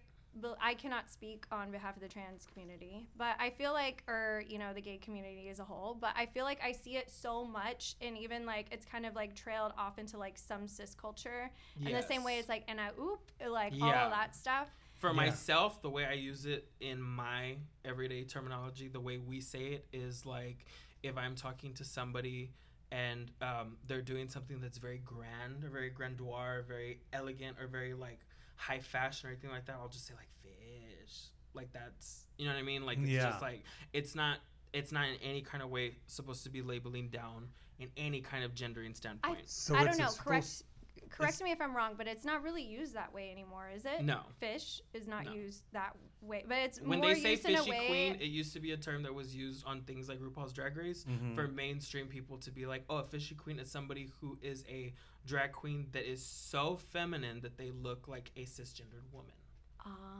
I 0.59 0.73
cannot 0.73 1.09
speak 1.09 1.45
on 1.51 1.71
behalf 1.71 1.95
of 1.95 2.01
the 2.01 2.09
trans 2.09 2.45
community, 2.45 3.07
but 3.17 3.35
I 3.39 3.49
feel 3.49 3.71
like, 3.71 4.03
or 4.07 4.43
you 4.47 4.57
know, 4.59 4.73
the 4.73 4.81
gay 4.81 4.97
community 4.97 5.47
as 5.49 5.59
a 5.59 5.63
whole. 5.63 5.95
But 5.99 6.11
I 6.17 6.25
feel 6.25 6.43
like 6.43 6.59
I 6.63 6.73
see 6.73 6.97
it 6.97 7.09
so 7.09 7.45
much, 7.45 7.95
and 8.01 8.17
even 8.17 8.45
like 8.45 8.67
it's 8.71 8.85
kind 8.85 9.05
of 9.05 9.15
like 9.15 9.33
trailed 9.33 9.71
off 9.77 9.97
into 9.97 10.17
like 10.17 10.37
some 10.37 10.67
cis 10.67 10.93
culture, 10.93 11.49
thing 11.77 11.87
in 11.87 11.95
the 11.95 12.01
same 12.01 12.23
way 12.23 12.33
Yes. 12.33 12.41
it's 12.41 12.49
like 12.49 12.63
and 12.67 12.81
I 12.81 12.89
oop, 12.99 13.31
like 13.47 13.73
all 13.81 13.89
of 13.89 14.11
that 14.11 14.35
stuff. 14.35 14.67
For 15.05 15.15
Yeah. 15.15 15.25
myself 15.29 15.81
the 15.81 15.89
way 15.89 16.05
i 16.05 16.13
use 16.13 16.45
it 16.45 16.67
in 16.79 17.01
my 17.01 17.55
everyday 17.83 18.23
terminology 18.23 18.87
the 18.87 18.99
way 18.99 19.17
we 19.17 19.39
say 19.41 19.59
it 19.73 19.85
is 19.93 20.25
like 20.25 20.65
if 21.03 21.17
i'm 21.17 21.35
talking 21.35 21.73
to 21.75 21.83
somebody 21.83 22.51
and 22.91 23.31
um, 23.41 23.77
they're 23.87 24.01
doing 24.01 24.27
something 24.29 24.61
that's 24.61 24.77
very 24.77 24.99
grand 24.99 25.63
or 25.63 25.69
very 25.69 25.89
grandiose 25.89 26.63
very 26.67 26.99
elegant 27.13 27.57
or 27.59 27.67
very 27.67 27.93
like 27.93 28.19
high 28.55 28.79
fashion 28.79 29.27
or 29.27 29.31
anything 29.33 29.49
like 29.51 29.65
that 29.65 29.75
i'll 29.81 29.89
just 29.89 30.07
say 30.07 30.13
like 30.15 30.29
fish 30.41 31.29
like 31.53 31.71
that's 31.73 32.25
you 32.37 32.45
know 32.45 32.53
what 32.53 32.59
i 32.59 32.63
mean 32.63 32.85
like 32.85 32.97
it's 32.99 33.09
Yeah. 33.09 33.29
just 33.29 33.41
like 33.41 33.63
it's 33.93 34.15
not 34.15 34.37
it's 34.73 34.91
not 34.91 35.07
in 35.07 35.15
any 35.23 35.41
kind 35.41 35.63
of 35.63 35.69
way 35.69 35.95
supposed 36.07 36.43
to 36.43 36.49
be 36.49 36.61
labeling 36.61 37.09
down 37.09 37.47
in 37.79 37.89
any 37.97 38.21
kind 38.21 38.43
of 38.43 38.53
gendering 38.55 38.93
standpoint 38.93 39.49
so 39.49 39.75
I 39.75 39.83
it's 39.85 39.97
don't 39.97 40.05
know. 40.05 40.11
Correct. 40.17 40.63
Correct 41.09 41.41
me 41.43 41.51
if 41.51 41.61
I'm 41.61 41.75
wrong, 41.75 41.93
but 41.97 42.07
it's 42.07 42.25
not 42.25 42.43
really 42.43 42.63
used 42.63 42.93
that 42.95 43.13
way 43.13 43.31
anymore, 43.31 43.69
is 43.75 43.85
it? 43.85 44.03
no 44.03 44.21
Fish 44.39 44.81
is 44.93 45.07
not 45.07 45.25
No. 45.25 45.33
used 45.33 45.63
that 45.73 45.95
way, 46.21 46.43
but 46.47 46.57
it's 46.57 46.79
when 46.81 46.99
more 46.99 47.13
they 47.13 47.19
say 47.21 47.31
used 47.31 47.43
fishy 47.43 47.69
way. 47.69 47.87
queen, 47.87 48.15
it 48.15 48.25
used 48.25 48.53
to 48.53 48.59
be 48.59 48.71
a 48.71 48.77
term 48.77 49.03
that 49.03 49.13
was 49.13 49.35
used 49.35 49.65
on 49.65 49.81
things 49.83 50.07
like 50.09 50.19
RuPaul's 50.19 50.53
Drag 50.53 50.75
Race 50.75 51.03
Mhm. 51.05 51.35
for 51.35 51.47
mainstream 51.47 52.07
people 52.07 52.37
to 52.39 52.51
be 52.51 52.65
like, 52.65 52.83
oh, 52.89 52.97
a 52.97 53.03
fishy 53.03 53.35
queen 53.35 53.59
is 53.59 53.69
somebody 53.71 54.11
who 54.19 54.37
is 54.41 54.63
a 54.67 54.93
drag 55.25 55.51
queen 55.51 55.87
that 55.91 56.09
is 56.09 56.23
so 56.25 56.75
feminine 56.75 57.41
that 57.41 57.57
they 57.57 57.71
look 57.71 58.07
like 58.07 58.31
a 58.35 58.45
cisgendered 58.45 59.09
woman. 59.11 59.33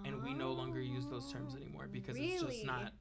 And 0.04 0.22
we 0.24 0.34
no 0.36 0.52
longer 0.54 0.80
use 0.80 1.08
those 1.08 1.32
terms 1.32 1.56
anymore 1.56 1.88
because 1.88 2.16
it's 2.18 2.42
just 2.42 2.66
not. 2.66 2.94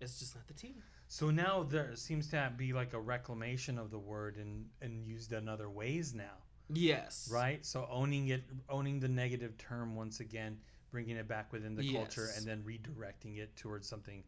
It's 0.00 0.18
just 0.18 0.34
not 0.36 0.46
the 0.48 0.54
tea. 0.54 0.76
So 1.08 1.30
now 1.30 1.62
there 1.64 1.94
seems 1.96 2.28
to 2.30 2.52
be 2.56 2.72
like 2.72 2.92
a 2.92 3.00
reclamation 3.00 3.78
of 3.78 3.90
the 3.90 3.98
word 3.98 4.36
and 4.36 4.70
and 4.80 5.04
used 5.04 5.32
in 5.32 5.48
other 5.48 5.68
ways 5.68 6.14
now, 6.14 6.38
Yes. 6.74 7.28
right? 7.32 7.64
So 7.64 7.86
owning 7.90 8.28
it, 8.28 8.42
owning 8.68 9.00
the 9.00 9.08
negative 9.08 9.56
term 9.58 9.94
once 9.94 10.20
again, 10.20 10.58
bringing 10.90 11.16
it 11.16 11.28
back 11.28 11.52
within 11.52 11.74
the 11.74 11.92
culture, 11.92 12.28
and 12.36 12.46
then 12.46 12.62
redirecting 12.62 13.38
it 13.38 13.54
towards 13.56 13.88
something 13.88 14.22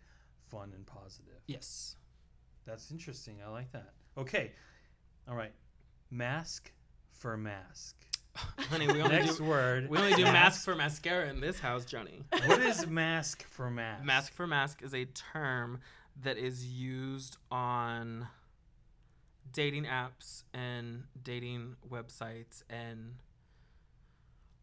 fun 0.51 0.73
and 0.75 0.87
positive. 0.87 1.41
Yes. 1.47 1.97
That's 2.67 2.91
interesting. 2.91 3.37
I 3.47 3.51
like 3.51 3.71
that. 3.73 3.93
Okay, 4.17 4.53
all 5.29 5.35
right. 5.35 5.53
Mask 6.11 6.73
for 7.11 7.37
mask. 7.37 7.97
Honey, 8.37 8.87
we 8.89 9.01
only 9.03 9.17
Next 9.17 9.37
do 9.39 9.45
word. 9.45 9.89
we 9.89 9.99
only 9.99 10.15
do 10.15 10.25
mask 10.25 10.65
for 10.65 10.75
mascara 10.75 11.29
in 11.29 11.41
this 11.41 11.59
house, 11.61 11.85
Johnny. 11.85 12.23
what 12.47 12.61
is 12.61 12.87
mask 12.87 13.45
for 13.45 13.71
mask? 13.71 14.05
Mask 14.05 14.33
for 14.33 14.47
mask 14.47 14.83
is 14.83 14.95
a 14.95 15.05
term 15.07 15.81
that 16.23 16.37
is 16.39 16.65
used 16.67 17.37
on 17.51 18.27
dating 19.55 19.85
apps 19.85 20.43
and 20.53 21.05
dating 21.23 21.77
websites 21.91 22.63
and 22.69 23.15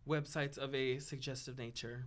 websites 0.08 0.58
of 0.58 0.76
a 0.76 1.00
suggestive 1.00 1.58
nature 1.58 2.06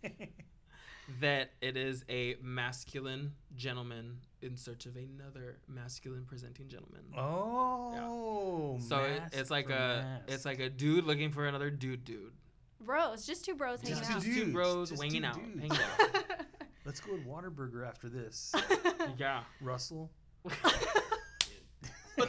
that 1.20 1.50
it 1.60 1.76
is 1.76 2.04
a 2.08 2.36
masculine 2.42 3.32
gentleman 3.56 4.18
in 4.42 4.56
search 4.56 4.86
of 4.86 4.96
another 4.96 5.58
masculine 5.66 6.24
presenting 6.24 6.68
gentleman. 6.68 7.00
oh, 7.16 8.78
so 8.88 8.98
it, 9.02 9.22
it's 9.32 9.50
like 9.50 9.66
a 9.66 10.04
mask. 10.04 10.22
it's 10.28 10.44
like 10.44 10.60
a 10.60 10.68
dude 10.70 11.04
looking 11.04 11.32
for 11.32 11.46
another 11.46 11.70
dude 11.70 12.04
dude. 12.04 12.32
bros, 12.80 13.26
just 13.26 13.44
two 13.44 13.54
bros 13.54 13.80
hanging 13.80 13.98
Just 13.98 14.10
out. 14.10 14.22
two 14.22 14.28
Two 14.34 14.40
dudes, 14.40 14.52
bros 14.52 14.88
just 14.90 15.00
wanging 15.00 15.22
two 15.22 15.26
out, 15.28 15.34
dudes. 15.36 15.60
hanging 15.60 15.78
out. 16.16 16.24
Let's 16.84 17.00
go 17.00 17.16
to 17.16 17.22
Whataburger 17.22 17.86
after 17.86 18.08
this. 18.08 18.52
yeah. 19.18 19.42
Russell, 19.60 20.10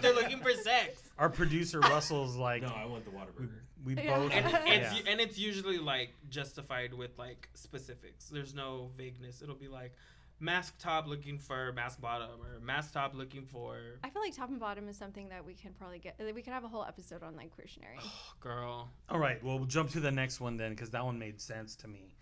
But 0.02 0.16
they're 0.16 0.24
looking 0.24 0.40
for 0.40 0.52
sex. 0.54 1.02
our 1.18 1.30
producer 1.30 1.80
Russell's 1.80 2.36
like, 2.36 2.62
No, 2.64 2.70
I 2.70 2.86
want 2.86 3.06
the 3.06 3.12
water 3.12 3.32
Whataburger. 3.40 3.50
we 3.86 3.96
Yeah. 3.96 4.18
both. 4.18 4.32
and 4.32 4.46
it's 4.68 4.94
yeah. 4.94 5.12
and 5.12 5.20
it's 5.22 5.38
usually 5.38 5.78
like 5.78 6.14
justified 6.30 6.94
with 6.94 7.18
like 7.18 7.50
specifics. 7.54 8.26
There's 8.30 8.54
no 8.54 8.92
vagueness. 8.98 9.42
It'll 9.42 9.56
be 9.56 9.68
like 9.68 9.94
mask 10.40 10.76
top 10.80 11.08
looking 11.08 11.38
for 11.38 11.72
mask 11.74 12.02
bottom 12.02 12.30
or 12.42 12.60
mask 12.66 12.94
top 12.94 13.14
looking 13.14 13.46
for 13.46 13.78
I 14.04 14.10
feel 14.10 14.24
like 14.24 14.36
top 14.36 14.50
and 14.50 14.60
bottom 14.60 14.88
is 14.90 14.98
something 14.98 15.30
that 15.30 15.46
we 15.46 15.54
can 15.54 15.74
probably 15.74 16.00
get. 16.00 16.20
We 16.34 16.42
can 16.42 16.54
have 16.54 16.64
a 16.64 16.68
whole 16.68 16.84
episode 16.84 17.22
on 17.24 17.36
like 17.36 17.52
queertionary. 17.56 18.00
Oh, 18.00 18.34
girl. 18.40 18.90
All 19.10 19.20
right, 19.20 19.44
well, 19.44 19.58
we'll 19.58 19.68
jump 19.68 19.92
to 19.92 20.00
the 20.00 20.12
next 20.12 20.40
one 20.42 20.58
then, 20.58 20.72
because 20.72 20.90
that 20.92 21.06
one 21.06 21.20
made 21.20 21.40
sense 21.40 21.76
to 21.78 21.88
me. 21.88 22.16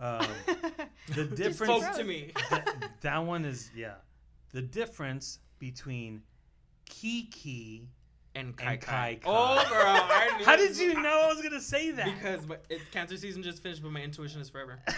Um, 0.00 0.26
the 1.14 1.24
difference. 1.36 1.82
Spoke 1.82 1.96
to 1.96 2.04
me. 2.04 2.32
that, 2.50 2.90
that 3.00 3.18
one 3.24 3.44
is 3.44 3.70
yeah. 3.76 3.94
The 4.52 4.62
difference 4.62 5.40
between 5.58 6.22
Kiki. 6.86 7.88
And 8.36 8.56
Kai 8.56 8.72
And 8.72 8.80
Kai. 8.80 8.86
Kai 8.86 9.18
Kai. 9.22 9.30
Oh 9.30 9.64
girl, 9.70 9.84
I 9.86 10.36
knew 10.38 10.44
How 10.46 10.56
did 10.56 10.70
was- 10.70 10.80
you 10.80 11.00
know 11.00 11.20
I 11.24 11.32
was 11.32 11.40
gonna 11.40 11.60
say 11.60 11.92
that? 11.92 12.06
Because 12.06 12.44
but 12.44 12.64
it, 12.68 12.80
cancer 12.90 13.16
season 13.16 13.44
just 13.44 13.62
finished, 13.62 13.80
but 13.82 13.92
my 13.92 14.00
intuition 14.00 14.40
is 14.40 14.50
forever. 14.50 14.80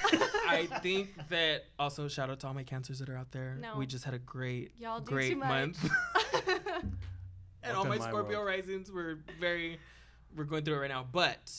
I 0.48 0.66
think 0.82 1.10
that 1.28 1.64
also 1.78 2.08
shout 2.08 2.30
out 2.30 2.40
to 2.40 2.46
all 2.46 2.54
my 2.54 2.62
cancers 2.62 2.98
that 3.00 3.10
are 3.10 3.16
out 3.16 3.32
there. 3.32 3.58
No. 3.60 3.76
We 3.76 3.84
just 3.86 4.04
had 4.04 4.14
a 4.14 4.18
great, 4.18 4.72
Y'all 4.78 5.00
great 5.00 5.36
month. 5.36 5.78
and 7.62 7.76
all 7.76 7.84
my 7.84 7.98
my 7.98 8.08
Scorpio 8.08 8.38
world. 8.38 8.46
risings 8.46 8.90
were 8.90 9.18
very 9.38 9.78
we're 10.34 10.44
going 10.44 10.64
through 10.64 10.76
it 10.76 10.78
right 10.78 10.90
now. 10.90 11.06
But 11.10 11.52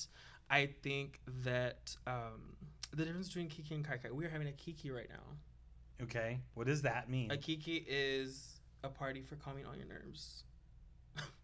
I 0.49 0.69
think 0.82 1.19
that 1.43 1.95
um, 2.07 2.55
the 2.91 3.05
difference 3.05 3.28
between 3.28 3.49
Kiki 3.49 3.75
and 3.75 3.86
Kai 3.86 3.97
Kai, 3.97 4.11
we 4.11 4.25
are 4.25 4.30
having 4.30 4.47
a 4.47 4.51
Kiki 4.53 4.89
right 4.89 5.09
now. 5.09 6.03
okay, 6.05 6.39
what 6.55 6.65
does 6.67 6.82
that 6.84 7.07
mean? 7.09 7.30
A 7.32 7.38
Kiki 7.38 7.86
is 7.88 8.57
a 8.84 8.89
party 8.89 9.21
for 9.21 9.36
calming 9.36 9.65
all 9.65 9.75
your 9.75 9.88
nerves. 9.88 10.43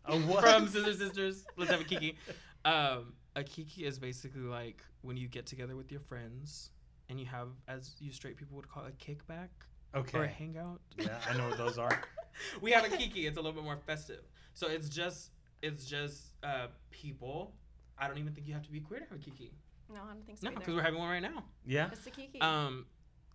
A 0.06 0.18
what? 0.20 0.42
From 0.44 0.68
Scissor 0.68 0.94
Sisters. 0.94 1.46
Let's 1.58 1.72
have 1.72 1.82
a 1.82 1.86
Kiki. 1.86 2.18
Um, 2.66 3.14
a 3.36 3.44
Kiki 3.44 3.86
is 3.86 4.00
basically 4.00 4.42
like 4.42 4.82
when 5.02 5.18
you 5.18 5.28
get 5.28 5.46
together 5.46 5.76
with 5.76 5.92
your 5.92 6.02
friends 6.02 6.70
and 7.10 7.20
you 7.20 7.26
have, 7.26 7.50
as 7.68 7.96
you 8.00 8.12
straight 8.12 8.38
people 8.38 8.56
would 8.56 8.70
call 8.70 8.86
it, 8.86 8.94
a 9.00 9.12
kickback 9.12 9.50
Okay. 9.96 10.18
or 10.18 10.24
a 10.24 10.28
hangout. 10.28 10.80
Yeah, 10.98 11.18
I 11.30 11.38
know 11.38 11.50
what 11.50 11.58
those 11.58 11.78
are. 11.78 12.02
we 12.62 12.72
have 12.72 12.86
a 12.86 12.90
Kiki. 12.90 13.28
It's 13.28 13.38
a 13.38 13.42
little 13.42 13.54
bit 13.54 13.64
more 13.64 13.78
festive. 13.86 14.22
So 14.54 14.68
it's 14.68 14.90
just 14.90 15.32
it's 15.62 15.86
just 15.86 16.34
uh, 16.44 16.68
people. 16.92 17.54
I 17.98 18.08
don't 18.08 18.18
even 18.18 18.34
think 18.34 18.48
you 18.48 18.54
have 18.54 18.64
to 18.64 18.72
be 18.72 18.80
queer 18.80 19.00
to 19.00 19.06
have 19.06 19.18
a 19.20 19.22
Kiki. 19.22 19.52
No, 19.94 20.00
I 20.04 20.14
don't 20.14 20.26
think 20.26 20.40
so. 20.40 20.50
No, 20.50 20.56
because 20.56 20.74
we're 20.74 20.82
having 20.82 21.00
one 21.00 21.10
right 21.10 21.22
now. 21.22 21.44
Yeah, 21.66 21.90
It's 21.92 22.08
a 22.08 22.10
kiki. 22.10 22.42
Um, 22.42 22.86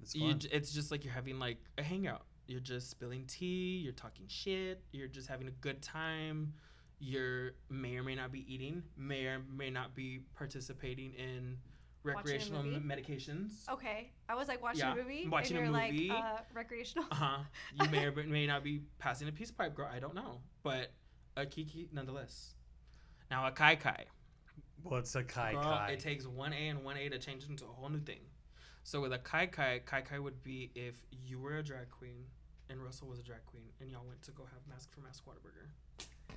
it's 0.03 0.15
you, 0.15 0.31
fun. 0.31 0.39
j- 0.41 0.49
it's 0.51 0.73
just 0.73 0.91
like 0.91 1.05
you're 1.05 1.13
having 1.15 1.39
like 1.39 1.59
a 1.77 1.83
hangout. 1.83 2.23
You're 2.49 2.61
just 2.61 2.91
spilling 2.91 3.25
tea. 3.27 3.79
You're 3.85 3.93
talking 3.93 4.27
shit. 4.27 4.83
You're 4.91 5.07
just 5.07 5.29
having 5.29 5.49
a 5.49 5.53
good 5.53 5.83
time. 5.83 6.55
You're 6.99 7.53
may 7.69 7.97
or 7.97 8.03
may 8.03 8.15
not 8.15 8.33
be 8.33 8.53
eating. 8.53 8.83
May 8.97 9.27
or 9.27 9.43
may 9.55 9.71
not 9.71 9.95
be 9.95 10.21
participating 10.35 11.13
in 11.13 11.59
recreational 12.03 12.63
movie? 12.63 12.81
medications. 12.81 13.69
okay, 13.71 14.11
I 14.31 14.35
was 14.35 14.49
like 14.49 14.63
watching 14.63 14.81
Yeah, 14.81 14.93
a 14.95 14.97
movie. 14.97 15.29
watching 15.29 15.59
a 15.59 15.61
and 15.61 15.71
you're 15.73 15.83
movie. 15.83 16.09
like 16.09 16.25
uh, 16.25 16.39
recreational. 16.55 17.07
Uh 17.11 17.15
huh. 17.15 17.39
You 17.81 17.91
may 17.91 18.07
or 18.07 18.13
may 18.27 18.47
not 18.47 18.65
be 18.65 18.81
passing 18.99 19.29
a 19.29 19.33
peace 19.33 19.51
pipe, 19.51 19.75
girl. 19.75 19.89
I 19.93 19.99
don't 20.01 20.15
know, 20.15 20.41
but 20.63 20.91
a 21.37 21.45
kiki 21.45 21.89
nonetheless. 21.93 22.55
Now 23.31 23.47
a 23.47 23.51
kai 23.51 23.77
kai. 23.77 24.07
What's 24.83 25.15
a 25.17 25.23
kai 25.23 25.53
Girl, 25.53 25.63
kai? 25.63 25.91
it 25.93 26.01
takes 26.01 26.27
one 26.27 26.53
A 26.55 26.69
and 26.69 26.83
one 26.83 26.97
A 26.97 27.09
to 27.11 27.19
change 27.19 27.45
it 27.45 27.51
into 27.51 27.65
a 27.65 27.69
whole 27.69 27.91
new 27.91 28.01
thing. 28.01 28.21
So 28.85 29.03
with 29.03 29.13
a 29.13 29.19
kai 29.19 29.47
kai, 29.47 29.81
kai 29.85 30.01
kai 30.01 30.19
would 30.19 30.43
be 30.43 30.71
if 30.75 30.95
you 31.11 31.39
were 31.39 31.59
a 31.59 31.63
drag 31.63 31.91
queen 31.91 32.25
and 32.71 32.83
Russell 32.83 33.09
was 33.09 33.19
a 33.19 33.23
drag 33.23 33.45
queen 33.47 33.65
and 33.81 33.91
y'all 33.91 34.05
went 34.07 34.23
to 34.23 34.31
go 34.33 34.45
have 34.45 34.61
mask 34.69 34.93
for 34.95 35.01
mask 35.01 35.25
Whataburger. 35.25 36.37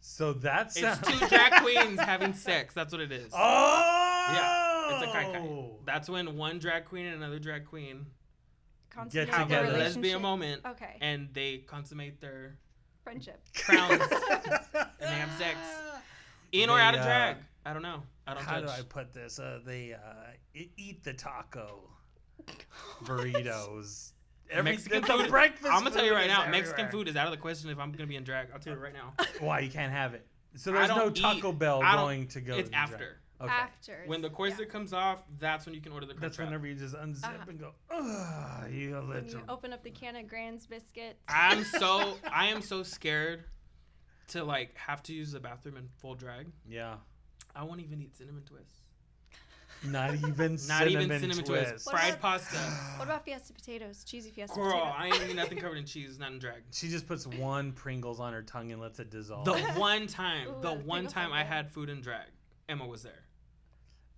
so 0.00 0.32
that's 0.32 0.76
It's 0.76 0.98
two 1.00 1.26
drag 1.28 1.62
queens 1.62 2.00
having 2.00 2.34
sex. 2.34 2.74
That's 2.74 2.92
what 2.92 3.00
it 3.02 3.12
is. 3.12 3.32
Oh, 3.34 4.32
yeah, 4.32 4.94
It's 4.94 5.08
a 5.08 5.12
kai 5.12 5.24
kai. 5.32 5.48
That's 5.84 6.08
when 6.08 6.36
one 6.36 6.58
drag 6.58 6.84
queen 6.84 7.06
and 7.06 7.16
another 7.16 7.38
drag 7.38 7.64
queen 7.66 8.06
Consummate 8.90 9.28
Get 9.28 9.34
have 9.36 9.48
together. 9.48 9.74
a 9.74 9.78
lesbian 9.78 10.20
moment 10.22 10.62
Okay, 10.66 10.96
and 11.00 11.28
they 11.32 11.58
consummate 11.58 12.20
their 12.20 12.58
friendship. 13.04 13.40
crowns 13.54 13.92
and 14.02 14.88
they 15.00 15.06
have 15.06 15.30
sex. 15.38 15.56
In 16.52 16.68
or 16.70 16.76
They, 16.78 16.82
out 16.82 16.94
of 16.94 17.00
uh, 17.00 17.04
drag. 17.04 17.36
I 17.64 17.72
don't 17.72 17.82
know. 17.82 18.02
I 18.26 18.34
don't 18.34 18.42
How 18.42 18.60
judge. 18.60 18.66
do 18.66 18.72
I 18.72 18.82
put 18.88 19.12
this? 19.12 19.38
Uh, 19.38 19.60
they 19.64 19.92
uh, 19.94 19.98
e- 20.54 20.70
eat 20.76 21.04
the 21.04 21.12
taco, 21.12 21.88
burritos. 23.04 24.12
Every, 24.50 24.72
Mexican 24.72 25.02
food- 25.04 25.28
breakfast. 25.30 25.66
I'm 25.72 25.82
gonna 25.84 25.94
tell 25.94 26.04
you 26.04 26.12
right 26.12 26.26
is 26.28 26.36
now, 26.36 26.48
Mexican 26.50 26.88
food 26.88 27.08
is 27.08 27.16
out 27.16 27.26
of 27.26 27.30
the 27.32 27.36
question 27.38 27.70
if 27.70 27.78
I'm 27.78 27.92
gonna 27.92 28.06
be 28.06 28.16
in 28.16 28.24
drag. 28.24 28.48
I'll 28.52 28.58
tell 28.60 28.74
you 28.74 28.80
right 28.80 28.92
now. 28.92 29.12
Why 29.40 29.60
you 29.60 29.70
can't 29.70 29.92
have 29.92 30.14
it? 30.14 30.26
So 30.56 30.72
there's 30.72 30.88
no 30.88 31.10
Taco 31.10 31.50
eat- 31.52 31.58
Bell 31.58 31.80
going 31.80 32.26
to 32.28 32.40
go. 32.40 32.56
it's 32.56 32.68
in 32.68 32.72
drag. 32.72 32.90
after. 32.92 33.16
Okay. 33.40 33.50
After. 33.52 34.02
When 34.06 34.20
the 34.20 34.28
corset 34.28 34.68
comes 34.68 34.92
off, 34.92 35.22
that's 35.38 35.64
when 35.64 35.74
you 35.74 35.80
can 35.80 35.92
order 35.92 36.04
the 36.04 36.12
That's 36.12 36.36
crunch 36.36 36.38
wrap. 36.40 36.48
whenever 36.48 36.66
you 36.66 36.74
just 36.74 36.94
unzip 36.94 37.24
Uh-huh. 37.24 37.44
and 37.48 37.58
go. 37.58 37.72
Ugh, 37.90 38.70
you 38.70 38.94
When 38.96 39.08
little. 39.08 39.30
you 39.40 39.44
open 39.48 39.72
up 39.72 39.82
the 39.82 39.90
can 39.90 40.14
of 40.16 40.26
Grand's 40.28 40.66
biscuits. 40.66 41.24
I'm 41.28 41.64
so 41.78 42.18
I 42.30 42.46
am 42.48 42.60
so 42.60 42.82
scared 42.82 43.44
to 44.28 44.44
like 44.44 44.76
have 44.76 45.02
to 45.04 45.14
use 45.14 45.32
the 45.32 45.40
bathroom 45.40 45.76
in 45.78 45.88
full 45.98 46.14
drag. 46.16 46.48
Yeah. 46.68 46.96
I 47.56 47.62
won't 47.64 47.80
even 47.80 48.02
eat 48.02 48.14
cinnamon 48.16 48.42
twists. 48.42 48.79
Not 49.84 50.14
even 50.14 50.26
Not 50.52 50.60
cinnamon, 50.60 51.02
even 51.02 51.20
cinnamon 51.20 51.44
twist. 51.44 51.70
twists. 51.70 51.90
Fried 51.90 52.10
about- 52.14 52.20
pasta. 52.20 52.56
What 52.98 53.04
about 53.06 53.24
Fiesta 53.24 53.52
potatoes? 53.52 54.04
Cheesy 54.04 54.30
Fiesta 54.30 54.54
Girl, 54.56 54.72
potatoes. 54.72 54.94
I 54.96 55.06
ain't 55.06 55.22
eating 55.22 55.36
nothing 55.42 55.58
covered 55.58 55.78
in 55.78 55.86
cheese, 55.86 56.18
not 56.18 56.32
in 56.32 56.38
drag. 56.38 56.62
She 56.72 56.88
just 56.88 57.06
puts 57.08 57.26
one 57.26 57.72
Pringles 57.72 58.20
on 58.20 58.32
her 58.32 58.42
tongue 58.42 58.72
and 58.72 58.80
lets 58.80 58.98
it 59.00 59.10
dissolve. 59.10 59.44
The 59.46 59.58
one 59.76 60.06
time, 60.06 60.48
Ooh, 60.48 60.54
the 60.60 60.70
the 60.70 60.74
one 60.74 60.84
Pringles 61.04 61.12
time 61.14 61.32
I 61.32 61.44
had 61.44 61.70
food 61.70 61.88
in 61.88 62.00
drag, 62.00 62.28
Emma 62.68 62.86
was 62.86 63.02
there. 63.02 63.24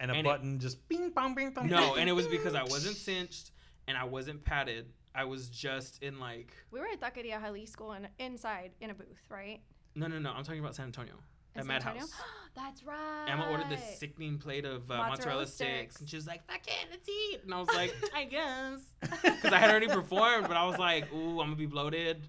and 0.00 0.10
a 0.10 0.14
and 0.14 0.26
it- 0.26 0.30
button 0.30 0.58
just 0.58 0.86
bing 0.88 1.10
bong 1.10 1.34
bing 1.34 1.50
bong. 1.52 1.68
No, 1.68 1.94
and 1.94 2.08
it 2.08 2.12
was 2.12 2.26
because 2.26 2.54
I 2.54 2.62
wasn't 2.64 2.96
cinched 2.96 3.52
and 3.86 3.96
I 3.96 4.04
wasn't 4.04 4.44
padded. 4.44 4.86
I 5.14 5.24
was 5.24 5.48
just 5.50 6.02
in 6.02 6.18
like 6.18 6.52
we 6.70 6.80
were 6.80 6.86
at 6.86 7.00
Taqueria 7.00 7.40
Jalisco 7.40 7.90
and 7.90 8.08
inside 8.18 8.72
in 8.80 8.90
a 8.90 8.94
booth, 8.94 9.20
right? 9.28 9.60
no, 9.94 10.06
no, 10.06 10.18
no. 10.18 10.30
I'm 10.30 10.42
talking 10.42 10.60
about 10.60 10.74
San 10.74 10.86
Antonio 10.86 11.12
In 11.12 11.18
at 11.54 11.64
San 11.64 11.68
Madhouse. 11.68 12.12
That's 12.54 12.84
right. 12.84 13.26
Emma 13.28 13.48
ordered 13.50 13.70
this 13.70 13.98
sickening 13.98 14.36
plate 14.38 14.66
of 14.66 14.90
uh, 14.90 14.96
Mozzarella 14.96 15.08
mozzarella, 15.08 15.46
sticks. 15.46 15.70
sticks. 15.70 16.00
and 16.00 16.10
she 16.10 16.16
was 16.16 16.26
like, 16.26 16.46
"Fuck 16.46 16.66
it, 16.66 16.86
let's 16.90 17.08
eat." 17.08 17.40
And 17.44 17.54
I 17.54 17.58
was 17.60 17.68
like, 17.74 17.94
"I 18.14 18.24
guess," 18.24 18.80
because 19.22 19.52
I 19.52 19.58
had 19.58 19.70
already 19.70 19.88
performed, 19.88 20.48
but 20.48 20.58
I 20.58 20.66
was 20.66 20.78
like, 20.78 21.10
"Ooh, 21.14 21.40
I'm 21.40 21.46
gonna 21.46 21.56
be 21.56 21.64
bloated," 21.64 22.28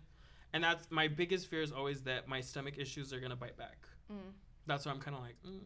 and 0.54 0.64
that's 0.64 0.88
my 0.90 1.10
biggest 1.10 1.50
fear 1.50 1.62
is 1.62 1.74
always 1.74 2.04
that 2.04 2.30
my 2.30 2.40
stomach 2.40 2.76
issues 2.78 3.12
are 3.12 3.20
gonna 3.20 3.36
bite 3.36 3.58
back. 3.58 3.86
Mm. 4.10 4.16
That's 4.66 4.86
why 4.86 4.94
I'm 4.94 5.00
kind 5.00 5.18
of 5.18 5.24
like, 5.24 5.36
mm. 5.46 5.60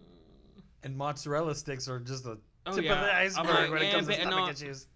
And 0.82 0.98
mozzarella 0.98 1.54
sticks 1.54 1.88
are 1.88 2.00
just 2.00 2.24
the 2.24 2.40
"Oh 2.66 2.74
tip 2.76 2.86
yeah." 2.86 2.94
of 2.94 3.02
the 3.02 3.14
iceberg 3.16 3.46
like, 3.48 3.70
when 3.70 3.82
it 3.84 3.86
"Eh, 3.86 3.92
comes 3.92 4.08
to 4.08 4.14
stomach 4.14 4.32
no." 4.34 4.50
issues. 4.50 4.88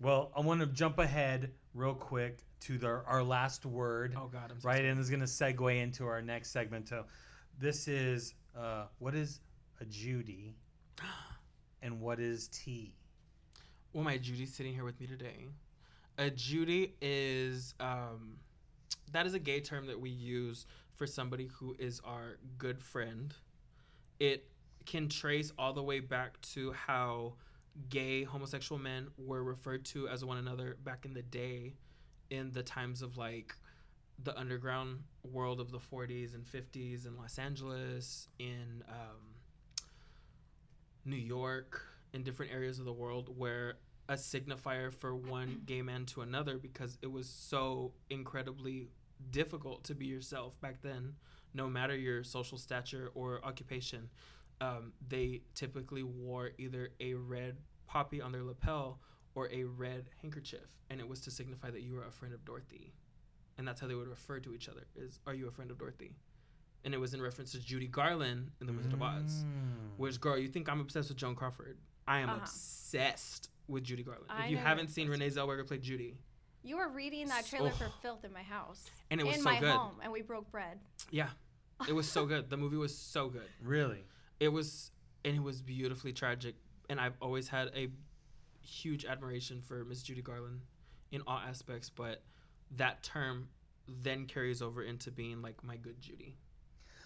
Well, 0.00 0.30
I 0.36 0.40
want 0.40 0.60
to 0.60 0.66
jump 0.66 0.98
ahead 0.98 1.50
real 1.74 1.94
quick 1.94 2.44
to 2.60 2.78
the, 2.78 2.86
our 2.86 3.22
last 3.22 3.64
word. 3.66 4.14
Oh 4.16 4.28
God, 4.28 4.50
I'm 4.50 4.60
so 4.60 4.68
right, 4.68 4.76
sorry. 4.76 4.88
and 4.88 5.00
is 5.00 5.08
going 5.10 5.20
to 5.20 5.26
segue 5.26 5.80
into 5.82 6.06
our 6.06 6.20
next 6.20 6.50
segment. 6.50 6.88
So, 6.88 7.04
this 7.58 7.88
is 7.88 8.34
uh, 8.56 8.84
what 8.98 9.14
is 9.14 9.40
a 9.80 9.84
Judy, 9.84 10.56
and 11.82 12.00
what 12.00 12.20
is 12.20 12.48
tea? 12.48 12.92
Well, 13.92 14.04
my 14.04 14.18
Judy's 14.18 14.54
sitting 14.54 14.74
here 14.74 14.84
with 14.84 15.00
me 15.00 15.06
today. 15.06 15.46
A 16.18 16.30
Judy 16.30 16.94
is 17.00 17.74
um, 17.80 18.38
that 19.12 19.26
is 19.26 19.34
a 19.34 19.38
gay 19.38 19.60
term 19.60 19.86
that 19.86 20.00
we 20.00 20.10
use 20.10 20.66
for 20.94 21.06
somebody 21.06 21.48
who 21.54 21.74
is 21.78 22.00
our 22.04 22.38
good 22.58 22.80
friend. 22.80 23.34
It 24.18 24.46
can 24.86 25.08
trace 25.08 25.52
all 25.58 25.72
the 25.72 25.82
way 25.82 26.00
back 26.00 26.40
to 26.40 26.72
how 26.72 27.34
gay 27.90 28.24
homosexual 28.24 28.80
men 28.80 29.08
were 29.18 29.42
referred 29.42 29.84
to 29.84 30.08
as 30.08 30.24
one 30.24 30.38
another 30.38 30.76
back 30.84 31.04
in 31.04 31.12
the 31.12 31.22
day, 31.22 31.74
in 32.30 32.52
the 32.52 32.62
times 32.62 33.02
of 33.02 33.16
like 33.16 33.54
the 34.22 34.36
underground 34.38 35.00
world 35.24 35.60
of 35.60 35.70
the 35.70 35.78
40s 35.78 36.34
and 36.34 36.44
50s 36.44 37.06
in 37.06 37.16
Los 37.16 37.38
Angeles, 37.38 38.28
in 38.38 38.82
um, 38.88 39.34
New 41.04 41.16
York, 41.16 41.82
in 42.12 42.22
different 42.22 42.52
areas 42.52 42.78
of 42.78 42.84
the 42.84 42.92
world 42.92 43.30
where 43.36 43.74
a 44.08 44.14
signifier 44.14 44.92
for 44.92 45.14
one 45.14 45.62
gay 45.66 45.82
man 45.82 46.06
to 46.06 46.22
another 46.22 46.56
because 46.56 46.98
it 47.02 47.10
was 47.10 47.28
so 47.28 47.92
incredibly 48.10 48.88
difficult 49.30 49.84
to 49.84 49.94
be 49.94 50.06
yourself 50.06 50.60
back 50.60 50.82
then, 50.82 51.14
no 51.54 51.68
matter 51.68 51.96
your 51.96 52.22
social 52.22 52.58
stature 52.58 53.10
or 53.14 53.44
occupation. 53.44 54.08
Um, 54.60 54.92
they 55.06 55.42
typically 55.54 56.02
wore 56.02 56.50
either 56.58 56.90
a 57.00 57.14
red 57.14 57.58
poppy 57.86 58.22
on 58.22 58.32
their 58.32 58.42
lapel 58.42 59.00
or 59.34 59.50
a 59.52 59.64
red 59.64 60.08
handkerchief, 60.22 60.78
and 60.88 60.98
it 60.98 61.06
was 61.06 61.20
to 61.20 61.30
signify 61.30 61.70
that 61.70 61.82
you 61.82 61.94
were 61.94 62.04
a 62.04 62.10
friend 62.10 62.32
of 62.32 62.44
Dorothy, 62.44 62.94
and 63.58 63.66
that's 63.66 63.80
how 63.80 63.86
they 63.86 63.94
would 63.94 64.08
refer 64.08 64.38
to 64.40 64.52
each 64.54 64.68
other: 64.68 64.86
is 64.96 65.18
"Are 65.26 65.34
you 65.34 65.48
a 65.48 65.50
friend 65.50 65.70
of 65.70 65.78
Dorothy?" 65.78 66.12
And 66.84 66.94
it 66.94 66.98
was 66.98 67.14
in 67.14 67.20
reference 67.22 67.52
to 67.52 67.58
Judy 67.60 67.88
Garland 67.88 68.52
in 68.60 68.66
The 68.68 68.72
Wizard 68.72 68.92
of 68.92 69.02
Oz. 69.02 69.44
Mm. 69.44 69.96
Which 69.98 70.20
girl, 70.20 70.38
you 70.38 70.48
think 70.48 70.68
I'm 70.68 70.80
obsessed 70.80 71.08
with 71.08 71.18
Joan 71.18 71.34
Crawford? 71.34 71.78
I 72.06 72.20
am 72.20 72.28
Uh-huh. 72.30 72.38
obsessed 72.42 73.48
with 73.66 73.82
Judy 73.82 74.04
Garland. 74.04 74.26
I 74.28 74.44
if 74.44 74.50
you 74.52 74.56
haven't 74.58 74.88
seen 74.90 75.08
Renee. 75.08 75.30
Zellweger 75.30 75.66
play 75.66 75.78
Judy, 75.78 76.16
You 76.62 76.76
were 76.76 76.88
reading 76.88 77.26
that 77.28 77.46
trailer 77.46 77.70
for 77.70 77.86
Oh. 77.86 77.94
Filth 78.02 78.24
in 78.24 78.32
my 78.32 78.42
house. 78.44 78.88
and 79.10 79.20
it 79.20 79.24
was 79.26 79.36
in 79.36 79.42
so 79.42 79.50
my 79.50 79.58
good. 79.60 79.70
home, 79.70 79.98
and 80.02 80.12
we 80.12 80.22
broke 80.22 80.48
bread. 80.52 80.78
Yeah, 81.10 81.30
it 81.88 81.92
was 81.92 82.08
so 82.08 82.24
good. 82.26 82.50
The 82.50 82.56
movie 82.56 82.76
was 82.76 82.96
so 82.96 83.28
good. 83.28 83.48
Really? 83.60 84.04
It 84.38 84.48
was, 84.48 84.92
and 85.24 85.34
it 85.36 85.42
was 85.42 85.62
beautifully 85.62 86.12
tragic. 86.12 86.54
And 86.88 87.00
I've 87.00 87.16
always 87.20 87.48
had 87.48 87.68
a 87.74 87.90
huge 88.62 89.04
admiration 89.04 89.60
for 89.62 89.84
Miss 89.84 90.02
Judy 90.04 90.22
Garland 90.22 90.60
in 91.10 91.22
all 91.26 91.38
aspects. 91.38 91.90
But 91.90 92.22
that 92.72 93.02
term 93.02 93.48
then 93.88 94.26
carries 94.26 94.62
over 94.62 94.82
into 94.82 95.10
being 95.10 95.42
like 95.42 95.62
my 95.62 95.76
good 95.76 96.00
Judy, 96.00 96.36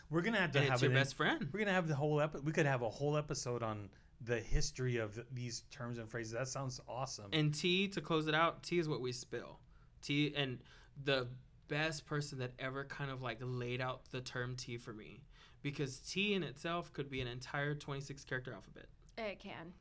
We're 0.09 0.23
gonna 0.23 0.39
have 0.41 0.53
to 0.53 0.59
and 0.59 0.67
have 0.69 0.75
it's 0.77 0.83
your 0.83 0.91
it 0.91 0.95
in- 0.95 1.01
best 1.01 1.15
friend. 1.17 1.49
We're 1.53 1.61
gonna 1.61 1.73
have 1.73 1.89
the 1.89 1.95
whole 1.95 2.21
episode. 2.21 2.45
We 2.47 2.53
could 2.53 2.67
have 2.67 2.83
a 2.83 2.89
whole 2.91 3.17
episode 3.17 3.63
on 3.63 3.91
the 4.23 4.39
history 4.39 4.97
of 4.99 5.19
these 5.33 5.63
terms 5.71 5.99
and 5.99 6.09
phrases. 6.11 6.33
That 6.33 6.49
sounds 6.49 6.81
awesome. 6.89 7.27
And 7.33 7.55
tea 7.55 7.89
to 7.89 8.01
close 8.01 8.27
it 8.27 8.35
out, 8.35 8.63
tea 8.63 8.79
is 8.79 8.89
what 8.89 9.01
we 9.01 9.13
spill. 9.13 9.59
Tea 10.03 10.33
and 10.37 10.59
the 11.05 11.29
best 11.69 12.05
person 12.07 12.39
that 12.39 12.53
ever 12.59 12.85
kind 12.85 13.11
of 13.11 13.23
like 13.23 13.39
laid 13.41 13.81
out 13.81 14.11
the 14.11 14.21
term 14.21 14.57
tea 14.57 14.77
for 14.79 14.93
me. 14.93 15.23
Because 15.63 16.01
tea 16.01 16.35
in 16.35 16.43
itself 16.43 16.93
could 16.95 17.11
be 17.11 17.21
an 17.21 17.29
entire 17.29 17.75
26 17.75 18.25
character 18.25 18.53
alphabet. 18.53 18.87
It 19.19 19.39
can. 19.39 19.73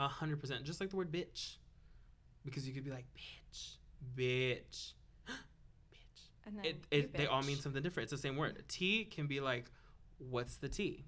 A 0.00 0.08
hundred 0.08 0.40
percent. 0.40 0.64
Just 0.64 0.80
like 0.80 0.90
the 0.90 0.96
word 0.96 1.10
bitch. 1.12 1.56
Because 2.44 2.66
you 2.66 2.74
could 2.74 2.84
be 2.84 2.90
like, 2.90 3.06
bitch, 3.16 3.76
bitch, 4.16 4.58
bitch. 4.60 4.92
And 6.48 6.56
then 6.56 6.64
It, 6.64 6.84
it, 6.90 7.14
they 7.14 7.26
all 7.26 7.42
mean 7.42 7.58
something 7.58 7.82
different. 7.82 8.04
It's 8.10 8.22
the 8.22 8.26
same 8.26 8.36
word. 8.38 8.64
Tea 8.68 9.04
can 9.04 9.26
be 9.26 9.40
like, 9.40 9.66
what's 10.16 10.56
the 10.56 10.68
tea? 10.68 11.04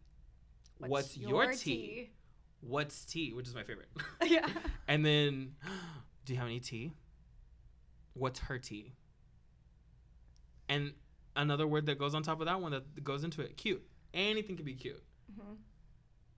What's, 0.76 0.90
What's, 0.90 1.16
your, 1.16 1.52
tea? 1.54 2.10
What's 2.60 3.06
tea? 3.06 3.32
Which 3.32 3.48
is 3.48 3.54
my 3.54 3.62
favorite. 3.62 3.88
yeah. 4.24 4.46
And 4.88 5.06
then, 5.06 5.54
do 6.26 6.32
you 6.34 6.38
have 6.38 6.48
any 6.48 6.60
tea? 6.60 6.92
What's 8.12 8.40
her 8.40 8.58
tea? 8.58 8.92
And 10.68 10.92
another 11.36 11.66
word 11.66 11.86
that 11.86 11.98
goes 11.98 12.14
on 12.14 12.22
top 12.22 12.40
of 12.40 12.46
that 12.46 12.60
one 12.60 12.72
that 12.72 13.02
goes 13.02 13.24
into 13.24 13.40
it, 13.40 13.56
cute. 13.56 13.82
Anything 14.12 14.56
can 14.56 14.64
be 14.64 14.74
cute. 14.74 15.02
hmm 15.34 15.54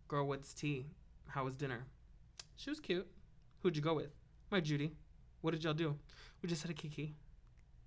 Girl, 0.07 0.29
what's 0.29 0.53
tea? 0.55 0.87
How 1.27 1.45
was 1.45 1.57
dinner? 1.57 1.87
She 2.57 2.71
was 2.71 2.79
cute. 2.79 3.07
Who'd 3.61 3.75
you 3.75 3.83
go 3.83 3.95
with? 3.95 4.11
My 4.51 4.61
Judy. 4.61 4.93
What 5.41 5.53
did 5.53 5.65
y'all 5.65 5.73
do? 5.75 5.97
We 6.43 6.49
just 6.49 6.63
had 6.63 6.71
a 6.71 6.75
kiki. 6.75 7.15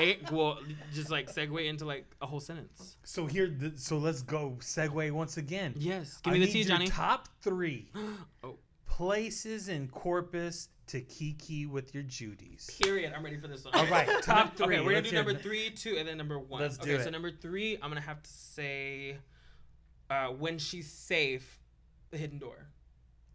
a, 0.01 0.19
well, 0.33 0.59
just 0.95 1.11
like 1.11 1.33
segue 1.33 1.67
into 1.67 1.85
like 1.85 2.07
a 2.21 2.27
whole 2.27 2.41
sentence. 2.41 2.97
So 3.05 3.27
here, 3.27 3.49
th- 3.49 3.77
so 3.77 3.99
let's 3.99 4.23
go 4.23 4.57
segue 4.61 5.11
once 5.13 5.37
again. 5.37 5.75
Yes, 5.77 6.19
give 6.23 6.33
I 6.33 6.35
me 6.35 6.41
the 6.41 6.47
need 6.47 6.53
tea, 6.53 6.65
Johnny. 6.65 6.87
top 6.89 7.29
three 7.43 7.91
Oh. 8.45 8.57
places 8.87 9.69
in 9.69 9.89
Corpus 9.89 10.69
to 10.89 11.01
kiki 11.03 11.67
with 11.67 11.93
your 11.95 12.03
Judies. 12.03 12.71
Period. 12.83 13.13
I'm 13.15 13.23
ready 13.23 13.37
for 13.37 13.47
this 13.49 13.65
one. 13.65 13.75
All 13.75 13.87
right, 13.87 14.09
top 14.23 14.57
three. 14.57 14.77
Okay, 14.77 14.77
we're 14.81 14.85
gonna 14.93 14.97
Let's 14.97 15.11
do 15.11 15.17
number 15.17 15.31
it. 15.33 15.43
three, 15.43 15.71
two, 15.71 15.97
and 15.99 16.09
then 16.09 16.17
number 16.17 16.39
one. 16.39 16.61
Let's 16.63 16.79
do 16.79 16.95
okay, 16.95 17.05
so 17.05 17.11
number 17.11 17.31
three, 17.31 17.77
I'm 17.83 17.91
gonna 17.91 18.01
have 18.01 18.23
to 18.23 18.31
say, 18.31 19.17
uh, 20.11 20.29
when 20.29 20.59
she's 20.59 20.91
safe, 20.91 21.61
the 22.11 22.17
hidden 22.17 22.39
door, 22.39 22.67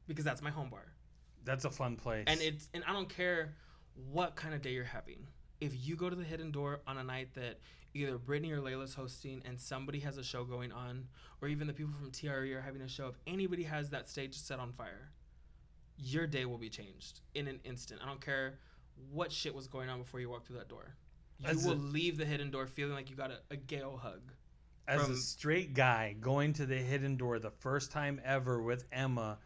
because 0.07 0.25
that's 0.25 0.41
my 0.41 0.49
home 0.49 0.69
bar, 0.69 0.85
That's 1.45 1.65
a 1.65 1.69
fun 1.69 1.95
place. 1.95 2.23
and 2.27 2.41
it's 2.41 2.69
and 2.73 2.83
I 2.87 2.91
don't 2.93 3.07
care 3.09 3.53
what 4.11 4.35
kind 4.35 4.55
of 4.55 4.61
day 4.63 4.71
you're 4.71 4.83
having. 4.83 5.27
If 5.63 5.87
you 5.87 5.95
go 5.95 6.09
to 6.09 6.15
the 6.15 6.25
hidden 6.25 6.51
door 6.51 6.81
on 6.85 6.97
a 6.97 7.03
night 7.03 7.33
that 7.35 7.59
either 7.93 8.17
Brittany 8.17 8.51
or 8.51 8.59
Layla's 8.59 8.93
hosting 8.93 9.41
and 9.45 9.57
somebody 9.59 9.99
has 10.01 10.17
a 10.17 10.23
show 10.23 10.43
going 10.43 10.73
on, 10.73 11.07
or 11.41 11.47
even 11.47 11.67
the 11.67 11.73
people 11.73 11.93
from 11.93 12.11
TRE 12.11 12.53
are 12.53 12.61
having 12.61 12.81
a 12.81 12.87
show, 12.87 13.07
if 13.07 13.15
anybody 13.25 13.63
has 13.63 13.89
that 13.91 14.09
stage 14.09 14.35
set 14.35 14.59
on 14.59 14.73
fire, 14.73 15.11
your 15.97 16.27
day 16.27 16.43
will 16.43 16.57
be 16.57 16.67
changed 16.69 17.21
in 17.33 17.47
an 17.47 17.61
instant. 17.63 18.01
I 18.03 18.07
don't 18.07 18.19
care 18.19 18.59
what 19.09 19.31
shit 19.31 19.55
was 19.55 19.67
going 19.67 19.89
on 19.89 19.99
before 20.01 20.19
you 20.19 20.29
walked 20.29 20.47
through 20.47 20.57
that 20.57 20.67
door. 20.67 20.95
You 21.39 21.47
As 21.47 21.65
will 21.65 21.73
a- 21.73 21.75
leave 21.75 22.17
the 22.17 22.25
hidden 22.25 22.51
door 22.51 22.67
feeling 22.67 22.93
like 22.93 23.09
you 23.09 23.15
got 23.15 23.31
a, 23.31 23.39
a 23.49 23.55
Gale 23.55 23.95
hug. 23.95 24.33
As 24.85 25.07
a 25.09 25.15
straight 25.15 25.73
guy 25.73 26.13
going 26.19 26.51
to 26.53 26.65
the 26.65 26.75
hidden 26.75 27.15
door 27.15 27.39
the 27.39 27.51
first 27.51 27.89
time 27.89 28.19
ever 28.25 28.61
with 28.61 28.83
Emma, 28.91 29.37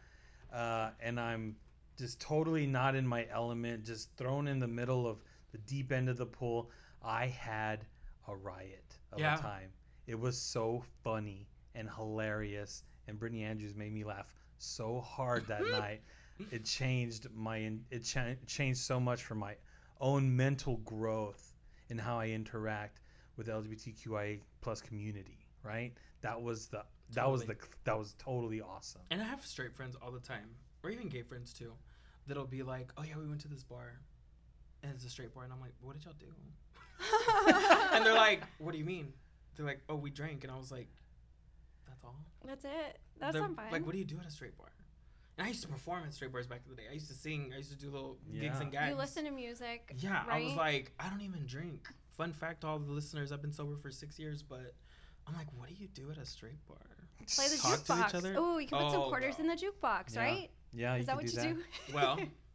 uh, 0.52 0.90
and 0.98 1.20
I'm 1.20 1.54
just 1.96 2.20
totally 2.20 2.66
not 2.66 2.96
in 2.96 3.06
my 3.06 3.24
element, 3.30 3.84
just 3.84 4.10
thrown 4.16 4.48
in 4.48 4.58
the 4.58 4.66
middle 4.66 5.06
of 5.06 5.18
the 5.52 5.58
deep 5.58 5.92
end 5.92 6.08
of 6.08 6.16
the 6.16 6.26
pool, 6.26 6.70
I 7.02 7.26
had 7.26 7.86
a 8.26 8.36
riot 8.36 8.98
of 9.12 9.18
Yeah. 9.20 9.38
a 9.38 9.40
time. 9.40 9.70
It 10.06 10.18
was 10.18 10.40
so 10.40 10.82
funny 11.02 11.48
and 11.74 11.88
hilarious, 11.90 12.82
and 13.06 13.18
Brittany 13.18 13.44
Andrews 13.44 13.74
made 13.74 13.92
me 13.92 14.04
laugh 14.04 14.34
so 14.58 15.00
hard 15.00 15.46
that 15.46 15.62
night. 15.70 16.02
It 16.50 16.64
changed 16.64 17.26
my 17.34 17.72
it 17.90 18.00
cha- 18.04 18.34
changed 18.46 18.80
so 18.80 19.00
much 19.00 19.22
for 19.24 19.34
my 19.34 19.56
own 20.00 20.34
mental 20.36 20.76
growth 20.78 21.54
in 21.88 21.98
how 21.98 22.18
I 22.18 22.28
interact 22.28 23.00
with 23.36 23.46
the 23.46 23.52
LGBTQIA 23.52 24.40
plus 24.60 24.80
community. 24.80 25.46
Right? 25.62 25.92
That 26.20 26.40
was 26.40 26.66
the 26.68 26.84
that 27.12 27.30
was 27.30 27.44
the 27.44 27.56
that 27.84 27.98
was 27.98 28.14
totally 28.18 28.60
awesome. 28.60 29.02
And 29.10 29.20
I 29.20 29.24
have 29.24 29.44
straight 29.44 29.74
friends 29.74 29.96
all 30.00 30.10
the 30.10 30.20
time, 30.20 30.48
or 30.82 30.90
even 30.90 31.08
gay 31.08 31.22
friends 31.22 31.52
too, 31.52 31.72
that'll 32.26 32.46
be 32.46 32.62
like, 32.62 32.92
"Oh 32.96 33.02
yeah, 33.02 33.16
we 33.18 33.26
went 33.26 33.40
to 33.42 33.48
this 33.48 33.64
bar, 33.64 33.98
and 34.82 34.92
it's 34.94 35.04
a 35.04 35.10
straight 35.10 35.34
bar," 35.34 35.44
and 35.44 35.52
I'm 35.52 35.60
like, 35.60 35.72
"What 35.80 35.94
did 35.94 36.04
y'all 36.04 36.14
do?" 36.18 36.26
and 37.92 38.04
they're 38.04 38.14
like, 38.14 38.42
"What 38.58 38.72
do 38.72 38.78
you 38.78 38.84
mean?" 38.84 39.12
They're 39.56 39.66
like, 39.66 39.80
"Oh, 39.88 39.96
we 39.96 40.10
drank," 40.10 40.44
and 40.44 40.52
I 40.52 40.56
was 40.56 40.70
like, 40.72 40.88
"That's 41.86 42.02
all." 42.04 42.16
That's 42.46 42.64
it. 42.64 42.98
That's 43.20 43.36
not 43.36 43.54
fun. 43.56 43.66
Like, 43.72 43.84
what 43.84 43.92
do 43.92 43.98
you 43.98 44.04
do 44.04 44.18
at 44.20 44.26
a 44.26 44.30
straight 44.30 44.56
bar? 44.56 44.68
And 45.36 45.44
I 45.46 45.48
used 45.50 45.62
to 45.62 45.68
perform 45.68 46.02
at 46.04 46.12
straight 46.14 46.32
bars 46.32 46.46
back 46.48 46.62
in 46.68 46.74
the 46.74 46.80
day. 46.82 46.88
I 46.90 46.94
used 46.94 47.08
to 47.08 47.14
sing. 47.14 47.52
I 47.54 47.58
used 47.58 47.70
to 47.70 47.76
do 47.78 47.90
little 47.90 48.18
gigs 48.32 48.58
and 48.60 48.72
gags. 48.72 48.90
you 48.90 48.96
listen 48.96 49.24
to 49.24 49.30
music. 49.30 49.92
Yeah, 49.98 50.24
I 50.28 50.40
was 50.42 50.54
like, 50.54 50.92
I 50.98 51.08
don't 51.08 51.20
even 51.22 51.46
drink. 51.46 51.86
Fun 52.16 52.32
fact, 52.32 52.62
to 52.62 52.66
all 52.66 52.78
the 52.80 52.90
listeners, 52.90 53.30
I've 53.30 53.40
been 53.42 53.52
sober 53.52 53.76
for 53.76 53.90
six 53.92 54.18
years, 54.18 54.42
but 54.42 54.74
I'm 55.28 55.34
like, 55.34 55.46
what 55.56 55.68
do 55.68 55.74
you 55.78 55.86
do 55.88 56.10
at 56.10 56.18
a 56.18 56.26
straight 56.26 56.64
bar? 56.66 56.78
Play 57.36 57.46
the 57.48 57.56
talk 57.58 57.84
to 57.84 57.92
each 57.92 57.98
jukebox. 57.98 58.14
other? 58.16 58.34
Oh, 58.36 58.58
you 58.58 58.66
can 58.66 58.78
put 58.78 58.90
some 58.90 59.02
Oh, 59.02 59.08
quarters 59.08 59.36
no. 59.38 59.44
in 59.44 59.50
the 59.50 59.54
jukebox, 59.56 60.14
Yeah. 60.16 60.20
right? 60.22 60.50
Yeah, 60.72 60.94
you 60.94 61.00
Is 61.00 61.06
that 61.06 61.14
what 61.16 61.26
do 61.26 61.30
you 61.30 61.36
that. 61.38 61.54
do? 61.54 61.62
Well, 61.94 62.18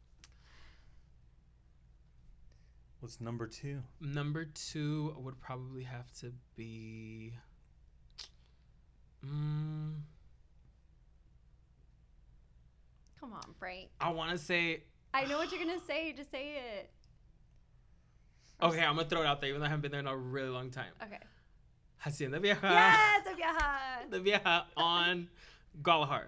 What's 3.03 3.19
number 3.19 3.47
two? 3.47 3.83
number 3.99 4.45
two 4.45 5.13
would 5.17 5.37
probably 5.41 5.83
have 5.83 6.09
to 6.21 6.31
be. 6.55 7.33
Mm, 9.25 9.95
Come 13.19 13.33
on, 13.33 13.41
Bright. 13.59 13.89
I 13.99 14.09
want 14.11 14.31
to 14.31 14.37
say. 14.37 14.83
I 15.13 15.25
know 15.25 15.37
what 15.37 15.51
you're 15.51 15.59
gonna 15.59 15.81
say. 15.85 16.13
Just 16.13 16.31
say 16.31 16.53
it. 16.79 16.89
Okay, 18.61 18.79
I'm 18.79 18.95
gonna 18.95 19.09
throw 19.09 19.19
it 19.19 19.25
out 19.25 19.41
there, 19.41 19.49
even 19.49 19.59
though 19.59 19.65
I 19.65 19.69
haven't 19.69 19.81
been 19.81 19.91
there 19.91 19.99
in 19.99 20.07
a 20.07 20.15
really 20.15 20.47
long 20.47 20.69
time. 20.71 20.93
Okay. 21.03 21.19
Hacienda 21.97 22.39
Vieja. 22.39 22.57
yes, 22.63 23.27
Vieja. 23.35 24.09
The 24.11 24.19
Vieja 24.21 24.65
on 24.77 25.27
Gollihar 25.81 26.27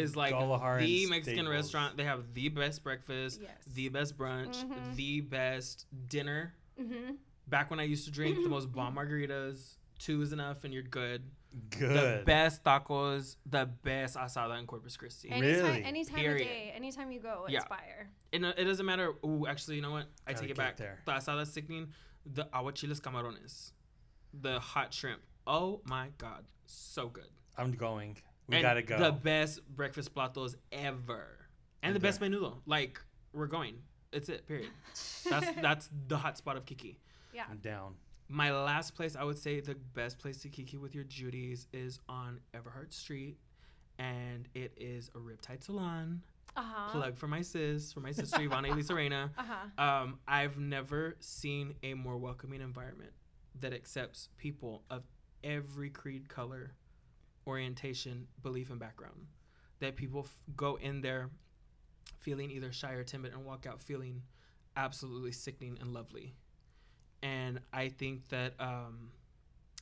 is 0.00 0.16
like 0.16 0.32
Gollihar 0.34 0.78
the 0.80 1.06
Mexican 1.06 1.44
Staples. 1.46 1.48
restaurant. 1.54 1.96
They 1.96 2.04
have 2.04 2.32
the 2.34 2.48
best 2.48 2.82
breakfast, 2.82 3.40
Yes. 3.42 3.50
the 3.74 3.88
best 3.88 4.16
brunch, 4.18 4.56
Mhm. 4.64 4.94
the 4.96 5.20
best 5.20 5.86
dinner. 6.08 6.54
Mm-hmm. 6.80 7.14
Back 7.48 7.70
when 7.70 7.80
I 7.80 7.84
used 7.84 8.04
to 8.06 8.10
drink 8.10 8.42
the 8.42 8.48
most 8.48 8.70
bomb 8.72 8.94
margaritas, 8.96 9.76
two 9.98 10.22
is 10.22 10.32
enough 10.32 10.64
and 10.64 10.72
you're 10.72 10.82
good. 10.82 11.22
Good. 11.70 12.20
The 12.20 12.24
best 12.24 12.62
tacos, 12.62 13.34
the 13.44 13.66
best 13.66 14.16
asada 14.16 14.58
in 14.60 14.66
Corpus 14.66 14.96
Christi. 14.96 15.30
And- 15.30 15.42
Anytime, 15.44 15.64
Really? 15.66 15.84
anytime 15.84 16.14
Period. 16.16 16.42
of 16.42 16.46
day, 16.46 16.72
anytime 16.76 17.10
you 17.10 17.18
go, 17.20 17.44
it's 17.46 17.54
Yeah. 17.54 17.64
fire. 17.66 18.08
And 18.32 18.44
uh, 18.46 18.52
it 18.56 18.64
doesn't 18.64 18.86
matter. 18.86 19.14
Ooh, 19.26 19.46
actually, 19.48 19.74
you 19.76 19.82
know 19.82 19.90
what? 19.90 20.06
I 20.26 20.32
Gotta 20.32 20.42
take 20.42 20.50
it 20.52 20.56
get 20.56 20.56
back. 20.58 20.76
there. 20.76 21.00
The 21.06 21.12
asada 21.12 21.44
sickening. 21.46 21.92
The 22.24 22.44
aguachiles 22.54 23.00
camarones, 23.00 23.72
the 24.32 24.60
hot 24.60 24.94
shrimp. 24.94 25.22
Oh 25.46 25.80
my 25.86 26.10
god, 26.18 26.44
so 26.66 27.08
good. 27.08 27.30
I'm 27.58 27.72
going. 27.72 28.18
We 28.50 28.56
And 28.56 28.62
gotta 28.62 28.82
go. 28.82 28.98
The 28.98 29.12
best 29.12 29.60
breakfast 29.74 30.12
platos 30.14 30.56
ever, 30.72 31.26
and 31.82 31.94
the 31.94 32.00
best 32.00 32.20
the- 32.20 32.26
menudo. 32.26 32.58
Like 32.66 33.00
we're 33.32 33.46
going. 33.46 33.76
It's 34.12 34.28
it. 34.28 34.46
Period. 34.48 34.70
That's 35.28 35.52
that's 35.62 35.88
the 36.08 36.16
hot 36.16 36.36
spot 36.36 36.56
of 36.56 36.66
Kiki. 36.66 36.98
Yeah. 37.32 37.44
I'm 37.50 37.58
down. 37.58 37.94
My 38.28 38.52
last 38.52 38.94
place, 38.94 39.16
I 39.16 39.24
would 39.24 39.38
say 39.38 39.60
the 39.60 39.74
best 39.94 40.18
place 40.18 40.38
to 40.42 40.48
kiki 40.48 40.76
with 40.76 40.94
your 40.94 41.04
Judies 41.04 41.66
is 41.72 41.98
on 42.08 42.40
Everhart 42.54 42.92
Street, 42.92 43.38
and 43.98 44.48
it 44.54 44.72
is 44.76 45.10
a 45.14 45.18
Riptide 45.18 45.62
Salon. 45.64 46.22
Uh 46.56 46.62
huh. 46.64 46.90
Plug 46.92 47.16
for 47.16 47.28
my 47.28 47.42
sis, 47.42 47.92
for 47.92 48.00
my 48.00 48.10
sister 48.12 48.38
Ivana 48.38 48.70
Elisa 48.72 48.94
Reina. 48.94 49.30
Uh 49.38 49.42
huh. 49.76 49.82
Um, 50.02 50.18
I've 50.26 50.58
never 50.58 51.16
seen 51.20 51.74
a 51.84 51.94
more 51.94 52.16
welcoming 52.18 52.60
environment 52.60 53.12
that 53.60 53.72
accepts 53.72 54.28
people 54.38 54.82
of 54.90 55.02
every 55.44 55.90
creed, 55.90 56.28
color, 56.28 56.72
orientation, 57.50 58.26
belief, 58.42 58.70
and 58.70 58.78
background. 58.80 59.26
That 59.80 59.96
people 59.96 60.22
f- 60.24 60.42
go 60.56 60.76
in 60.76 61.00
there 61.00 61.30
feeling 62.18 62.50
either 62.50 62.72
shy 62.72 62.92
or 62.92 63.02
timid 63.04 63.32
and 63.32 63.44
walk 63.44 63.66
out 63.66 63.82
feeling 63.82 64.22
absolutely 64.76 65.32
sickening 65.32 65.78
and 65.80 65.92
lovely. 65.92 66.34
And 67.22 67.60
I 67.72 67.88
think 67.88 68.28
that 68.28 68.54
um, 68.60 69.10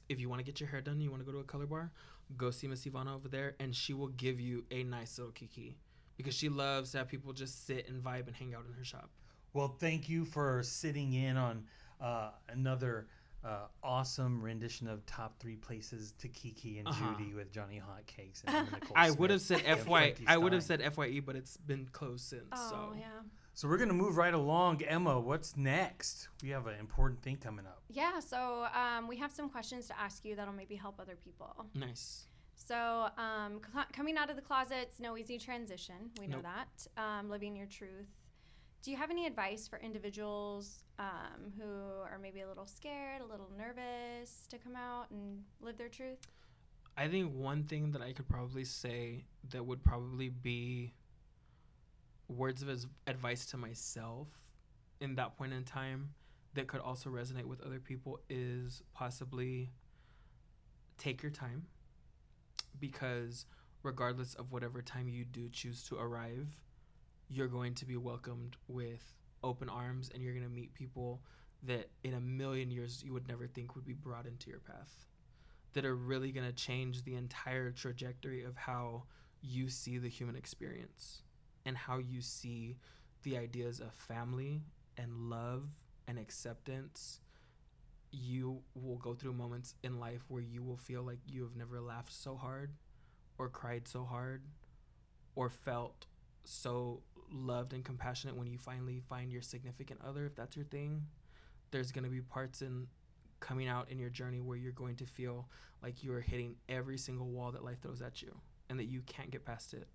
if 0.09 0.21
you 0.21 0.29
want 0.29 0.41
to 0.41 0.45
get 0.45 0.61
your 0.61 0.69
hair 0.69 0.81
done, 0.81 1.01
you 1.01 1.11
want 1.11 1.23
to 1.23 1.27
go 1.27 1.33
to 1.33 1.39
a 1.39 1.45
color 1.45 1.67
bar, 1.67 1.93
go 2.37 2.51
see 2.51 2.67
Miss 2.67 2.85
Ivana 2.85 3.15
over 3.15 3.29
there, 3.29 3.55
and 3.61 3.75
she 3.75 3.93
will 3.93 4.09
give 4.09 4.41
you 4.41 4.65
a 4.71 4.83
nice 4.85 5.19
little 5.19 5.33
kiki 5.33 5.77
because 6.17 6.35
she 6.35 6.49
loves 6.49 6.93
to 6.93 6.99
have 6.99 7.09
people 7.09 7.33
just 7.33 7.67
sit 7.67 7.89
and 7.89 8.03
vibe 8.03 8.27
and 8.27 8.37
hang 8.37 8.55
out 8.55 8.65
in 8.67 8.73
her 8.73 8.85
shop. 8.85 9.11
Well, 9.53 9.77
thank 9.79 10.09
you 10.09 10.25
for 10.25 10.63
sitting 10.63 11.13
in 11.15 11.37
on 11.37 11.65
uh, 12.01 12.31
another 12.49 13.09
uh, 13.45 13.67
awesome 13.83 14.43
rendition 14.43 14.89
of 14.89 15.05
top 15.07 15.39
three 15.39 15.57
places 15.57 16.13
to 16.19 16.29
Kiki 16.29 16.79
and 16.79 16.89
Uh-huh. 16.89 17.15
Judy 17.17 17.35
with 17.35 17.53
Johnny 17.53 17.81
Hotcakes 17.81 18.43
and 18.47 18.71
Nicole 18.73 18.93
I 18.97 19.11
would 19.13 19.31
have 19.31 19.41
said 19.41 19.61
FY. 19.85 20.15
I 20.27 20.37
would 20.37 20.53
have 20.53 20.63
said 20.63 20.81
FYE, 20.95 21.21
but 21.25 21.37
it's 21.37 21.57
been 21.57 21.89
closed 21.93 22.25
since. 22.25 22.45
Oh 22.53 22.71
so 22.71 22.97
yeah. 22.99 23.07
So 23.55 23.67
we're 23.69 23.79
gonna 23.79 23.93
move 23.95 24.17
right 24.17 24.35
along. 24.35 24.83
Emma, 24.83 25.19
what's 25.21 25.57
next? 25.57 26.29
We 26.43 26.51
have 26.51 26.67
an 26.67 26.79
important 26.79 27.23
thing 27.23 27.37
coming 27.37 27.67
up. 27.67 27.83
Yeah. 27.89 28.21
So 28.21 28.67
um, 28.75 29.09
we 29.09 29.17
have 29.17 29.33
some 29.33 29.49
questions 29.49 29.87
to 29.89 29.99
ask 29.99 30.25
you 30.25 30.37
that'll 30.37 30.53
maybe 30.55 30.77
help 30.77 30.99
other 31.01 31.17
people. 31.17 31.67
nice. 31.75 32.25
So, 32.61 33.07
um, 33.17 33.61
cl- 33.73 33.87
coming 33.93 34.17
out 34.17 34.31
of 34.31 34.37
the 34.37 34.43
closet's 34.43 34.99
no 34.99 35.17
easy 35.17 35.39
transition. 35.39 36.11
We 36.21 36.27
know 36.27 36.39
Nope. 36.41 36.47
that. 36.97 37.01
Um, 37.01 37.31
living 37.31 37.55
your 37.55 37.67
truth. 37.69 38.09
Do 38.83 38.93
you 38.93 38.97
have 38.97 39.11
any 39.11 39.27
advice 39.27 39.67
for 39.67 39.79
individuals 39.81 40.85
um, 40.99 41.53
who 41.59 41.65
are 41.65 42.19
maybe 42.23 42.43
a 42.43 42.49
little 42.49 42.67
scared, 42.67 43.21
a 43.21 43.27
little 43.27 43.51
nervous 43.57 44.47
to 44.51 44.59
come 44.59 44.77
out 44.77 45.11
and 45.11 45.43
live 45.61 45.77
their 45.77 45.89
truth? 45.89 46.19
I 46.97 47.09
think 47.09 47.35
one 47.35 47.65
thing 47.65 47.91
that 47.93 48.03
I 48.03 48.13
could 48.13 48.29
probably 48.29 48.65
say 48.65 49.25
that 49.51 49.67
would 49.67 49.83
probably 49.85 50.29
be 50.29 50.95
words 52.29 52.63
of 52.63 52.69
advice 53.07 53.47
to 53.47 53.57
myself 53.57 54.29
in 55.01 55.15
that 55.17 55.37
point 55.37 55.53
in 55.53 55.65
time 55.65 56.11
that 56.55 56.69
could 56.69 56.81
also 56.81 57.11
resonate 57.11 57.45
with 57.45 57.61
other 57.63 57.79
people 57.79 58.21
is 58.29 58.83
possibly 58.95 59.71
take 60.99 61.23
your 61.23 61.31
time 61.31 61.67
because 62.79 63.47
regardless 63.83 64.35
of 64.35 64.53
whatever 64.53 64.83
time 64.83 65.09
you 65.09 65.25
do 65.25 65.49
choose 65.49 65.83
to 65.85 65.97
arrive 65.97 66.49
you're 67.29 67.49
going 67.49 67.75
to 67.75 67.85
be 67.85 67.97
welcomed 67.97 68.57
with 68.67 69.03
open 69.43 69.69
arms 69.69 70.11
and 70.13 70.23
you're 70.23 70.33
going 70.33 70.45
to 70.45 70.51
meet 70.51 70.75
people 70.75 71.21
that 71.63 71.91
in 72.05 72.15
a 72.15 72.21
million 72.21 72.71
years 72.71 73.03
you 73.05 73.13
would 73.13 73.29
never 73.29 73.47
think 73.47 73.75
would 73.75 73.85
be 73.85 73.93
brought 73.93 74.27
into 74.27 74.51
your 74.51 74.61
path 74.61 75.07
that 75.75 75.85
are 75.85 75.97
really 75.97 76.33
going 76.33 76.47
to 76.47 76.53
change 76.53 77.05
the 77.05 77.15
entire 77.15 77.71
trajectory 77.71 78.43
of 78.43 78.57
how 78.57 79.05
you 79.43 79.69
see 79.69 79.99
the 79.99 80.09
human 80.09 80.37
experience 80.37 81.23
and 81.67 81.77
how 81.77 81.99
you 81.99 82.21
see 82.21 82.77
the 83.23 83.37
ideas 83.37 83.81
of 83.81 83.93
family 83.93 84.63
and 84.97 85.13
love 85.31 85.69
and 86.07 86.19
acceptance. 86.19 87.21
You 88.11 88.63
will 88.75 88.97
go 88.97 89.15
through 89.15 89.35
moments 89.35 89.75
in 89.83 90.01
life 90.01 90.25
where 90.29 90.43
you 90.43 90.63
will 90.63 90.79
feel 90.79 91.03
like 91.03 91.19
you 91.27 91.43
have 91.43 91.57
never 91.57 91.81
laughed 91.81 92.13
so 92.13 92.37
hard 92.37 92.73
or 93.37 93.49
cried 93.49 93.87
so 93.87 94.05
hard 94.05 94.43
or 95.37 95.51
felt 95.51 96.07
so 96.49 97.03
loved 97.31 97.73
and 97.73 97.85
compassionate 97.85 98.37
when 98.37 98.47
you 98.47 98.59
finally 98.59 99.03
find 99.09 99.31
your 99.31 99.43
significant 99.43 100.01
other 100.07 100.25
if 100.27 100.35
that's 100.35 100.57
your 100.57 100.65
thing 100.67 101.03
there's 101.71 101.93
going 101.93 102.05
to 102.05 102.11
be 102.11 102.21
parts 102.21 102.63
in 102.63 102.87
coming 103.41 103.69
out 103.69 103.91
in 103.91 103.99
your 103.99 104.11
journey 104.11 104.41
where 104.41 104.57
you're 104.57 104.73
going 104.73 104.97
to 104.97 105.07
feel 105.07 105.49
like 105.83 106.03
you 106.03 106.13
are 106.13 106.21
hitting 106.21 106.57
every 106.69 106.99
single 106.99 107.29
wall 107.29 107.53
that 107.53 107.65
life 107.65 107.81
throws 107.81 108.03
at 108.03 108.23
you 108.23 108.35
and 108.69 108.79
that 108.79 108.87
you 108.87 109.01
can't 109.03 109.31
get 109.31 109.45
past 109.45 109.75
it. 109.75 109.87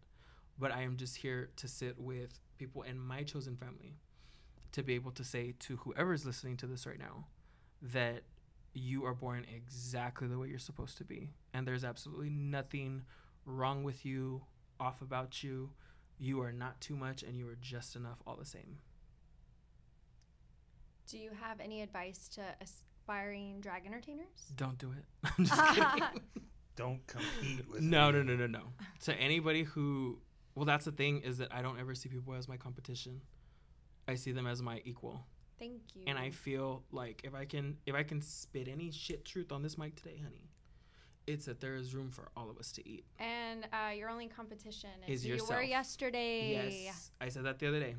But 0.59 0.71
i 0.71 0.81
am 0.81 0.97
just 0.97 1.17
here 1.17 1.49
to 1.57 1.67
sit 1.67 1.99
with 1.99 2.39
people 2.57 2.83
in 2.83 2.99
my 2.99 3.23
chosen 3.23 3.55
family 3.57 3.95
to 4.71 4.83
be 4.83 4.93
able 4.93 5.11
to 5.11 5.23
say 5.23 5.53
to 5.59 5.77
whoever 5.77 6.13
is 6.13 6.25
listening 6.25 6.57
to 6.57 6.67
this 6.67 6.85
right 6.85 6.99
now 6.99 7.25
that 7.81 8.23
you 8.73 9.05
are 9.05 9.13
born 9.13 9.45
exactly 9.55 10.27
the 10.27 10.37
way 10.37 10.47
you're 10.47 10.59
supposed 10.59 10.97
to 10.97 11.03
be. 11.03 11.29
And 11.53 11.67
there's 11.67 11.83
absolutely 11.83 12.29
nothing 12.29 13.03
wrong 13.45 13.83
with 13.83 14.05
you 14.05 14.41
off 14.79 15.01
about 15.01 15.43
you 15.43 15.69
you 16.23 16.41
are 16.41 16.51
not 16.53 16.79
too 16.79 16.95
much 16.95 17.21
and 17.23 17.37
you 17.37 17.47
are 17.49 17.57
just 17.61 17.95
enough 17.95 18.19
all 18.25 18.35
the 18.37 18.45
same 18.45 18.77
Do 21.09 21.17
you 21.17 21.31
have 21.41 21.59
any 21.59 21.81
advice 21.81 22.29
to 22.35 22.41
aspiring 22.61 23.59
drag 23.61 23.85
entertainers? 23.85 24.51
don't 24.55 24.77
do 24.77 24.91
it 24.91 25.03
i'm 25.37 25.45
just 25.45 25.61
kidding 25.75 26.21
Don't 26.75 27.05
compete 27.07 27.69
with 27.69 27.81
no 27.81 28.07
me. 28.11 28.17
no 28.19 28.23
no 28.23 28.35
no 28.35 28.47
no 28.47 28.63
to 29.03 29.13
anybody 29.15 29.63
who 29.63 30.19
well 30.55 30.65
that's 30.65 30.85
the 30.85 30.91
thing 30.91 31.21
is 31.21 31.37
that 31.39 31.53
i 31.53 31.61
don't 31.61 31.79
ever 31.79 31.93
see 31.93 32.09
people 32.09 32.33
as 32.33 32.47
my 32.47 32.57
competition 32.57 33.21
i 34.07 34.15
see 34.15 34.31
them 34.31 34.47
as 34.47 34.61
my 34.61 34.81
equal 34.85 35.25
Thank 35.59 35.81
you. 35.93 36.03
and 36.07 36.17
i 36.17 36.29
feel 36.29 36.83
like 36.91 37.21
if 37.23 37.35
i 37.35 37.45
can 37.45 37.77
if 37.85 37.93
i 37.95 38.03
can 38.03 38.21
spit 38.21 38.67
any 38.67 38.91
shit 38.91 39.23
truth 39.25 39.51
on 39.51 39.61
this 39.61 39.77
mic 39.77 39.95
today 39.95 40.19
honey 40.23 40.49
it's 41.27 41.45
that 41.45 41.59
there 41.59 41.75
is 41.75 41.95
room 41.95 42.11
for 42.11 42.29
all 42.35 42.49
of 42.49 42.57
us 42.57 42.71
to 42.73 42.87
eat 42.87 43.05
And 43.19 43.65
uh, 43.71 43.91
your 43.91 44.09
only 44.09 44.27
competition 44.27 44.89
is, 45.07 45.23
Is 45.23 45.29
who 45.29 45.35
you 45.35 45.45
were 45.49 45.63
yesterday. 45.63 46.51
Yes, 46.85 47.11
I 47.21 47.29
said 47.29 47.45
that 47.45 47.59
the 47.59 47.67
other 47.67 47.79
day. 47.79 47.95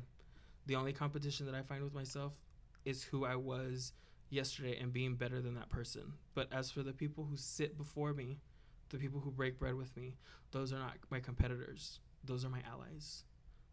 The 0.67 0.75
only 0.75 0.93
competition 0.93 1.45
that 1.45 1.55
I 1.55 1.61
find 1.61 1.83
with 1.83 1.93
myself 1.93 2.33
is 2.85 3.03
who 3.03 3.25
I 3.25 3.35
was 3.35 3.93
yesterday 4.29 4.77
and 4.79 4.91
being 4.91 5.15
better 5.15 5.41
than 5.41 5.55
that 5.55 5.69
person. 5.69 6.13
But 6.33 6.51
as 6.51 6.71
for 6.71 6.83
the 6.83 6.93
people 6.93 7.25
who 7.25 7.37
sit 7.37 7.77
before 7.77 8.13
me, 8.13 8.39
the 8.89 8.97
people 8.97 9.19
who 9.19 9.31
break 9.31 9.59
bread 9.59 9.75
with 9.75 9.95
me, 9.95 10.15
those 10.51 10.73
are 10.73 10.79
not 10.79 10.93
my 11.09 11.19
competitors. 11.19 11.99
Those 12.23 12.45
are 12.45 12.49
my 12.49 12.61
allies. 12.69 13.23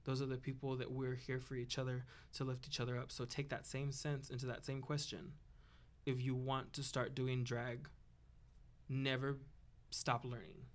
Those 0.05 0.21
are 0.21 0.27
the 0.27 0.37
people 0.37 0.77
that 0.77 0.91
we're 0.91 1.15
here 1.15 1.41
for 1.41 1.55
each 1.55 1.79
other 1.79 2.05
to 2.35 2.45
lift 2.45 2.67
each 2.67 2.81
other 2.81 2.99
up. 2.99 3.13
So 3.13 3.25
take 3.25 3.49
that 3.51 3.67
same 3.67 3.93
sense 3.93 4.31
into 4.31 4.47
that 4.47 4.65
same 4.65 4.81
question. 4.81 5.33
If 6.07 6.21
you 6.21 6.35
want 6.35 6.73
to 6.75 6.83
start 6.83 7.15
doing 7.15 7.45
drag, 7.45 7.89
never 8.93 9.39
stop 9.91 10.25
learning. 10.25 10.67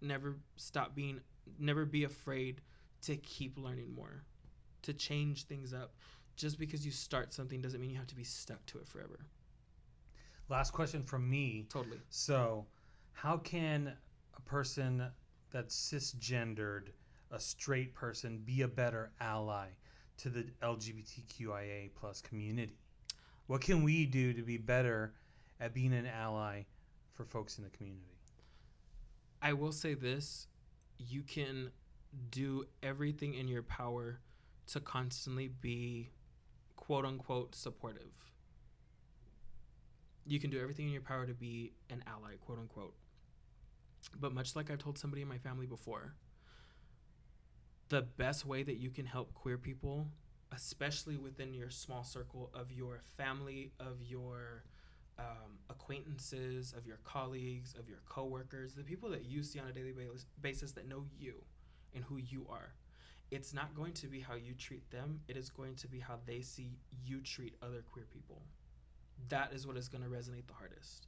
Never 0.00 0.36
stop 0.56 0.94
being 0.94 1.20
never 1.58 1.84
be 1.84 2.04
afraid 2.04 2.60
to 3.02 3.16
keep 3.16 3.58
learning 3.58 3.94
more, 3.94 4.24
to 4.82 4.92
change 4.92 5.44
things 5.44 5.72
up. 5.72 5.94
Just 6.36 6.58
because 6.58 6.84
you 6.84 6.92
start 6.92 7.32
something 7.32 7.60
doesn't 7.60 7.80
mean 7.80 7.90
you 7.90 7.96
have 7.96 8.06
to 8.08 8.16
be 8.16 8.24
stuck 8.24 8.64
to 8.66 8.78
it 8.78 8.86
forever. 8.86 9.26
Last 10.48 10.72
question 10.72 11.02
from 11.02 11.28
me. 11.28 11.66
Totally. 11.68 11.98
So, 12.10 12.66
how 13.12 13.36
can 13.38 13.92
a 14.36 14.40
person 14.40 15.04
that's 15.50 15.76
cisgendered, 15.76 16.88
a 17.30 17.38
straight 17.38 17.94
person, 17.94 18.42
be 18.44 18.62
a 18.62 18.68
better 18.68 19.12
ally 19.20 19.68
to 20.18 20.30
the 20.30 20.46
LGBTQIA 20.62 21.90
plus 21.94 22.20
community? 22.20 22.78
What 23.46 23.60
can 23.60 23.82
we 23.82 24.06
do 24.06 24.32
to 24.32 24.42
be 24.42 24.56
better 24.56 25.14
at 25.60 25.74
being 25.74 25.92
an 25.92 26.06
ally 26.06 26.62
for 27.22 27.38
folks 27.38 27.58
in 27.58 27.64
the 27.64 27.70
community? 27.70 28.16
I 29.40 29.52
will 29.52 29.72
say 29.72 29.94
this 29.94 30.46
you 30.98 31.22
can 31.22 31.70
do 32.30 32.64
everything 32.82 33.34
in 33.34 33.48
your 33.48 33.62
power 33.62 34.20
to 34.68 34.80
constantly 34.80 35.48
be 35.48 36.10
quote 36.76 37.04
unquote 37.04 37.54
supportive. 37.54 38.12
You 40.26 40.38
can 40.38 40.50
do 40.50 40.60
everything 40.60 40.86
in 40.86 40.92
your 40.92 41.02
power 41.02 41.26
to 41.26 41.34
be 41.34 41.72
an 41.90 42.04
ally, 42.06 42.34
quote 42.40 42.58
unquote. 42.58 42.94
But 44.20 44.32
much 44.32 44.54
like 44.54 44.70
I've 44.70 44.78
told 44.78 44.98
somebody 44.98 45.22
in 45.22 45.28
my 45.28 45.38
family 45.38 45.66
before, 45.66 46.14
the 47.88 48.02
best 48.02 48.46
way 48.46 48.62
that 48.62 48.76
you 48.76 48.90
can 48.90 49.06
help 49.06 49.34
queer 49.34 49.58
people, 49.58 50.06
especially 50.52 51.16
within 51.16 51.54
your 51.54 51.70
small 51.70 52.04
circle 52.04 52.50
of 52.54 52.70
your 52.70 53.02
family, 53.16 53.72
of 53.80 54.02
your 54.02 54.64
acquaintances, 55.92 56.74
of 56.76 56.86
your 56.86 56.98
colleagues, 57.04 57.74
of 57.78 57.88
your 57.88 57.98
coworkers, 58.08 58.74
the 58.74 58.82
people 58.82 59.10
that 59.10 59.24
you 59.24 59.42
see 59.42 59.58
on 59.58 59.68
a 59.68 59.72
daily 59.72 59.94
basis 60.40 60.72
that 60.72 60.88
know 60.88 61.04
you 61.18 61.34
and 61.94 62.04
who 62.04 62.16
you 62.16 62.46
are. 62.48 62.72
It's 63.30 63.54
not 63.54 63.74
going 63.74 63.92
to 63.94 64.06
be 64.08 64.20
how 64.20 64.34
you 64.34 64.54
treat 64.54 64.90
them, 64.90 65.20
it 65.28 65.36
is 65.36 65.50
going 65.50 65.74
to 65.76 65.88
be 65.88 66.00
how 66.00 66.18
they 66.26 66.40
see 66.40 66.70
you 67.04 67.20
treat 67.20 67.54
other 67.62 67.82
queer 67.90 68.06
people. 68.12 68.42
That 69.28 69.52
is 69.52 69.66
what 69.66 69.76
is 69.76 69.88
going 69.88 70.04
to 70.04 70.10
resonate 70.10 70.46
the 70.46 70.54
hardest. 70.54 71.06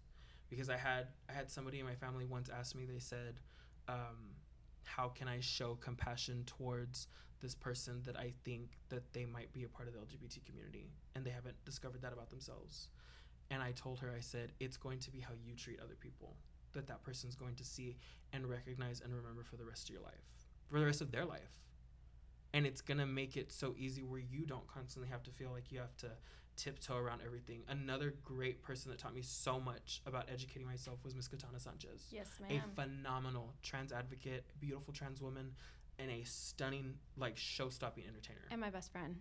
Because 0.48 0.70
I 0.70 0.76
had 0.76 1.08
I 1.28 1.32
had 1.32 1.50
somebody 1.50 1.80
in 1.80 1.86
my 1.86 1.94
family 1.94 2.24
once 2.24 2.48
ask 2.48 2.74
me, 2.74 2.84
they 2.84 2.98
said, 2.98 3.40
um, 3.88 4.36
how 4.84 5.08
can 5.08 5.28
I 5.28 5.40
show 5.40 5.76
compassion 5.80 6.44
towards 6.46 7.08
this 7.40 7.54
person 7.54 8.02
that 8.04 8.16
I 8.16 8.32
think 8.44 8.78
that 8.88 9.12
they 9.12 9.26
might 9.26 9.52
be 9.52 9.64
a 9.64 9.68
part 9.68 9.88
of 9.88 9.94
the 9.94 10.00
LGBT 10.00 10.44
community 10.46 10.90
and 11.14 11.24
they 11.24 11.30
haven't 11.30 11.56
discovered 11.64 12.02
that 12.02 12.12
about 12.12 12.30
themselves? 12.30 12.88
And 13.50 13.62
I 13.62 13.72
told 13.72 14.00
her, 14.00 14.12
I 14.16 14.20
said, 14.20 14.52
it's 14.60 14.76
going 14.76 14.98
to 15.00 15.10
be 15.10 15.20
how 15.20 15.34
you 15.44 15.54
treat 15.54 15.78
other 15.80 15.94
people 15.98 16.36
that 16.72 16.86
that 16.88 17.02
person's 17.02 17.36
going 17.36 17.54
to 17.56 17.64
see 17.64 17.96
and 18.32 18.46
recognize 18.48 19.00
and 19.00 19.14
remember 19.14 19.44
for 19.44 19.56
the 19.56 19.64
rest 19.64 19.88
of 19.88 19.94
your 19.94 20.02
life, 20.02 20.24
for 20.70 20.80
the 20.80 20.86
rest 20.86 21.00
of 21.00 21.12
their 21.12 21.24
life. 21.24 21.52
And 22.52 22.66
it's 22.66 22.80
going 22.80 22.98
to 22.98 23.06
make 23.06 23.36
it 23.36 23.52
so 23.52 23.74
easy 23.76 24.02
where 24.02 24.20
you 24.20 24.46
don't 24.46 24.66
constantly 24.66 25.08
have 25.10 25.22
to 25.24 25.30
feel 25.30 25.50
like 25.50 25.70
you 25.72 25.78
have 25.80 25.96
to 25.98 26.10
tiptoe 26.56 26.96
around 26.96 27.20
everything. 27.24 27.62
Another 27.68 28.14
great 28.24 28.62
person 28.62 28.90
that 28.90 28.98
taught 28.98 29.14
me 29.14 29.22
so 29.22 29.58
much 29.60 30.02
about 30.06 30.28
educating 30.32 30.66
myself 30.66 30.98
was 31.04 31.14
Miss 31.16 31.26
Katana 31.28 31.58
Sanchez 31.58 32.06
Yes, 32.12 32.28
ma'am. 32.40 32.60
a 32.76 32.80
phenomenal 32.80 33.54
trans 33.62 33.92
advocate, 33.92 34.44
beautiful 34.60 34.92
trans 34.92 35.20
woman, 35.20 35.50
and 35.98 36.10
a 36.10 36.22
stunning, 36.24 36.94
like, 37.16 37.36
show 37.36 37.68
stopping 37.68 38.04
entertainer. 38.08 38.46
and 38.50 38.60
my 38.60 38.70
best 38.70 38.90
friend. 38.92 39.16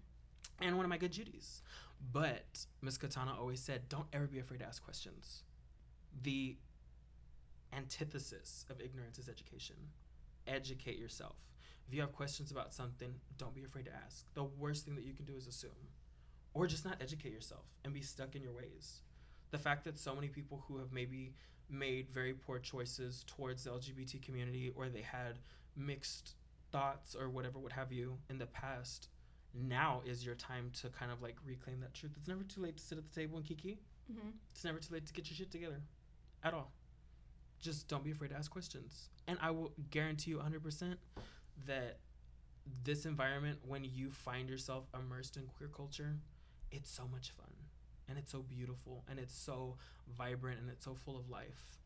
And 0.62 0.76
one 0.78 0.86
of 0.86 0.90
my 0.90 0.98
good 0.98 1.12
Judies. 1.12 1.62
But 2.12 2.66
Miss 2.82 2.98
Katana 2.98 3.34
always 3.40 3.60
said, 3.60 3.90
don't 3.90 4.08
ever 4.14 4.28
be 4.28 4.40
afraid 4.40 4.60
to 4.60 4.66
ask 4.66 4.84
questions. 4.84 5.44
The 6.22 6.58
antithesis 7.76 8.66
of 8.70 8.82
ignorance 8.82 9.18
is 9.18 9.30
education. 9.30 9.76
Educate 10.48 10.98
yourself. 10.98 11.38
If 11.88 11.94
you 11.94 12.02
have 12.02 12.12
questions 12.12 12.52
about 12.52 12.74
something, 12.74 13.14
don't 13.38 13.56
be 13.56 13.64
afraid 13.64 13.86
to 13.86 13.92
ask. 14.06 14.26
The 14.34 14.44
worst 14.44 14.86
thing 14.86 14.96
that 14.96 15.06
you 15.06 15.14
can 15.14 15.26
do 15.26 15.36
is 15.36 15.48
assume. 15.48 15.72
Or 16.54 16.68
just 16.68 16.86
not 16.86 17.02
educate 17.02 17.34
yourself 17.34 17.66
and 17.84 17.94
be 17.94 18.02
stuck 18.02 18.36
in 18.36 18.44
your 18.44 18.54
ways. 18.54 19.02
The 19.52 19.58
fact 19.58 19.84
that 19.86 19.98
so 19.98 20.16
many 20.16 20.28
people 20.28 20.64
who 20.68 20.78
have 20.78 20.92
maybe 20.92 21.34
made 21.70 22.10
very 22.10 22.34
poor 22.34 22.60
choices 22.60 23.24
towards 23.28 23.64
the 23.64 23.72
LGBT 23.72 24.22
community 24.22 24.72
or 24.76 24.90
they 24.90 25.02
had 25.02 25.40
mixed 25.76 26.36
thoughts 26.72 27.16
or 27.16 27.30
whatever, 27.30 27.60
what 27.60 27.72
have 27.72 27.92
you, 27.92 28.18
in 28.30 28.38
the 28.38 28.46
past, 28.46 29.10
now 29.54 30.02
is 30.06 30.26
your 30.26 30.36
time 30.36 30.72
to 30.82 30.90
kind 30.90 31.12
of 31.12 31.22
like 31.22 31.36
reclaim 31.46 31.80
that 31.82 31.94
truth. 31.94 32.14
It's 32.18 32.28
never 32.28 32.44
too 32.44 32.62
late 32.62 32.78
to 32.78 32.84
sit 32.84 32.98
at 32.98 33.08
the 33.10 33.14
table 33.14 33.38
and 33.38 33.46
kiki. 33.46 33.80
hmm 34.12 34.30
It's 34.52 34.64
never 34.64 34.80
too 34.80 34.94
late 34.94 35.06
to 35.06 35.14
get 35.14 35.30
your 35.30 35.36
shit 35.38 35.52
together 35.52 35.82
at 36.44 36.54
all. 36.54 36.72
Just 37.62 37.88
don't 37.88 38.04
be 38.04 38.12
afraid 38.12 38.30
to 38.30 38.36
ask 38.36 38.52
questions. 38.52 39.10
And 39.28 39.38
I 39.42 39.52
will 39.52 39.72
guarantee 39.90 40.32
you 40.32 40.38
100% 40.38 40.96
that 41.68 41.98
this 42.84 43.06
environment, 43.06 43.60
when 43.66 43.84
you 43.86 44.10
find 44.10 44.50
yourself 44.50 44.86
immersed 44.94 45.38
in 45.38 45.44
queer 45.58 45.70
culture, 45.70 46.16
it's 46.72 46.90
so 46.90 47.04
much 47.12 47.32
fun. 47.32 47.48
And 48.10 48.18
it's 48.18 48.32
so 48.32 48.40
beautiful. 48.42 49.04
And 49.10 49.18
it's 49.20 49.36
so 49.36 49.78
vibrant. 50.18 50.60
And 50.60 50.70
it's 50.70 50.84
so 50.84 50.94
full 50.94 51.18
of 51.18 51.30
life. 51.30 51.78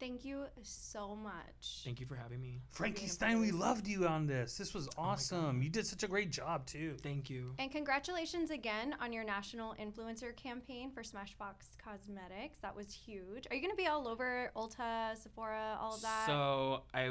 Thank 0.00 0.24
you 0.24 0.46
so 0.62 1.14
much. 1.14 1.82
Thank 1.84 2.00
you 2.00 2.06
for 2.06 2.16
having 2.16 2.40
me. 2.40 2.62
Frankie 2.70 3.06
Stein, 3.06 3.38
we 3.38 3.50
part 3.50 3.52
of 3.52 3.52
this. 3.52 3.60
loved 3.60 3.88
you 3.88 4.06
on 4.06 4.26
this. 4.26 4.56
This 4.56 4.72
was 4.72 4.88
awesome. 4.96 5.56
God. 5.56 5.62
you 5.62 5.68
did 5.68 5.86
such 5.86 6.02
a 6.02 6.08
great 6.08 6.30
job 6.30 6.64
too. 6.64 6.96
Thank 7.02 7.28
you. 7.28 7.54
And 7.58 7.70
congratulations 7.70 8.50
again 8.50 8.96
on 9.00 9.12
your 9.12 9.24
national 9.24 9.74
influencer 9.74 10.34
campaign 10.34 10.90
for 10.90 11.02
Smashbox 11.02 11.76
Cosmetics. 11.84 12.60
That 12.60 12.74
was 12.74 12.90
huge. 12.90 13.46
Are 13.50 13.54
you 13.54 13.60
going 13.60 13.72
to 13.72 13.76
be 13.76 13.88
all 13.88 14.08
over 14.08 14.50
Ulta, 14.56 15.16
Sephora, 15.16 15.76
all 15.78 15.96
of 15.96 16.02
that? 16.02 16.24
So, 16.26 16.84
I, 16.94 17.10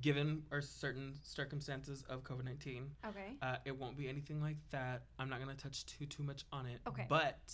given 0.00 0.42
our 0.50 0.62
certain 0.62 1.14
circumstances 1.22 2.02
of 2.08 2.22
COVID 2.24 2.44
19, 2.44 2.90
okay. 3.08 3.36
Uh, 3.42 3.56
it 3.66 3.76
won't 3.76 3.96
be 3.96 4.08
anything 4.08 4.40
like 4.40 4.56
that. 4.70 5.02
I'm 5.18 5.28
not 5.28 5.38
gonna 5.38 5.54
touch 5.54 5.84
too 5.84 6.06
too 6.06 6.22
much 6.22 6.44
on 6.52 6.66
it. 6.66 6.80
Okay. 6.86 7.06
But 7.08 7.52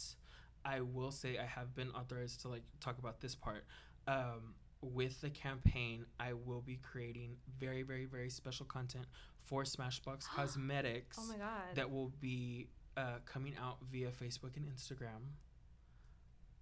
I 0.65 0.81
will 0.81 1.11
say 1.11 1.39
I 1.39 1.47
have 1.47 1.75
been 1.75 1.91
authorized 1.91 2.43
to 2.43 2.49
like 2.49 2.63
talk 2.81 2.99
about 2.99 3.21
this 3.21 3.35
part. 3.35 3.65
Um, 4.07 4.55
with 4.81 5.20
the 5.20 5.31
campaign, 5.31 6.07
I 6.19 6.33
will 6.33 6.61
be 6.61 6.77
creating 6.83 7.37
very 7.61 7.83
very 7.83 8.05
very 8.07 8.29
special 8.31 8.66
content 8.66 9.07
for 9.45 9.62
Smashbox 9.65 10.27
Cosmetics 10.37 11.19
Oh 11.20 11.27
my 11.29 11.37
god. 11.37 11.74
that 11.74 11.91
will 11.91 12.12
be 12.20 12.69
uh, 12.97 13.19
coming 13.24 13.55
out 13.62 13.79
via 13.91 14.09
Facebook 14.11 14.57
and 14.57 14.66
Instagram 14.66 15.23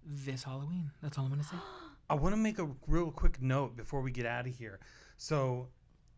this 0.05 0.43
Halloween. 0.43 0.91
That's 1.01 1.17
all 1.17 1.25
I'm 1.25 1.31
gonna 1.31 1.43
say. 1.43 1.57
I 2.09 2.13
want 2.15 2.33
to 2.33 2.37
make 2.37 2.59
a 2.59 2.67
real 2.87 3.11
quick 3.11 3.41
note 3.41 3.75
before 3.77 4.01
we 4.01 4.11
get 4.11 4.25
out 4.25 4.45
of 4.47 4.53
here. 4.53 4.79
So, 5.17 5.69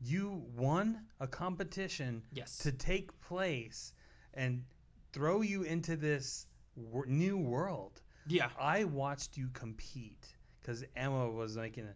you 0.01 0.43
won 0.55 1.01
a 1.19 1.27
competition 1.27 2.23
Yes. 2.33 2.57
to 2.59 2.71
take 2.71 3.17
place 3.21 3.93
and 4.33 4.63
throw 5.11 5.41
you 5.41 5.63
into 5.63 5.95
this 5.95 6.47
wor- 6.75 7.05
new 7.05 7.37
world. 7.37 8.01
yeah. 8.27 8.49
I 8.59 8.85
watched 8.85 9.37
you 9.37 9.49
compete 9.53 10.35
because 10.63 10.83
Emma 10.95 11.29
was 11.29 11.57
making 11.57 11.83
a 11.85 11.95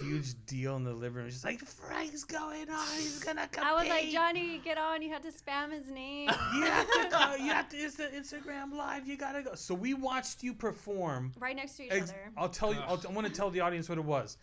huge 0.00 0.34
deal 0.46 0.76
in 0.76 0.84
the 0.84 0.92
living 0.92 1.22
room. 1.22 1.30
She's 1.30 1.44
like, 1.44 1.60
Frank's 1.60 2.24
going 2.24 2.68
on. 2.68 2.86
He's 2.96 3.22
gonna 3.22 3.48
compete. 3.48 3.64
I 3.64 3.74
was 3.74 3.88
like, 3.88 4.10
Johnny, 4.10 4.60
get 4.64 4.78
on. 4.78 5.02
You 5.02 5.10
had 5.10 5.22
to 5.22 5.30
spam 5.30 5.72
his 5.72 5.88
name. 5.88 6.28
You 6.54 6.62
have 6.64 6.86
to 6.90 7.08
go. 7.10 7.34
You 7.36 7.50
have 7.50 7.68
to. 7.70 7.76
It's 7.88 7.96
the 7.96 8.04
Instagram 8.04 8.74
live. 8.74 9.06
You 9.06 9.16
gotta 9.16 9.42
go. 9.42 9.54
So 9.54 9.74
we 9.74 9.94
watched 9.94 10.42
you 10.42 10.52
perform. 10.52 11.32
right 11.38 11.56
next 11.56 11.76
to 11.76 11.84
each 11.84 11.92
Ex- 11.92 12.10
other. 12.10 12.32
I'll 12.36 12.48
tell 12.48 12.74
you. 12.74 12.80
I'll, 12.80 12.94
Ugh. 12.94 13.06
I 13.08 13.12
want 13.12 13.26
to 13.26 13.32
tell 13.32 13.50
the 13.50 13.60
audience 13.60 13.88
what 13.88 13.98
it 13.98 14.04
was. 14.04 14.36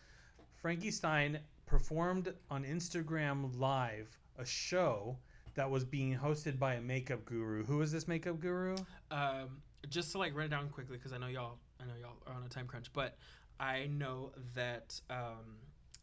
Frankie 0.55 0.91
Stein 0.91 1.39
performed 1.65 2.33
on 2.49 2.63
Instagram 2.63 3.57
Live 3.59 4.17
a 4.37 4.45
show 4.45 5.17
that 5.55 5.69
was 5.69 5.85
being 5.85 6.17
hosted 6.17 6.59
by 6.59 6.75
a 6.75 6.81
makeup 6.81 7.23
guru. 7.25 7.63
Who 7.65 7.81
is 7.81 7.91
this 7.91 8.07
makeup 8.07 8.39
guru? 8.39 8.75
Um, 9.11 9.61
just 9.89 10.11
to 10.13 10.17
like 10.17 10.35
run 10.35 10.47
it 10.47 10.49
down 10.49 10.69
quickly 10.69 10.97
because 10.97 11.13
I 11.13 11.17
know 11.17 11.27
y'all, 11.27 11.57
I 11.79 11.85
know 11.85 11.93
y'all 11.99 12.17
are 12.27 12.33
on 12.33 12.43
a 12.43 12.49
time 12.49 12.67
crunch, 12.67 12.91
but 12.93 13.17
I 13.59 13.87
know 13.87 14.31
that 14.55 14.99
um, 15.09 15.57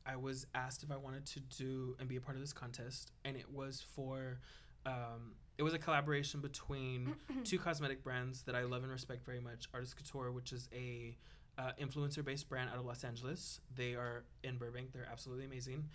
I 0.07 0.17
was 0.17 0.47
asked 0.55 0.83
if 0.83 0.91
I 0.91 0.97
wanted 0.97 1.27
to 1.27 1.41
do 1.41 1.97
and 1.99 2.09
be 2.09 2.17
a 2.17 2.21
part 2.21 2.37
of 2.37 2.43
this 2.43 2.53
contest, 2.53 3.13
and 3.25 3.37
it 3.37 3.51
was 3.51 3.85
for, 3.95 4.41
um, 4.87 5.35
it 5.59 5.63
was 5.63 5.75
a 5.75 5.79
collaboration 5.79 6.41
between 6.41 7.15
two 7.45 7.59
cosmetic 7.59 8.03
brands 8.03 8.43
that 8.45 8.55
I 8.55 8.63
love 8.63 8.83
and 8.83 8.93
respect 8.93 9.25
very 9.25 9.41
much. 9.41 9.69
Artist 9.75 9.97
Couture, 9.97 10.33
which 10.33 10.53
is 10.53 10.69
a 10.75 11.17
uh, 11.59 11.73
influencer-based 11.81 12.49
brand 12.49 12.71
out 12.71 12.77
of 12.77 12.85
Los 12.85 13.05
Angeles. 13.05 13.61
They 13.75 13.95
are 13.95 14.25
in 14.43 14.57
Burbank. 14.57 14.93
They're 14.93 15.09
absolutely 15.11 15.45
amazing, 15.45 15.89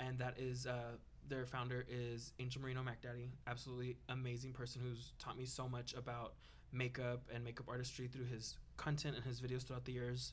and 0.00 0.18
that 0.18 0.34
is 0.38 0.66
uh, 0.66 0.96
their 1.28 1.46
founder 1.46 1.86
is 1.88 2.32
Angel 2.38 2.60
Merino 2.60 2.82
MacDaddy. 2.82 3.28
Absolutely 3.46 3.96
amazing 4.08 4.52
person 4.52 4.82
who's 4.82 5.14
taught 5.18 5.38
me 5.38 5.46
so 5.46 5.68
much 5.68 5.94
about 5.94 6.34
makeup 6.72 7.22
and 7.32 7.44
makeup 7.44 7.66
artistry 7.68 8.08
through 8.08 8.26
his 8.26 8.56
content 8.76 9.14
and 9.16 9.24
his 9.24 9.40
videos 9.40 9.62
throughout 9.62 9.84
the 9.84 9.92
years. 9.92 10.32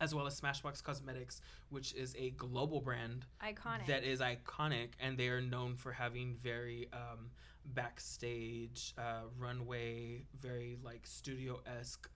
As 0.00 0.14
well 0.14 0.26
as 0.26 0.40
Smashbox 0.40 0.82
Cosmetics, 0.82 1.40
which 1.70 1.94
is 1.94 2.14
a 2.18 2.30
global 2.30 2.80
brand 2.80 3.26
Iconic. 3.42 3.86
that 3.86 4.04
is 4.04 4.20
iconic 4.20 4.88
and 4.98 5.16
they 5.16 5.28
are 5.28 5.40
known 5.40 5.76
for 5.76 5.92
having 5.92 6.36
very 6.42 6.88
um, 6.92 7.30
backstage 7.64 8.94
uh, 8.98 9.22
runway 9.38 10.24
very 10.40 10.76
like 10.82 11.06
studio-esque 11.06 12.08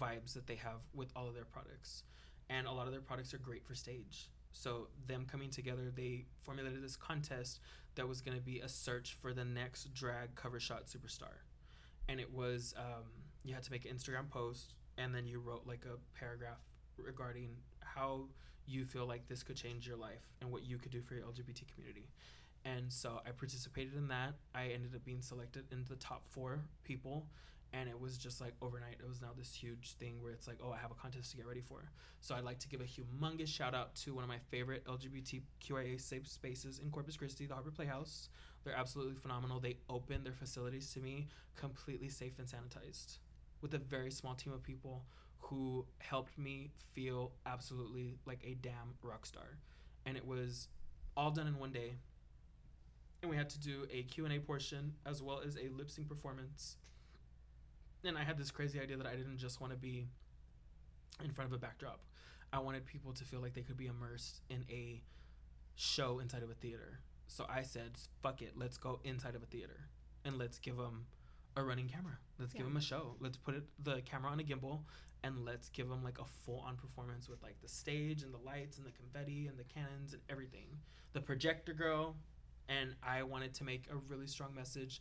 vibes 0.00 0.34
that 0.34 0.46
they 0.46 0.54
have 0.56 0.82
with 0.94 1.10
all 1.16 1.26
of 1.28 1.34
their 1.34 1.44
products. 1.44 2.04
And 2.48 2.66
a 2.66 2.72
lot 2.72 2.86
of 2.86 2.92
their 2.92 3.00
products 3.00 3.34
are 3.34 3.38
great 3.38 3.64
for 3.64 3.74
stage. 3.74 4.30
So 4.52 4.88
them 5.06 5.26
coming 5.30 5.50
together 5.50 5.90
they 5.94 6.24
formulated 6.42 6.82
this 6.82 6.96
contest 6.96 7.60
that 7.96 8.06
was 8.06 8.20
going 8.20 8.36
to 8.36 8.42
be 8.42 8.60
a 8.60 8.68
search 8.68 9.16
for 9.20 9.32
the 9.32 9.44
next 9.44 9.92
drag 9.94 10.34
cover 10.34 10.60
shot 10.60 10.86
superstar. 10.86 11.42
And 12.08 12.20
it 12.20 12.32
was 12.32 12.74
um, 12.78 13.04
you 13.44 13.54
had 13.54 13.62
to 13.64 13.70
make 13.70 13.84
an 13.84 13.96
instagram 13.96 14.28
post 14.28 14.74
and 14.98 15.14
then 15.14 15.26
you 15.26 15.38
wrote 15.40 15.66
like 15.66 15.84
a 15.84 15.96
paragraph 16.18 16.60
regarding 16.98 17.56
how 17.80 18.24
you 18.66 18.84
feel 18.84 19.06
like 19.06 19.28
this 19.28 19.42
could 19.42 19.56
change 19.56 19.86
your 19.86 19.96
life 19.96 20.32
and 20.40 20.50
what 20.50 20.64
you 20.64 20.78
could 20.78 20.90
do 20.90 21.00
for 21.00 21.14
your 21.14 21.24
LGBT 21.24 21.62
community. 21.72 22.08
And 22.64 22.92
so 22.92 23.20
I 23.26 23.30
participated 23.30 23.94
in 23.96 24.08
that. 24.08 24.34
I 24.54 24.64
ended 24.74 24.94
up 24.94 25.04
being 25.04 25.22
selected 25.22 25.64
into 25.70 25.88
the 25.88 25.96
top 25.96 26.24
four 26.28 26.60
people. 26.84 27.26
And 27.72 27.88
it 27.88 28.00
was 28.00 28.16
just 28.16 28.40
like 28.40 28.54
overnight, 28.62 28.96
it 29.00 29.08
was 29.08 29.20
now 29.20 29.30
this 29.36 29.54
huge 29.54 29.94
thing 29.94 30.22
where 30.22 30.32
it's 30.32 30.46
like, 30.46 30.58
oh, 30.64 30.70
I 30.72 30.78
have 30.78 30.90
a 30.90 30.94
contest 30.94 31.30
to 31.32 31.36
get 31.36 31.46
ready 31.46 31.60
for. 31.60 31.90
So 32.20 32.34
I'd 32.34 32.44
like 32.44 32.58
to 32.60 32.68
give 32.68 32.80
a 32.80 32.84
humongous 32.84 33.48
shout 33.48 33.74
out 33.74 33.94
to 33.96 34.14
one 34.14 34.24
of 34.24 34.28
my 34.28 34.38
favorite 34.50 34.84
LGBTQIA 34.86 36.00
safe 36.00 36.26
spaces 36.26 36.78
in 36.78 36.90
Corpus 36.90 37.16
Christi, 37.16 37.46
the 37.46 37.54
Harbor 37.54 37.70
Playhouse. 37.70 38.30
They're 38.64 38.76
absolutely 38.76 39.16
phenomenal. 39.16 39.60
They 39.60 39.76
opened 39.90 40.24
their 40.24 40.32
facilities 40.32 40.92
to 40.94 41.00
me 41.00 41.28
completely 41.54 42.08
safe 42.08 42.38
and 42.38 42.48
sanitized 42.48 43.18
with 43.60 43.74
a 43.74 43.78
very 43.78 44.10
small 44.10 44.34
team 44.34 44.52
of 44.52 44.62
people 44.62 45.04
who 45.38 45.86
helped 45.98 46.36
me 46.38 46.70
feel 46.92 47.32
absolutely 47.44 48.18
like 48.26 48.40
a 48.44 48.54
damn 48.54 48.94
rock 49.02 49.26
star. 49.26 49.58
And 50.04 50.16
it 50.16 50.26
was 50.26 50.68
all 51.16 51.30
done 51.30 51.46
in 51.46 51.58
one 51.58 51.72
day. 51.72 51.94
And 53.22 53.30
we 53.30 53.36
had 53.36 53.48
to 53.50 53.60
do 53.60 53.86
a 53.90 54.02
q&a 54.02 54.38
portion 54.40 54.94
as 55.04 55.22
well 55.22 55.40
as 55.46 55.56
a 55.56 55.68
lip 55.76 55.90
sync 55.90 56.08
performance. 56.08 56.76
And 58.04 58.16
i 58.16 58.22
had 58.22 58.38
this 58.38 58.50
crazy 58.50 58.78
idea 58.80 58.96
that 58.96 59.06
i 59.06 59.16
didn't 59.16 59.38
just 59.38 59.60
want 59.60 59.72
to 59.72 59.78
be 59.78 60.08
in 61.24 61.32
front 61.32 61.50
of 61.50 61.56
a 61.56 61.58
backdrop. 61.58 62.00
I 62.52 62.58
wanted 62.60 62.86
people 62.86 63.12
to 63.14 63.24
feel 63.24 63.40
like 63.40 63.54
they 63.54 63.62
could 63.62 63.76
be 63.76 63.86
immersed 63.86 64.42
in 64.48 64.64
a 64.70 65.02
show 65.74 66.20
inside 66.20 66.42
of 66.42 66.50
a 66.50 66.54
theater. 66.54 67.00
So 67.26 67.46
i 67.48 67.62
said 67.62 67.92
fuck 68.22 68.42
it 68.42 68.52
let's 68.56 68.76
go 68.76 69.00
inside 69.04 69.34
of 69.34 69.42
a 69.42 69.46
theater 69.46 69.88
and 70.24 70.38
let's 70.38 70.58
give 70.58 70.76
them 70.76 71.06
a 71.56 71.62
running 71.62 71.88
camera 71.88 72.18
let's 72.38 72.52
give 72.52 72.60
Yeah. 72.60 72.68
them 72.68 72.76
a 72.76 72.80
show 72.82 73.16
let's 73.20 73.36
put 73.36 73.54
it, 73.54 73.64
the 73.82 74.02
camera 74.02 74.30
on 74.30 74.40
a 74.40 74.44
gimbal 74.44 74.80
and 75.24 75.44
let's 75.44 75.68
give 75.70 75.88
them 75.88 76.04
like 76.04 76.18
a 76.20 76.24
full 76.24 76.60
on 76.60 76.76
performance 76.76 77.28
with 77.28 77.42
like 77.42 77.60
the 77.60 77.68
stage 77.68 78.22
and 78.22 78.32
the 78.32 78.38
lights 78.38 78.76
and 78.78 78.86
the 78.86 78.92
confetti 78.92 79.46
and 79.48 79.58
the 79.58 79.64
cannons 79.64 80.12
and 80.12 80.22
everything. 80.28 80.68
The 81.14 81.20
projector 81.20 81.72
girl, 81.72 82.14
and 82.68 82.94
I 83.02 83.22
wanted 83.24 83.52
to 83.54 83.64
make 83.64 83.88
a 83.90 83.96
really 83.96 84.26
strong 84.28 84.54
message 84.54 85.00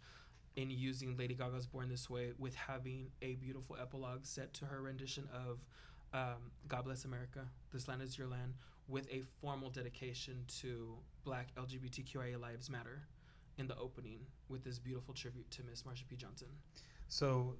in 0.55 0.71
using 0.71 1.15
Lady 1.17 1.35
Gaga's 1.35 1.67
Born 1.67 1.89
This 1.89 2.09
Way 2.09 2.31
with 2.39 2.55
having 2.55 3.11
a 3.21 3.35
beautiful 3.35 3.75
epilogue 3.79 4.25
set 4.25 4.53
to 4.55 4.65
her 4.65 4.81
rendition 4.81 5.27
of 5.33 5.67
um, 6.13 6.49
God 6.67 6.85
Bless 6.85 7.03
America, 7.05 7.41
This 7.73 7.87
Land 7.87 8.01
Is 8.01 8.17
Your 8.17 8.27
Land, 8.27 8.53
with 8.87 9.07
a 9.11 9.21
formal 9.41 9.69
dedication 9.69 10.45
to 10.61 10.95
Black 11.23 11.53
LGBTQIA 11.55 12.39
Lives 12.41 12.69
Matter 12.69 13.01
in 13.57 13.67
the 13.67 13.77
opening 13.77 14.19
with 14.49 14.63
this 14.63 14.79
beautiful 14.79 15.13
tribute 15.13 15.49
to 15.51 15.63
Miss 15.63 15.83
Marsha 15.83 16.07
P. 16.07 16.15
Johnson. 16.15 16.47
So 17.07 17.55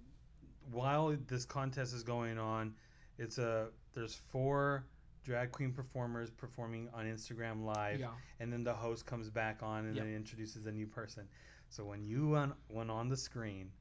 while 0.71 1.15
this 1.27 1.45
contest 1.45 1.93
is 1.93 2.03
going 2.03 2.37
on, 2.37 2.73
it's 3.17 3.37
a 3.37 3.69
there's 3.93 4.15
four 4.15 4.85
drag 5.23 5.51
queen 5.51 5.71
performers 5.71 6.29
performing 6.29 6.89
on 6.93 7.05
Instagram 7.05 7.63
Live, 7.63 7.99
Yeah. 7.99 8.11
and 8.39 8.51
then 8.53 8.63
the 8.63 8.73
host 8.73 9.05
comes 9.05 9.29
back 9.29 9.63
on 9.63 9.85
and 9.85 9.95
Yep. 9.95 10.05
then 10.05 10.13
introduces 10.13 10.65
a 10.67 10.71
new 10.71 10.85
person. 10.85 11.27
So 11.69 11.83
when 11.85 12.03
you 12.05 12.29
went, 12.29 12.53
went 12.69 12.91
on 12.91 13.09
the 13.09 13.17
screen, 13.17 13.71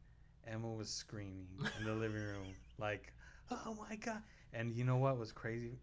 Emma 0.46 0.70
was 0.72 0.88
screaming 0.88 1.46
in 1.78 1.84
the 1.84 1.94
living 1.94 2.22
room 2.22 2.46
like, 2.78 3.12
"Oh 3.50 3.74
my 3.74 3.96
god!" 3.96 4.22
And 4.52 4.72
you 4.72 4.84
know 4.84 4.96
what 4.96 5.18
was 5.18 5.32
crazy? 5.32 5.78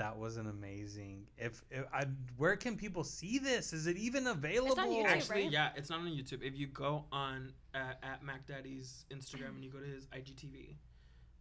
That 0.00 0.16
was 0.18 0.38
an 0.38 0.46
amazing. 0.46 1.26
If, 1.36 1.62
if 1.70 1.84
I, 1.92 2.04
where 2.38 2.56
can 2.56 2.74
people 2.74 3.04
see 3.04 3.38
this? 3.38 3.74
Is 3.74 3.86
it 3.86 3.98
even 3.98 4.28
available? 4.28 4.74
YouTube, 4.76 5.04
Actually, 5.04 5.42
right? 5.42 5.52
yeah, 5.52 5.68
it's 5.76 5.90
not 5.90 6.00
on 6.00 6.06
YouTube. 6.06 6.40
If 6.42 6.56
you 6.56 6.68
go 6.68 7.04
on 7.12 7.52
uh, 7.74 7.92
at 8.02 8.22
Mac 8.24 8.46
Daddy's 8.46 9.04
Instagram 9.10 9.56
and 9.56 9.62
you 9.62 9.68
go 9.70 9.78
to 9.78 9.84
his 9.84 10.06
IGTV, 10.06 10.76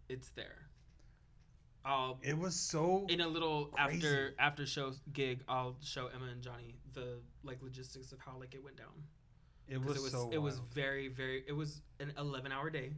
it's 0.10 0.32
there. 0.32 0.68
I'll 1.86 2.20
It 2.22 2.38
was 2.38 2.54
so. 2.54 3.06
in 3.08 3.22
a 3.22 3.28
little 3.30 3.68
Crazy. 3.68 3.96
after 4.06 4.36
after 4.38 4.66
show 4.66 4.92
gig. 5.14 5.40
I'll 5.48 5.78
show 5.82 6.08
Emma 6.14 6.26
and 6.30 6.42
Johnny 6.42 6.76
the 6.94 7.20
like 7.46 7.60
logistics 7.64 8.12
of 8.12 8.20
how 8.20 8.34
like 8.38 8.54
it 8.56 8.62
went 8.62 8.76
down. 8.76 8.88
It 9.70 9.78
'Cause 9.78 9.86
was, 9.88 9.98
it 9.98 10.02
was 10.04 10.12
so. 10.12 10.30
it 10.34 10.38
was 10.42 10.58
very 10.60 11.08
very 11.08 11.46
it 11.48 11.54
was 11.54 11.82
an 12.02 12.12
11 12.18 12.52
hour 12.52 12.70
day 12.70 12.92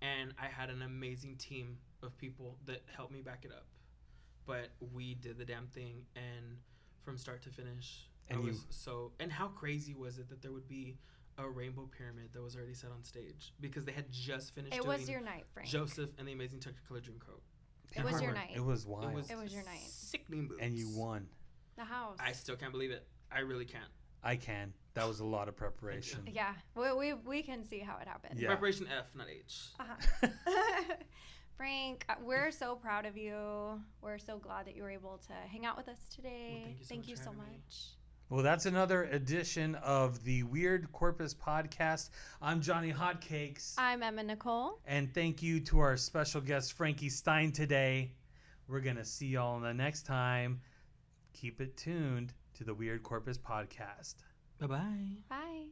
and 0.00 0.32
i 0.40 0.46
had 0.46 0.70
an 0.70 0.80
amazing 0.82 1.36
team 1.36 1.76
of 2.02 2.16
people 2.16 2.56
that 2.66 2.82
helped 2.96 3.12
me 3.12 3.20
back 3.20 3.44
it 3.44 3.52
up 3.52 3.66
but 4.48 4.70
we 4.94 5.14
did 5.14 5.38
the 5.38 5.44
damn 5.44 5.66
thing 5.68 5.96
and 6.16 6.56
from 7.04 7.16
start 7.16 7.42
to 7.42 7.50
finish 7.50 8.08
And 8.28 8.38
i 8.38 8.42
you- 8.42 8.48
was 8.48 8.66
so 8.70 9.12
and 9.20 9.30
how 9.30 9.48
crazy 9.48 9.94
was 9.94 10.18
it 10.18 10.28
that 10.30 10.42
there 10.42 10.52
would 10.52 10.66
be 10.68 10.96
a 11.38 11.48
rainbow 11.48 11.88
pyramid 11.96 12.30
that 12.32 12.42
was 12.42 12.56
already 12.56 12.74
set 12.74 12.90
on 12.90 13.04
stage 13.04 13.52
because 13.60 13.84
they 13.84 13.92
had 13.92 14.10
just 14.10 14.52
finished 14.54 14.74
it 14.74 14.82
doing 14.82 14.98
was 14.98 15.08
your 15.08 15.20
night, 15.20 15.44
Frank. 15.54 15.68
joseph 15.68 16.10
and 16.18 16.26
the 16.26 16.32
amazing 16.32 16.58
technicolor 16.58 17.00
dreamcoat 17.00 17.42
It 17.94 18.04
was 18.04 18.20
your 18.20 18.32
night. 18.32 18.50
It 18.56 18.64
was 18.64 18.86
wild. 18.86 19.04
it 19.12 19.14
was 19.14 19.30
It 19.30 19.38
was 19.38 19.52
your 19.52 19.64
night. 19.64 19.86
sickening 19.86 20.48
boobs. 20.48 20.60
and 20.64 20.74
you 20.74 20.88
won. 20.96 21.28
the 21.76 21.84
house. 21.84 22.16
i 22.18 22.32
still 22.32 22.56
can't 22.56 22.72
believe 22.72 22.90
it 22.90 23.06
i 23.30 23.38
really 23.40 23.64
can't 23.66 23.92
I 24.20 24.34
can. 24.34 24.72
That 24.94 25.06
was 25.06 25.20
a 25.20 25.24
lot 25.24 25.46
of 25.48 25.54
preparation. 25.54 26.22
yeah, 26.26 26.52
we, 26.74 26.92
we, 26.92 27.14
we 27.14 27.40
can 27.44 27.62
see 27.62 27.78
how 27.78 27.98
it 28.02 28.08
happened. 28.08 28.40
Yeah. 28.40 28.48
preparation 28.48 28.88
f 28.88 29.14
not 29.14 29.28
h 29.30 29.68
Uh-huh. 29.78 30.28
Frank, 31.58 32.04
uh, 32.08 32.14
we're 32.22 32.52
so 32.52 32.76
proud 32.76 33.04
of 33.04 33.16
you. 33.16 33.34
We're 34.00 34.18
so 34.18 34.38
glad 34.38 34.66
that 34.66 34.76
you 34.76 34.82
were 34.84 34.90
able 34.90 35.18
to 35.26 35.32
hang 35.50 35.66
out 35.66 35.76
with 35.76 35.88
us 35.88 35.98
today. 36.08 36.76
thank 36.88 37.08
you 37.08 37.16
so 37.16 37.22
much 37.24 37.24
for 37.24 37.24
so 37.24 37.32
much. 37.32 37.76
Well, 38.30 38.42
that's 38.44 38.66
another 38.66 39.04
edition 39.04 39.74
of 39.76 40.22
the 40.22 40.44
Weird 40.44 40.92
Corpus 40.92 41.34
podcast. 41.34 42.10
I'm 42.40 42.60
Johnny 42.60 42.92
Hotcakes. 42.92 43.74
I'm 43.76 44.04
Emma 44.04 44.22
Nicole. 44.22 44.78
and 44.86 45.12
thank 45.12 45.42
you 45.42 45.58
to 45.60 45.80
our 45.80 45.96
special 45.96 46.40
guest, 46.40 46.74
Frankie 46.74 47.08
Stein, 47.08 47.50
today. 47.50 48.12
We're 48.68 48.80
going 48.80 48.96
to 48.96 49.04
see 49.04 49.26
y'all 49.26 49.56
in 49.56 49.62
the 49.64 49.74
next 49.74 50.06
time. 50.06 50.60
Keep 51.32 51.60
it 51.60 51.76
tuned 51.76 52.34
to 52.54 52.64
the 52.64 52.74
Weird 52.74 53.02
Corpus 53.02 53.36
podcast. 53.36 54.14
bye-bye 54.60 55.16
Bye. 55.28 55.68